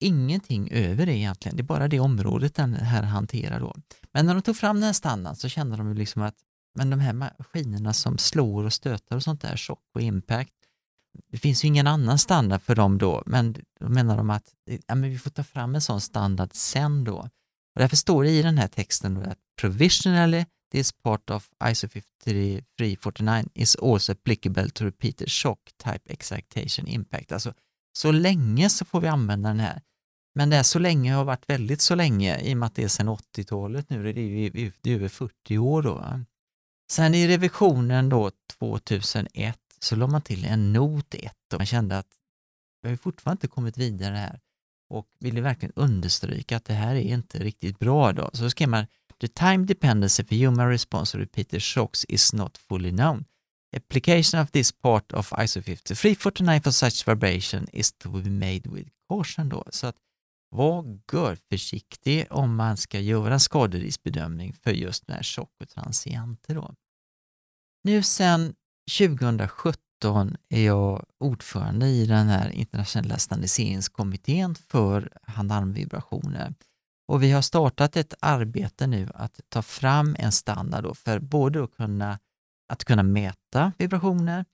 Ingenting 0.00 0.70
över 0.70 1.06
det 1.06 1.16
egentligen, 1.16 1.56
det 1.56 1.62
är 1.62 1.64
bara 1.64 1.88
det 1.88 2.00
området 2.00 2.54
den 2.54 2.74
här 2.74 3.02
hanterar 3.02 3.60
då. 3.60 3.74
Men 4.12 4.26
när 4.26 4.34
de 4.34 4.42
tog 4.42 4.56
fram 4.56 4.76
den 4.76 4.84
här 4.84 4.92
standarden 4.92 5.36
så 5.36 5.48
kände 5.48 5.76
de 5.76 5.94
liksom 5.94 6.22
att 6.22 6.36
men 6.74 6.90
de 6.90 7.00
här 7.00 7.12
maskinerna 7.12 7.92
som 7.92 8.18
slår 8.18 8.64
och 8.64 8.72
stöter 8.72 9.16
och 9.16 9.22
sånt 9.22 9.40
där, 9.40 9.56
chock 9.56 9.84
och 9.94 10.00
impact, 10.00 10.52
det 11.32 11.38
finns 11.38 11.64
ju 11.64 11.68
ingen 11.68 11.86
annan 11.86 12.18
standard 12.18 12.62
för 12.62 12.74
dem 12.74 12.98
då, 12.98 13.22
men 13.26 13.56
då 13.80 13.88
menar 13.88 14.16
de 14.16 14.30
att 14.30 14.54
ja, 14.86 14.94
men 14.94 15.10
vi 15.10 15.18
får 15.18 15.30
ta 15.30 15.44
fram 15.44 15.74
en 15.74 15.80
sån 15.80 16.00
standard 16.00 16.50
sen 16.52 17.04
då. 17.04 17.16
Och 17.74 17.80
därför 17.80 17.96
står 17.96 18.24
det 18.24 18.30
i 18.30 18.42
den 18.42 18.58
här 18.58 18.68
texten 18.68 19.14
då 19.14 19.20
att 19.20 19.38
provisionally 19.60 20.44
this 20.72 20.92
part 20.92 21.30
of 21.30 21.50
ISO 21.70 21.88
5349 21.88 23.48
is 23.54 23.76
also 23.76 24.12
applicable 24.12 24.70
to 24.70 24.84
repeated 24.84 25.30
shock 25.30 25.70
type 25.76 26.12
excitation 26.12 26.86
impact. 26.86 27.32
Alltså 27.32 27.54
så 27.92 28.12
länge 28.12 28.70
så 28.70 28.84
får 28.84 29.00
vi 29.00 29.08
använda 29.08 29.48
den 29.48 29.60
här. 29.60 29.82
Men 30.34 30.50
det 30.50 30.56
är 30.56 30.62
så 30.62 30.78
länge 30.78 31.14
har 31.14 31.24
varit 31.24 31.50
väldigt 31.50 31.80
så 31.80 31.94
länge 31.94 32.40
i 32.40 32.54
och 32.54 32.58
med 32.58 32.66
att 32.66 32.74
det 32.74 32.84
är 32.84 32.88
sedan 32.88 33.08
80-talet 33.08 33.90
nu, 33.90 34.12
det 34.12 34.20
är 34.20 34.24
ju 34.24 34.72
det 34.80 34.90
är 34.90 34.94
över 34.94 35.08
40 35.08 35.58
år 35.58 35.82
då. 35.82 35.94
va. 35.94 36.24
Sen 36.90 37.14
i 37.14 37.28
revisionen 37.28 38.08
då 38.08 38.30
2001 38.58 39.58
så 39.80 39.96
la 39.96 40.06
man 40.06 40.22
till 40.22 40.44
en 40.44 40.72
not 40.72 41.14
1 41.14 41.32
och 41.52 41.60
man 41.60 41.66
kände 41.66 41.98
att 41.98 42.06
vi 42.82 42.88
har 42.88 42.90
ju 42.90 42.96
fortfarande 42.96 43.36
inte 43.36 43.48
kommit 43.48 43.78
vidare 43.78 44.16
här 44.16 44.40
och 44.88 45.06
ville 45.20 45.40
verkligen 45.40 45.72
understryka 45.76 46.56
att 46.56 46.64
det 46.64 46.74
här 46.74 46.94
är 46.94 47.14
inte 47.14 47.38
riktigt 47.38 47.78
bra 47.78 48.12
då. 48.12 48.30
Så 48.32 48.50
skrev 48.50 48.68
man 48.68 48.86
The 49.20 49.28
time 49.28 49.66
dependency 49.66 50.24
for 50.24 50.34
human 50.34 50.68
response 50.68 51.12
to 51.12 51.18
repeated 51.18 51.62
shocks 51.62 52.04
is 52.04 52.32
not 52.32 52.58
fully 52.58 52.90
known. 52.90 53.24
Application 53.76 54.40
of 54.40 54.50
this 54.50 54.72
part 54.72 55.12
of 55.12 55.32
ISO 55.32 55.62
5349 55.62 56.60
for 56.60 56.70
such 56.70 57.08
vibration 57.08 57.66
is 57.72 57.92
to 57.92 58.10
be 58.10 58.30
made 58.30 58.62
with 58.64 58.90
caution 59.08 59.48
då. 59.48 59.64
Så 59.70 59.86
att 59.86 59.96
var 60.50 60.98
görförsiktig 61.12 62.26
om 62.30 62.56
man 62.56 62.76
ska 62.76 63.00
göra 63.00 63.32
en 63.32 63.40
skaderiskbedömning 63.40 64.52
för 64.52 64.70
just 64.70 65.06
den 65.06 65.16
här 65.16 65.22
chock 65.22 65.52
och 65.60 65.68
transienter 65.68 66.54
då. 66.54 66.74
Nu 67.82 68.02
sen 68.02 68.54
2017 68.98 70.36
är 70.48 70.64
jag 70.64 71.04
ordförande 71.18 71.86
i 71.86 72.06
den 72.06 72.26
här 72.26 72.50
internationella 72.50 73.18
standardiseringskommittén 73.18 74.54
för 74.54 75.12
hand-armvibrationer. 75.22 76.54
Och 77.08 77.22
vi 77.22 77.30
har 77.30 77.42
startat 77.42 77.96
ett 77.96 78.14
arbete 78.20 78.86
nu 78.86 79.08
att 79.14 79.40
ta 79.48 79.62
fram 79.62 80.16
en 80.18 80.32
standard 80.32 80.84
då 80.84 80.94
för 80.94 81.18
både 81.18 81.64
att 81.64 81.76
kunna, 81.76 82.18
att 82.68 82.84
kunna 82.84 83.02
mäta 83.02 83.72
vibrationer, 83.78 84.44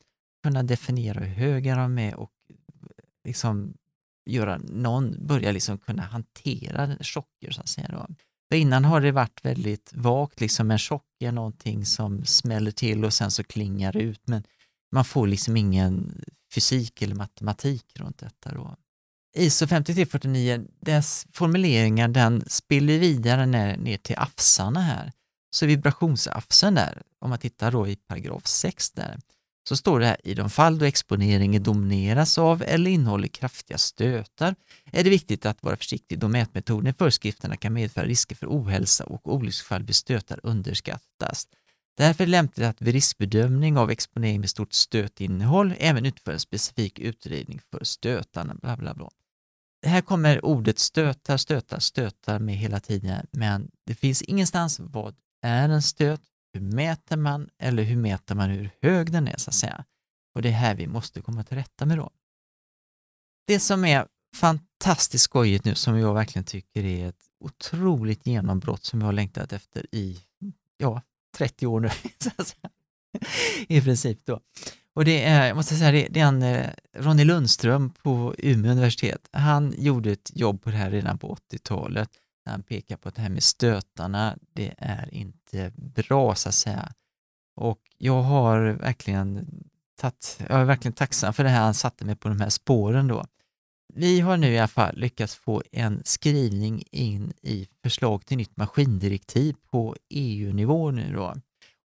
kunna 0.42 0.62
definiera 0.62 1.20
hur 1.20 1.34
höga 1.34 1.76
de 1.76 1.98
är 1.98 2.14
och 2.14 2.32
liksom 3.24 3.74
göra 4.26 4.58
någon, 4.58 5.26
börja 5.26 5.52
liksom 5.52 5.78
kunna 5.78 6.02
hantera 6.02 6.96
chocker 7.00 7.50
så 7.50 7.60
att 7.60 7.68
säga. 7.68 7.88
Då. 7.88 8.06
För 8.48 8.56
innan 8.56 8.84
har 8.84 9.00
det 9.00 9.12
varit 9.12 9.44
väldigt 9.44 9.92
vagt, 9.94 10.40
liksom 10.40 10.70
en 10.70 10.78
chock 10.78 11.06
är 11.18 11.32
någonting 11.32 11.86
som 11.86 12.24
smäller 12.24 12.70
till 12.70 13.04
och 13.04 13.14
sen 13.14 13.30
så 13.30 13.44
klingar 13.44 13.96
ut 13.96 14.20
men 14.24 14.42
man 14.92 15.04
får 15.04 15.26
liksom 15.26 15.56
ingen 15.56 16.22
fysik 16.54 17.02
eller 17.02 17.14
matematik 17.14 17.84
runt 17.94 18.18
detta. 18.18 18.54
Då. 18.54 18.76
ISO 19.36 19.66
5349, 19.66 20.64
dess 20.80 21.26
formuleringar 21.32 22.08
den 22.08 22.44
spiller 22.46 22.98
vidare 22.98 23.46
ner, 23.46 23.76
ner 23.76 23.96
till 23.96 24.18
afsarna 24.18 24.80
här. 24.80 25.12
Så 25.50 25.66
vibrationsafsen 25.66 26.74
där, 26.74 27.02
om 27.18 27.30
man 27.30 27.38
tittar 27.38 27.72
då 27.72 27.88
i 27.88 27.96
paragraf 27.96 28.46
6 28.46 28.90
där, 28.90 29.20
så 29.68 29.76
står 29.76 30.00
det 30.00 30.06
här 30.06 30.16
i 30.24 30.34
de 30.34 30.50
fall 30.50 30.78
då 30.78 30.84
exponeringen 30.84 31.62
domineras 31.62 32.38
av 32.38 32.62
eller 32.62 32.90
innehåller 32.90 33.28
kraftiga 33.28 33.78
stötar 33.78 34.54
är 34.92 35.04
det 35.04 35.10
viktigt 35.10 35.46
att 35.46 35.62
vara 35.62 35.76
försiktig 35.76 36.18
då 36.18 36.28
mätmetoden 36.28 36.86
i 36.86 36.92
föreskrifterna 36.92 37.56
kan 37.56 37.72
medföra 37.72 38.04
risker 38.04 38.36
för 38.36 38.46
ohälsa 38.46 39.04
och 39.04 39.34
olycksfall 39.34 39.82
vid 39.82 39.94
stötar 39.94 40.40
underskattas. 40.42 41.48
Därför 41.96 42.24
är 42.24 42.26
det 42.26 42.30
lämpligt 42.30 42.66
att 42.66 42.82
vid 42.82 42.94
riskbedömning 42.94 43.78
av 43.78 43.90
exponering 43.90 44.40
med 44.40 44.50
stort 44.50 44.72
stötinnehåll 44.72 45.74
även 45.78 46.06
utföra 46.06 46.34
en 46.34 46.40
specifik 46.40 46.98
utredning 46.98 47.60
för 47.70 47.84
stötarna. 47.84 48.54
Bla 48.54 48.76
bla 48.76 48.94
bla. 48.94 49.10
Här 49.86 50.00
kommer 50.00 50.44
ordet 50.44 50.78
stötar, 50.78 51.36
stötar, 51.36 51.78
stötar 51.78 52.38
med 52.38 52.56
hela 52.56 52.80
tiden, 52.80 53.26
men 53.30 53.70
det 53.86 53.94
finns 53.94 54.22
ingenstans 54.22 54.80
vad 54.80 55.14
är 55.42 55.68
en 55.68 55.82
stöt, 55.82 56.20
hur 56.56 56.60
mäter 56.60 57.16
man 57.16 57.48
eller 57.58 57.82
hur 57.82 57.96
mäter 57.96 58.34
man 58.34 58.50
hur 58.50 58.70
hög 58.82 59.12
den 59.12 59.28
är 59.28 59.36
så 59.36 59.50
att 59.50 59.54
säga. 59.54 59.84
Och 60.34 60.42
det 60.42 60.48
är 60.48 60.52
här 60.52 60.74
vi 60.74 60.86
måste 60.86 61.22
komma 61.22 61.44
till 61.44 61.56
rätta 61.56 61.86
med 61.86 61.98
då. 61.98 62.10
Det 63.46 63.60
som 63.60 63.84
är 63.84 64.06
fantastiskt 64.34 65.24
skojigt 65.24 65.64
nu 65.64 65.74
som 65.74 65.98
jag 65.98 66.14
verkligen 66.14 66.44
tycker 66.44 66.84
är 66.84 67.08
ett 67.08 67.24
otroligt 67.40 68.26
genombrott 68.26 68.84
som 68.84 69.00
jag 69.00 69.06
har 69.06 69.12
längtat 69.12 69.52
efter 69.52 69.86
i, 69.92 70.18
ja, 70.76 71.02
30 71.36 71.66
år 71.66 71.80
nu. 71.80 71.90
så 72.18 72.30
att 72.36 72.46
säga. 72.46 72.70
I 73.68 73.80
princip 73.80 74.26
då. 74.26 74.40
Och 74.94 75.04
det 75.04 75.24
är, 75.24 75.46
jag 75.46 75.56
måste 75.56 75.74
säga, 75.74 75.92
det, 75.92 76.08
det 76.10 76.20
är 76.20 76.26
en 76.26 76.42
eh, 76.42 76.70
Ronny 76.92 77.24
Lundström 77.24 77.90
på 77.90 78.34
Umeå 78.38 78.72
universitet. 78.72 79.28
Han 79.32 79.74
gjorde 79.78 80.10
ett 80.12 80.30
jobb 80.34 80.62
på 80.62 80.70
det 80.70 80.76
här 80.76 80.90
redan 80.90 81.18
på 81.18 81.36
80-talet. 81.52 82.10
När 82.46 82.52
han 82.52 82.62
pekar 82.62 82.96
på 82.96 83.08
att 83.08 83.14
det 83.14 83.22
här 83.22 83.28
med 83.28 83.42
stötarna, 83.42 84.38
det 84.52 84.74
är 84.78 85.14
inte 85.14 85.72
bra 85.76 86.34
så 86.34 86.48
att 86.48 86.54
säga. 86.54 86.92
Och 87.56 87.80
jag 87.98 88.22
har 88.22 88.60
verkligen 88.60 89.46
tagit, 90.00 90.40
jag 90.48 90.60
är 90.60 90.64
verkligen 90.64 90.92
tacksam 90.92 91.32
för 91.32 91.44
det 91.44 91.50
här 91.50 91.64
han 91.64 91.74
satte 91.74 92.04
mig 92.04 92.16
på 92.16 92.28
de 92.28 92.40
här 92.40 92.48
spåren 92.48 93.08
då. 93.08 93.26
Vi 93.94 94.20
har 94.20 94.36
nu 94.36 94.52
i 94.52 94.58
alla 94.58 94.68
fall 94.68 94.96
lyckats 94.96 95.34
få 95.34 95.62
en 95.72 96.02
skrivning 96.04 96.82
in 96.90 97.32
i 97.42 97.68
förslag 97.82 98.26
till 98.26 98.36
nytt 98.36 98.56
maskindirektiv 98.56 99.56
på 99.70 99.96
EU-nivå 100.08 100.90
nu 100.90 101.12
då. 101.12 101.34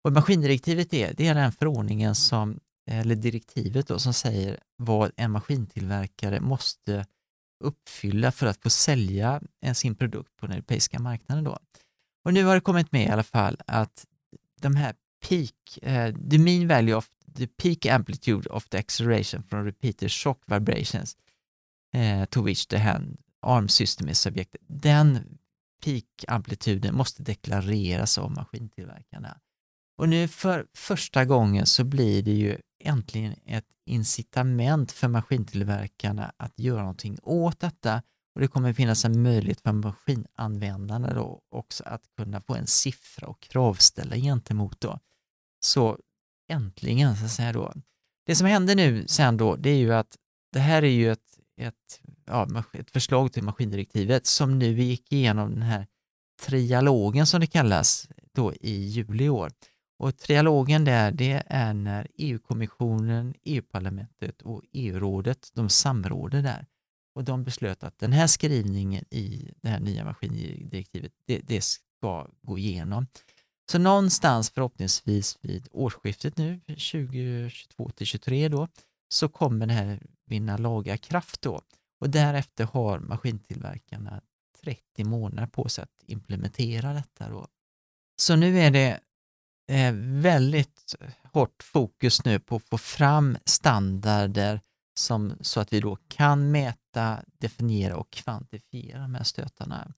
Och 0.05 0.13
maskindirektivet 0.13 0.95
är, 0.95 1.15
det 1.17 1.27
är 1.27 1.35
den 1.35 1.53
förordningen 1.53 2.15
som, 2.15 2.61
eller 2.91 3.15
direktivet 3.15 3.87
då, 3.87 3.99
som 3.99 4.13
säger 4.15 4.59
vad 4.77 5.13
en 5.17 5.31
maskintillverkare 5.31 6.41
måste 6.41 7.07
uppfylla 7.61 8.33
för 8.33 8.47
att 8.47 8.63
få 8.63 8.71
sälja 8.71 9.41
eh, 9.65 9.73
sin 9.73 9.95
produkt 9.95 10.37
på 10.37 10.47
den 10.47 10.57
europeiska 10.57 10.99
marknaden 10.99 11.45
då. 11.45 11.59
Och 12.25 12.35
nu 12.35 12.45
har 12.45 12.55
det 12.55 12.61
kommit 12.61 12.93
med 12.93 13.05
i 13.07 13.09
alla 13.09 13.23
fall 13.23 13.57
att 13.67 14.07
de 14.61 14.77
här 14.77 14.95
peak, 15.29 15.79
uh, 15.83 16.29
the 16.31 16.39
mean 16.39 16.69
value 16.69 16.95
of 16.95 17.09
the 17.37 17.47
peak 17.47 17.87
amplitude 17.87 18.49
of 18.49 18.69
the 18.69 18.79
acceleration 18.79 19.43
from 19.43 19.65
repeated 19.65 20.11
shock 20.11 20.43
vibrations 20.47 21.17
uh, 21.97 22.25
to 22.25 22.43
which 22.43 22.69
the 22.69 22.79
hand 22.79 23.19
arm 23.43 23.69
system 23.69 24.09
is 24.09 24.21
subjected, 24.21 24.61
den 24.67 25.39
peak-amplituden 25.85 26.95
måste 26.95 27.23
deklareras 27.23 28.19
av 28.19 28.31
maskintillverkarna. 28.31 29.41
Och 29.99 30.09
nu 30.09 30.29
för 30.29 30.67
första 30.75 31.25
gången 31.25 31.67
så 31.67 31.85
blir 31.85 32.23
det 32.23 32.33
ju 32.33 32.59
äntligen 32.81 33.35
ett 33.47 33.67
incitament 33.87 34.93
för 34.93 35.09
maskintillverkarna 35.09 36.33
att 36.37 36.59
göra 36.59 36.81
någonting 36.81 37.19
åt 37.23 37.61
detta 37.61 38.03
och 38.35 38.41
det 38.41 38.49
kommer 38.49 38.73
finnas 38.73 39.05
en 39.05 39.23
möjlighet 39.23 39.61
för 39.61 39.73
maskinanvändarna 39.73 41.15
då 41.15 41.43
också 41.51 41.85
att 41.87 42.03
kunna 42.17 42.41
få 42.41 42.55
en 42.55 42.67
siffra 42.67 43.27
och 43.27 43.41
kravställa 43.41 44.17
gentemot 44.17 44.81
då. 44.81 44.99
Så 45.61 45.99
äntligen, 46.49 47.17
så 47.17 47.25
att 47.25 47.31
säga 47.31 47.53
då. 47.53 47.73
Det 48.27 48.35
som 48.35 48.47
händer 48.47 48.75
nu 48.75 49.07
sen 49.09 49.37
då, 49.37 49.57
det 49.57 49.71
är 49.71 49.77
ju 49.77 49.95
att 49.95 50.17
det 50.53 50.61
här 50.61 50.83
är 50.83 50.91
ju 50.91 51.13
ett, 51.13 51.39
ett, 51.57 52.01
ja, 52.27 52.65
ett 52.73 52.91
förslag 52.91 53.33
till 53.33 53.43
maskindirektivet 53.43 54.27
som 54.27 54.59
nu 54.59 54.81
gick 54.81 55.13
igenom 55.13 55.51
den 55.51 55.63
här 55.63 55.87
trialogen 56.43 57.27
som 57.27 57.41
det 57.41 57.47
kallas 57.47 58.09
då 58.33 58.55
i 58.55 58.71
juli 58.71 59.25
i 59.25 59.29
år. 59.29 59.53
Och 60.01 60.17
trialogen 60.17 60.85
där, 60.85 61.13
det 61.13 61.43
är 61.47 61.75
när 61.75 62.07
EU-kommissionen, 62.17 63.35
EU-parlamentet 63.45 64.43
och 64.43 64.63
EU-rådet, 64.73 65.51
de 65.55 65.69
samråder 65.69 66.43
där. 66.43 66.67
Och 67.15 67.25
de 67.25 67.45
beslöt 67.45 67.85
att 67.85 67.99
den 67.99 68.13
här 68.13 68.27
skrivningen 68.27 69.05
i 69.11 69.51
det 69.63 69.69
här 69.69 69.81
nya 69.81 70.05
maskindirektivet, 70.05 71.13
det, 71.27 71.39
det 71.39 71.61
ska 71.61 72.29
gå 72.43 72.59
igenom. 72.59 73.07
Så 73.73 73.79
någonstans 73.79 74.51
förhoppningsvis 74.51 75.39
vid 75.41 75.69
årsskiftet 75.73 76.37
nu, 76.37 76.61
2022 76.61 77.91
till 77.91 78.07
2023 78.07 78.49
då, 78.49 78.69
så 79.09 79.29
kommer 79.29 79.67
det 79.67 79.73
här 79.73 80.03
vinna 80.27 80.57
laga 80.57 80.97
kraft 80.97 81.43
då. 81.43 81.61
Och 82.01 82.11
därefter 82.11 82.65
har 82.65 82.99
maskintillverkarna 82.99 84.21
30 84.65 85.05
månader 85.05 85.49
på 85.49 85.69
sig 85.69 85.83
att 85.83 86.05
implementera 86.07 86.93
detta 86.93 87.29
då. 87.29 87.47
Så 88.21 88.37
nu 88.37 88.59
är 88.59 88.71
det 88.71 89.01
eh, 89.71 89.93
väldigt 89.95 90.95
hårt 91.33 91.63
fokus 91.63 92.25
nu 92.25 92.39
på 92.39 92.57
att 92.57 92.69
få 92.69 92.79
fram 92.79 93.37
standarder 93.45 94.61
som, 94.95 95.33
så 95.41 95.61
att 95.61 95.73
vi 95.73 95.81
då 95.81 95.99
kan 96.09 96.51
mäta, 96.51 97.17
definiera 97.41 97.97
och 97.97 98.11
kvantifiera 98.11 98.99
de 98.99 99.15
här 99.15 99.25
stötarna. 99.25 99.89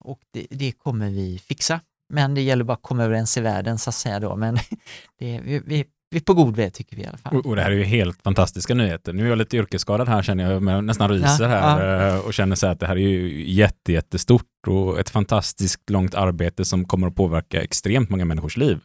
Och 0.00 0.20
det, 0.30 0.46
det 0.50 0.72
kommer 0.72 1.10
vi 1.10 1.38
fixa. 1.38 1.80
Men 2.08 2.34
det 2.34 2.40
gäller 2.40 2.64
bara 2.64 2.72
att 2.72 2.82
komma 2.82 3.04
överens 3.04 3.36
i 3.36 3.40
världen 3.40 3.78
så 3.78 3.90
att 3.90 3.94
säga 3.94 4.20
då. 4.20 4.36
Men 4.36 4.54
det, 5.18 5.40
vi, 5.40 5.62
vi, 5.66 5.84
vi 6.10 6.18
är 6.18 6.22
på 6.22 6.34
god 6.34 6.56
väg 6.56 6.74
tycker 6.74 6.96
vi 6.96 7.02
i 7.02 7.06
alla 7.06 7.18
fall. 7.18 7.36
Och, 7.36 7.46
och, 7.46 7.56
det 7.56 7.62
här 7.62 7.70
är 7.70 7.74
ju 7.74 7.84
helt 7.84 8.22
fantastiska 8.22 8.74
nyheter. 8.74 9.12
Nu 9.12 9.24
är 9.24 9.28
jag 9.28 9.38
lite 9.38 9.56
yrkesskadad 9.56 10.08
här 10.08 10.22
känner 10.22 10.52
jag, 10.52 10.62
men 10.62 10.86
nästan 10.86 11.10
ryser 11.10 11.44
ja, 11.44 11.48
här 11.48 11.86
ja. 11.86 12.14
Eh, 12.14 12.18
och 12.18 12.34
känner 12.34 12.56
så 12.56 12.66
att 12.66 12.80
det 12.80 12.86
här 12.86 12.96
är 12.96 13.00
ju 13.00 13.52
jätte, 13.52 13.92
jättestort 13.92 14.66
och 14.66 15.00
ett 15.00 15.10
fantastiskt 15.10 15.90
långt 15.90 16.14
arbete 16.14 16.64
som 16.64 16.84
kommer 16.84 17.06
att 17.06 17.14
påverka 17.14 17.62
extremt 17.62 18.10
många 18.10 18.24
människors 18.24 18.56
liv. 18.56 18.80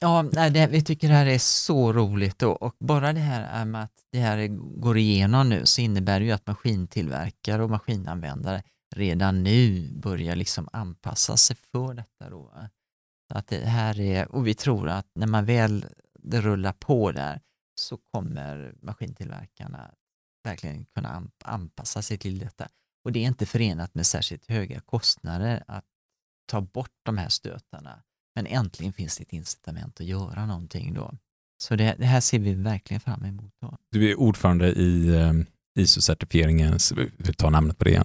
Ja, 0.00 0.22
det, 0.22 0.66
vi 0.66 0.82
tycker 0.82 1.08
det 1.08 1.14
här 1.14 1.26
är 1.26 1.38
så 1.38 1.92
roligt 1.92 2.42
och, 2.42 2.62
och 2.62 2.76
bara 2.78 3.12
det 3.12 3.20
här 3.20 3.60
eh, 3.60 3.64
med 3.64 3.82
att 3.82 3.92
det 4.12 4.18
här 4.18 4.46
går 4.80 4.98
igenom 4.98 5.48
nu 5.48 5.66
så 5.66 5.80
innebär 5.80 6.20
det 6.20 6.26
ju 6.26 6.32
att 6.32 6.46
maskintillverkare 6.46 7.62
och 7.62 7.70
maskinanvändare 7.70 8.62
redan 8.94 9.42
nu 9.42 9.90
börjar 9.92 10.36
liksom 10.36 10.68
anpassa 10.72 11.36
sig 11.36 11.56
för 11.56 11.94
detta. 11.94 12.30
Då. 12.30 12.52
Eh. 12.56 12.66
Så 13.32 13.38
att 13.38 13.46
det 13.46 13.66
här 13.66 14.00
är, 14.00 14.34
och 14.34 14.46
vi 14.46 14.54
tror 14.54 14.88
att 14.88 15.06
när 15.14 15.26
man 15.26 15.44
väl 15.44 15.86
rullar 16.32 16.72
på 16.72 17.12
där 17.12 17.40
så 17.80 17.96
kommer 17.96 18.74
maskintillverkarna 18.82 19.90
verkligen 20.44 20.84
kunna 20.84 21.28
anpassa 21.44 22.02
sig 22.02 22.18
till 22.18 22.38
detta. 22.38 22.68
Och 23.04 23.12
det 23.12 23.20
är 23.20 23.26
inte 23.26 23.46
förenat 23.46 23.94
med 23.94 24.06
särskilt 24.06 24.46
höga 24.46 24.80
kostnader 24.80 25.64
att 25.66 25.84
ta 26.46 26.60
bort 26.60 26.94
de 27.02 27.18
här 27.18 27.28
stötarna. 27.28 28.02
Men 28.36 28.46
äntligen 28.46 28.92
finns 28.92 29.16
det 29.16 29.22
ett 29.22 29.32
incitament 29.32 30.00
att 30.00 30.06
göra 30.06 30.46
någonting 30.46 30.94
då. 30.94 31.14
Så 31.62 31.76
det, 31.76 31.94
det 31.98 32.04
här 32.04 32.20
ser 32.20 32.38
vi 32.38 32.54
verkligen 32.54 33.00
fram 33.00 33.24
emot. 33.24 33.52
Då. 33.62 33.76
Du 33.92 34.10
är 34.10 34.20
ordförande 34.20 34.68
i 34.68 35.08
eh, 35.08 35.32
ISO-certifieringens, 35.78 36.92
ta 37.36 37.50
namnet 37.50 37.78
på 37.78 37.84
det 37.84 37.90
igen. 37.90 38.04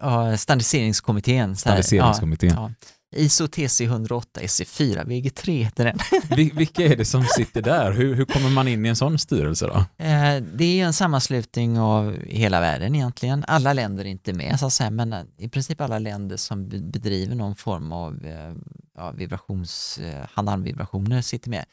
Ja, 0.00 0.36
standardiseringskommittén. 0.36 1.56
Standardiseringskommittén. 1.56 2.50
Ja, 2.50 2.56
ja. 2.56 2.70
ISO 3.16 3.48
TC 3.48 3.84
108 3.84 4.40
SC4 4.40 5.04
VG3 5.04 5.64
heter 5.64 5.84
den. 5.84 5.98
Vilka 6.56 6.82
är 6.82 6.96
det 6.96 7.04
som 7.04 7.24
sitter 7.24 7.62
där? 7.62 7.92
Hur, 7.92 8.14
hur 8.14 8.24
kommer 8.24 8.50
man 8.50 8.68
in 8.68 8.86
i 8.86 8.88
en 8.88 8.96
sån 8.96 9.18
styrelse 9.18 9.66
då? 9.66 10.04
Eh, 10.04 10.42
det 10.42 10.80
är 10.80 10.84
en 10.84 10.92
sammanslutning 10.92 11.78
av 11.78 12.16
hela 12.26 12.60
världen 12.60 12.94
egentligen. 12.94 13.44
Alla 13.48 13.72
länder 13.72 14.04
är 14.04 14.08
inte 14.08 14.32
med 14.32 14.60
så 14.60 14.66
att 14.66 14.72
säga, 14.72 14.90
men 14.90 15.14
i 15.38 15.48
princip 15.48 15.80
alla 15.80 15.98
länder 15.98 16.36
som 16.36 16.68
bedriver 16.68 17.34
någon 17.34 17.56
form 17.56 17.92
av 17.92 18.26
eh, 18.26 18.54
ja, 18.94 19.10
vibrations, 19.10 19.98
eh, 19.98 20.26
hand-vibrationer 20.30 21.22
sitter 21.22 21.50
med. 21.50 21.64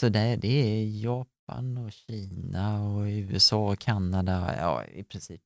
Så 0.00 0.08
det, 0.08 0.36
det 0.36 0.48
är 0.48 0.84
Japan 1.04 1.78
och 1.78 1.92
Kina 1.92 2.82
och 2.82 3.02
USA 3.06 3.72
och 3.72 3.78
Kanada, 3.78 4.54
ja 4.58 4.84
i 4.84 5.04
princip 5.04 5.40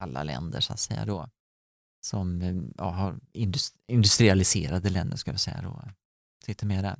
alla 0.00 0.22
länder 0.22 0.60
så 0.60 0.72
att 0.72 0.80
säga 0.80 1.04
då 1.04 1.28
som 2.00 2.42
eh, 2.42 2.56
ja, 2.76 2.90
har 2.90 3.20
industrialiserade 3.86 4.90
länder 4.90 5.16
ska 5.16 5.32
vi 5.32 5.38
säga 5.38 5.62
då, 5.62 5.82
sitter 6.44 6.66
med 6.66 6.84
där. 6.84 6.96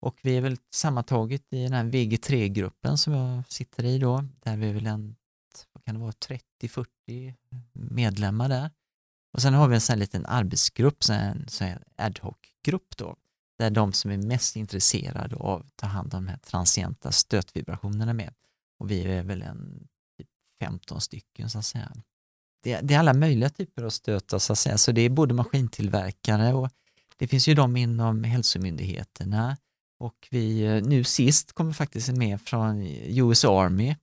Och 0.00 0.18
vi 0.22 0.36
är 0.36 0.40
väl 0.40 0.56
sammantaget 0.70 1.42
i 1.50 1.62
den 1.62 1.72
här 1.72 1.84
VG3-gruppen 1.84 2.98
som 2.98 3.12
jag 3.12 3.42
sitter 3.48 3.84
i 3.84 3.98
då, 3.98 4.24
där 4.40 4.56
vi 4.56 4.68
är 4.68 4.74
väl 4.74 4.86
en, 4.86 5.16
vad 5.72 5.84
kan 5.84 5.94
det 5.94 6.00
vara, 6.00 6.12
30-40 6.62 7.34
medlemmar 7.72 8.48
där. 8.48 8.70
Och 9.32 9.42
sen 9.42 9.54
har 9.54 9.68
vi 9.68 9.74
en 9.74 9.80
sån 9.80 9.94
här 9.94 10.00
liten 10.00 10.26
arbetsgrupp, 10.26 10.96
en 11.10 11.48
sån 11.48 11.66
här 11.66 11.82
ad 11.96 12.20
hoc-grupp 12.22 12.96
då, 12.96 13.16
där 13.58 13.70
de 13.70 13.92
som 13.92 14.10
är 14.10 14.16
mest 14.16 14.56
intresserade 14.56 15.36
av 15.36 15.60
att 15.60 15.76
ta 15.76 15.86
hand 15.86 16.14
om 16.14 16.24
de 16.24 16.30
här 16.30 16.38
transienta 16.38 17.12
stötvibrationerna 17.12 18.12
med. 18.12 18.34
Och 18.78 18.90
vi 18.90 19.04
är 19.04 19.22
väl 19.22 19.42
en 19.42 19.88
typ 20.18 20.28
15 20.58 21.00
stycken 21.00 21.50
så 21.50 21.58
att 21.58 21.66
säga 21.66 21.92
det, 22.64 22.80
det, 22.82 22.94
är 22.94 22.98
alla 22.98 23.14
möjliga 23.14 23.48
typer 23.48 23.82
av 23.82 23.90
stötar 23.90 24.38
så 24.38 24.52
att 24.52 24.58
säga. 24.58 24.78
Så 24.78 24.92
det 24.92 25.00
är 25.00 25.10
både 25.10 25.34
maskintillverkare 25.34 26.52
och 26.52 26.70
det 27.16 27.26
finns 27.28 27.48
ju 27.48 27.54
de 27.54 27.76
inom 27.76 28.24
hälsomyndigheterna 28.24 29.56
och 29.98 30.28
vi 30.30 30.62
eh, 30.62 30.82
nu 30.82 31.04
sist 31.04 31.52
kommer 31.52 31.72
faktiskt 31.72 32.12
med 32.12 32.40
från 32.40 32.86
US 33.06 33.44
Army 33.44 33.96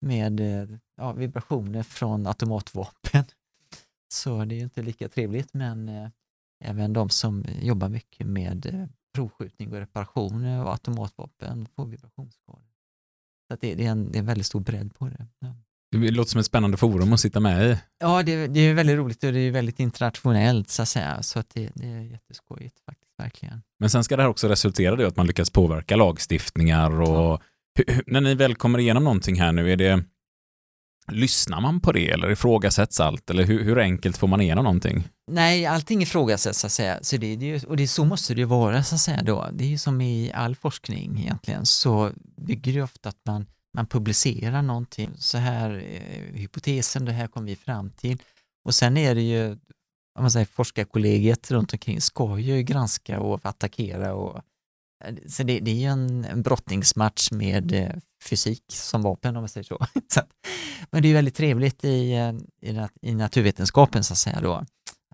med 0.00 0.40
eh, 0.40 0.78
ja, 0.96 1.12
vibrationer 1.12 1.82
från 1.82 2.26
automatvapen. 2.26 3.24
Så 4.12 4.44
det 4.44 4.54
är 4.54 4.56
ju 4.56 4.62
inte 4.62 4.82
lika 4.82 5.08
trevligt 5.08 5.54
men 5.54 5.88
eh, 5.88 6.08
även 6.64 6.92
de 6.92 7.08
som 7.08 7.44
jobbar 7.62 7.88
mycket 7.88 8.26
med 8.26 8.66
eh, 8.66 8.86
provskjutning 9.14 9.72
och 9.72 9.78
reparation 9.78 10.46
av 10.46 10.68
automatvapen 10.68 11.66
får 11.76 11.86
vibrationsskador. 11.86 12.62
Så 13.48 13.56
det, 13.60 13.74
det, 13.74 13.86
är 13.86 13.90
en, 13.90 14.12
det 14.12 14.18
är 14.18 14.20
en 14.20 14.26
väldigt 14.26 14.46
stor 14.46 14.60
bredd 14.60 14.94
på 14.94 15.08
det. 15.08 15.26
Ja. 15.38 15.54
Det 15.92 16.10
låter 16.10 16.30
som 16.30 16.40
ett 16.40 16.46
spännande 16.46 16.76
forum 16.76 17.12
att 17.12 17.20
sitta 17.20 17.40
med 17.40 17.70
i. 17.70 17.78
Ja, 17.98 18.22
det, 18.22 18.46
det 18.46 18.60
är 18.60 18.74
väldigt 18.74 18.96
roligt 18.96 19.24
och 19.24 19.32
det 19.32 19.40
är 19.40 19.50
väldigt 19.50 19.80
internationellt 19.80 20.70
så 20.70 20.82
att 20.82 20.88
säga. 20.88 21.22
Så 21.22 21.38
att 21.38 21.50
det, 21.54 21.70
det 21.74 21.86
är 21.86 22.00
jätteskojigt 22.00 22.76
faktiskt, 22.86 23.12
verkligen. 23.18 23.62
Men 23.78 23.90
sen 23.90 24.04
ska 24.04 24.16
det 24.16 24.22
här 24.22 24.30
också 24.30 24.48
resultera 24.48 25.02
i 25.02 25.04
att 25.04 25.16
man 25.16 25.26
lyckas 25.26 25.50
påverka 25.50 25.96
lagstiftningar 25.96 27.00
och 27.00 27.42
hur, 27.78 28.02
när 28.06 28.20
ni 28.20 28.34
väl 28.34 28.54
kommer 28.54 28.78
igenom 28.78 29.04
någonting 29.04 29.40
här 29.40 29.52
nu, 29.52 29.72
är 29.72 29.76
det 29.76 30.04
Lyssnar 31.12 31.60
man 31.60 31.80
på 31.80 31.92
det 31.92 32.10
eller 32.10 32.30
ifrågasätts 32.30 33.00
allt? 33.00 33.30
Eller 33.30 33.44
hur, 33.44 33.64
hur 33.64 33.78
enkelt 33.78 34.16
får 34.16 34.28
man 34.28 34.40
igenom 34.40 34.64
någonting? 34.64 35.08
Nej, 35.30 35.66
allting 35.66 36.02
ifrågasätts 36.02 36.60
så 36.60 36.66
att 36.66 36.72
säga. 36.72 36.98
Så 37.02 37.16
det, 37.16 37.36
det, 37.36 37.64
och 37.64 37.76
det, 37.76 37.88
så 37.88 38.04
måste 38.04 38.34
det 38.34 38.40
ju 38.40 38.44
vara 38.44 38.82
så 38.82 38.94
att 38.94 39.00
säga 39.00 39.22
då. 39.22 39.48
Det 39.52 39.64
är 39.64 39.68
ju 39.68 39.78
som 39.78 40.00
i 40.00 40.32
all 40.34 40.56
forskning 40.56 41.18
egentligen, 41.20 41.66
så 41.66 42.10
bygger 42.36 42.72
det 42.72 42.82
ofta 42.82 43.08
att 43.08 43.20
man 43.26 43.46
man 43.76 43.86
publicerar 43.86 44.62
någonting, 44.62 45.10
så 45.18 45.38
här 45.38 45.70
eh, 45.70 46.34
hypotesen, 46.34 47.04
det 47.04 47.12
här 47.12 47.26
kom 47.26 47.44
vi 47.44 47.56
fram 47.56 47.90
till. 47.90 48.22
Och 48.64 48.74
sen 48.74 48.96
är 48.96 49.14
det 49.14 49.22
ju, 49.22 49.52
om 50.14 50.22
man 50.22 50.30
säger 50.30 50.46
forskarkollegiet 50.46 51.50
runt 51.50 51.72
omkring 51.72 52.00
ska 52.00 52.38
ju 52.38 52.62
granska 52.62 53.20
och 53.20 53.40
attackera 53.42 54.14
och 54.14 54.36
eh, 55.04 55.14
så 55.28 55.42
det, 55.42 55.60
det 55.60 55.70
är 55.70 55.74
ju 55.74 55.86
en, 55.86 56.24
en 56.24 56.42
brottningsmatch 56.42 57.30
med 57.30 57.72
eh, 57.72 57.92
fysik 58.24 58.62
som 58.68 59.02
vapen 59.02 59.36
om 59.36 59.42
man 59.42 59.48
säger 59.48 59.64
så. 59.64 59.86
så 60.08 60.20
att, 60.20 60.28
men 60.90 61.02
det 61.02 61.08
är 61.08 61.14
väldigt 61.14 61.36
trevligt 61.36 61.84
i, 61.84 62.12
eh, 62.12 62.34
i, 62.70 62.88
i, 63.02 63.14
naturvetenskapen 63.14 64.04
så 64.04 64.12
att 64.12 64.18
säga 64.18 64.40
då, 64.40 64.64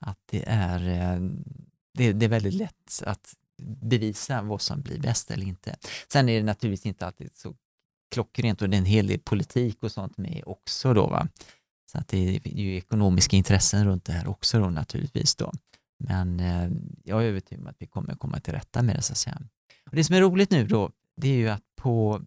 att 0.01 0.18
det 0.30 0.44
är, 0.47 0.89
eh, 0.89 1.20
det, 1.94 2.12
det 2.12 2.26
är 2.26 2.30
väldigt 2.30 2.55
lätt 2.55 3.02
att 3.02 3.34
bevisa 3.62 4.43
vad 4.43 4.60
som 4.60 4.82
blir 4.82 4.98
bäst 4.98 5.30
eller 5.30 5.47
inte. 5.47 5.76
Sen 6.12 6.28
är 6.28 6.39
det 6.39 6.47
naturligtvis 6.47 6.86
inte 6.86 7.06
alltid 7.06 7.30
så 7.34 7.55
klockrent 8.12 8.62
och 8.62 8.70
det 8.70 8.76
är 8.76 8.78
en 8.78 8.84
hel 8.84 9.06
del 9.06 9.18
politik 9.18 9.82
och 9.82 9.93
sånt 9.93 10.18
med 10.18 10.43
också 10.47 10.94
då. 10.94 11.06
Va? 11.06 11.28
Så 11.93 11.98
att 11.98 12.09
det 12.09 12.36
är 12.36 12.59
ju 12.59 12.76
ekonomiska 12.76 13.36
intressen 13.36 13.84
runt 13.84 14.05
det 14.05 14.12
här 14.12 14.28
också 14.28 14.59
då 14.59 14.70
naturligtvis 14.70 15.36
då. 15.36 15.52
Men 15.98 16.40
eh, 16.40 16.70
jag 17.05 17.22
är 17.22 17.26
övertygad 17.26 17.62
om 17.62 17.68
att 17.68 17.76
vi 17.78 17.86
kommer 17.86 18.14
komma 18.14 18.40
till 18.40 18.52
rätta 18.52 18.82
med 18.82 18.97
det 18.97 19.02
så 19.02 19.12
att 19.12 19.18
säga. 19.18 19.39
Och 19.90 19.97
det 19.97 20.05
som 20.05 20.16
är 20.16 20.20
roligt 20.20 20.51
nu 20.51 20.66
då, 20.66 20.90
det 21.16 21.28
är 21.28 21.36
ju 21.36 21.48
att 21.48 21.62
på 21.76 22.22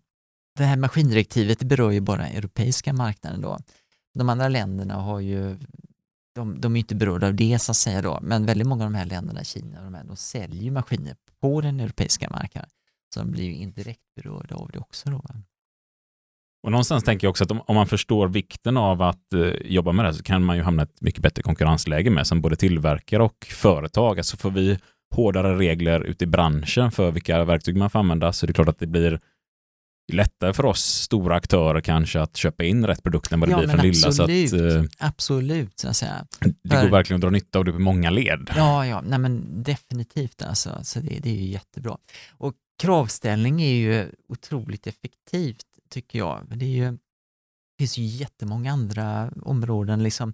det 0.57 0.63
här 0.63 0.77
maskindirektivet 0.77 1.59
det 1.59 1.65
berör 1.65 1.91
ju 1.91 2.01
bara 2.01 2.27
europeiska 2.27 2.93
marknaden 2.93 3.41
då. 3.41 3.59
De 4.13 4.29
andra 4.29 4.47
länderna 4.47 4.95
har 4.95 5.19
ju 5.19 5.57
de, 6.35 6.61
de 6.61 6.75
är 6.75 6.79
inte 6.79 6.95
berörda 6.95 7.27
av 7.27 7.35
det 7.35 7.59
så 7.59 7.71
att 7.71 7.77
säga 7.77 8.01
då, 8.01 8.19
men 8.21 8.45
väldigt 8.45 8.67
många 8.67 8.85
av 8.85 8.91
de 8.91 8.97
här 8.97 9.05
länderna, 9.05 9.43
Kina 9.43 9.77
och 9.77 9.83
de 9.83 9.93
här, 9.93 10.03
de 10.03 10.15
säljer 10.15 10.63
ju 10.63 10.71
maskiner 10.71 11.15
på 11.39 11.61
den 11.61 11.79
europeiska 11.79 12.29
marknaden. 12.29 12.69
Så 13.13 13.19
de 13.19 13.31
blir 13.31 13.43
ju 13.43 13.53
indirekt 13.53 14.01
berörda 14.15 14.55
av 14.55 14.69
det 14.73 14.79
också 14.79 15.09
då. 15.09 15.21
Och 16.65 16.71
någonstans 16.71 17.03
tänker 17.03 17.27
jag 17.27 17.29
också 17.29 17.43
att 17.43 17.51
om, 17.51 17.61
om 17.61 17.75
man 17.75 17.87
förstår 17.87 18.27
vikten 18.27 18.77
av 18.77 19.01
att 19.01 19.33
eh, 19.33 19.41
jobba 19.65 19.91
med 19.91 20.05
det 20.05 20.13
så 20.13 20.23
kan 20.23 20.43
man 20.43 20.55
ju 20.57 20.63
hamna 20.63 20.83
i 20.83 20.85
ett 20.85 21.01
mycket 21.01 21.21
bättre 21.21 21.41
konkurrensläge 21.43 22.09
med 22.09 22.27
som 22.27 22.41
både 22.41 22.55
tillverkare 22.55 23.23
och 23.23 23.45
företag. 23.49 24.17
Alltså 24.17 24.37
får 24.37 24.51
vi 24.51 24.79
hårdare 25.15 25.57
regler 25.57 26.01
ute 26.01 26.23
i 26.23 26.27
branschen 26.27 26.91
för 26.91 27.11
vilka 27.11 27.43
verktyg 27.45 27.77
man 27.77 27.89
får 27.89 27.99
använda 27.99 28.33
så 28.33 28.45
är 28.45 28.47
det 28.47 28.53
klart 28.53 28.67
att 28.67 28.79
det 28.79 28.87
blir 28.87 29.19
lättare 30.13 30.53
för 30.53 30.65
oss 30.65 30.83
stora 30.83 31.35
aktörer 31.35 31.81
kanske 31.81 32.21
att 32.21 32.37
köpa 32.37 32.63
in 32.63 32.87
rätt 32.87 33.03
produkt 33.03 33.31
än 33.31 33.39
vad 33.39 33.49
det 33.49 33.51
Ja, 33.51 33.57
blir 33.57 33.67
för 33.67 33.77
den 33.77 33.85
lilla. 33.87 34.11
Så 34.11 34.23
att, 34.23 34.29
eh, 34.29 34.83
Absolut, 35.07 35.79
så 35.79 35.87
att 35.87 35.95
säga. 35.95 36.25
det 36.39 36.69
går 36.75 36.81
För- 36.81 36.89
verkligen 36.89 37.17
att 37.17 37.21
dra 37.21 37.29
nytta 37.29 37.59
av 37.59 37.65
det 37.65 37.71
på 37.71 37.79
många 37.79 38.09
led. 38.09 38.49
Ja, 38.55 38.85
ja, 38.87 39.01
nej 39.07 39.19
men 39.19 39.63
definitivt 39.63 40.41
alltså. 40.41 40.79
Så 40.83 40.99
det, 40.99 41.19
det 41.23 41.29
är 41.29 41.35
ju 41.35 41.45
jättebra. 41.51 41.97
Och 42.37 42.53
kravställning 42.81 43.61
är 43.61 43.73
ju 43.75 44.11
otroligt 44.29 44.87
effektivt 44.87 45.65
tycker 45.89 46.19
jag. 46.19 46.57
Det, 46.57 46.65
är 46.65 46.69
ju, 46.69 46.91
det 46.91 47.77
finns 47.79 47.97
ju 47.97 48.03
jättemånga 48.03 48.71
andra 48.71 49.33
områden 49.41 50.03
liksom, 50.03 50.33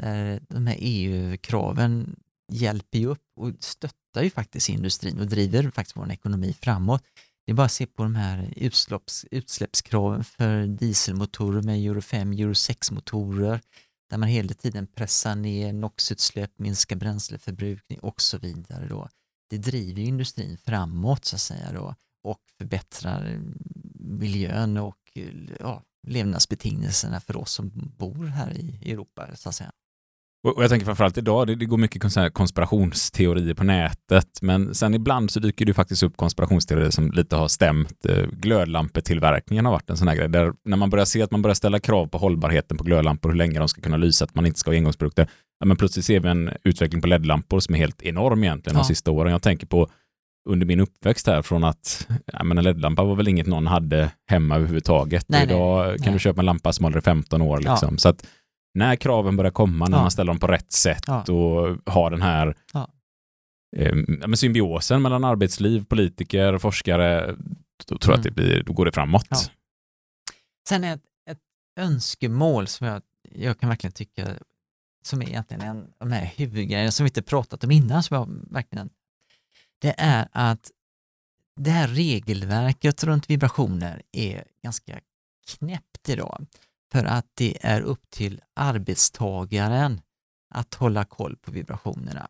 där 0.00 0.40
de 0.48 0.66
här 0.66 0.76
EU-kraven 0.78 2.16
hjälper 2.52 2.98
ju 2.98 3.06
upp 3.06 3.24
och 3.36 3.52
stöttar 3.60 4.22
ju 4.22 4.30
faktiskt 4.30 4.68
industrin 4.68 5.20
och 5.20 5.26
driver 5.26 5.70
faktiskt 5.70 5.96
vår 5.96 6.10
ekonomi 6.12 6.56
framåt. 6.60 7.02
Det 7.46 7.52
är 7.52 7.56
bara 7.56 7.66
att 7.66 7.72
se 7.72 7.86
på 7.86 8.02
de 8.02 8.14
här 8.14 8.52
utsläpps, 8.56 9.26
utsläppskraven 9.30 10.24
för 10.24 10.66
dieselmotorer 10.66 11.62
med 11.62 11.78
Euro 11.78 12.00
5, 12.00 12.32
Euro 12.32 12.52
6-motorer 12.52 13.60
där 14.10 14.18
man 14.18 14.28
hela 14.28 14.54
tiden 14.54 14.86
pressar 14.86 15.34
ner 15.34 15.72
NOx-utsläpp, 15.72 16.58
minskar 16.58 16.96
bränsleförbrukning 16.96 17.98
och 17.98 18.20
så 18.20 18.38
vidare. 18.38 18.88
Då. 18.88 19.08
Det 19.50 19.58
driver 19.58 20.00
ju 20.00 20.06
industrin 20.08 20.58
framåt 20.58 21.24
så 21.24 21.36
att 21.36 21.40
säga 21.40 21.72
då 21.72 21.94
och 22.22 22.40
förbättrar 22.58 23.40
miljön 24.08 24.76
och 24.76 24.96
ja, 25.60 25.82
levnadsbetingelserna 26.06 27.20
för 27.20 27.36
oss 27.36 27.52
som 27.52 27.70
bor 27.98 28.24
här 28.26 28.50
i 28.52 28.92
Europa 28.92 29.26
så 29.34 29.48
att 29.48 29.54
säga. 29.54 29.70
Och 30.48 30.62
jag 30.62 30.70
tänker 30.70 30.84
framförallt 30.86 31.18
idag, 31.18 31.46
det, 31.46 31.54
det 31.54 31.64
går 31.64 31.78
mycket 31.78 32.02
konspirationsteorier 32.32 33.54
på 33.54 33.64
nätet, 33.64 34.28
men 34.42 34.74
sen 34.74 34.94
ibland 34.94 35.30
så 35.30 35.40
dyker 35.40 35.66
det 35.66 35.74
faktiskt 35.74 36.02
upp 36.02 36.16
konspirationsteorier 36.16 36.90
som 36.90 37.10
lite 37.10 37.36
har 37.36 37.48
stämt. 37.48 38.06
Eh, 38.06 38.26
Glödlampetillverkningen 38.32 39.64
har 39.64 39.72
varit 39.72 39.90
en 39.90 39.96
sån 39.96 40.08
här 40.08 40.14
grej, 40.16 40.28
där 40.28 40.52
när 40.64 40.76
man 40.76 40.90
börjar 40.90 41.04
se 41.04 41.22
att 41.22 41.30
man 41.30 41.42
börjar 41.42 41.54
ställa 41.54 41.80
krav 41.80 42.06
på 42.06 42.18
hållbarheten 42.18 42.76
på 42.76 42.84
glödlampor, 42.84 43.28
hur 43.28 43.36
länge 43.36 43.58
de 43.58 43.68
ska 43.68 43.80
kunna 43.80 43.96
lysa, 43.96 44.24
att 44.24 44.34
man 44.34 44.46
inte 44.46 44.58
ska 44.60 44.70
ha 44.70 44.76
engångsprodukter, 44.76 45.30
ja, 45.60 45.66
men 45.66 45.76
plötsligt 45.76 46.04
ser 46.04 46.20
vi 46.20 46.28
en 46.28 46.50
utveckling 46.64 47.00
på 47.02 47.06
LED-lampor 47.08 47.60
som 47.60 47.74
är 47.74 47.78
helt 47.78 48.02
enorm 48.02 48.44
egentligen 48.44 48.74
de 48.74 48.80
Ja. 48.80 48.84
sista 48.84 49.10
åren. 49.10 49.32
Jag 49.32 49.42
tänker 49.42 49.66
på 49.66 49.90
under 50.48 50.66
min 50.66 50.80
uppväxt 50.80 51.26
här 51.26 51.42
från 51.42 51.64
att 51.64 52.08
ja, 52.32 52.44
men 52.44 52.58
en 52.58 52.64
LED-lampa 52.64 53.04
var 53.04 53.14
väl 53.14 53.28
inget 53.28 53.46
någon 53.46 53.66
hade 53.66 54.10
hemma 54.30 54.56
överhuvudtaget. 54.56 55.24
Nej, 55.28 55.42
idag 55.42 55.86
nej, 55.88 55.96
kan 55.98 56.04
nej. 56.04 56.12
du 56.12 56.18
köpa 56.18 56.40
en 56.40 56.46
lampa 56.46 56.72
som 56.72 56.84
håller 56.84 56.98
i 56.98 57.00
15 57.00 57.42
år. 57.42 57.60
Ja. 57.64 57.70
Liksom. 57.72 57.98
Så 57.98 58.08
att 58.08 58.26
när 58.74 58.96
kraven 58.96 59.36
börjar 59.36 59.50
komma, 59.52 59.86
när 59.86 59.96
Ja. 59.96 60.02
man 60.02 60.10
ställer 60.10 60.32
dem 60.32 60.38
på 60.40 60.46
rätt 60.46 60.72
sätt 60.72 61.02
Ja. 61.06 61.22
och 61.22 61.78
har 61.92 62.10
den 62.10 62.22
här 62.22 62.54
Ja. 62.72 62.88
eh, 63.76 63.86
ja, 64.20 64.26
men 64.26 64.36
symbiosen 64.36 65.02
mellan 65.02 65.24
arbetsliv, 65.24 65.84
politiker, 65.84 66.58
forskare, 66.58 67.36
då 67.88 67.98
tror 67.98 68.12
jag 68.12 68.18
att 68.18 68.22
det 68.22 68.42
Mm. 68.42 68.50
blir, 68.50 68.62
då 68.62 68.72
går 68.72 68.84
det 68.84 68.92
framåt. 68.92 69.26
Ja. 69.30 69.36
Sen 70.68 70.84
är 70.84 70.94
ett, 70.94 71.02
ett 71.30 71.38
önskemål 71.80 72.66
som 72.66 72.86
jag, 72.86 73.02
jag 73.34 73.60
kan 73.60 73.68
verkligen 73.68 73.92
tycka 73.92 74.26
som 75.04 75.22
är 75.22 75.28
egentligen 75.28 75.62
en 75.62 75.76
av 75.78 76.08
de 76.08 76.12
här 76.12 76.32
huvudgrejerna 76.36 76.90
som 76.90 77.04
vi 77.04 77.08
inte 77.08 77.22
pratat 77.22 77.64
om 77.64 77.70
innan, 77.70 78.02
som 78.02 78.14
jag 78.16 78.28
verkligen, 78.54 78.88
det 79.78 79.94
är 79.98 80.28
att 80.32 80.70
det 81.60 81.70
här 81.70 81.88
regelverket 81.88 83.04
runt 83.04 83.30
vibrationer 83.30 84.02
är 84.12 84.44
ganska 84.62 85.00
knäppt 85.46 86.08
idag. 86.08 86.46
För 86.92 87.04
att 87.04 87.26
det 87.34 87.58
är 87.60 87.80
upp 87.80 88.10
till 88.10 88.40
arbetstagaren 88.54 90.00
att 90.54 90.74
hålla 90.74 91.04
koll 91.04 91.36
på 91.36 91.50
vibrationerna. 91.50 92.28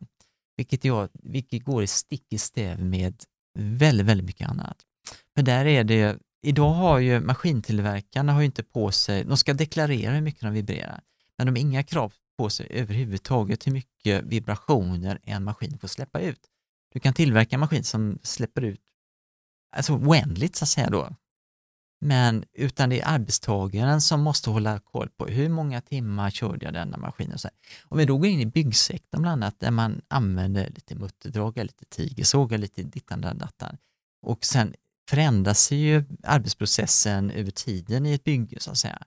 Vilket, 0.57 0.85
jag, 0.85 1.09
vilket 1.13 1.63
går 1.63 1.83
i 1.83 1.87
stick 1.87 2.33
i 2.33 2.37
stäv 2.37 2.85
med 2.85 3.23
väldigt, 3.59 4.05
väldigt 4.05 4.25
mycket 4.25 4.49
annat. 4.49 4.77
För 5.35 5.41
där 5.41 5.65
är 5.65 5.83
det, 5.83 6.19
idag 6.41 6.69
har 6.69 6.99
ju 6.99 7.19
maskintillverkarna 7.19 8.33
har 8.33 8.39
ju 8.39 8.45
inte 8.45 8.63
på 8.63 8.91
sig, 8.91 9.23
de 9.23 9.37
ska 9.37 9.53
deklarera 9.53 10.13
hur 10.13 10.21
mycket 10.21 10.41
de 10.41 10.53
vibrerar, 10.53 11.01
men 11.37 11.47
de 11.47 11.51
har 11.51 11.57
inga 11.57 11.83
krav 11.83 12.13
på 12.37 12.49
sig 12.49 12.67
överhuvudtaget 12.69 13.67
hur 13.67 13.71
mycket 13.71 14.23
vibrationer 14.23 15.19
en 15.23 15.43
maskin 15.43 15.77
får 15.77 15.87
släppa 15.87 16.19
ut. 16.19 16.41
Du 16.93 16.99
kan 16.99 17.13
tillverka 17.13 17.55
en 17.55 17.59
maskin 17.59 17.83
som 17.83 18.19
släpper 18.23 18.61
ut 18.61 18.81
alltså 19.75 19.93
oändligt 19.93 20.55
så 20.55 20.65
att 20.65 20.69
säga 20.69 20.89
då. 20.89 21.15
Men 22.01 22.43
utan 22.53 22.89
det 22.89 23.01
är 23.01 23.07
arbetstagaren 23.07 24.01
som 24.01 24.21
måste 24.21 24.49
hålla 24.49 24.79
koll 24.79 25.09
på 25.09 25.25
hur 25.25 25.49
många 25.49 25.81
timmar 25.81 26.29
körde 26.29 26.65
jag 26.65 26.73
denna 26.73 26.97
maskin 26.97 27.33
och 27.33 27.39
så 27.39 27.47
här. 27.47 27.57
Om 27.83 27.97
vi 27.97 28.05
då 28.05 28.17
går 28.17 28.27
in 28.27 28.39
i 28.39 28.45
byggsektorn 28.45 29.21
bland 29.21 29.43
annat 29.43 29.59
där 29.59 29.71
man 29.71 30.01
använder 30.07 30.69
lite 30.69 30.95
mutterdragare, 30.95 31.65
lite 31.65 31.85
tigersågar, 31.85 32.57
lite 32.57 32.83
dittan 32.83 33.21
där 33.21 33.33
dattan 33.33 33.77
och 34.21 34.45
sen 34.45 34.73
förändras 35.09 35.71
ju 35.71 36.03
arbetsprocessen 36.23 37.31
över 37.31 37.51
tiden 37.51 38.05
i 38.05 38.13
ett 38.13 38.23
bygge 38.23 38.59
så 38.59 38.71
att 38.71 38.77
säga. 38.77 39.03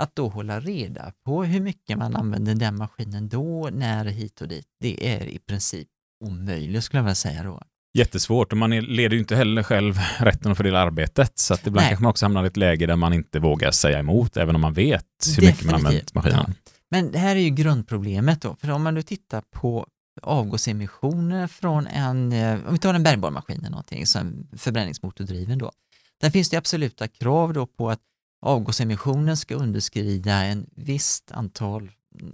Att 0.00 0.16
då 0.16 0.28
hålla 0.28 0.60
reda 0.60 1.12
på 1.24 1.44
hur 1.44 1.60
mycket 1.60 1.98
man 1.98 2.16
använder 2.16 2.54
den 2.54 2.76
maskinen 2.76 3.28
då, 3.28 3.68
när, 3.72 4.04
hit 4.04 4.40
och 4.40 4.48
dit, 4.48 4.66
det 4.80 5.08
är 5.14 5.26
i 5.26 5.38
princip 5.38 5.88
omöjligt 6.24 6.84
skulle 6.84 6.98
jag 6.98 7.04
vilja 7.04 7.14
säga 7.14 7.42
då. 7.42 7.62
Jättesvårt 7.94 8.52
och 8.52 8.58
man 8.58 8.70
leder 8.70 9.14
ju 9.14 9.18
inte 9.18 9.36
heller 9.36 9.62
själv 9.62 9.98
rätten 10.18 10.52
att 10.52 10.56
fördela 10.56 10.78
arbetet. 10.78 11.38
Så 11.38 11.54
att 11.54 11.66
ibland 11.66 11.82
Nej. 11.82 11.88
kanske 11.88 12.02
man 12.02 12.10
också 12.10 12.24
hamnar 12.24 12.44
i 12.44 12.46
ett 12.46 12.56
läge 12.56 12.86
där 12.86 12.96
man 12.96 13.12
inte 13.12 13.38
vågar 13.38 13.70
säga 13.70 13.98
emot, 13.98 14.36
även 14.36 14.54
om 14.54 14.60
man 14.60 14.72
vet 14.72 15.04
hur 15.36 15.46
mycket 15.46 15.64
man 15.64 15.72
Definitivt, 15.72 15.86
använt 15.86 16.14
maskinen. 16.14 16.54
Men 16.90 17.12
det 17.12 17.18
här 17.18 17.36
är 17.36 17.40
ju 17.40 17.50
grundproblemet 17.50 18.42
då, 18.42 18.56
för 18.60 18.70
om 18.70 18.82
man 18.82 18.94
nu 18.94 19.02
tittar 19.02 19.40
på 19.40 19.86
avgasemissioner 20.22 21.46
från 21.46 21.86
en, 21.86 22.32
eh, 22.32 22.66
om 22.66 22.72
vi 22.72 22.78
tar 22.78 22.94
en 22.94 23.02
bergborrmaskin 23.02 23.58
eller 23.58 23.70
någonting, 23.70 24.06
som 24.06 24.48
förbränningsmotordriven 24.56 25.58
då, 25.58 25.72
där 26.20 26.30
finns 26.30 26.50
det 26.50 26.56
absoluta 26.56 27.08
krav 27.08 27.52
då 27.52 27.66
på 27.66 27.90
att 27.90 28.00
avgasemissionen 28.42 29.36
ska 29.36 29.54
underskrida 29.54 30.34
en 30.34 30.66
visst 30.76 31.32
antal 31.32 31.90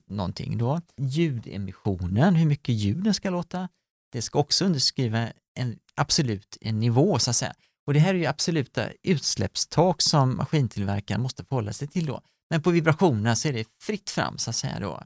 någonting 0.06 0.59
då. 0.59 0.80
Ljudemissionen, 0.96 2.34
hur 2.34 2.46
mycket 2.46 2.74
ljuden 2.74 3.14
ska 3.14 3.30
låta, 3.30 3.68
det 4.12 4.22
ska 4.22 4.38
också 4.38 4.64
underskriva 4.64 5.28
en 5.54 5.78
absolut 5.94 6.59
en 6.60 6.80
nivå 6.80 7.18
så 7.18 7.30
att 7.30 7.36
säga. 7.36 7.54
Och 7.86 7.94
det 7.94 8.00
här 8.00 8.14
är 8.14 8.18
ju 8.18 8.26
absoluta 8.26 8.88
utsläppstak 9.02 10.02
som 10.02 10.36
maskintillverkaren 10.36 11.22
måste 11.22 11.44
förhålla 11.44 11.72
sig 11.72 11.88
till 11.88 12.06
då. 12.06 12.20
Men 12.50 12.62
på 12.62 12.70
vibrationerna 12.70 13.36
så 13.36 13.48
är 13.48 13.52
det 13.52 13.68
fritt 13.82 14.10
fram 14.10 14.38
så 14.38 14.50
att 14.50 14.56
säga 14.56 14.80
då. 14.80 15.02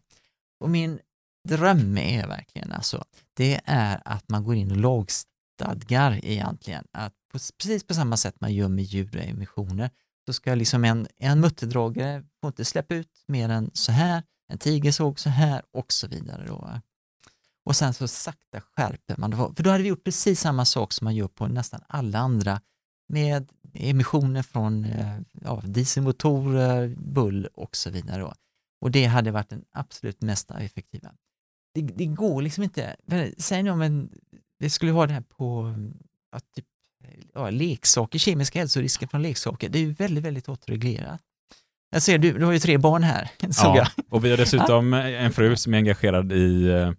Och 0.60 0.70
min 0.70 0.98
dröm 1.48 1.98
är 1.98 2.26
verkligen 2.26 2.72
alltså, 2.72 3.04
det 3.34 3.60
är 3.64 4.02
att 4.04 4.28
man 4.28 4.44
går 4.44 4.54
in 4.54 4.70
och 4.70 4.76
lagstadgar 4.76 6.20
egentligen 6.24 6.84
att 6.92 7.12
på, 7.32 7.38
precis 7.38 7.86
på 7.86 7.94
samma 7.94 8.16
sätt 8.16 8.40
man 8.40 8.54
gör 8.54 8.68
med 8.68 8.84
ljud 8.84 9.14
och 9.16 9.22
emissioner 9.22 9.90
så 10.26 10.32
ska 10.32 10.54
liksom 10.54 10.84
en, 10.84 11.06
en 11.16 11.40
mutterdragare 11.40 12.24
få 12.40 12.48
inte 12.48 12.64
släppa 12.64 12.94
ut 12.94 13.24
mer 13.28 13.48
än 13.48 13.70
så 13.74 13.92
här, 13.92 14.22
en 14.48 14.58
tiger 14.58 14.92
såg 14.92 15.20
så 15.20 15.30
här 15.30 15.62
och 15.70 15.92
så 15.92 16.08
vidare 16.08 16.46
då. 16.46 16.80
Och 17.64 17.76
sen 17.76 17.94
så 17.94 18.08
sakta 18.08 18.60
skärper 18.60 19.16
man 19.18 19.30
det. 19.30 19.36
För 19.36 19.62
då 19.62 19.70
hade 19.70 19.82
vi 19.82 19.88
gjort 19.88 20.04
precis 20.04 20.40
samma 20.40 20.64
sak 20.64 20.92
som 20.92 21.04
man 21.04 21.14
gör 21.16 21.28
på 21.28 21.46
nästan 21.46 21.80
alla 21.86 22.18
andra 22.18 22.60
med 23.08 23.52
emissioner 23.74 24.42
från 24.42 24.84
eh, 24.84 25.18
ja, 25.32 25.62
dieselmotorer, 25.64 26.94
bull 26.98 27.46
och 27.54 27.76
så 27.76 27.90
vidare. 27.90 28.20
Då. 28.20 28.34
Och 28.80 28.90
det 28.90 29.04
hade 29.04 29.30
varit 29.30 29.48
den 29.48 29.64
absolut 29.72 30.22
mest 30.22 30.50
effektiva. 30.50 31.12
Det, 31.74 31.82
det 31.82 32.06
går 32.06 32.42
liksom 32.42 32.64
inte, 32.64 32.96
säg 33.38 33.62
nu 33.62 33.70
om 33.70 33.82
en, 33.82 34.10
vi 34.58 34.70
skulle 34.70 34.92
ha 34.92 35.06
det 35.06 35.12
här 35.12 35.20
på 35.20 35.74
ja, 36.32 36.40
typ, 36.40 36.66
ja, 37.34 37.50
leksaker, 37.50 38.18
kemiska 38.18 38.58
hälsorisker 38.58 39.06
från 39.06 39.22
leksaker, 39.22 39.68
det 39.68 39.78
är 39.78 39.82
ju 39.82 39.92
väldigt, 39.92 40.24
väldigt 40.24 40.46
hårt 40.46 40.68
reglerat. 40.68 41.20
Jag 41.96 42.02
ser, 42.02 42.18
du, 42.18 42.32
du 42.38 42.44
har 42.44 42.52
ju 42.52 42.58
tre 42.58 42.78
barn 42.78 43.02
här, 43.02 43.30
såg 43.50 43.76
jag. 43.76 43.86
Ja, 43.96 44.02
och 44.10 44.24
vi 44.24 44.30
har 44.30 44.36
dessutom 44.36 44.94
en 44.94 45.32
fru 45.32 45.56
som 45.56 45.74
är 45.74 45.78
engagerad 45.78 46.32
i 46.32 46.68
eh, 46.68 46.90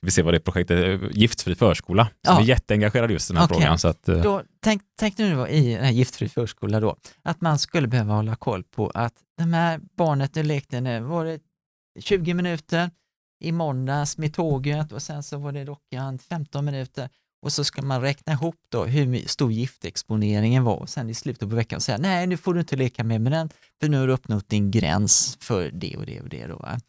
vi 0.00 0.10
se 0.10 0.22
vad 0.22 0.34
det 0.34 0.40
projektet 0.40 0.78
är, 0.78 1.10
Giftfri 1.12 1.54
förskola. 1.54 2.08
Ja. 2.22 2.40
är 2.40 2.44
jätteengagerad 2.44 3.10
just 3.10 3.30
i 3.30 3.32
den 3.32 3.40
här 3.40 3.46
Okej. 3.46 3.56
frågan. 3.56 3.78
Så 3.78 3.88
att, 3.88 4.08
eh, 4.08 4.22
Då, 4.22 4.42
tänk, 4.60 4.82
tänk 4.98 5.18
nu 5.18 5.34
då 5.34 5.48
i 5.48 5.74
den 5.74 5.84
här 5.84 5.92
giftfri 5.92 6.28
förskola 6.28 6.80
då, 6.80 6.96
att 7.22 7.40
man 7.40 7.58
skulle 7.58 7.88
behöva 7.88 8.14
hålla 8.14 8.36
koll 8.36 8.64
på 8.64 8.90
att 8.94 9.14
de 9.38 9.52
här 9.52 9.80
barnet 9.96 10.34
nu 10.34 10.42
lekte, 10.42 10.80
nu 10.80 11.00
var 11.00 11.24
det 11.24 11.40
20 12.00 12.34
minuter 12.34 12.90
i 13.44 13.52
måndags 13.52 14.18
med 14.18 14.34
tåget 14.34 14.92
och 14.92 15.02
sen 15.02 15.22
så 15.22 15.38
var 15.38 15.52
det 15.52 15.64
dockan 15.64 16.18
15 16.18 16.64
minuter 16.64 17.08
och 17.42 17.52
så 17.52 17.64
ska 17.64 17.82
man 17.82 18.00
räkna 18.00 18.32
ihop 18.32 18.56
då 18.68 18.84
hur 18.84 19.28
stor 19.28 19.52
giftexponeringen 19.52 20.64
var 20.64 20.76
och 20.76 20.88
sen 20.88 21.10
i 21.10 21.14
slutet 21.14 21.48
på 21.50 21.56
veckan 21.56 21.80
säga 21.80 21.98
nej 21.98 22.26
nu 22.26 22.36
får 22.36 22.54
du 22.54 22.60
inte 22.60 22.76
leka 22.76 23.04
mer 23.04 23.18
med 23.18 23.32
den 23.32 23.50
för 23.80 23.88
nu 23.88 23.98
har 23.98 24.06
du 24.06 24.12
uppnått 24.12 24.48
din 24.48 24.70
gräns 24.70 25.38
för 25.40 25.70
det 25.70 25.96
och 25.96 26.06
det 26.06 26.20
och 26.20 26.28
det. 26.28 26.46
Då, 26.46 26.56
va? 26.56 26.80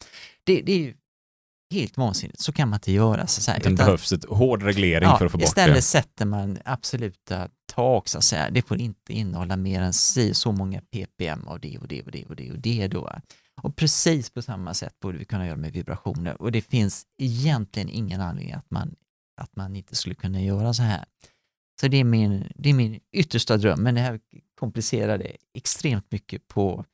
Det, 0.44 0.62
det 0.62 0.72
är 0.72 0.78
ju 0.78 0.94
helt 1.70 1.96
vansinnigt, 1.96 2.40
så 2.40 2.52
kan 2.52 2.68
man 2.68 2.76
inte 2.76 2.92
göra. 2.92 3.26
Så, 3.26 3.50
här, 3.50 3.60
Det 3.60 3.70
behövs 3.70 4.12
ett 4.12 4.24
hård 4.24 4.62
reglering 4.62 5.08
ja, 5.08 5.18
för 5.18 5.26
att 5.26 5.32
få 5.32 5.38
bort 5.38 5.44
istället 5.44 5.76
det. 5.76 5.82
sätter 5.82 6.26
man 6.26 6.58
absoluta 6.64 7.48
tak, 7.72 8.08
så 8.08 8.18
att 8.18 8.24
säga. 8.24 8.50
Det 8.50 8.62
får 8.62 8.78
inte 8.78 9.12
innehålla 9.12 9.56
mer 9.56 9.80
än 9.80 9.92
si 9.92 10.34
så 10.34 10.52
många 10.52 10.80
ppm 10.80 11.46
av 11.46 11.60
det 11.60 11.78
och 11.78 11.88
det 11.88 12.02
och 12.02 12.10
det 12.10 12.24
och 12.24 12.36
det 12.36 12.50
och 12.50 12.58
det 12.58 12.88
då. 12.88 13.12
Och 13.62 13.76
precis 13.76 14.30
på 14.30 14.42
samma 14.42 14.74
sätt 14.74 15.00
borde 15.00 15.18
vi 15.18 15.24
kunna 15.24 15.46
göra 15.46 15.56
med 15.56 15.72
vibrationer 15.72 16.42
och 16.42 16.52
det 16.52 16.60
finns 16.60 17.04
egentligen 17.18 17.88
ingen 17.88 18.20
anledning 18.20 18.54
att 18.54 18.70
man, 18.70 18.94
att 19.40 19.56
man 19.56 19.76
inte 19.76 19.96
skulle 19.96 20.14
kunna 20.14 20.40
göra 20.42 20.74
så 20.74 20.82
här. 20.82 21.04
Så 21.80 21.88
det 21.88 21.96
är 21.96 22.04
min, 22.04 22.44
det 22.54 22.70
är 22.70 22.74
min 22.74 23.00
yttersta 23.12 23.56
dröm, 23.56 23.82
men 23.82 23.94
det 23.94 24.00
här 24.00 24.20
komplicerar 24.60 25.18
det 25.18 25.36
extremt 25.54 26.12
mycket 26.12 26.48
på 26.48 26.84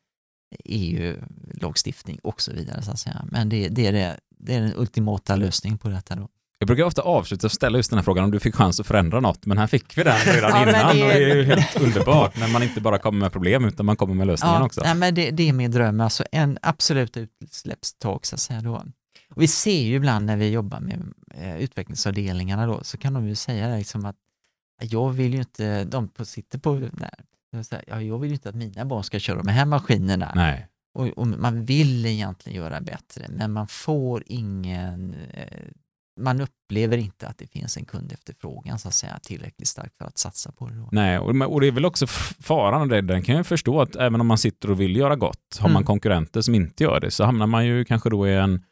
EU-lagstiftning 0.65 2.19
och 2.23 2.41
så 2.41 2.53
vidare. 2.53 2.83
Så 2.83 2.91
att 2.91 2.99
säga. 2.99 3.25
Men 3.31 3.49
det, 3.49 3.69
det, 3.69 3.87
är 3.87 3.93
det, 3.93 4.17
det 4.39 4.55
är 4.55 4.61
den 4.61 4.73
ultimata 4.77 5.37
lösningen 5.37 5.79
på 5.79 5.89
detta. 5.89 6.17
Då. 6.17 6.29
Jag 6.59 6.67
brukar 6.67 6.85
ofta 6.85 7.03
avsluta 7.03 7.47
och 7.47 7.53
ställa 7.53 7.79
just 7.79 7.91
den 7.91 7.99
här 7.99 8.05
frågan 8.05 8.25
om 8.25 8.31
du 8.31 8.41
fick 8.41 8.55
chans 8.55 8.81
att 8.81 8.87
förändra 8.87 9.21
något, 9.21 9.47
men 9.47 9.59
här 9.59 9.67
fick 9.67 9.99
vi 9.99 10.03
den 10.03 10.19
redan 10.35 10.51
Ja, 10.51 10.63
innan 10.69 10.97
det- 10.97 11.03
och 11.05 11.09
det 11.09 11.25
är 11.25 11.37
ju 11.37 11.45
helt 11.45 11.81
underbart 11.81 12.37
när 12.41 12.49
man 12.53 12.63
inte 12.63 12.81
bara 12.81 12.99
kommer 12.99 13.19
med 13.19 13.33
problem 13.33 13.65
utan 13.65 13.87
man 13.87 13.97
kommer 13.97 14.15
med 14.15 14.27
lösningen 14.27 14.63
också. 14.63 14.81
Nej, 14.85 14.95
men 14.95 15.15
det, 15.15 15.31
det 15.31 15.49
är 15.49 15.53
min 15.53 15.71
dröm, 15.71 16.01
alltså 16.01 16.25
en 16.33 16.59
absolut 16.63 17.17
utsläppstak 17.17 18.27
så 18.27 18.35
att 18.35 18.41
säga 18.41 18.61
då. 18.61 18.85
Och 19.35 19.43
vi 19.43 19.49
ser 19.49 19.83
ju 19.83 19.95
ibland 19.95 20.27
när 20.27 20.37
vi 20.37 20.51
jobbar 20.51 20.81
med 20.81 21.03
eh, 21.37 21.57
utvecklingsavdelningarna 21.57 22.67
då, 22.67 22.85
så 22.85 22.99
kan 22.99 23.15
de 23.15 23.29
ju 23.29 23.35
säga 23.35 23.69
det 23.69 23.79
liksom 23.79 24.05
att 24.05 24.17
jag 24.81 25.11
vill 25.11 25.35
ju 25.35 25.39
inte, 25.39 25.85
de 25.85 26.09
på, 26.09 26.25
sitter 26.25 26.59
på, 26.59 26.75
nej, 26.75 27.11
ja, 27.87 28.03
jag 28.03 28.19
vill 28.19 28.31
ju 28.31 28.35
inte 28.35 28.49
att 28.49 28.55
mina 28.55 28.85
barn 28.85 29.05
ska 29.05 29.19
köra 29.19 29.43
de 29.43 29.49
här 29.49 29.65
maskinerna. 29.67 30.33
Nej. 30.35 30.69
Och, 30.95 31.07
och 31.07 31.27
man 31.27 31.65
vill 31.65 32.07
egentligen 32.07 32.63
göra 32.63 32.81
bättre, 32.81 33.27
men 33.29 33.53
man 33.53 33.67
får 33.67 34.23
ingen, 34.27 35.15
eh, 35.33 35.63
man 36.21 36.41
upplever 36.41 36.97
inte 36.97 37.29
att 37.29 37.39
det 37.39 37.47
finns 37.47 37.77
en 37.77 37.85
kundefterfrågan 37.85 38.79
så 38.79 38.89
att 38.89 38.95
säga 38.95 39.19
tillräckligt 39.23 39.69
starkt 39.69 39.97
för 39.97 40.05
att 40.05 40.19
satsa 40.19 40.53
på 40.53 40.69
det. 40.69 40.75
Då. 40.75 40.89
Nej, 40.93 41.19
och, 41.19 41.53
och 41.53 41.61
det 41.61 41.67
är 41.67 41.73
väl 41.73 41.85
också 41.85 42.07
faran 42.07 42.89
det, 42.89 43.01
den 43.01 43.23
kan 43.23 43.37
jag 43.37 43.47
förstå 43.47 43.81
att 43.81 43.97
även 43.97 44.21
om 44.21 44.27
man 44.27 44.39
sitter 44.39 44.71
och 44.71 44.81
vill 44.81 44.97
göra 44.97 45.17
gott, 45.17 45.59
har 45.61 45.69
man 45.69 45.77
Mm. 45.77 45.87
konkurrenter 45.87 46.41
som 46.41 46.55
inte 46.55 46.85
gör 46.85 47.01
det 47.01 47.11
så 47.11 47.25
hamnar 47.25 47.47
man 47.47 47.67
ju 47.67 47.85
kanske 47.85 48.11
då 48.11 48.29
i 48.29 48.35
en, 48.35 48.65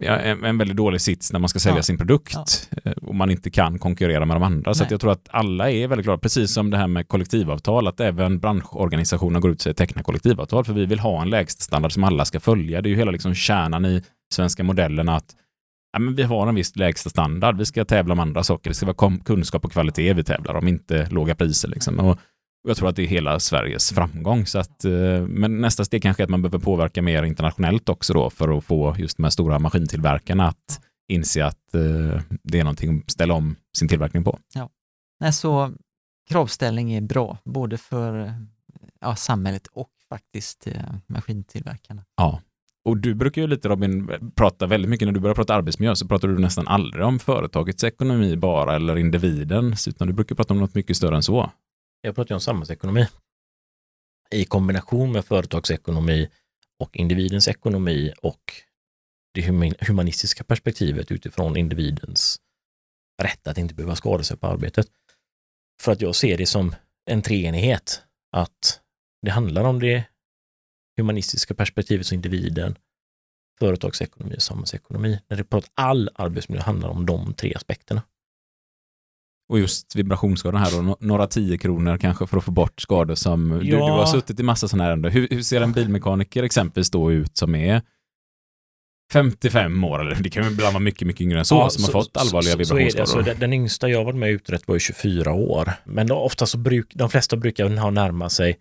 en, 0.00 0.44
en 0.44 0.58
väldigt 0.58 0.76
dålig 0.76 1.00
sits 1.00 1.32
när 1.32 1.40
man 1.40 1.48
ska 1.48 1.58
sälja 1.58 1.78
Ja. 1.78 1.82
sin 1.82 1.98
produkt 1.98 2.70
eh, 2.84 2.92
och 2.92 3.14
man 3.14 3.30
inte 3.30 3.50
kan 3.50 3.78
konkurrera 3.78 4.24
med 4.24 4.36
de 4.36 4.42
andra. 4.42 4.74
Så 4.74 4.80
Nej. 4.80 4.84
att 4.86 4.90
jag 4.90 5.00
tror 5.00 5.12
att 5.12 5.28
alla 5.30 5.70
är 5.70 5.86
väldigt 5.88 6.04
glada, 6.04 6.18
precis 6.18 6.52
som 6.54 6.70
det 6.70 6.76
här 6.76 6.86
med 6.88 7.08
kollektivavtal, 7.08 7.86
att 7.88 8.00
även 8.00 8.38
branschorganisationer 8.38 9.40
går 9.40 9.50
ut 9.50 9.56
och 9.56 9.62
säger 9.62 9.74
teckna 9.74 10.02
kollektivavtal, 10.02 10.64
för 10.64 10.72
vi 10.72 10.86
vill 10.86 10.98
ha 10.98 11.22
en 11.22 11.30
lägststandard 11.30 11.92
som 11.92 12.04
alla 12.04 12.24
ska 12.24 12.40
följa. 12.40 12.82
Det 12.82 12.88
är 12.88 12.90
ju 12.90 12.96
hela 12.96 13.10
liksom 13.10 13.34
kärnan 13.34 13.84
i 13.84 14.02
svenska 14.34 14.64
modellen 14.64 15.08
att 15.08 15.36
ja, 15.92 15.98
men 15.98 16.14
vi 16.14 16.22
har 16.22 16.46
en 16.46 16.54
viss 16.54 16.76
lägsta 16.76 17.10
standard. 17.10 17.58
Vi 17.58 17.66
ska 17.66 17.84
tävla 17.84 18.12
om 18.12 18.20
andra 18.20 18.42
saker. 18.42 18.70
Det 18.70 18.74
ska 18.74 18.86
vara 18.86 19.18
kunskap 19.24 19.64
och 19.64 19.72
kvalitet 19.72 20.12
vi 20.14 20.24
tävlar 20.24 20.54
om, 20.54 20.68
inte 20.68 21.06
låga 21.10 21.34
priser. 21.34 21.68
Liksom. 21.68 21.98
Och 22.00 22.18
och 22.64 22.70
jag 22.70 22.76
tror 22.76 22.88
att 22.88 22.96
det 22.96 23.02
är 23.02 23.06
hela 23.06 23.40
Sveriges 23.40 23.92
framgång. 23.92 24.46
Så 24.46 24.58
att, 24.58 24.84
eh, 24.84 25.26
men 25.28 25.60
nästa 25.60 25.84
steg 25.84 26.02
kanske 26.02 26.22
är 26.22 26.24
att 26.24 26.30
man 26.30 26.42
behöver 26.42 26.58
påverka 26.58 27.02
mer 27.02 27.22
internationellt 27.22 27.88
också 27.88 28.12
då 28.12 28.30
för 28.30 28.58
att 28.58 28.64
få 28.64 28.94
just 28.98 29.16
de 29.16 29.22
här 29.22 29.30
stora 29.30 29.58
maskintillverkarna 29.58 30.48
att 30.48 30.80
inse 31.08 31.44
att 31.44 31.74
eh, 31.74 32.20
det 32.42 32.60
är 32.60 32.64
någonting 32.64 33.02
att 33.06 33.10
ställa 33.10 33.34
om 33.34 33.56
sin 33.76 33.88
tillverkning 33.88 34.24
på. 34.24 34.38
Nej, 35.20 35.32
så 35.32 35.72
kravställning 36.30 36.92
är 36.92 37.00
bra, 37.00 37.38
både 37.44 37.78
för 37.78 38.34
ja, 39.00 39.16
samhället 39.16 39.66
och 39.66 39.90
faktiskt 40.08 40.66
eh, 40.66 40.74
maskintillverkarna. 41.06 42.04
Och 42.84 42.96
du 42.96 43.14
brukar 43.14 43.42
ju 43.42 43.48
lite 43.48 43.68
Robin 43.68 44.10
prata 44.34 44.66
väldigt 44.66 44.90
mycket, 44.90 45.08
när 45.08 45.12
du 45.12 45.20
börjar 45.20 45.34
prata 45.34 45.54
arbetsmiljö 45.54 45.94
så 45.94 46.08
pratar 46.08 46.28
du 46.28 46.38
nästan 46.38 46.68
aldrig 46.68 47.04
om 47.04 47.18
företagets 47.18 47.84
ekonomi 47.84 48.36
bara 48.36 48.76
eller 48.76 48.96
individens, 48.96 49.88
utan 49.88 50.06
du 50.06 50.12
brukar 50.14 50.34
prata 50.34 50.54
om 50.54 50.60
något 50.60 50.74
mycket 50.74 50.96
större 50.96 51.16
än 51.16 51.22
så. 51.22 51.50
Jag 52.04 52.14
pratar 52.14 52.30
ju 52.30 52.34
om 52.34 52.40
samhällsekonomi 52.40 53.08
i 54.30 54.44
kombination 54.44 55.12
med 55.12 55.24
företagsekonomi 55.24 56.28
och 56.78 56.96
individens 56.96 57.48
ekonomi 57.48 58.12
och 58.22 58.52
det 59.34 59.42
humanistiska 59.86 60.44
perspektivet 60.44 61.12
utifrån 61.12 61.56
individens 61.56 62.40
rätt 63.22 63.46
att 63.46 63.58
inte 63.58 63.74
behöva 63.74 63.96
skada 63.96 64.24
sig 64.24 64.36
på 64.36 64.46
arbetet. 64.46 64.86
För 65.80 65.92
att 65.92 66.00
jag 66.00 66.14
ser 66.14 66.38
det 66.38 66.46
som 66.46 66.74
en 67.04 67.22
treenighet, 67.22 68.02
att 68.30 68.80
det 69.22 69.30
handlar 69.30 69.64
om 69.64 69.80
det 69.80 70.04
humanistiska 70.96 71.54
perspektivet 71.54 72.06
som 72.06 72.14
individen, 72.14 72.78
företagsekonomi 73.58 74.36
och 74.36 74.42
samhällsekonomi. 74.42 75.20
När 75.28 75.36
det 75.36 75.44
pratar 75.44 75.70
all 75.74 76.10
arbetsmiljö 76.14 76.62
handlar 76.62 76.88
om 76.88 77.06
de 77.06 77.34
tre 77.34 77.54
aspekterna. 77.54 78.02
Och 79.52 79.58
just 79.58 79.96
vibrationsskador 79.96 80.58
här 80.58 80.70
då, 80.70 80.96
några 81.00 81.26
tio 81.26 81.58
kronor 81.58 81.98
kanske 81.98 82.26
för 82.26 82.36
att 82.36 82.44
få 82.44 82.50
bort 82.50 82.80
skador 82.80 83.14
som, 83.14 83.48
du, 83.48 83.66
Ja. 83.66 83.76
du 83.76 83.92
har 83.92 84.06
suttit 84.06 84.40
i 84.40 84.42
massa 84.42 84.68
sådana 84.68 84.84
här 84.84 84.92
ändå. 84.92 85.08
Hur, 85.08 85.28
hur 85.30 85.42
ser 85.42 85.60
en 85.60 85.72
bilmekaniker 85.72 86.42
exempelvis 86.42 86.90
då 86.90 87.12
ut 87.12 87.36
som 87.36 87.54
är 87.54 87.82
55 89.12 89.84
år, 89.84 90.00
eller 90.00 90.14
det 90.14 90.30
kan 90.30 90.44
ju 90.44 90.50
ibland 90.50 90.72
vara 90.72 90.82
mycket, 90.82 91.06
mycket 91.06 91.20
yngre 91.20 91.38
än 91.38 91.44
så, 91.44 91.54
Ja, 91.54 91.70
som 91.70 91.84
har 91.84 91.90
fått 91.90 92.16
allvarliga 92.16 92.56
så, 92.56 92.64
så 92.64 92.74
vibrationsskador. 92.74 93.18
Alltså, 93.18 93.40
den, 93.40 93.52
yngsta 93.52 93.88
jag 93.88 94.04
varit 94.04 94.16
med 94.16 94.28
och 94.28 94.34
utrett 94.34 94.68
var 94.68 94.74
ju 94.74 94.80
24 94.80 95.32
år. 95.32 95.72
Men 95.84 96.06
då, 96.06 96.14
ofta 96.14 96.46
så 96.46 96.58
bruk, 96.58 96.92
de 96.94 97.10
flesta 97.10 97.36
brukar 97.36 97.76
ha 97.76 97.90
närma 97.90 98.30
sig 98.30 98.56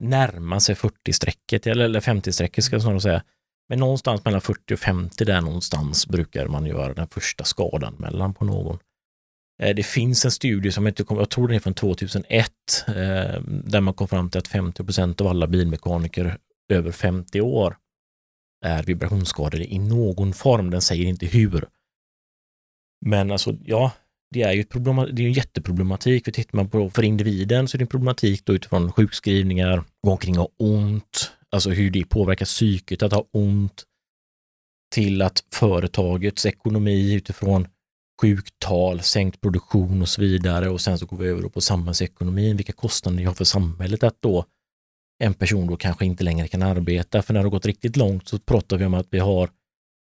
närma 0.00 0.60
sig 0.60 0.74
40-strecket, 0.74 1.70
eller, 1.70 1.84
eller 1.84 2.00
50-strecket 2.00 2.60
ska 2.60 2.74
jag 2.74 2.82
snarare 2.82 3.00
säga. 3.00 3.22
Men 3.68 3.78
någonstans 3.78 4.24
mellan 4.24 4.40
40 4.40 4.74
och 4.74 4.78
50 4.78 5.24
där 5.24 5.40
någonstans 5.40 6.06
brukar 6.06 6.46
man 6.46 6.66
göra 6.66 6.94
den 6.94 7.06
första 7.06 7.44
skadan 7.44 7.94
mellan 7.98 8.34
på 8.34 8.44
någon. 8.44 8.78
Eh, 9.60 9.74
det 9.74 9.82
finns 9.82 10.24
en 10.24 10.30
studie 10.30 10.72
som 10.72 10.86
inte 10.86 11.04
jag 11.08 11.30
tror 11.30 11.48
den 11.48 11.56
är 11.56 11.60
från 11.60 11.74
2001, 11.74 12.52
eh, 12.88 12.94
där 13.44 13.80
man 13.80 13.94
kom 13.94 14.08
fram 14.08 14.30
till 14.30 14.38
att 14.38 14.48
50 14.48 14.84
procent 14.84 15.20
av 15.20 15.26
alla 15.26 15.46
bilmekaniker 15.46 16.38
över 16.72 16.92
50 16.92 17.40
år 17.40 17.76
är 18.64 18.82
vibrationsskadade 18.82 19.72
i 19.72 19.78
någon 19.78 20.32
form. 20.32 20.70
Den 20.70 20.82
säger 20.82 21.06
inte 21.06 21.26
hur. 21.26 21.68
Men 23.06 23.30
alltså, 23.30 23.56
ja, 23.64 23.92
det 24.30 24.42
är 24.42 24.52
ju 24.52 24.60
ett 24.60 24.68
problem, 24.68 24.96
det 25.12 25.22
är 25.22 25.26
en 25.26 25.32
jätteproblematik. 25.32 26.24
För 26.24 26.32
tittar 26.32 26.56
man 26.56 26.68
på 26.68 26.90
för 26.90 27.02
individen 27.02 27.68
så 27.68 27.76
är 27.76 27.78
det 27.78 27.82
en 27.82 27.88
problematik 27.88 28.44
då 28.44 28.54
utifrån 28.54 28.92
sjukskrivningar, 28.92 29.84
gå 30.06 30.10
omkring 30.10 30.38
och 30.38 30.52
ha 30.58 30.66
ont, 30.66 31.32
alltså 31.50 31.70
hur 31.70 31.90
det 31.90 32.04
påverkar 32.04 32.46
psyket 32.46 33.02
att 33.02 33.12
ha 33.12 33.24
ont, 33.32 33.84
till 34.94 35.22
att 35.22 35.44
företagets 35.52 36.46
ekonomi 36.46 37.14
utifrån 37.14 37.68
sjuktal, 38.20 39.00
sänkt 39.00 39.40
produktion 39.40 40.02
och 40.02 40.08
så 40.08 40.20
vidare 40.20 40.70
och 40.70 40.80
sen 40.80 40.98
så 40.98 41.06
går 41.06 41.16
vi 41.16 41.28
över 41.28 41.48
på 41.48 41.60
samhällsekonomin, 41.60 42.56
vilka 42.56 42.72
kostnader 42.72 43.18
det 43.18 43.24
har 43.24 43.34
för 43.34 43.44
samhället 43.44 44.02
att 44.02 44.16
då 44.20 44.44
en 45.22 45.34
person 45.34 45.66
då 45.66 45.76
kanske 45.76 46.04
inte 46.04 46.24
längre 46.24 46.48
kan 46.48 46.62
arbeta. 46.62 47.22
För 47.22 47.32
när 47.32 47.40
det 47.40 47.44
har 47.44 47.50
gått 47.50 47.66
riktigt 47.66 47.96
långt 47.96 48.28
så 48.28 48.38
pratar 48.38 48.76
vi 48.76 48.84
om 48.84 48.94
att 48.94 49.06
vi 49.10 49.18
har 49.18 49.50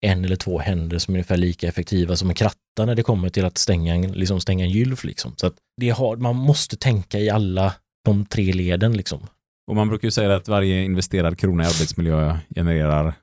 en 0.06 0.26
eller 0.26 0.36
två 0.36 0.60
händer 0.60 0.98
som 0.98 1.14
är 1.14 1.18
ungefär 1.18 1.38
lika 1.38 1.68
effektiva 1.68 2.16
som 2.16 2.30
en 2.30 2.36
kratta 2.36 2.86
när 2.86 2.96
det 2.96 3.04
kommer 3.04 3.30
till 3.30 3.46
att 3.46 3.58
stänga 3.58 3.96
en, 3.96 4.12
liksom 4.12 4.42
stänga 4.42 4.66
en 4.66 4.72
gylf. 4.72 5.04
Liksom. 5.04 5.34
Så 5.38 5.48
att 5.48 5.56
det 5.78 5.90
har, 5.90 6.18
man 6.18 6.36
måste 6.36 6.78
tänka 6.78 7.20
i 7.20 7.30
alla 7.30 7.74
de 8.06 8.26
tre 8.26 8.54
leden. 8.54 8.98
Liksom. 8.98 9.28
Och 9.68 9.76
man 9.76 9.90
brukar 9.90 10.08
ju 10.08 10.12
säga 10.12 10.36
att 10.36 10.48
varje 10.48 10.84
investerad 10.84 11.38
krona 11.38 11.64
i 11.64 11.68
arbetsmiljö 11.68 12.38
genererar, 12.56 13.14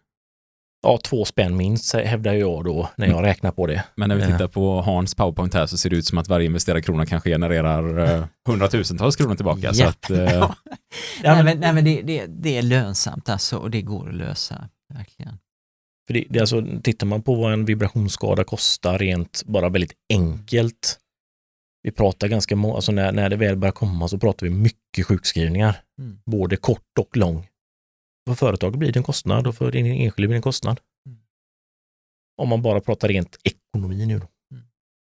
Ja, 0.82 0.98
två 1.05 1.24
spänn 1.24 1.56
minst 1.56 1.94
hävdar 1.94 2.34
jag 2.34 2.64
då 2.64 2.88
när 2.96 3.06
jag 3.06 3.24
räknar 3.24 3.50
på 3.50 3.66
det. 3.66 3.84
men 3.96 4.09
när 4.09 4.16
vi 4.16 4.22
Ja. 4.22 4.28
tittar 4.28 4.48
på 4.48 4.80
Hans 4.80 5.14
powerpoint 5.14 5.55
här 5.55 5.66
så 5.66 5.78
ser 5.78 5.90
det 5.90 5.96
ut 5.96 6.06
som 6.06 6.18
att 6.18 6.28
varje 6.28 6.46
investerad 6.46 6.84
krona 6.84 7.06
kanske 7.06 7.30
genererar 7.30 7.98
eh, 8.18 8.24
hundratusentals 8.48 9.16
kronor 9.16 9.34
tillbaka. 9.34 9.74
Så 9.74 9.80
Japp. 9.82 9.88
att, 10.05 10.10
eh, 10.10 10.18
Ja. 10.32 10.55
Ja, 11.22 11.34
nej, 11.34 11.36
men- 11.36 11.44
men, 11.44 11.60
nej, 11.60 11.72
men 11.72 11.84
det, 11.84 12.02
det, 12.02 12.26
det 12.26 12.59
är 12.59 12.62
lönsamt 12.62 13.28
alltså 13.28 13.56
och 13.56 13.70
det 13.70 13.82
går 13.82 14.09
att 14.09 14.14
lösa, 14.14 14.68
verkligen. 14.94 15.38
För 16.06 16.14
det, 16.14 16.24
det 16.30 16.38
är 16.38 16.40
alltså, 16.40 16.64
tittar 16.82 17.06
man 17.06 17.22
på 17.22 17.34
vad 17.34 17.52
en 17.52 17.64
vibrationsskada 17.64 18.44
kostar 18.44 18.98
rent 18.98 19.42
bara 19.46 19.68
väldigt 19.68 19.92
enkelt. 20.12 20.98
Vi 21.82 21.90
pratar 21.90 22.28
ganska 22.28 22.56
många, 22.56 22.74
alltså 22.74 22.92
när, 22.92 23.12
när 23.12 23.28
det 23.28 23.36
väl 23.36 23.56
börjar 23.56 23.72
komma 23.72 24.09
så 24.09 24.18
pratar 24.18 24.46
vi 24.46 24.52
mycket 24.52 25.06
sjukskrivningar. 25.06 25.80
Mm. 26.00 26.18
Både 26.26 26.56
kort 26.56 26.98
och 26.98 27.16
lång. 27.16 27.48
För 28.28 28.34
företaget 28.34 28.78
blir 28.78 28.92
det 28.92 28.98
en 28.98 29.05
kostnad 29.05 29.46
och 29.46 29.55
för 29.55 29.72
den 29.72 29.86
enskilde 29.86 30.28
blir 30.28 30.28
det 30.28 30.38
en 30.38 30.42
kostnad. 30.42 30.80
Mm. 31.06 31.18
Om 32.42 32.48
man 32.48 32.62
bara 32.62 32.80
pratar 32.80 33.09
rent 33.09 33.38
ekonomi 33.44 34.06
nu. 34.06 34.18
Då. 34.18 34.26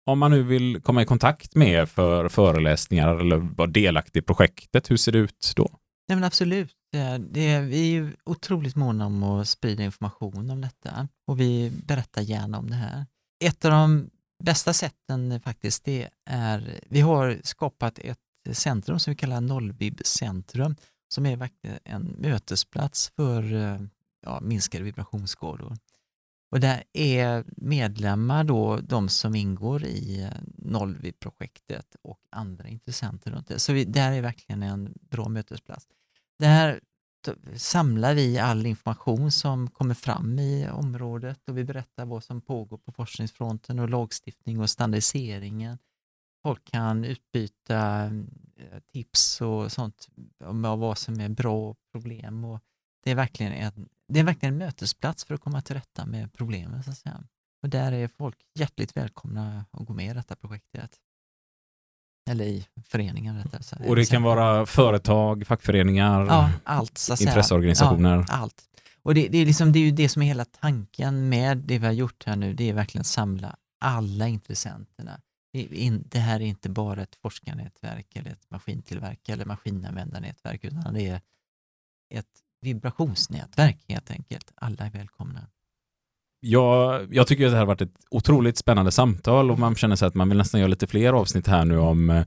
om 0.05 0.19
man 0.19 0.31
nu 0.31 0.43
vill 0.43 0.81
komma 0.81 1.01
i 1.01 1.05
kontakt 1.05 1.55
med 1.55 1.67
er 1.67 1.85
för 1.85 2.29
föreläsningar 2.29 3.15
eller 3.15 3.37
vara 3.37 3.67
delaktig 3.67 4.19
i 4.19 4.23
projektet, 4.23 4.91
hur 4.91 4.97
ser 4.97 5.11
det 5.11 5.17
ut 5.17 5.53
då? 5.55 5.69
Nej 6.07 6.15
men 6.15 6.23
absolut. 6.23 6.75
Det, 6.91 7.17
det, 7.17 7.59
vi 7.59 7.79
är 7.79 7.91
ju 7.91 8.11
otroligt 8.23 8.75
måna 8.75 9.05
om 9.05 9.23
att 9.23 9.47
sprida 9.47 9.83
information 9.83 10.49
om 10.49 10.61
detta 10.61 11.07
och 11.27 11.39
vi 11.39 11.71
berättar 11.85 12.21
gärna 12.21 12.59
om 12.59 12.69
det 12.69 12.75
här. 12.75 13.05
Ett 13.43 13.65
av 13.65 13.71
de 13.71 14.09
bästa 14.43 14.73
sätten 14.73 15.41
faktiskt 15.41 15.83
det 15.83 16.09
är, 16.29 16.79
vi 16.89 17.01
har 17.01 17.37
skapat 17.43 17.99
ett 17.99 18.17
centrum 18.51 18.99
som 18.99 19.11
vi 19.11 19.17
kallar 19.17 19.41
Nollvib-centrum 19.41 20.75
som 21.09 21.25
är 21.25 21.37
verkligen 21.37 21.79
en 21.83 22.15
mötesplats 22.17 23.09
för 23.15 23.53
eh, 23.53 23.81
ja, 24.21 24.39
minskade 24.41 24.83
vibrationsskador. 24.83 25.77
Och 26.51 26.59
där 26.59 26.83
är 26.93 27.43
medlemmar 27.57 28.43
då 28.43 28.77
de 28.77 29.09
som 29.09 29.35
ingår 29.35 29.83
i 29.83 30.21
eh, 30.23 30.29
Nollvi-projektet 30.57 31.95
och 32.01 32.19
andra 32.29 32.67
intressenter 32.67 33.31
runt 33.31 33.47
det. 33.47 33.59
Så 33.59 33.73
vi, 33.73 33.85
där 33.85 34.11
är 34.11 34.21
verkligen 34.21 34.63
en 34.63 34.93
bra 35.01 35.29
mötesplats. 35.29 35.87
Där 36.39 36.79
samlar 37.55 38.13
vi 38.13 38.39
all 38.39 38.65
information 38.65 39.31
som 39.31 39.69
kommer 39.69 39.93
fram 39.93 40.39
i 40.39 40.69
området 40.69 41.49
och 41.49 41.57
vi 41.57 41.63
berättar 41.63 42.05
vad 42.05 42.23
som 42.23 42.41
pågår 42.41 42.77
på 42.77 42.91
forskningsfronten 42.91 43.79
och 43.79 43.89
lagstiftning 43.89 44.59
och 44.59 44.69
standardiseringen. 44.69 45.77
Folk 46.43 46.71
kan 46.71 47.05
utbyta 47.05 48.05
eh, 48.05 48.79
tips 48.91 49.41
och 49.41 49.71
sånt 49.71 50.07
om 50.43 50.61
vad 50.61 50.97
som 50.97 51.19
är 51.19 51.29
bra 51.29 51.69
och 51.69 51.77
problem. 51.91 52.45
Och 52.45 52.59
det, 53.03 53.11
är 53.11 53.15
verkligen 53.15 53.53
en, 53.53 53.89
det 54.07 54.19
är 54.19 54.23
verkligen 54.23 54.53
en 54.53 54.57
mötesplats 54.57 55.25
för 55.25 55.33
att 55.33 55.41
komma 55.41 55.61
till 55.61 55.75
rätta 55.75 56.05
med 56.05 56.33
problemen. 56.33 56.83
Så 56.83 56.91
att 56.91 56.97
säga. 56.97 57.23
Och 57.63 57.69
där 57.69 57.91
är 57.91 58.07
folk 58.07 58.37
hjärtligt 58.55 58.97
välkomna 58.97 59.65
att 59.71 59.85
gå 59.85 59.93
med 59.93 60.11
i 60.11 60.13
detta 60.13 60.35
projektet. 60.35 60.91
Eller 62.29 62.45
i 62.45 62.67
föreningen 62.85 63.37
rättare 63.37 63.63
sagt. 63.63 63.85
Och 63.85 63.95
det 63.95 64.09
kan 64.09 64.23
vara 64.23 64.65
företag, 64.65 65.47
fackföreningar, 65.47 66.25
Ja, 66.25 66.51
allt. 66.63 67.07
Intresseorganisationer. 67.21 68.25
Ja, 68.27 68.33
allt. 68.33 68.69
Och 69.01 69.13
det, 69.13 69.27
det, 69.27 69.37
är 69.37 69.45
liksom, 69.45 69.71
det 69.71 69.79
är 69.79 69.83
ju 69.83 69.91
det 69.91 70.09
som 70.09 70.21
är 70.21 70.25
hela 70.25 70.45
tanken 70.45 71.29
med 71.29 71.57
det 71.57 71.77
vi 71.77 71.85
har 71.85 71.93
gjort 71.93 72.23
här 72.25 72.35
nu, 72.35 72.53
det 72.53 72.69
är 72.69 72.73
verkligen 72.73 73.01
att 73.01 73.07
samla 73.07 73.55
alla 73.79 74.27
intressenterna. 74.27 75.21
Det, 75.51 76.19
här 76.19 76.39
är 76.39 76.45
inte 76.45 76.69
bara 76.69 77.01
ett 77.01 77.15
forskarnätverk 77.15 78.15
eller 78.15 78.31
ett 78.31 78.51
maskintillverkare 78.51 79.33
eller 79.33 79.45
maskinanvändarnätverk, 79.45 80.63
utan 80.63 80.93
det 80.93 81.07
är 81.07 81.21
ett 82.13 82.25
vibrationsnätverk 82.61 83.85
helt 83.87 84.11
enkelt. 84.11 84.51
Alla 84.55 84.85
är 84.85 84.91
välkomna. 84.91 85.47
Jag, 86.41 87.07
jag 87.15 87.27
tycker 87.27 87.45
att 87.45 87.51
det 87.51 87.55
här 87.55 87.65
har 87.65 87.67
varit 87.67 87.81
ett 87.81 88.05
otroligt 88.11 88.57
spännande 88.57 88.91
samtal 88.91 89.51
och 89.51 89.59
man 89.59 89.75
känner 89.75 89.95
sig 89.95 90.07
att 90.07 90.15
man 90.15 90.29
vill 90.29 90.37
nästan 90.37 90.59
göra 90.59 90.69
lite 90.69 90.87
fler 90.87 91.13
avsnitt 91.13 91.47
här 91.47 91.65
nu 91.65 91.77
om 91.77 92.09
eh, 92.09 92.25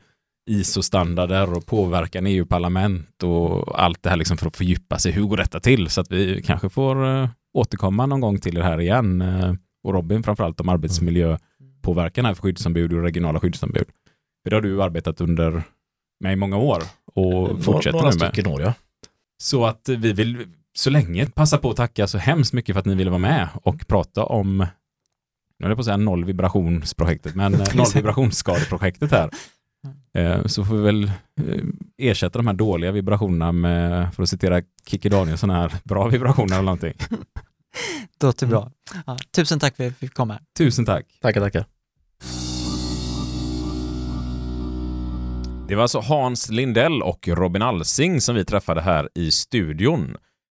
ISO-standarder 0.50 1.52
och 1.52 1.66
påverkan 1.66 2.26
i 2.26 2.30
EU-parlament 2.30 3.22
och 3.22 3.80
allt 3.80 4.02
det 4.02 4.10
här 4.10 4.16
liksom 4.16 4.36
för 4.36 4.46
att 4.46 4.56
fördjupa 4.56 4.98
sig. 4.98 5.12
Hur 5.12 5.22
går 5.22 5.36
detta 5.36 5.60
till? 5.60 5.88
Så 5.88 6.00
att 6.00 6.12
vi 6.12 6.42
kanske 6.42 6.70
får 6.70 7.06
eh, 7.06 7.28
återkomma 7.54 8.06
någon 8.06 8.20
gång 8.20 8.38
till 8.38 8.54
det 8.54 8.64
här 8.64 8.80
igen. 8.80 9.20
Eh, 9.20 9.54
och 9.84 9.94
Robin 9.94 10.22
framförallt 10.22 10.60
om 10.60 10.68
arbetsmiljö 10.68 11.38
arbetsmiljöpåverkan 11.82 12.24
här 12.24 12.34
för 12.34 12.42
skyddsombud 12.42 12.92
och 12.92 13.02
regionala 13.02 13.40
skyddsombud. 13.40 13.86
För 14.44 14.50
det 14.50 14.56
har 14.56 14.60
du 14.62 14.82
arbetat 14.82 15.20
under 15.20 15.62
med 16.20 16.32
i 16.32 16.36
många 16.36 16.56
år 16.56 16.82
och 17.14 17.64
fortsätter 17.64 17.92
Några 17.98 18.10
nu 18.10 18.16
med. 18.18 18.28
stycken 18.32 18.52
år, 18.52 18.62
ja. 18.62 18.74
Så 19.42 19.64
att 19.66 19.88
vi 19.88 20.12
vill 20.12 20.46
så 20.74 20.90
länge 20.90 21.26
passa 21.26 21.58
på 21.58 21.70
att 21.70 21.76
tacka 21.76 22.06
så 22.06 22.18
hemskt 22.18 22.52
mycket 22.52 22.74
för 22.74 22.80
att 22.80 22.86
ni 22.86 22.94
ville 22.94 23.10
vara 23.10 23.18
med 23.20 23.48
och 23.62 23.86
prata 23.88 24.24
om, 24.24 24.58
nu 24.58 25.64
höll 25.64 25.70
jag 25.70 25.76
på 25.76 25.80
att 25.80 25.84
säga 25.84 25.96
noll 25.96 26.24
vibrationsprojektet, 26.24 27.34
men 27.34 27.54
eh, 27.54 27.60
noll 27.74 27.86
vibrationsskadeprojektet 27.94 29.10
här. 29.10 29.30
Eh, 30.14 30.46
Så 30.46 30.64
får 30.64 30.74
vi 30.76 30.82
väl 30.82 31.04
eh, 31.04 31.64
ersätta 31.98 32.38
de 32.38 32.46
här 32.46 32.54
dåliga 32.54 32.92
vibrationerna 32.92 33.52
med, 33.52 34.14
för 34.14 34.22
att 34.22 34.28
citera 34.28 34.62
Kikki 34.86 35.08
Danielsson 35.08 35.50
här, 35.50 35.72
bra 35.84 36.08
vibrationer 36.08 36.54
eller 36.54 36.62
någonting. 36.64 36.94
Det 38.18 38.26
låter 38.26 38.46
bra. 38.46 38.70
Ja, 39.06 39.18
tusen 39.36 39.58
tack 39.58 39.76
för 39.76 39.86
att 39.86 39.92
vi 39.92 39.94
fick 39.94 40.14
komma. 40.14 40.38
Tusen 40.58 40.84
tack. 40.84 41.06
Tackar, 41.20 41.40
tackar. 41.40 41.66
Det 45.68 45.74
var 45.74 45.82
alltså 45.82 46.00
Hans 46.00 46.50
Lindell 46.50 47.02
och 47.02 47.28
Robin 47.28 47.62
Alsing 47.62 48.20
som 48.20 48.34
vi 48.34 48.44
träffade 48.44 48.80
här 48.80 49.08
i 49.14 49.30
studion. 49.30 50.16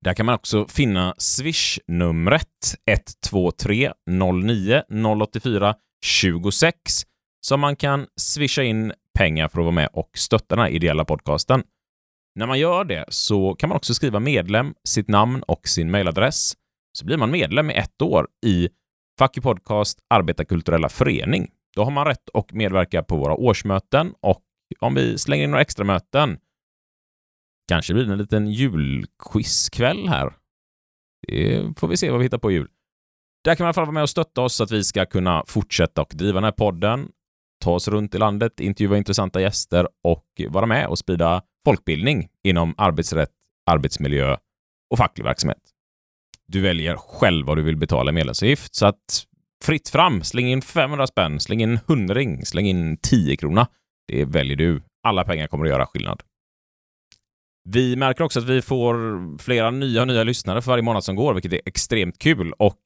Där 0.00 0.14
kan 0.14 0.26
man 0.26 0.34
också 0.34 0.66
finna 0.68 1.14
Swish-numret 1.18 2.74
123 2.86 3.92
09 4.06 4.82
084 5.22 5.74
26 6.04 6.76
som 7.44 7.60
man 7.60 7.76
kan 7.76 8.06
swisha 8.16 8.62
in 8.62 8.92
pengar 9.18 9.48
för 9.48 9.58
att 9.58 9.64
vara 9.64 9.74
med 9.74 9.88
och 9.92 10.10
stötta 10.14 10.56
den 10.56 10.64
här 10.64 10.70
ideella 10.70 11.04
podcasten. 11.04 11.62
När 12.34 12.46
man 12.46 12.58
gör 12.58 12.84
det 12.84 13.04
så 13.08 13.54
kan 13.54 13.68
man 13.68 13.76
också 13.76 13.94
skriva 13.94 14.20
medlem, 14.20 14.74
sitt 14.84 15.08
namn 15.08 15.42
och 15.42 15.68
sin 15.68 15.90
mailadress. 15.90 16.52
Så 16.92 17.06
blir 17.06 17.16
man 17.16 17.30
medlem 17.30 17.70
i 17.70 17.74
ett 17.74 18.02
år 18.02 18.28
i 18.46 18.68
Fuck 19.18 19.36
You 19.36 19.42
Podcast 19.42 19.98
Arbetarkulturella 20.08 20.88
Förening. 20.88 21.50
Då 21.76 21.84
har 21.84 21.90
man 21.90 22.06
rätt 22.06 22.30
att 22.34 22.52
medverka 22.52 23.02
på 23.02 23.16
våra 23.16 23.34
årsmöten 23.34 24.14
och 24.20 24.42
om 24.80 24.94
vi 24.94 25.18
slänger 25.18 25.44
in 25.44 25.50
några 25.50 25.62
extra 25.62 25.84
möten 25.84 26.38
kanske 27.68 27.94
blir 27.94 28.04
det 28.04 28.12
en 28.12 28.18
liten 28.18 28.50
julquizkväll 28.50 30.08
här. 30.08 30.32
Det 31.28 31.78
får 31.78 31.88
vi 31.88 31.96
se 31.96 32.10
vad 32.10 32.18
vi 32.18 32.24
hittar 32.24 32.38
på 32.38 32.50
i 32.50 32.54
jul. 32.54 32.68
Där 33.44 33.54
kan 33.54 33.64
man 33.64 33.66
i 33.66 33.68
alla 33.68 33.74
fall 33.74 33.84
vara 33.84 33.94
med 33.94 34.02
och 34.02 34.10
stötta 34.10 34.40
oss 34.40 34.54
så 34.54 34.64
att 34.64 34.70
vi 34.70 34.84
ska 34.84 35.06
kunna 35.06 35.44
fortsätta 35.46 36.02
och 36.02 36.12
driva 36.14 36.34
den 36.34 36.44
här 36.44 36.52
podden, 36.52 37.08
ta 37.64 37.70
oss 37.70 37.88
runt 37.88 38.14
i 38.14 38.18
landet, 38.18 38.60
intervjua 38.60 38.96
intressanta 38.96 39.40
gäster 39.40 39.88
och 40.04 40.26
vara 40.48 40.66
med 40.66 40.86
och 40.86 40.98
sprida 40.98 41.42
folkbildning 41.64 42.28
inom 42.42 42.74
arbetsrätt, 42.76 43.30
arbetsmiljö 43.66 44.36
och 44.90 44.98
facklig 44.98 45.24
verksamhet. 45.24 45.62
Du 46.46 46.60
väljer 46.60 46.96
själv 46.96 47.46
vad 47.46 47.56
du 47.56 47.62
vill 47.62 47.76
betala 47.76 48.10
i 48.10 48.14
medlemsavgift, 48.14 48.74
så 48.74 48.86
att 48.86 49.24
fritt 49.64 49.88
fram, 49.88 50.22
släng 50.22 50.46
in 50.46 50.62
500 50.62 51.06
spänn, 51.06 51.40
släng 51.40 51.62
in 51.62 51.70
en 51.70 51.78
hundring, 51.86 52.46
släng 52.46 52.66
in 52.66 52.96
10 52.96 53.36
krona. 53.36 53.66
Det 54.08 54.24
väljer 54.24 54.56
du. 54.56 54.82
Alla 55.02 55.24
pengar 55.24 55.46
kommer 55.46 55.64
att 55.64 55.70
göra 55.70 55.86
skillnad. 55.86 56.22
Vi 57.68 57.96
märker 57.96 58.24
också 58.24 58.40
att 58.40 58.48
vi 58.48 58.62
får 58.62 58.94
flera 59.38 59.70
nya 59.70 60.00
och 60.00 60.06
nya 60.06 60.24
lyssnare 60.24 60.62
för 60.62 60.70
varje 60.70 60.82
månad 60.82 61.04
som 61.04 61.16
går, 61.16 61.34
vilket 61.34 61.52
är 61.52 61.60
extremt 61.66 62.18
kul. 62.18 62.52
Och 62.52 62.76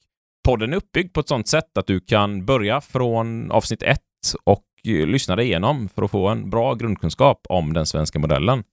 podden 0.45 0.73
är 0.73 0.77
uppbyggd 0.77 1.15
på 1.15 1.21
ett 1.21 1.29
sånt 1.29 1.49
sätt 1.49 1.79
att 1.79 1.87
du 1.87 2.01
kan 2.01 2.47
börja 2.47 2.81
från 2.81 3.51
avsnitt 3.51 3.83
1 3.83 4.01
och 4.45 4.65
lyssnade 4.93 5.13
lyssna 5.13 5.37
dig 5.37 5.47
igenom 5.47 5.89
för 5.89 6.03
att 6.03 6.11
få 6.11 6.29
en 6.29 6.51
bra 6.51 6.75
grundkunskap 6.75 7.47
om 7.49 7.73
den 7.73 7.87
svenska 7.87 8.19
modellen. 8.19 8.65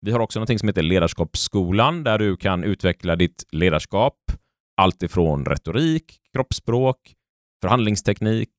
Vi 0.00 0.12
har 0.12 0.20
också 0.20 0.40
något 0.40 0.58
som 0.58 0.68
heter 0.68 0.82
Ledarskapsskolan 0.82 2.04
där 2.04 2.18
du 2.18 2.36
kan 2.36 2.64
utveckla 2.64 3.16
ditt 3.16 3.44
ledarskap. 3.52 4.16
Allt 4.76 5.02
ifrån 5.02 5.44
retorik, 5.44 6.20
kroppsspråk, 6.32 7.14
förhandlingsteknik 7.62 8.50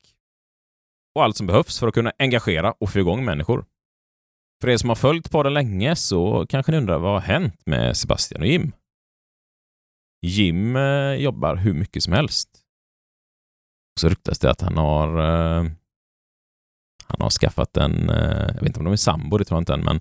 och 1.16 1.24
allt 1.24 1.38
som 1.38 1.48
behövs 1.48 1.80
för 1.80 1.88
att 1.88 1.94
kunna 1.94 2.12
engagera 2.20 2.72
och 2.72 2.90
få 2.90 3.00
igång 3.00 3.26
människor. 3.26 3.66
För 4.62 4.70
er 4.70 4.78
som 4.78 4.90
har 4.90 4.96
följt 4.96 5.32
podden 5.32 5.54
länge 5.54 5.96
så 5.96 6.46
kanske 6.50 6.72
ni 6.72 6.78
undrar 6.78 7.00
vad 7.00 7.12
har 7.12 7.20
hänt 7.20 7.62
med 7.66 7.98
Sebastian 7.98 8.42
och 8.42 8.48
Jim? 8.48 8.72
Jim 10.22 10.76
eh, 10.76 11.14
jobbar 11.14 11.56
hur 11.56 11.74
mycket 11.74 12.04
som 12.04 12.14
helst. 12.14 12.50
Och 13.96 14.00
Så 14.00 14.10
ryktas 14.10 14.40
det 14.40 14.52
att 14.52 14.62
han 14.62 14.78
har 14.78 15.20
eh, 15.20 15.72
han 17.12 17.22
har 17.22 17.30
skaffat 17.30 17.78
en, 17.78 18.10
eh, 18.10 18.48
jag 18.48 18.54
vet 18.54 18.64
inte 18.64 18.80
om 18.80 18.86
de 18.86 18.92
är 18.92 18.98
sambo, 18.98 19.38
det 19.38 19.46
tror 19.46 19.56
jag 19.56 19.62
inte 19.62 19.74
än, 19.74 19.84
men 19.84 19.96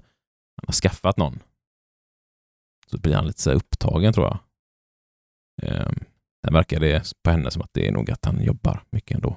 han 0.57 0.67
har 0.67 0.73
skaffat 0.73 1.17
någon. 1.17 1.39
Så 2.91 2.99
blir 2.99 3.15
han 3.15 3.27
lite 3.27 3.43
så 3.43 3.51
upptagen 3.51 4.13
tror 4.13 4.27
jag. 4.27 4.39
Ehm, 5.63 5.95
sen 6.45 6.55
verkar 6.55 6.81
det 6.81 7.13
på 7.25 7.31
henne 7.31 7.51
som 7.51 7.63
att 7.63 7.71
det 7.73 7.89
är 7.89 7.93
nog 7.93 8.11
att 8.11 8.25
han 8.25 8.43
jobbar 8.43 8.83
mycket 8.91 9.15
ändå. 9.15 9.37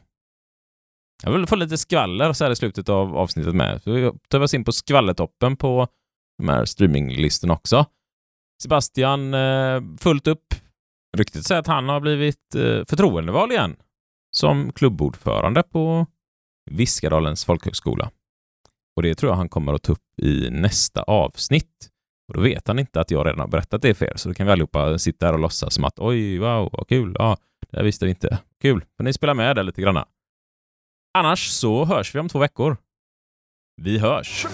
Jag 1.24 1.32
vill 1.32 1.48
få 1.48 1.56
lite 1.56 1.78
skvaller 1.78 2.34
så 2.34 2.44
här 2.44 2.52
i 2.52 2.56
slutet 2.56 2.90
av 2.90 3.18
avsnittet 3.18 3.56
med. 3.56 3.84
Så 3.84 3.92
vi 3.92 4.12
tar 4.28 4.40
oss 4.40 4.54
in 4.54 4.64
på 4.64 4.72
skvallertoppen 4.72 5.58
på 5.58 5.88
de 6.38 6.50
här 6.50 6.66
streaminglistorna 6.66 7.54
också. 7.54 7.86
Sebastian, 8.64 9.34
eh, 9.34 9.82
fullt 10.00 10.28
upp. 10.28 10.54
Ryktet 11.18 11.46
säger 11.46 11.62
att 11.62 11.68
han 11.68 11.90
har 11.90 12.00
blivit 12.00 12.56
eh, 12.56 12.86
förtroendevald 12.86 13.52
igen 13.52 13.76
som 14.32 14.72
klubbordförande 14.72 15.64
på 15.64 16.08
Viskadalens 16.72 17.46
folkhögskola. 17.46 18.12
Och 18.96 19.04
det 19.04 19.16
tror 19.16 19.32
jag 19.32 19.38
han 19.38 19.50
kommer 19.50 19.74
att 19.74 19.84
ta 19.84 19.92
upp 19.92 20.20
i 20.22 20.50
nästa 20.50 21.02
avsnitt. 21.02 21.90
Och 22.28 22.34
då 22.34 22.42
vet 22.42 22.68
han 22.68 22.80
inte 22.80 23.02
att 23.02 23.12
jag 23.12 23.28
redan 23.28 23.40
har 23.40 23.48
berättat 23.48 23.82
det 23.82 23.94
för 23.94 24.06
er, 24.06 24.14
så 24.16 24.30
då 24.30 24.36
kan 24.36 24.46
vi 24.46 24.52
allihopa 24.52 24.98
sitta 25.00 25.26
här 25.26 25.34
och 25.34 25.40
låtsas 25.40 25.74
som 25.74 25.86
att 25.86 26.00
oj, 26.00 26.40
wow, 26.40 26.70
vad 26.72 26.88
kul, 26.88 27.16
ja, 27.20 27.38
det 27.72 27.78
här 27.78 27.84
visste 27.84 28.06
vi 28.06 28.12
inte. 28.12 28.38
Kul, 28.62 28.86
får 28.98 29.04
ni 29.04 29.14
spela 29.14 29.34
med 29.34 29.56
där 29.56 29.64
lite 29.64 29.82
granna. 29.82 30.06
Annars 31.18 31.48
så 31.48 31.86
hörs 31.86 32.16
vi 32.16 32.20
om 32.20 32.30
två 32.30 32.40
veckor. 32.40 32.78
Vi 33.82 33.98
hörs! 33.98 34.46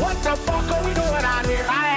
What 0.00 0.22
the 0.22 0.36
fuck 0.36 0.72
are 0.72 0.82
we 0.84 0.94
doing 0.94 1.24
out 1.24 1.46
here? 1.46 1.93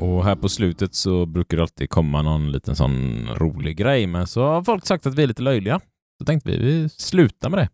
Och 0.00 0.24
här 0.24 0.36
på 0.36 0.48
slutet 0.48 0.94
så 0.94 1.26
brukar 1.26 1.56
det 1.56 1.62
alltid 1.62 1.90
komma 1.90 2.22
någon 2.22 2.52
liten 2.52 2.76
sån 2.76 3.26
rolig 3.34 3.76
grej, 3.76 4.06
men 4.06 4.26
så 4.26 4.42
har 4.42 4.62
folk 4.62 4.86
sagt 4.86 5.06
att 5.06 5.14
vi 5.14 5.22
är 5.22 5.26
lite 5.26 5.42
löjliga. 5.42 5.80
Så 6.18 6.24
tänkte 6.24 6.50
vi, 6.50 6.58
vi 6.58 6.88
slutar 6.88 7.50
med 7.50 7.58
det. 7.58 7.68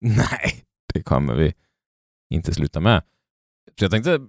Nej, 0.16 0.64
det 0.94 1.02
kommer 1.02 1.34
vi 1.34 1.54
inte 2.34 2.54
sluta 2.54 2.80
med. 2.80 3.02
Så 3.78 3.84
jag 3.84 3.90
tänkte 3.90 4.20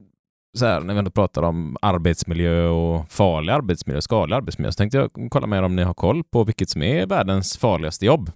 så 0.57 0.65
här, 0.65 0.81
när 0.81 0.93
vi 0.93 0.99
ändå 0.99 1.11
pratar 1.11 1.43
om 1.43 1.77
arbetsmiljö 1.81 2.67
och 2.67 3.11
farlig 3.11 3.53
arbetsmiljö, 3.53 4.01
skadlig 4.01 4.35
arbetsmiljö, 4.35 4.71
så 4.71 4.77
tänkte 4.77 4.97
jag 4.97 5.11
kolla 5.31 5.47
med 5.47 5.57
er 5.57 5.63
om 5.63 5.75
ni 5.75 5.83
har 5.83 5.93
koll 5.93 6.23
på 6.23 6.43
vilket 6.43 6.69
som 6.69 6.81
är 6.81 7.07
världens 7.07 7.57
farligaste 7.57 8.05
jobb. 8.05 8.31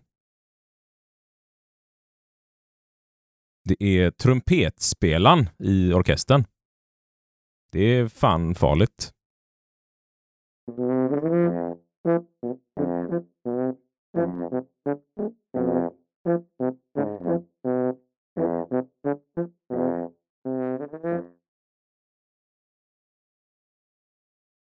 Det 3.64 3.84
är 3.84 4.12
trumpetspelaren 4.12 5.50
i 5.60 5.94
orkestern. 5.94 6.46
Det 7.72 7.80
är 8.00 8.08
fan 8.08 8.56
farligt. 8.56 9.12